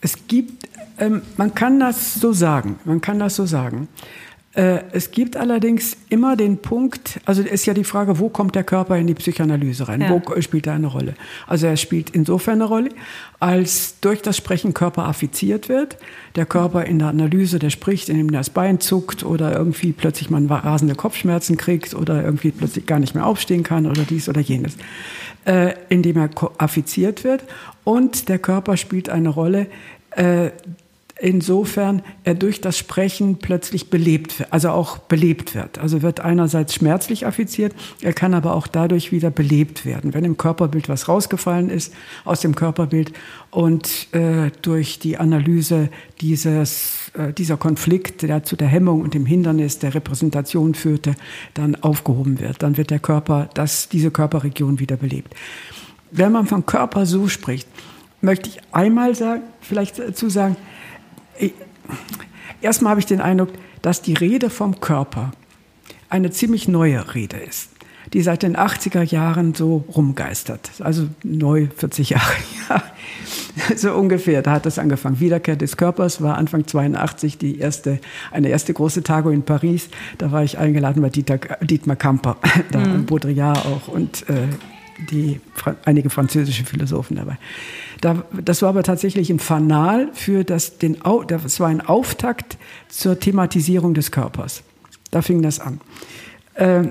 Es 0.00 0.26
gibt, 0.26 0.68
ähm, 0.98 1.22
man 1.36 1.54
kann 1.54 1.80
das 1.80 2.14
so 2.14 2.32
sagen, 2.32 2.78
man 2.84 3.00
kann 3.00 3.18
das 3.18 3.36
so 3.36 3.46
sagen. 3.46 3.88
Äh, 4.54 4.84
es 4.92 5.10
gibt 5.10 5.36
allerdings 5.36 5.96
immer 6.10 6.36
den 6.36 6.58
Punkt, 6.58 7.20
also 7.24 7.42
ist 7.42 7.66
ja 7.66 7.74
die 7.74 7.82
Frage, 7.82 8.20
wo 8.20 8.28
kommt 8.28 8.54
der 8.54 8.62
Körper 8.62 8.96
in 8.96 9.08
die 9.08 9.14
Psychoanalyse 9.14 9.88
rein? 9.88 10.00
Ja. 10.00 10.10
Wo 10.10 10.40
spielt 10.40 10.68
er 10.68 10.74
eine 10.74 10.86
Rolle? 10.86 11.14
Also 11.46 11.66
er 11.66 11.76
spielt 11.76 12.10
insofern 12.10 12.54
eine 12.54 12.64
Rolle, 12.64 12.90
als 13.40 13.98
durch 14.00 14.22
das 14.22 14.36
Sprechen 14.36 14.72
Körper 14.72 15.06
affiziert 15.06 15.68
wird. 15.68 15.96
Der 16.36 16.46
Körper 16.46 16.84
in 16.84 17.00
der 17.00 17.08
Analyse, 17.08 17.58
der 17.58 17.70
spricht, 17.70 18.08
indem 18.08 18.30
das 18.30 18.50
Bein 18.50 18.78
zuckt 18.78 19.24
oder 19.24 19.52
irgendwie 19.56 19.92
plötzlich 19.92 20.30
man 20.30 20.46
rasende 20.46 20.94
Kopfschmerzen 20.94 21.56
kriegt 21.56 21.94
oder 21.94 22.22
irgendwie 22.22 22.52
plötzlich 22.52 22.86
gar 22.86 23.00
nicht 23.00 23.14
mehr 23.14 23.26
aufstehen 23.26 23.64
kann 23.64 23.86
oder 23.86 24.02
dies 24.02 24.28
oder 24.28 24.40
jenes. 24.40 24.76
Äh, 25.46 25.74
indem 25.88 26.16
er 26.16 26.30
affiziert 26.58 27.24
wird. 27.24 27.44
Und 27.82 28.28
der 28.28 28.38
Körper 28.38 28.76
spielt 28.76 29.10
eine 29.10 29.28
Rolle, 29.28 29.66
äh, 30.12 30.52
insofern 31.20 32.02
er 32.24 32.34
durch 32.34 32.60
das 32.60 32.76
Sprechen 32.76 33.36
plötzlich 33.36 33.88
belebt 33.88 34.46
also 34.50 34.70
auch 34.70 34.98
belebt 34.98 35.54
wird. 35.54 35.78
Also 35.78 36.02
wird 36.02 36.20
einerseits 36.20 36.74
schmerzlich 36.74 37.26
affiziert, 37.26 37.74
er 38.00 38.12
kann 38.12 38.34
aber 38.34 38.54
auch 38.54 38.66
dadurch 38.66 39.12
wieder 39.12 39.30
belebt 39.30 39.86
werden. 39.86 40.14
Wenn 40.14 40.24
im 40.24 40.36
Körperbild 40.36 40.88
was 40.88 41.08
rausgefallen 41.08 41.70
ist 41.70 41.94
aus 42.24 42.40
dem 42.40 42.54
Körperbild 42.54 43.12
und 43.50 44.08
äh, 44.12 44.50
durch 44.62 44.98
die 44.98 45.16
Analyse 45.16 45.88
dieses, 46.20 47.12
äh, 47.14 47.32
dieser 47.32 47.56
Konflikt, 47.56 48.22
der 48.22 48.42
zu 48.42 48.56
der 48.56 48.68
Hemmung 48.68 49.00
und 49.00 49.14
dem 49.14 49.26
Hindernis 49.26 49.78
der 49.78 49.94
Repräsentation 49.94 50.74
führte, 50.74 51.14
dann 51.54 51.76
aufgehoben 51.76 52.40
wird, 52.40 52.62
dann 52.62 52.76
wird 52.76 52.90
der 52.90 52.98
Körper, 52.98 53.48
das, 53.54 53.88
diese 53.88 54.10
Körperregion 54.10 54.80
wieder 54.80 54.96
belebt. 54.96 55.34
Wenn 56.10 56.32
man 56.32 56.46
von 56.46 56.66
Körper 56.66 57.06
so 57.06 57.28
spricht, 57.28 57.68
möchte 58.20 58.48
ich 58.48 58.60
einmal 58.72 59.14
sagen, 59.14 59.42
vielleicht 59.60 59.98
dazu 59.98 60.28
sagen, 60.28 60.56
Erstmal 62.60 62.90
habe 62.90 63.00
ich 63.00 63.06
den 63.06 63.20
Eindruck, 63.20 63.50
dass 63.82 64.00
die 64.00 64.14
Rede 64.14 64.50
vom 64.50 64.80
Körper 64.80 65.32
eine 66.08 66.30
ziemlich 66.30 66.68
neue 66.68 67.14
Rede 67.14 67.36
ist, 67.36 67.70
die 68.12 68.22
seit 68.22 68.42
den 68.42 68.56
80er 68.56 69.02
Jahren 69.02 69.54
so 69.54 69.84
rumgeistert. 69.94 70.70
Also 70.80 71.08
neu 71.22 71.68
40 71.76 72.10
Jahre, 72.10 72.32
ja. 72.68 72.82
so 73.76 73.92
ungefähr, 73.92 74.40
da 74.42 74.52
hat 74.52 74.64
das 74.64 74.78
angefangen. 74.78 75.20
Wiederkehr 75.20 75.56
des 75.56 75.76
Körpers 75.76 76.22
war 76.22 76.38
Anfang 76.38 76.66
82 76.66 77.36
die 77.36 77.58
erste, 77.58 77.98
eine 78.30 78.48
erste 78.48 78.72
große 78.72 79.02
Tagung 79.02 79.32
in 79.32 79.42
Paris. 79.42 79.88
Da 80.18 80.32
war 80.32 80.44
ich 80.44 80.56
eingeladen 80.56 81.02
bei 81.02 81.10
Dieter, 81.10 81.38
Dietmar 81.60 81.96
Kamper, 81.96 82.36
da 82.70 82.78
mhm. 82.78 83.06
Baudrillard 83.06 83.66
auch 83.66 83.88
und 83.88 84.28
äh, 84.28 84.48
die, 85.10 85.40
einige 85.84 86.10
französische 86.10 86.64
Philosophen 86.64 87.16
dabei. 87.16 87.36
Da, 88.04 88.22
das 88.44 88.60
war 88.60 88.68
aber 88.68 88.82
tatsächlich 88.82 89.30
ein 89.30 89.38
Fanal 89.38 90.10
für 90.12 90.44
das, 90.44 90.76
den, 90.76 90.98
das 91.26 91.58
war 91.58 91.68
ein 91.68 91.80
Auftakt 91.80 92.58
zur 92.90 93.18
Thematisierung 93.18 93.94
des 93.94 94.10
Körpers. 94.10 94.62
Da 95.10 95.22
fing 95.22 95.40
das 95.40 95.58
an. 95.58 95.80
Äh, 96.52 96.88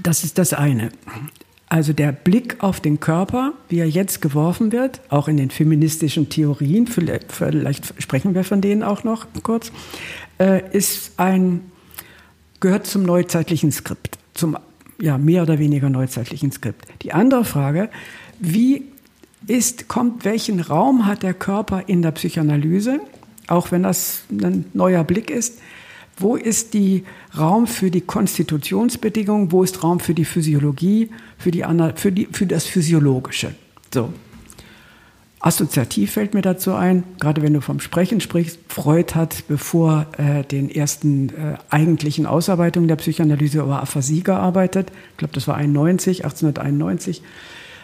das 0.00 0.22
ist 0.22 0.38
das 0.38 0.52
eine. 0.52 0.90
Also 1.68 1.92
der 1.92 2.12
Blick 2.12 2.62
auf 2.62 2.78
den 2.78 3.00
Körper, 3.00 3.54
wie 3.68 3.80
er 3.80 3.88
jetzt 3.88 4.22
geworfen 4.22 4.70
wird, 4.70 5.00
auch 5.08 5.26
in 5.26 5.36
den 5.36 5.50
feministischen 5.50 6.28
Theorien, 6.28 6.86
vielleicht 6.86 8.00
sprechen 8.00 8.32
wir 8.32 8.44
von 8.44 8.60
denen 8.60 8.84
auch 8.84 9.02
noch 9.02 9.26
kurz, 9.42 9.72
äh, 10.38 10.62
ist 10.70 11.18
ein, 11.18 11.72
gehört 12.60 12.86
zum 12.86 13.02
neuzeitlichen 13.02 13.72
Skript, 13.72 14.16
zum 14.34 14.56
ja, 15.00 15.18
mehr 15.18 15.42
oder 15.42 15.58
weniger 15.58 15.90
neuzeitlichen 15.90 16.52
Skript. 16.52 16.86
Die 17.02 17.12
andere 17.12 17.44
Frage, 17.44 17.90
wie 18.38 18.84
ist, 19.50 19.88
kommt, 19.88 20.24
welchen 20.24 20.60
Raum 20.60 21.06
hat 21.06 21.22
der 21.22 21.34
Körper 21.34 21.84
in 21.88 22.02
der 22.02 22.12
Psychoanalyse, 22.12 23.00
auch 23.48 23.72
wenn 23.72 23.82
das 23.82 24.22
ein 24.30 24.66
neuer 24.72 25.04
Blick 25.04 25.28
ist, 25.28 25.58
wo 26.16 26.36
ist 26.36 26.74
die 26.74 27.04
Raum 27.36 27.66
für 27.66 27.90
die 27.90 28.02
Konstitutionsbedingungen? 28.02 29.52
Wo 29.52 29.62
ist 29.62 29.82
Raum 29.82 30.00
für 30.00 30.14
die 30.14 30.26
Physiologie, 30.26 31.10
für, 31.38 31.50
die, 31.50 31.64
für, 31.96 32.12
die, 32.12 32.28
für 32.30 32.46
das 32.46 32.66
Physiologische? 32.66 33.54
So. 33.92 34.12
Assoziativ 35.40 36.12
fällt 36.12 36.34
mir 36.34 36.42
dazu 36.42 36.74
ein, 36.74 37.02
gerade 37.18 37.40
wenn 37.40 37.54
du 37.54 37.62
vom 37.62 37.80
Sprechen 37.80 38.20
sprichst, 38.20 38.58
Freud 38.68 39.14
hat 39.14 39.44
bevor 39.48 40.06
äh, 40.18 40.44
den 40.44 40.70
ersten 40.70 41.30
äh, 41.30 41.56
eigentlichen 41.70 42.26
Ausarbeitungen 42.26 42.88
der 42.88 42.96
Psychoanalyse 42.96 43.60
über 43.60 43.80
Aphasie 43.80 44.22
gearbeitet. 44.22 44.92
Ich 45.12 45.16
glaube, 45.16 45.32
das 45.32 45.48
war 45.48 45.56
91, 45.56 46.24
1891. 46.24 47.22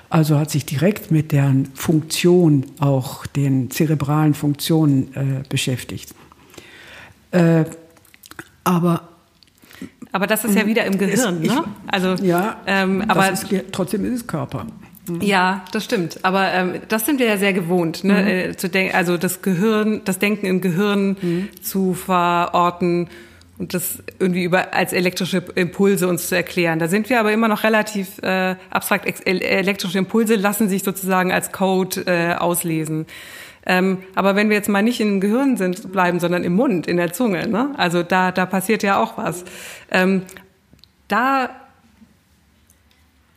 Also 0.08 0.38
hat 0.38 0.50
sich 0.50 0.64
direkt 0.64 1.10
mit 1.10 1.32
deren 1.32 1.66
Funktion, 1.74 2.66
auch 2.78 3.26
den 3.26 3.70
zerebralen 3.70 4.34
Funktionen 4.34 5.14
äh, 5.14 5.48
beschäftigt. 5.48 6.14
Äh, 7.32 7.64
aber 8.64 9.08
aber 10.12 10.26
das 10.26 10.46
ist 10.46 10.54
ja 10.54 10.66
wieder 10.66 10.86
im 10.86 10.96
Gehirn, 10.96 11.42
ist, 11.42 11.54
ne? 11.54 11.64
Also 11.88 12.14
ja, 12.24 12.60
ähm, 12.66 13.04
aber 13.06 13.30
ist, 13.30 13.46
trotzdem 13.70 14.06
ist 14.06 14.20
es 14.20 14.26
Körper. 14.26 14.66
Mhm. 15.08 15.20
Ja, 15.20 15.64
das 15.72 15.84
stimmt. 15.84 16.24
Aber 16.24 16.52
ähm, 16.52 16.80
das 16.88 17.04
sind 17.04 17.20
wir 17.20 17.26
ja 17.26 17.36
sehr 17.36 17.52
gewohnt, 17.52 18.02
ne? 18.02 18.14
Mhm. 18.14 18.26
Äh, 18.26 18.56
zu 18.56 18.70
denken, 18.70 18.94
also 18.94 19.18
das 19.18 19.42
Gehirn, 19.42 20.00
das 20.04 20.18
Denken 20.18 20.46
im 20.46 20.62
Gehirn 20.62 21.16
mhm. 21.20 21.48
zu 21.60 21.92
verorten 21.92 23.08
und 23.58 23.74
das 23.74 24.02
irgendwie 24.18 24.44
über 24.44 24.74
als 24.74 24.92
elektrische 24.92 25.42
Impulse 25.54 26.08
uns 26.08 26.28
zu 26.28 26.36
erklären. 26.36 26.78
Da 26.78 26.88
sind 26.88 27.08
wir 27.08 27.20
aber 27.20 27.32
immer 27.32 27.48
noch 27.48 27.64
relativ 27.64 28.18
äh, 28.22 28.56
abstrakt. 28.70 29.26
Elektrische 29.26 29.98
Impulse 29.98 30.34
lassen 30.34 30.68
sich 30.68 30.82
sozusagen 30.82 31.32
als 31.32 31.52
Code 31.52 32.02
äh, 32.06 32.34
auslesen. 32.34 33.06
Ähm, 33.64 33.98
aber 34.14 34.36
wenn 34.36 34.48
wir 34.48 34.56
jetzt 34.56 34.68
mal 34.68 34.82
nicht 34.82 35.00
im 35.00 35.20
Gehirn 35.20 35.56
sind, 35.56 35.90
bleiben, 35.90 36.20
sondern 36.20 36.44
im 36.44 36.54
Mund, 36.54 36.86
in 36.86 36.98
der 36.98 37.12
Zunge, 37.12 37.48
ne? 37.48 37.74
also 37.76 38.02
da, 38.02 38.30
da 38.30 38.46
passiert 38.46 38.84
ja 38.84 39.02
auch 39.02 39.18
was. 39.18 39.44
Ähm, 39.90 40.22
da 41.08 41.50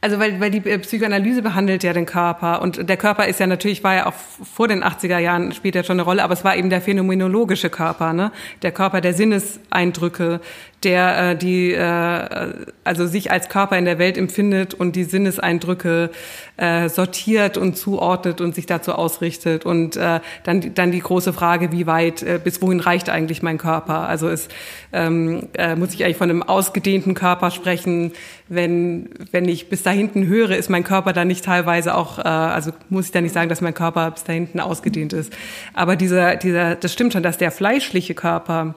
also 0.01 0.17
weil, 0.17 0.39
weil 0.39 0.49
die 0.49 0.65
äh, 0.69 0.79
Psychoanalyse 0.79 1.41
behandelt 1.41 1.83
ja 1.83 1.91
den 1.91 2.05
Körper 2.05 2.61
und 2.61 2.87
der 2.87 2.95
Körper 2.95 3.27
ist 3.27 3.39
ja 3.39 3.47
natürlich, 3.47 3.83
war 3.83 3.95
ja 3.95 4.05
auch 4.05 4.13
vor 4.13 4.69
den 4.69 4.83
80er 4.83 5.17
Jahren, 5.17 5.51
spielt 5.51 5.75
ja 5.75 5.83
schon 5.83 5.95
eine 5.95 6.03
Rolle, 6.03 6.23
aber 6.23 6.33
es 6.33 6.45
war 6.45 6.55
eben 6.55 6.69
der 6.69 6.81
phänomenologische 6.81 7.69
Körper, 7.69 8.13
ne? 8.13 8.31
der 8.61 8.71
Körper 8.71 9.01
der 9.01 9.13
Sinneseindrücke, 9.13 10.39
der 10.83 11.31
äh, 11.31 11.35
die 11.35 11.73
äh, 11.73 12.53
also 12.83 13.07
sich 13.07 13.31
als 13.31 13.49
Körper 13.49 13.77
in 13.77 13.85
der 13.85 13.99
Welt 13.99 14.17
empfindet 14.17 14.73
und 14.73 14.95
die 14.95 15.03
Sinneseindrücke 15.03 16.11
äh, 16.57 16.87
sortiert 16.87 17.57
und 17.57 17.77
zuordnet 17.77 18.39
und 18.39 18.55
sich 18.55 18.65
dazu 18.65 18.93
ausrichtet 18.93 19.65
und 19.65 19.97
äh, 19.97 20.21
dann 20.43 20.73
dann 20.73 20.91
die 20.91 21.01
große 21.01 21.33
Frage 21.33 21.71
wie 21.71 21.85
weit 21.87 22.23
äh, 22.23 22.39
bis 22.41 22.61
wohin 22.61 22.79
reicht 22.79 23.09
eigentlich 23.09 23.41
mein 23.41 23.57
Körper 23.57 24.07
also 24.07 24.29
es 24.29 24.47
ähm, 24.93 25.49
äh, 25.53 25.75
muss 25.75 25.93
ich 25.93 26.05
eigentlich 26.05 26.17
von 26.17 26.29
einem 26.29 26.43
ausgedehnten 26.43 27.13
Körper 27.13 27.51
sprechen 27.51 28.13
wenn 28.47 29.09
wenn 29.31 29.47
ich 29.47 29.69
bis 29.69 29.83
da 29.89 29.95
hinten 29.95 30.27
höre 30.27 30.51
ist 30.51 30.69
mein 30.69 30.83
Körper 30.83 31.13
dann 31.13 31.27
nicht 31.27 31.45
teilweise 31.45 31.95
auch 31.95 32.19
äh, 32.19 32.21
also 32.21 32.71
muss 32.89 33.05
ich 33.05 33.11
da 33.11 33.21
nicht 33.21 33.33
sagen 33.33 33.49
dass 33.49 33.61
mein 33.61 33.73
Körper 33.73 34.11
bis 34.11 34.23
da 34.23 34.33
hinten 34.33 34.59
ausgedehnt 34.59 35.13
ist 35.13 35.33
aber 35.73 35.95
dieser 35.95 36.35
dieser 36.35 36.75
das 36.75 36.93
stimmt 36.93 37.13
schon 37.13 37.23
dass 37.23 37.37
der 37.37 37.51
fleischliche 37.51 38.13
Körper 38.13 38.75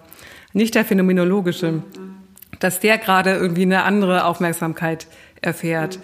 nicht 0.53 0.75
der 0.75 0.85
phänomenologische, 0.85 1.83
dass 2.61 2.81
der 2.81 2.99
gerade 2.99 3.35
irgendwie 3.35 3.63
eine 3.63 3.85
andere 3.85 4.25
Aufmerksamkeit 4.25 5.07
erfährt. 5.41 5.99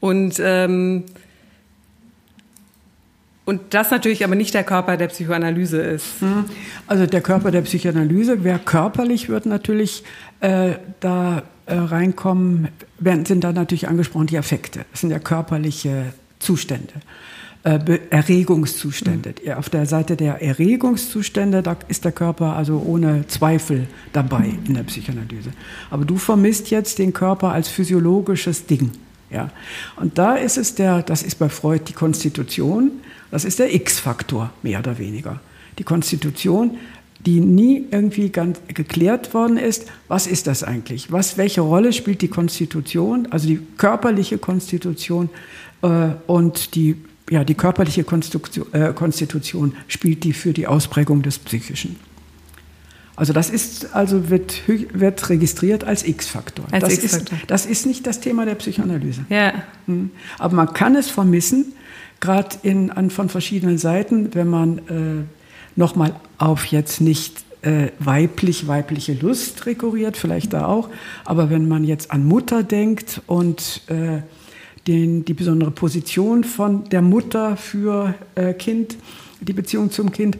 Und 0.00 0.34
ähm, 0.38 1.04
und 3.46 3.74
das 3.74 3.90
natürlich 3.90 4.24
aber 4.24 4.36
nicht 4.36 4.54
der 4.54 4.64
Körper 4.64 4.96
der 4.96 5.08
Psychoanalyse 5.08 5.78
ist. 5.82 6.22
Mhm. 6.22 6.46
Also 6.86 7.04
der 7.04 7.20
Körper 7.20 7.50
der 7.50 7.60
Psychoanalyse, 7.60 8.42
wer 8.42 8.58
körperlich 8.58 9.28
wird 9.28 9.44
natürlich 9.44 10.02
äh, 10.40 10.76
da 11.00 11.42
äh, 11.66 11.74
reinkommen, 11.74 12.68
werden, 12.98 13.24
sind 13.24 13.44
da 13.44 13.52
natürlich 13.52 13.88
angesprochen 13.88 14.26
die 14.26 14.38
Affekte. 14.38 14.84
Das 14.90 15.00
sind 15.00 15.10
ja 15.10 15.18
körperliche 15.18 16.12
Zustände 16.38 16.94
äh, 17.64 17.98
Erregungszustände. 18.10 19.34
Mhm. 19.44 19.52
Auf 19.52 19.70
der 19.70 19.86
Seite 19.86 20.16
der 20.16 20.40
Erregungszustände, 20.42 21.62
da 21.62 21.76
ist 21.88 22.04
der 22.04 22.12
Körper 22.12 22.56
also 22.56 22.82
ohne 22.84 23.26
Zweifel 23.26 23.88
dabei 24.12 24.52
in 24.66 24.74
der 24.74 24.84
Psychoanalyse. 24.84 25.50
Aber 25.90 26.04
du 26.04 26.16
vermisst 26.16 26.70
jetzt 26.70 26.98
den 26.98 27.12
Körper 27.12 27.52
als 27.52 27.68
physiologisches 27.68 28.66
Ding. 28.66 28.90
Ja. 29.30 29.50
Und 29.96 30.18
da 30.18 30.36
ist 30.36 30.58
es 30.58 30.74
der, 30.74 31.02
das 31.02 31.22
ist 31.22 31.38
bei 31.38 31.48
Freud 31.48 31.84
die 31.88 31.94
Konstitution, 31.94 32.92
das 33.30 33.44
ist 33.44 33.58
der 33.58 33.74
X-Faktor, 33.74 34.50
mehr 34.62 34.78
oder 34.78 34.98
weniger. 34.98 35.40
Die 35.78 35.82
Konstitution, 35.82 36.78
die 37.26 37.40
nie 37.40 37.86
irgendwie 37.90 38.28
ganz 38.28 38.60
geklärt 38.68 39.32
worden 39.34 39.56
ist, 39.56 39.86
was 40.08 40.26
ist 40.26 40.46
das 40.46 40.62
eigentlich? 40.62 41.10
Was, 41.10 41.38
welche 41.38 41.62
Rolle 41.62 41.92
spielt 41.92 42.20
die 42.22 42.28
Konstitution, 42.28 43.28
also 43.30 43.48
die 43.48 43.60
körperliche 43.76 44.38
Konstitution 44.38 45.30
äh, 45.82 46.10
und 46.26 46.74
die 46.74 46.96
ja, 47.30 47.42
die 47.42 47.54
körperliche 47.54 48.02
äh, 48.02 48.92
Konstitution 48.92 49.74
spielt 49.88 50.24
die 50.24 50.34
für 50.34 50.52
die 50.52 50.66
Ausprägung 50.66 51.22
des 51.22 51.38
Psychischen. 51.38 51.96
Also 53.16 53.32
das 53.32 53.48
ist 53.48 53.94
also 53.94 54.28
wird, 54.28 54.62
wird 54.66 55.30
registriert 55.30 55.84
als 55.84 56.06
X-Faktor. 56.06 56.66
Das, 56.70 56.98
ist, 56.98 57.32
das 57.46 57.64
ist 57.64 57.86
nicht 57.86 58.06
das 58.06 58.20
Thema 58.20 58.44
der 58.44 58.56
Psychoanalyse. 58.56 59.24
Ja. 59.28 59.54
Hm. 59.86 60.10
Aber 60.38 60.54
man 60.56 60.74
kann 60.74 60.96
es 60.96 61.10
vermissen, 61.10 61.72
gerade 62.20 62.56
von 63.10 63.28
verschiedenen 63.28 63.78
Seiten, 63.78 64.34
wenn 64.34 64.48
man 64.48 64.78
äh, 64.78 65.33
nochmal 65.76 66.14
auf 66.38 66.66
jetzt 66.66 67.00
nicht 67.00 67.44
äh, 67.62 67.88
weiblich, 67.98 68.66
weibliche 68.66 69.14
Lust 69.14 69.66
rekurriert, 69.66 70.16
vielleicht 70.16 70.52
da 70.52 70.66
auch, 70.66 70.88
aber 71.24 71.50
wenn 71.50 71.68
man 71.68 71.84
jetzt 71.84 72.10
an 72.10 72.24
Mutter 72.24 72.62
denkt 72.62 73.22
und 73.26 73.82
äh, 73.88 74.22
den, 74.86 75.24
die 75.24 75.34
besondere 75.34 75.70
Position 75.70 76.44
von 76.44 76.84
der 76.90 77.02
Mutter 77.02 77.56
für 77.56 78.14
äh, 78.34 78.52
Kind, 78.52 78.96
die 79.40 79.52
Beziehung 79.52 79.90
zum 79.90 80.12
Kind. 80.12 80.38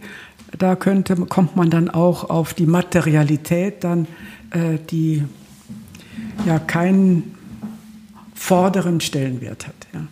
Da 0.59 0.77
könnte, 0.77 1.17
kommt 1.17 1.57
man 1.57 1.71
dann 1.71 1.91
auch 1.91 2.31
auf 2.31 2.55
die 2.55 2.67
Materialität, 2.67 3.83
dann 3.83 4.07
äh, 4.51 4.79
die 4.91 5.25
ja 6.47 6.59
keinen 6.59 7.35
vorderen 8.35 9.01
Stellenwert 9.01 9.67
hat. 9.67 9.75
Ja. 9.93 10.07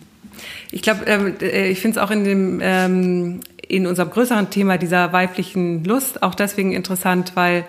Ich 0.71 0.81
glaube, 0.81 1.05
ähm, 1.05 1.33
äh, 1.41 1.69
ich 1.69 1.79
finde 1.79 1.99
es 1.99 2.03
auch 2.03 2.11
in 2.11 2.23
dem 2.23 2.59
ähm, 2.61 3.39
in 3.75 3.87
unserem 3.87 4.11
größeren 4.11 4.49
Thema 4.49 4.77
dieser 4.77 5.13
weiblichen 5.13 5.83
Lust 5.83 6.21
auch 6.21 6.35
deswegen 6.35 6.73
interessant, 6.73 7.31
weil 7.35 7.65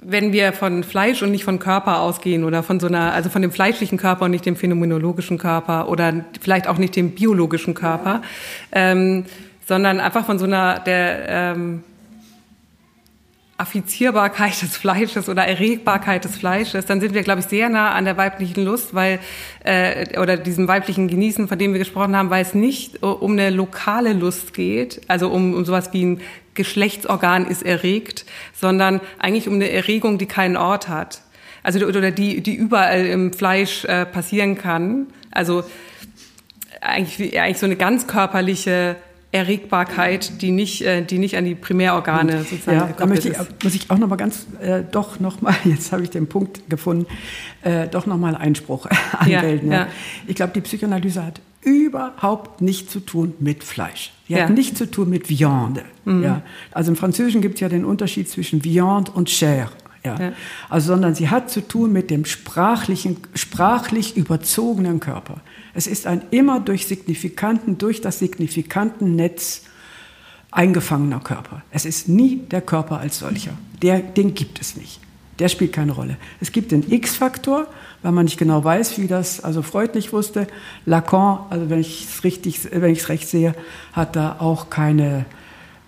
wenn 0.00 0.32
wir 0.32 0.52
von 0.52 0.84
Fleisch 0.84 1.22
und 1.22 1.30
nicht 1.30 1.44
von 1.44 1.58
Körper 1.58 2.00
ausgehen 2.00 2.44
oder 2.44 2.62
von 2.62 2.78
so 2.78 2.86
einer, 2.86 3.12
also 3.12 3.30
von 3.30 3.42
dem 3.42 3.50
fleischlichen 3.50 3.98
Körper 3.98 4.26
und 4.26 4.30
nicht 4.30 4.46
dem 4.46 4.54
phänomenologischen 4.54 5.38
Körper 5.38 5.88
oder 5.88 6.24
vielleicht 6.40 6.68
auch 6.68 6.78
nicht 6.78 6.94
dem 6.94 7.12
biologischen 7.12 7.74
Körper, 7.74 8.22
ähm, 8.70 9.24
sondern 9.66 9.98
einfach 9.98 10.24
von 10.24 10.38
so 10.38 10.44
einer 10.44 10.78
der 10.80 11.28
ähm, 11.28 11.84
Affizierbarkeit 13.58 14.62
des 14.62 14.76
Fleisches 14.76 15.28
oder 15.28 15.44
Erregbarkeit 15.44 16.24
des 16.24 16.36
Fleisches, 16.36 16.86
dann 16.86 17.00
sind 17.00 17.12
wir, 17.12 17.22
glaube 17.22 17.40
ich, 17.40 17.46
sehr 17.46 17.68
nah 17.68 17.90
an 17.90 18.04
der 18.04 18.16
weiblichen 18.16 18.64
Lust, 18.64 18.94
weil 18.94 19.18
äh, 19.64 20.18
oder 20.20 20.36
diesem 20.36 20.68
weiblichen 20.68 21.08
Genießen, 21.08 21.48
von 21.48 21.58
dem 21.58 21.72
wir 21.72 21.80
gesprochen 21.80 22.16
haben, 22.16 22.30
weil 22.30 22.42
es 22.42 22.54
nicht 22.54 23.02
um 23.02 23.32
eine 23.32 23.50
lokale 23.50 24.12
Lust 24.12 24.54
geht, 24.54 25.00
also 25.08 25.28
um, 25.28 25.54
um 25.54 25.64
sowas 25.64 25.92
wie 25.92 26.04
ein 26.04 26.20
Geschlechtsorgan 26.54 27.46
ist 27.46 27.64
erregt, 27.64 28.26
sondern 28.54 29.00
eigentlich 29.18 29.48
um 29.48 29.54
eine 29.54 29.70
Erregung, 29.70 30.18
die 30.18 30.26
keinen 30.26 30.56
Ort 30.56 30.88
hat. 30.88 31.22
Also 31.64 31.84
oder 31.84 32.12
die, 32.12 32.40
die 32.40 32.54
überall 32.54 33.06
im 33.06 33.32
Fleisch 33.32 33.84
äh, 33.84 34.06
passieren 34.06 34.56
kann. 34.56 35.08
Also 35.32 35.64
eigentlich, 36.80 37.40
eigentlich 37.40 37.58
so 37.58 37.66
eine 37.66 37.76
ganz 37.76 38.06
körperliche 38.06 38.96
Erregbarkeit, 39.30 40.40
die 40.40 40.50
nicht, 40.50 40.82
äh, 40.82 41.02
die 41.04 41.18
nicht 41.18 41.36
an 41.36 41.44
die 41.44 41.54
Primärorgane 41.54 42.44
sozusagen 42.44 42.78
ja, 42.78 42.94
da 42.96 43.06
möchte 43.06 43.28
ich, 43.28 43.36
muss 43.62 43.74
ich 43.74 43.90
auch 43.90 43.98
noch 43.98 44.08
mal 44.08 44.16
ganz, 44.16 44.46
äh, 44.60 44.82
doch 44.90 45.20
noch 45.20 45.42
mal, 45.42 45.54
jetzt 45.64 45.92
habe 45.92 46.02
ich 46.02 46.10
den 46.10 46.28
Punkt 46.28 46.70
gefunden, 46.70 47.06
äh, 47.62 47.88
doch 47.88 48.06
noch 48.06 48.16
mal 48.16 48.34
Einspruch 48.34 48.86
anmelden. 49.18 49.70
Ja, 49.70 49.80
ja. 49.80 49.88
Ich 50.26 50.34
glaube, 50.34 50.52
die 50.54 50.62
Psychoanalyse 50.62 51.24
hat 51.24 51.40
überhaupt 51.62 52.62
nichts 52.62 52.90
zu 52.90 53.00
tun 53.00 53.34
mit 53.38 53.64
Fleisch. 53.64 54.12
Die 54.28 54.32
ja. 54.32 54.44
hat 54.44 54.50
nichts 54.50 54.78
zu 54.78 54.90
tun 54.90 55.10
mit 55.10 55.28
Viande. 55.28 55.82
Mhm. 56.06 56.22
Ja. 56.22 56.42
Also 56.72 56.90
im 56.92 56.96
Französischen 56.96 57.42
gibt 57.42 57.56
es 57.56 57.60
ja 57.60 57.68
den 57.68 57.84
Unterschied 57.84 58.30
zwischen 58.30 58.64
Viande 58.64 59.12
und 59.12 59.28
Chair. 59.28 59.70
Ja. 60.04 60.32
Also, 60.70 60.88
sondern 60.88 61.14
sie 61.14 61.28
hat 61.28 61.50
zu 61.50 61.60
tun 61.60 61.92
mit 61.92 62.10
dem 62.10 62.24
sprachlichen, 62.24 63.18
sprachlich 63.34 64.16
überzogenen 64.16 65.00
Körper. 65.00 65.40
Es 65.78 65.86
ist 65.86 66.08
ein 66.08 66.22
immer 66.32 66.58
durch 66.58 66.88
signifikanten, 66.88 67.78
durch 67.78 68.00
das 68.00 68.18
signifikanten 68.18 69.14
Netz 69.14 69.62
eingefangener 70.50 71.20
Körper. 71.20 71.62
Es 71.70 71.84
ist 71.84 72.08
nie 72.08 72.38
der 72.50 72.62
Körper 72.62 72.98
als 72.98 73.20
solcher. 73.20 73.52
Der, 73.80 74.00
den 74.00 74.34
gibt 74.34 74.60
es 74.60 74.74
nicht. 74.74 74.98
Der 75.38 75.48
spielt 75.48 75.72
keine 75.72 75.92
Rolle. 75.92 76.16
Es 76.40 76.50
gibt 76.50 76.72
den 76.72 76.90
X-Faktor, 76.90 77.68
weil 78.02 78.10
man 78.10 78.24
nicht 78.24 78.38
genau 78.38 78.64
weiß, 78.64 78.98
wie 78.98 79.06
das, 79.06 79.44
also 79.44 79.62
Freud 79.62 79.94
nicht 79.94 80.12
wusste. 80.12 80.48
Lacan, 80.84 81.46
also 81.48 81.70
wenn 81.70 81.78
ich 81.78 82.08
es 82.08 82.24
richtig, 82.24 82.58
wenn 82.72 82.90
ich 82.90 83.02
es 83.02 83.08
recht 83.08 83.28
sehe, 83.28 83.54
hat 83.92 84.16
da 84.16 84.40
auch 84.40 84.70
keine, 84.70 85.26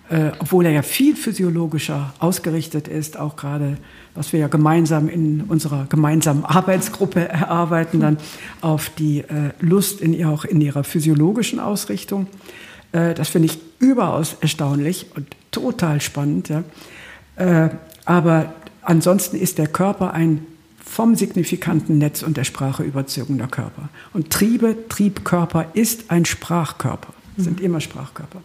äh, 0.09 0.31
obwohl 0.39 0.67
er 0.67 0.71
ja 0.71 0.83
viel 0.83 1.17
physiologischer 1.17 2.13
ausgerichtet 2.19 2.87
ist, 2.87 3.19
auch 3.19 3.35
gerade, 3.35 3.75
was 4.15 4.33
wir 4.33 4.39
ja 4.39 4.47
gemeinsam 4.47 5.07
in 5.07 5.41
unserer 5.41 5.85
gemeinsamen 5.87 6.43
Arbeitsgruppe 6.43 7.27
erarbeiten, 7.29 7.99
dann 7.99 8.17
auf 8.61 8.89
die 8.89 9.19
äh, 9.19 9.51
Lust 9.59 10.01
in 10.01 10.23
auch 10.25 10.43
in 10.43 10.61
ihrer 10.61 10.83
physiologischen 10.83 11.59
Ausrichtung. 11.59 12.27
Äh, 12.91 13.13
das 13.13 13.29
finde 13.29 13.47
ich 13.47 13.59
überaus 13.79 14.35
erstaunlich 14.41 15.07
und 15.15 15.27
total 15.51 16.01
spannend. 16.01 16.49
Ja. 16.49 16.63
Äh, 17.35 17.69
aber 18.05 18.53
ansonsten 18.81 19.37
ist 19.37 19.57
der 19.57 19.67
Körper 19.67 20.13
ein 20.13 20.45
vom 20.83 21.15
signifikanten 21.15 21.99
Netz 21.99 22.21
und 22.21 22.35
der 22.35 22.43
Sprache 22.43 22.83
überzogener 22.83 23.47
Körper. 23.47 23.89
Und 24.13 24.29
Triebe, 24.29 24.75
Triebkörper 24.89 25.67
ist 25.73 26.11
ein 26.11 26.25
Sprachkörper, 26.25 27.13
sind 27.37 27.59
mhm. 27.59 27.65
immer 27.65 27.81
Sprachkörper. 27.81 28.41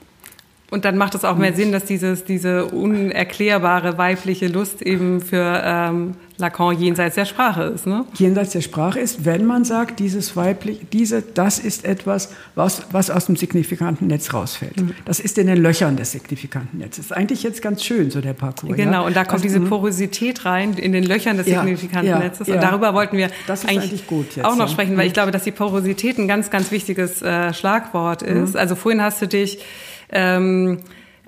Und 0.71 0.85
dann 0.85 0.97
macht 0.99 1.15
es 1.15 1.25
auch 1.25 1.37
mehr 1.37 1.53
Sinn, 1.53 1.71
dass 1.71 1.85
dieses, 1.85 2.25
diese 2.25 2.67
unerklärbare 2.67 3.99
weibliche 3.99 4.49
Lust 4.49 4.83
eben 4.83 5.21
für 5.21 5.63
ähm, 5.65 6.15
Lacan 6.39 6.77
jenseits 6.79 7.15
der 7.15 7.25
Sprache 7.25 7.63
ist. 7.63 7.87
Ne? 7.87 8.05
Jenseits 8.15 8.51
der 8.51 8.61
Sprache 8.61 8.99
ist, 8.99 9.25
wenn 9.25 9.47
man 9.47 9.65
sagt, 9.65 10.01
dieses 10.01 10.37
weiblich, 10.37 10.81
diese, 10.93 11.23
das 11.23 11.61
ist 11.61 11.85
etwas, 11.85 12.35
was, 12.57 12.83
was 12.91 13.11
aus 13.11 13.27
dem 13.27 13.37
signifikanten 13.37 14.09
Netz 14.09 14.35
rausfällt. 14.35 14.77
Mhm. 14.77 14.95
Das 15.05 15.21
ist 15.21 15.39
in 15.39 15.47
den 15.47 15.59
Löchern 15.59 15.97
des 15.97 16.13
signifikanten 16.13 16.79
Netzes. 16.79 17.07
Ist 17.07 17.13
eigentlich 17.13 17.45
jetzt 17.45 17.63
ganz 17.63 17.85
schön, 17.85 18.11
so 18.11 18.21
der 18.21 18.35
Parcours. 18.35 18.77
Genau, 18.77 18.93
ja? 18.93 19.01
und 19.03 19.17
da 19.17 19.23
kommt 19.23 19.35
also, 19.35 19.45
diese 19.45 19.61
mhm. 19.61 19.69
Porosität 19.69 20.45
rein 20.45 20.75
in 20.75 20.91
den 20.91 21.05
Löchern 21.05 21.37
des 21.37 21.47
ja, 21.47 21.61
signifikanten 21.61 22.11
ja, 22.11 22.19
Netzes. 22.19 22.49
Und 22.49 22.61
darüber 22.61 22.93
wollten 22.93 23.17
wir 23.17 23.31
eigentlich, 23.47 23.69
eigentlich 23.69 24.05
jetzt, 24.37 24.45
auch 24.45 24.57
noch 24.57 24.69
sprechen, 24.69 24.97
weil 24.97 25.07
ich 25.07 25.13
mhm. 25.13 25.15
glaube, 25.15 25.31
dass 25.31 25.45
die 25.45 25.53
Porosität 25.53 26.19
ein 26.19 26.27
ganz, 26.27 26.51
ganz 26.51 26.73
wichtiges 26.73 27.23
äh, 27.23 27.55
Schlagwort 27.55 28.23
ist. 28.23 28.55
Mhm. 28.55 28.61
Also 28.61 28.75
vorhin 28.75 29.01
hast 29.01 29.23
du 29.23 29.29
dich 29.29 29.61
ähm, 30.11 30.79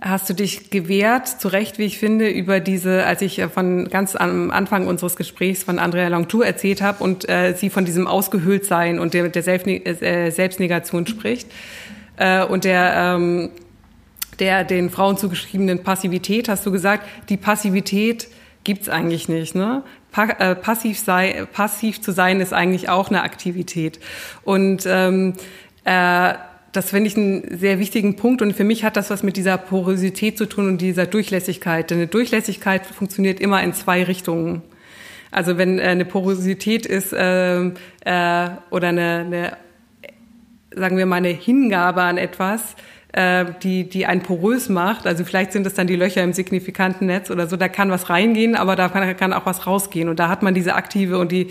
hast 0.00 0.30
du 0.30 0.34
dich 0.34 0.70
gewehrt, 0.70 1.26
zu 1.26 1.48
Recht, 1.48 1.78
wie 1.78 1.84
ich 1.84 1.98
finde, 1.98 2.28
über 2.28 2.60
diese, 2.60 3.04
als 3.04 3.20
ich 3.20 3.42
von 3.52 3.88
ganz 3.88 4.14
am 4.14 4.50
Anfang 4.50 4.86
unseres 4.86 5.16
Gesprächs 5.16 5.64
von 5.64 5.78
Andrea 5.78 6.08
Longtour 6.08 6.46
erzählt 6.46 6.82
habe 6.82 7.02
und 7.02 7.28
äh, 7.28 7.54
sie 7.56 7.68
von 7.68 7.84
diesem 7.84 8.06
Ausgehöhltsein 8.06 9.00
und 9.00 9.14
der, 9.14 9.28
der 9.28 9.46
äh, 9.46 10.30
Selbstnegation 10.30 11.06
spricht 11.06 11.50
äh, 12.16 12.44
und 12.44 12.64
der, 12.64 12.92
ähm, 12.94 13.50
der 14.38 14.62
den 14.62 14.90
Frauen 14.90 15.16
zugeschriebenen 15.16 15.82
Passivität, 15.82 16.48
hast 16.48 16.64
du 16.64 16.70
gesagt, 16.70 17.04
die 17.28 17.36
Passivität 17.36 18.28
gibt's 18.62 18.88
eigentlich 18.88 19.28
nicht. 19.28 19.56
Ne? 19.56 19.82
Äh, 20.16 20.54
passiv, 20.54 20.98
sei, 20.98 21.46
passiv 21.52 22.00
zu 22.00 22.12
sein 22.12 22.40
ist 22.40 22.52
eigentlich 22.52 22.88
auch 22.88 23.08
eine 23.08 23.22
Aktivität. 23.22 23.98
Und 24.44 24.84
ähm, 24.86 25.34
äh, 25.84 26.34
das 26.72 26.90
finde 26.90 27.08
ich 27.08 27.16
einen 27.16 27.58
sehr 27.58 27.78
wichtigen 27.78 28.16
Punkt 28.16 28.42
und 28.42 28.54
für 28.54 28.64
mich 28.64 28.84
hat 28.84 28.96
das 28.96 29.10
was 29.10 29.22
mit 29.22 29.36
dieser 29.36 29.56
Porosität 29.56 30.36
zu 30.36 30.46
tun 30.46 30.68
und 30.68 30.80
dieser 30.80 31.06
Durchlässigkeit. 31.06 31.90
Denn 31.90 31.98
eine 31.98 32.06
Durchlässigkeit 32.08 32.84
funktioniert 32.84 33.40
immer 33.40 33.62
in 33.62 33.72
zwei 33.72 34.04
Richtungen. 34.04 34.62
Also 35.30 35.58
wenn 35.58 35.78
äh, 35.78 35.82
eine 35.82 36.04
Porosität 36.04 36.86
ist 36.86 37.12
äh, 37.12 37.60
äh, 37.60 37.70
oder 38.70 38.88
eine, 38.88 39.24
eine, 39.26 39.56
sagen 40.74 40.96
wir 40.96 41.06
mal, 41.06 41.16
eine 41.16 41.28
Hingabe 41.28 42.02
an 42.02 42.18
etwas, 42.18 42.76
äh, 43.12 43.46
die, 43.62 43.88
die 43.88 44.06
einen 44.06 44.22
porös 44.22 44.68
macht, 44.68 45.06
also 45.06 45.24
vielleicht 45.24 45.52
sind 45.52 45.66
es 45.66 45.74
dann 45.74 45.86
die 45.86 45.96
Löcher 45.96 46.22
im 46.22 46.34
signifikanten 46.34 47.06
Netz 47.06 47.30
oder 47.30 47.46
so, 47.46 47.56
da 47.56 47.68
kann 47.68 47.90
was 47.90 48.10
reingehen, 48.10 48.54
aber 48.54 48.76
da 48.76 48.88
kann, 48.88 49.16
kann 49.16 49.32
auch 49.32 49.46
was 49.46 49.66
rausgehen. 49.66 50.08
Und 50.08 50.18
da 50.18 50.28
hat 50.28 50.42
man 50.42 50.54
diese 50.54 50.74
aktive 50.74 51.18
und 51.18 51.32
die, 51.32 51.48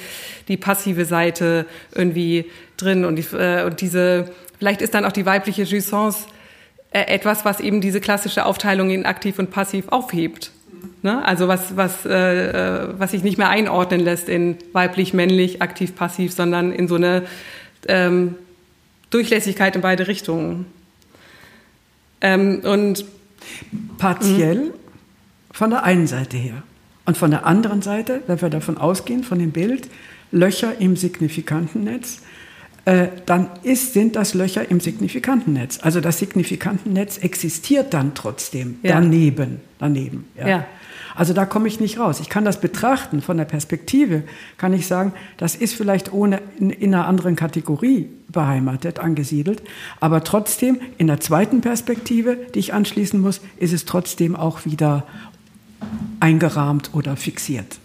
die 0.47 0.57
passive 0.57 1.05
Seite 1.05 1.65
irgendwie 1.93 2.45
drin. 2.77 3.05
Und, 3.05 3.15
die, 3.15 3.35
äh, 3.35 3.65
und 3.65 3.81
diese 3.81 4.31
Vielleicht 4.59 4.81
ist 4.81 4.93
dann 4.93 5.05
auch 5.05 5.11
die 5.11 5.25
weibliche 5.25 5.63
Jouissance 5.63 6.25
äh, 6.91 7.01
etwas, 7.01 7.45
was 7.45 7.59
eben 7.59 7.81
diese 7.81 7.99
klassische 8.01 8.45
Aufteilung 8.45 8.89
in 8.89 9.05
aktiv 9.05 9.39
und 9.39 9.51
passiv 9.51 9.89
aufhebt. 9.89 10.51
Ne? 11.03 11.23
Also 11.23 11.47
was, 11.47 11.75
was, 11.75 12.05
äh, 12.05 12.11
äh, 12.11 12.87
was 12.97 13.11
sich 13.11 13.23
nicht 13.23 13.37
mehr 13.37 13.49
einordnen 13.49 13.99
lässt 13.99 14.29
in 14.29 14.57
weiblich, 14.73 15.13
männlich, 15.13 15.61
aktiv, 15.61 15.95
passiv, 15.95 16.33
sondern 16.33 16.71
in 16.71 16.87
so 16.87 16.95
eine 16.95 17.23
ähm, 17.87 18.35
Durchlässigkeit 19.09 19.75
in 19.75 19.81
beide 19.81 20.07
Richtungen. 20.07 20.65
Ähm, 22.19 22.61
und 22.63 23.05
partiell 23.97 24.73
von 25.51 25.69
der 25.69 25.83
einen 25.83 26.07
Seite 26.07 26.37
her. 26.37 26.63
Und 27.05 27.17
von 27.17 27.31
der 27.31 27.45
anderen 27.45 27.81
Seite, 27.81 28.21
wenn 28.27 28.41
wir 28.41 28.49
davon 28.49 28.77
ausgehen, 28.77 29.23
von 29.23 29.39
dem 29.39 29.51
Bild, 29.51 29.87
Löcher 30.31 30.79
im 30.79 30.97
signifikanten 30.97 31.85
Netz, 31.85 32.21
äh, 32.87 33.09
dann 33.25 33.49
ist, 33.63 33.91
sind 33.91 34.15
das 34.15 34.33
Löcher 34.33 34.71
im 34.71 34.79
Signifikantennetz. 34.79 35.79
Also 35.81 35.99
das 35.99 36.19
Signifikantennetz 36.19 37.17
existiert 37.17 37.93
dann 37.93 38.13
trotzdem 38.15 38.79
ja. 38.81 38.93
daneben. 38.93 39.59
daneben 39.77 40.25
ja. 40.37 40.47
ja. 40.47 40.65
Also 41.13 41.33
da 41.33 41.45
komme 41.45 41.67
ich 41.67 41.81
nicht 41.81 41.99
raus. 41.99 42.21
Ich 42.21 42.29
kann 42.29 42.45
das 42.45 42.61
betrachten 42.61 43.21
von 43.21 43.35
der 43.35 43.43
Perspektive, 43.43 44.23
kann 44.57 44.71
ich 44.71 44.87
sagen, 44.87 45.11
das 45.35 45.55
ist 45.55 45.73
vielleicht 45.73 46.13
ohne, 46.13 46.41
in, 46.59 46.69
in 46.69 46.95
einer 46.95 47.07
anderen 47.07 47.35
Kategorie 47.35 48.07
beheimatet, 48.29 48.99
angesiedelt, 48.99 49.63
aber 49.99 50.23
trotzdem 50.23 50.79
in 50.97 51.07
der 51.07 51.19
zweiten 51.19 51.59
Perspektive, 51.59 52.37
die 52.55 52.59
ich 52.59 52.73
anschließen 52.73 53.19
muss, 53.19 53.41
ist 53.57 53.73
es 53.73 53.83
trotzdem 53.83 54.33
auch 54.33 54.63
wieder 54.63 55.05
eingerahmt 56.21 56.91
oder 56.93 57.17
fixiert. 57.17 57.79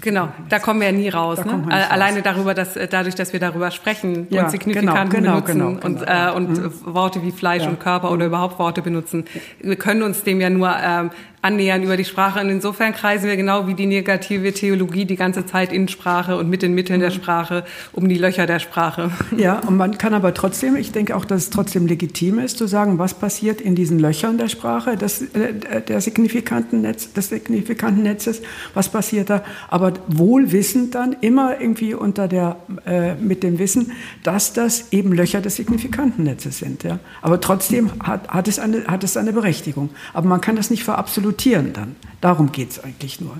Genau, 0.00 0.28
da 0.48 0.58
kommen 0.58 0.80
wir 0.80 0.88
ja 0.88 0.92
nie 0.92 1.08
raus. 1.08 1.44
Ne? 1.44 1.64
Alleine 1.90 2.16
raus. 2.16 2.24
darüber, 2.24 2.54
dass 2.54 2.76
äh, 2.76 2.86
dadurch, 2.88 3.14
dass 3.14 3.32
wir 3.32 3.40
darüber 3.40 3.70
sprechen 3.70 4.26
ja, 4.30 4.44
und 4.44 4.50
signifikant 4.50 5.10
genau, 5.10 5.40
benutzen 5.40 5.58
genau, 5.58 5.70
genau, 5.74 5.86
und, 5.86 6.02
äh, 6.02 6.30
und 6.34 6.50
mhm. 6.50 6.94
Worte 6.94 7.22
wie 7.22 7.32
Fleisch 7.32 7.62
ja. 7.62 7.68
und 7.68 7.80
Körper 7.80 8.10
oder 8.10 8.26
überhaupt 8.26 8.58
Worte 8.58 8.82
benutzen, 8.82 9.24
wir 9.60 9.76
können 9.76 10.02
uns 10.02 10.22
dem 10.22 10.40
ja 10.40 10.50
nur 10.50 10.74
ähm, 10.82 11.10
annähern 11.42 11.82
über 11.82 11.96
die 11.96 12.04
Sprache. 12.04 12.40
Und 12.40 12.50
insofern 12.50 12.92
kreisen 12.92 13.26
wir 13.26 13.36
genau 13.36 13.66
wie 13.66 13.74
die 13.74 13.86
negative 13.86 14.52
Theologie 14.52 15.04
die 15.04 15.16
ganze 15.16 15.46
Zeit 15.46 15.72
in 15.72 15.88
Sprache 15.88 16.36
und 16.36 16.50
mit 16.50 16.62
den 16.62 16.74
Mitteln 16.74 17.00
der 17.00 17.10
Sprache 17.10 17.64
um 17.92 18.08
die 18.08 18.18
Löcher 18.18 18.46
der 18.46 18.58
Sprache. 18.58 19.10
Ja, 19.36 19.60
und 19.60 19.76
man 19.76 19.96
kann 19.96 20.12
aber 20.12 20.34
trotzdem, 20.34 20.76
ich 20.76 20.92
denke 20.92 21.16
auch, 21.16 21.24
dass 21.24 21.44
es 21.44 21.50
trotzdem 21.50 21.86
legitim 21.86 22.38
ist, 22.38 22.58
zu 22.58 22.66
sagen, 22.66 22.98
was 22.98 23.14
passiert 23.14 23.60
in 23.60 23.74
diesen 23.74 23.98
Löchern 23.98 24.38
der 24.38 24.48
Sprache, 24.48 24.96
des, 24.96 25.22
äh, 25.34 25.80
der 25.80 26.00
signifikanten 26.00 26.82
Netz, 26.82 27.12
des 27.12 27.28
signifikanten 27.28 28.02
Netzes, 28.02 28.42
was 28.74 28.88
passiert 28.90 29.30
da, 29.30 29.39
aber 29.68 29.94
wohl 30.08 30.52
wissend 30.52 30.94
dann 30.94 31.16
immer 31.20 31.60
irgendwie 31.60 31.94
unter 31.94 32.28
der, 32.28 32.56
äh, 32.86 33.14
mit 33.14 33.42
dem 33.42 33.58
Wissen, 33.58 33.92
dass 34.22 34.52
das 34.52 34.92
eben 34.92 35.12
Löcher 35.12 35.40
des 35.40 35.56
signifikanten 35.56 36.24
Netzes 36.24 36.58
sind. 36.58 36.82
Ja. 36.82 36.98
Aber 37.22 37.40
trotzdem 37.40 37.90
hat, 38.02 38.28
hat, 38.28 38.48
es 38.48 38.58
eine, 38.58 38.86
hat 38.86 39.04
es 39.04 39.16
eine 39.16 39.32
Berechtigung. 39.32 39.90
Aber 40.12 40.28
man 40.28 40.40
kann 40.40 40.56
das 40.56 40.70
nicht 40.70 40.84
verabsolutieren 40.84 41.72
dann. 41.72 41.96
Darum 42.20 42.52
geht 42.52 42.70
es 42.70 42.82
eigentlich 42.82 43.20
nur. 43.20 43.36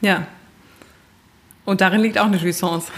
Ja. 0.00 0.08
ja. 0.08 0.26
Und 1.64 1.80
darin 1.80 2.00
liegt 2.00 2.18
auch 2.18 2.26
eine 2.26 2.36
Jouissance. 2.36 2.88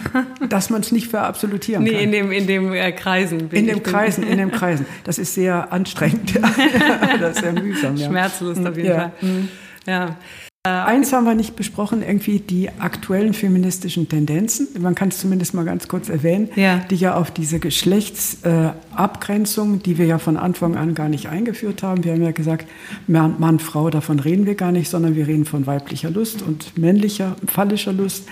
Dass 0.48 0.70
man 0.70 0.80
es 0.80 0.92
nicht 0.92 1.08
verabsolutieren 1.08 1.84
nee, 1.84 1.90
kann. 1.90 1.98
Nee, 1.98 2.04
in 2.04 2.12
dem, 2.12 2.32
in 2.32 2.46
dem 2.46 2.72
äh, 2.72 2.92
Kreisen. 2.92 3.50
In 3.50 3.66
dem 3.66 3.82
Kreisen, 3.82 4.24
in 4.24 4.38
dem 4.38 4.50
Kreisen. 4.52 4.86
Das 5.04 5.18
ist 5.18 5.34
sehr 5.34 5.72
anstrengend. 5.72 6.32
das 7.20 7.36
ist 7.36 7.40
sehr 7.42 7.52
mühsam. 7.52 7.96
Ja. 7.96 8.08
Schmerzlos 8.08 8.58
auf 8.58 8.76
jeden 8.76 8.88
ja. 8.88 8.96
Fall. 8.98 9.12
Mhm. 9.20 9.48
Ja. 9.86 10.16
Äh, 10.64 10.70
Eins 10.70 11.12
haben 11.12 11.24
wir 11.24 11.34
nicht 11.34 11.56
besprochen, 11.56 12.02
irgendwie 12.02 12.38
die 12.38 12.70
aktuellen 12.78 13.34
feministischen 13.34 14.08
Tendenzen. 14.08 14.68
Man 14.78 14.94
kann 14.94 15.08
es 15.08 15.18
zumindest 15.18 15.54
mal 15.54 15.64
ganz 15.64 15.88
kurz 15.88 16.08
erwähnen, 16.08 16.50
ja. 16.54 16.84
die 16.88 16.94
ja 16.94 17.16
auf 17.16 17.32
diese 17.32 17.58
Geschlechtsabgrenzung, 17.58 19.74
äh, 19.74 19.78
die 19.78 19.98
wir 19.98 20.06
ja 20.06 20.18
von 20.18 20.36
Anfang 20.36 20.76
an 20.76 20.94
gar 20.94 21.08
nicht 21.08 21.28
eingeführt 21.28 21.82
haben. 21.82 22.04
Wir 22.04 22.12
haben 22.12 22.22
ja 22.22 22.30
gesagt, 22.30 22.68
Mann, 23.08 23.40
Mann, 23.40 23.58
Frau, 23.58 23.90
davon 23.90 24.20
reden 24.20 24.46
wir 24.46 24.54
gar 24.54 24.70
nicht, 24.70 24.88
sondern 24.88 25.16
wir 25.16 25.26
reden 25.26 25.46
von 25.46 25.66
weiblicher 25.66 26.10
Lust 26.10 26.42
und 26.42 26.78
männlicher, 26.78 27.34
phallischer 27.48 27.92
Lust. 27.92 28.28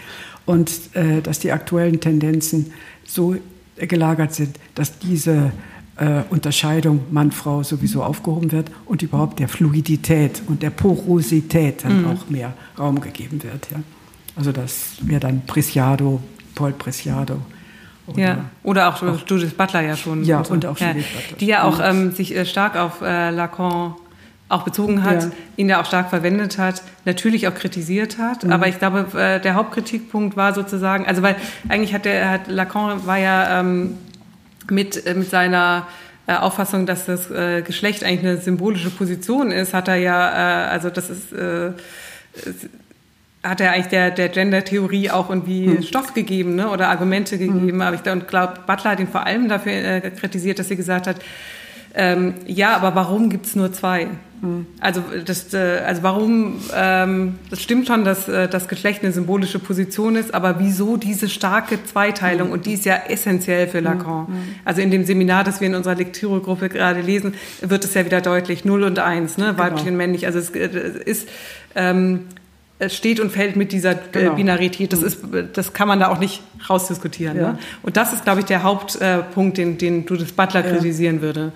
Und 0.46 0.94
äh, 0.94 1.22
dass 1.22 1.40
die 1.40 1.50
aktuellen 1.50 1.98
Tendenzen 1.98 2.72
so 3.04 3.34
gelagert 3.76 4.34
sind, 4.34 4.56
dass 4.76 5.00
diese 5.00 5.50
äh, 6.00 6.22
Unterscheidung 6.30 7.02
Mann-Frau 7.10 7.62
sowieso 7.62 8.02
aufgehoben 8.02 8.50
wird 8.52 8.70
und 8.86 9.02
überhaupt 9.02 9.38
der 9.38 9.48
Fluidität 9.48 10.42
und 10.46 10.62
der 10.62 10.70
Porosität 10.70 11.84
dann 11.84 12.02
mhm. 12.02 12.08
auch 12.08 12.30
mehr 12.30 12.54
Raum 12.78 13.00
gegeben 13.00 13.42
wird. 13.42 13.70
Ja. 13.70 13.80
Also 14.34 14.50
das 14.50 14.96
wäre 15.02 15.20
dann 15.20 15.42
Preciado, 15.46 16.20
Paul 16.54 16.72
Preciado. 16.72 17.36
Oder, 18.06 18.18
ja, 18.18 18.44
oder 18.62 18.88
auch, 18.88 19.02
auch, 19.02 19.18
Judith 19.26 19.52
Butler 19.52 19.82
ja 19.82 19.96
schon. 19.96 20.24
Ja, 20.24 20.38
und, 20.38 20.64
auch 20.64 20.78
Judith 20.78 20.80
ja, 20.80 21.20
Butler. 21.20 21.36
Die 21.38 21.46
ja 21.46 21.62
auch 21.64 21.80
ähm, 21.82 22.12
sich 22.12 22.34
äh, 22.34 22.46
stark 22.46 22.76
auf 22.76 23.02
äh, 23.02 23.30
Lacan 23.30 23.94
auch 24.48 24.62
bezogen 24.62 25.04
hat, 25.04 25.22
ja. 25.22 25.30
ihn 25.56 25.68
ja 25.68 25.80
auch 25.80 25.84
stark 25.84 26.10
verwendet 26.10 26.58
hat, 26.58 26.82
natürlich 27.04 27.46
auch 27.46 27.54
kritisiert 27.54 28.18
hat. 28.18 28.42
Mhm. 28.42 28.52
Aber 28.52 28.66
ich 28.66 28.78
glaube, 28.78 29.06
äh, 29.16 29.38
der 29.38 29.54
Hauptkritikpunkt 29.54 30.36
war 30.36 30.54
sozusagen, 30.54 31.06
also 31.06 31.22
weil 31.22 31.36
eigentlich 31.68 31.92
hat 31.94 32.06
der 32.06 32.30
hat 32.30 32.48
Lacan 32.48 33.06
war 33.06 33.18
ja 33.18 33.60
ähm, 33.60 33.98
mit, 34.70 35.06
äh, 35.06 35.14
mit 35.14 35.30
seiner 35.30 35.86
äh, 36.26 36.34
Auffassung, 36.34 36.86
dass 36.86 37.06
das 37.06 37.30
äh, 37.30 37.62
Geschlecht 37.62 38.04
eigentlich 38.04 38.20
eine 38.20 38.36
symbolische 38.38 38.90
Position 38.90 39.50
ist, 39.50 39.74
hat 39.74 39.88
er 39.88 39.96
ja, 39.96 40.66
äh, 40.66 40.68
also 40.70 40.90
das 40.90 41.10
ist, 41.10 41.32
äh, 41.32 41.72
hat 43.42 43.60
er 43.60 43.72
eigentlich 43.72 43.88
der, 43.88 44.10
der 44.10 44.28
Gender-Theorie 44.28 45.10
auch 45.10 45.30
irgendwie 45.30 45.66
hm. 45.66 45.82
Stoff 45.82 46.14
gegeben 46.14 46.56
ne, 46.56 46.68
oder 46.68 46.88
Argumente 46.88 47.38
hm. 47.38 47.54
gegeben. 47.54 47.78
Hm. 47.78 47.82
Aber 47.82 47.96
ich 47.96 48.02
glaube, 48.02 48.26
Butler 48.66 48.90
hat 48.90 49.00
ihn 49.00 49.08
vor 49.08 49.26
allem 49.26 49.48
dafür 49.48 49.72
äh, 49.72 50.10
kritisiert, 50.10 50.58
dass 50.58 50.68
sie 50.68 50.76
gesagt 50.76 51.06
hat, 51.06 51.16
ähm, 51.94 52.34
ja, 52.46 52.76
aber 52.76 52.94
warum 52.94 53.30
gibt 53.30 53.46
es 53.46 53.56
nur 53.56 53.72
zwei? 53.72 54.06
Mhm. 54.40 54.66
Also, 54.80 55.02
das, 55.24 55.52
äh, 55.52 55.82
also 55.86 56.02
warum, 56.02 56.60
ähm, 56.74 57.34
das 57.50 57.62
stimmt 57.62 57.86
schon, 57.86 58.04
dass 58.04 58.28
äh, 58.28 58.48
das 58.48 58.68
Geschlecht 58.68 59.02
eine 59.02 59.12
symbolische 59.12 59.58
Position 59.58 60.16
ist, 60.16 60.32
aber 60.34 60.58
wieso 60.58 60.96
diese 60.96 61.28
starke 61.28 61.82
Zweiteilung? 61.84 62.48
Mhm. 62.48 62.52
Und 62.54 62.66
die 62.66 62.74
ist 62.74 62.84
ja 62.84 62.96
essentiell 63.08 63.68
für 63.68 63.80
Lacan. 63.80 64.26
Mhm. 64.28 64.36
Also 64.64 64.80
in 64.80 64.90
dem 64.90 65.04
Seminar, 65.04 65.44
das 65.44 65.60
wir 65.60 65.68
in 65.68 65.74
unserer 65.74 65.94
Lektüregruppe 65.94 66.68
gerade 66.68 67.00
lesen, 67.00 67.34
wird 67.60 67.84
es 67.84 67.94
ja 67.94 68.04
wieder 68.04 68.20
deutlich, 68.20 68.64
null 68.64 68.84
und 68.84 68.98
eins, 68.98 69.36
ne? 69.36 69.58
weiblich 69.58 69.84
genau. 69.84 69.92
und 69.92 69.96
männlich. 69.96 70.26
Also 70.26 70.38
es, 70.38 70.50
es 70.50 70.96
ist... 70.96 71.28
Ähm, 71.74 72.20
es 72.82 72.96
steht 72.96 73.20
und 73.20 73.30
fällt 73.30 73.56
mit 73.56 73.72
dieser 73.72 73.92
äh, 73.92 73.96
genau. 74.10 74.34
Binarität. 74.34 74.92
Das, 74.92 75.02
ist, 75.02 75.18
das 75.52 75.74
kann 75.74 75.86
man 75.86 76.00
da 76.00 76.08
auch 76.08 76.18
nicht 76.18 76.42
rausdiskutieren. 76.68 77.36
Ja. 77.36 77.52
Ne? 77.52 77.58
Und 77.82 77.98
das 77.98 78.14
ist, 78.14 78.24
glaube 78.24 78.40
ich, 78.40 78.46
der 78.46 78.62
Hauptpunkt, 78.62 79.58
den, 79.58 79.76
den 79.76 80.06
du 80.06 80.16
das 80.16 80.32
Butler 80.32 80.64
ja. 80.64 80.72
kritisieren 80.72 81.20
würde. 81.20 81.52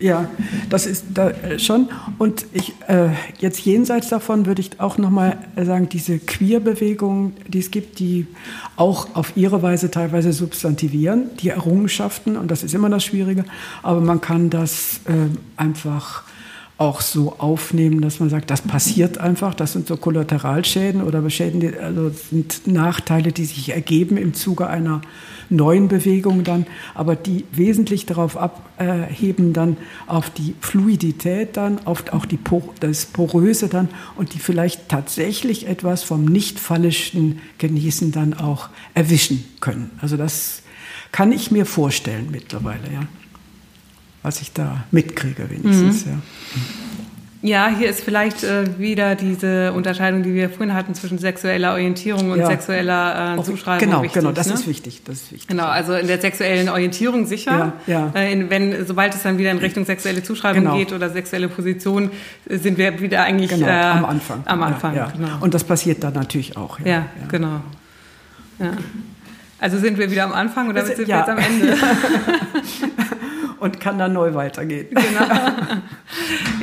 Ja, 0.00 0.28
das 0.70 0.86
ist 0.86 1.06
da 1.12 1.30
äh, 1.30 1.58
schon. 1.58 1.88
Und 2.18 2.46
ich, 2.52 2.72
äh, 2.86 3.08
jetzt 3.40 3.60
jenseits 3.60 4.08
davon 4.08 4.46
würde 4.46 4.60
ich 4.60 4.78
auch 4.78 4.96
nochmal 4.96 5.38
sagen, 5.56 5.88
diese 5.88 6.20
Queer-Bewegung, 6.20 7.32
die 7.48 7.58
es 7.58 7.72
gibt, 7.72 7.98
die 7.98 8.28
auch 8.76 9.16
auf 9.16 9.36
ihre 9.36 9.60
Weise 9.62 9.90
teilweise 9.90 10.32
substantivieren, 10.32 11.30
die 11.40 11.48
Errungenschaften, 11.48 12.36
und 12.36 12.48
das 12.50 12.62
ist 12.62 12.74
immer 12.74 12.88
das 12.90 13.04
Schwierige, 13.04 13.44
aber 13.82 14.00
man 14.00 14.20
kann 14.20 14.50
das 14.50 15.00
äh, 15.06 15.12
einfach 15.56 16.22
auch 16.78 17.00
so 17.00 17.34
aufnehmen, 17.38 18.00
dass 18.00 18.20
man 18.20 18.30
sagt, 18.30 18.50
das 18.50 18.62
passiert 18.62 19.18
einfach, 19.18 19.52
das 19.52 19.72
sind 19.72 19.88
so 19.88 19.96
Kollateralschäden 19.96 21.02
oder 21.02 21.28
Schäden, 21.28 21.76
also 21.76 22.10
sind 22.10 22.68
Nachteile, 22.68 23.32
die 23.32 23.44
sich 23.44 23.70
ergeben 23.70 24.16
im 24.16 24.32
Zuge 24.32 24.68
einer 24.68 25.00
neuen 25.50 25.88
Bewegung 25.88 26.44
dann, 26.44 26.66
aber 26.94 27.16
die 27.16 27.44
wesentlich 27.50 28.06
darauf 28.06 28.36
abheben 28.36 29.52
dann 29.52 29.76
auf 30.06 30.30
die 30.30 30.54
Fluidität 30.60 31.56
dann, 31.56 31.84
auf 31.84 32.12
auch 32.12 32.26
die, 32.26 32.38
das 32.78 33.06
Poröse 33.06 33.68
dann 33.68 33.88
und 34.16 34.34
die 34.34 34.38
vielleicht 34.38 34.88
tatsächlich 34.88 35.66
etwas 35.66 36.04
vom 36.04 36.24
nicht 36.24 36.60
phallischen 36.60 37.40
Genießen 37.58 38.12
dann 38.12 38.34
auch 38.34 38.68
erwischen 38.94 39.44
können. 39.60 39.90
Also 40.00 40.16
das 40.16 40.62
kann 41.10 41.32
ich 41.32 41.50
mir 41.50 41.66
vorstellen 41.66 42.28
mittlerweile, 42.30 42.92
ja. 42.92 43.00
Was 44.28 44.42
ich 44.42 44.52
da 44.52 44.84
mitkriege 44.90 45.48
wenigstens, 45.48 46.04
mhm. 46.04 46.12
ja. 46.12 46.18
Ja, 47.40 47.74
hier 47.74 47.88
ist 47.88 48.04
vielleicht 48.04 48.44
äh, 48.44 48.78
wieder 48.78 49.14
diese 49.14 49.72
Unterscheidung, 49.72 50.22
die 50.22 50.34
wir 50.34 50.50
vorhin 50.50 50.74
hatten 50.74 50.94
zwischen 50.94 51.16
sexueller 51.16 51.72
Orientierung 51.72 52.30
und 52.32 52.38
ja. 52.40 52.46
sexueller 52.46 53.38
äh, 53.38 53.42
Zuschreibung. 53.42 53.88
Genau, 53.88 54.02
wichtig, 54.02 54.20
genau, 54.20 54.32
das 54.32 54.48
ne? 54.48 54.52
ist 54.52 54.68
wichtig. 54.68 55.00
Das 55.06 55.14
ist 55.14 55.32
wichtig. 55.32 55.48
Genau, 55.48 55.64
also 55.64 55.94
in 55.94 56.08
der 56.08 56.20
sexuellen 56.20 56.68
Orientierung 56.68 57.24
sicher. 57.24 57.72
Ja. 57.86 58.12
Äh, 58.14 58.34
in, 58.34 58.50
wenn, 58.50 58.84
sobald 58.84 59.14
es 59.14 59.22
dann 59.22 59.38
wieder 59.38 59.50
in 59.50 59.58
Richtung 59.58 59.86
sexuelle 59.86 60.22
Zuschreibung 60.22 60.64
genau. 60.64 60.76
geht 60.76 60.92
oder 60.92 61.08
sexuelle 61.08 61.48
Position, 61.48 62.10
sind 62.50 62.76
wir 62.76 63.00
wieder 63.00 63.22
eigentlich 63.22 63.48
genau, 63.48 63.66
äh, 63.66 63.70
am 63.70 64.04
Anfang. 64.04 64.42
Am 64.44 64.62
Anfang, 64.62 64.92
Genau. 64.92 65.38
Und 65.40 65.54
das 65.54 65.64
passiert 65.64 66.04
dann 66.04 66.12
natürlich 66.12 66.54
auch. 66.58 66.78
Ja, 66.80 67.06
genau. 67.30 67.62
Ja. 68.58 68.72
Also 69.58 69.78
sind 69.78 69.96
wir 69.96 70.10
wieder 70.10 70.24
am 70.24 70.34
Anfang 70.34 70.68
oder 70.68 70.84
sind 70.84 70.98
wir 70.98 71.06
jetzt 71.06 71.30
am 71.30 71.38
Ende? 71.38 71.74
und 73.60 73.80
kann 73.80 73.98
dann 73.98 74.12
neu 74.12 74.34
weitergehen. 74.34 74.88
Genau. 74.90 75.26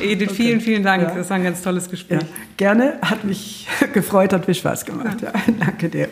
Edith, 0.00 0.28
okay. 0.28 0.34
vielen, 0.34 0.60
vielen 0.60 0.82
Dank. 0.82 1.02
Ja. 1.02 1.14
Das 1.14 1.30
war 1.30 1.36
ein 1.36 1.44
ganz 1.44 1.62
tolles 1.62 1.88
Gespräch. 1.88 2.22
Ja. 2.22 2.28
Gerne, 2.56 2.98
hat 3.02 3.24
mich 3.24 3.66
gefreut, 3.92 4.32
hat 4.32 4.44
viel 4.46 4.54
Spaß 4.54 4.84
gemacht. 4.84 5.22
Ja. 5.22 5.32
Danke 5.58 5.88
dir. 5.88 6.08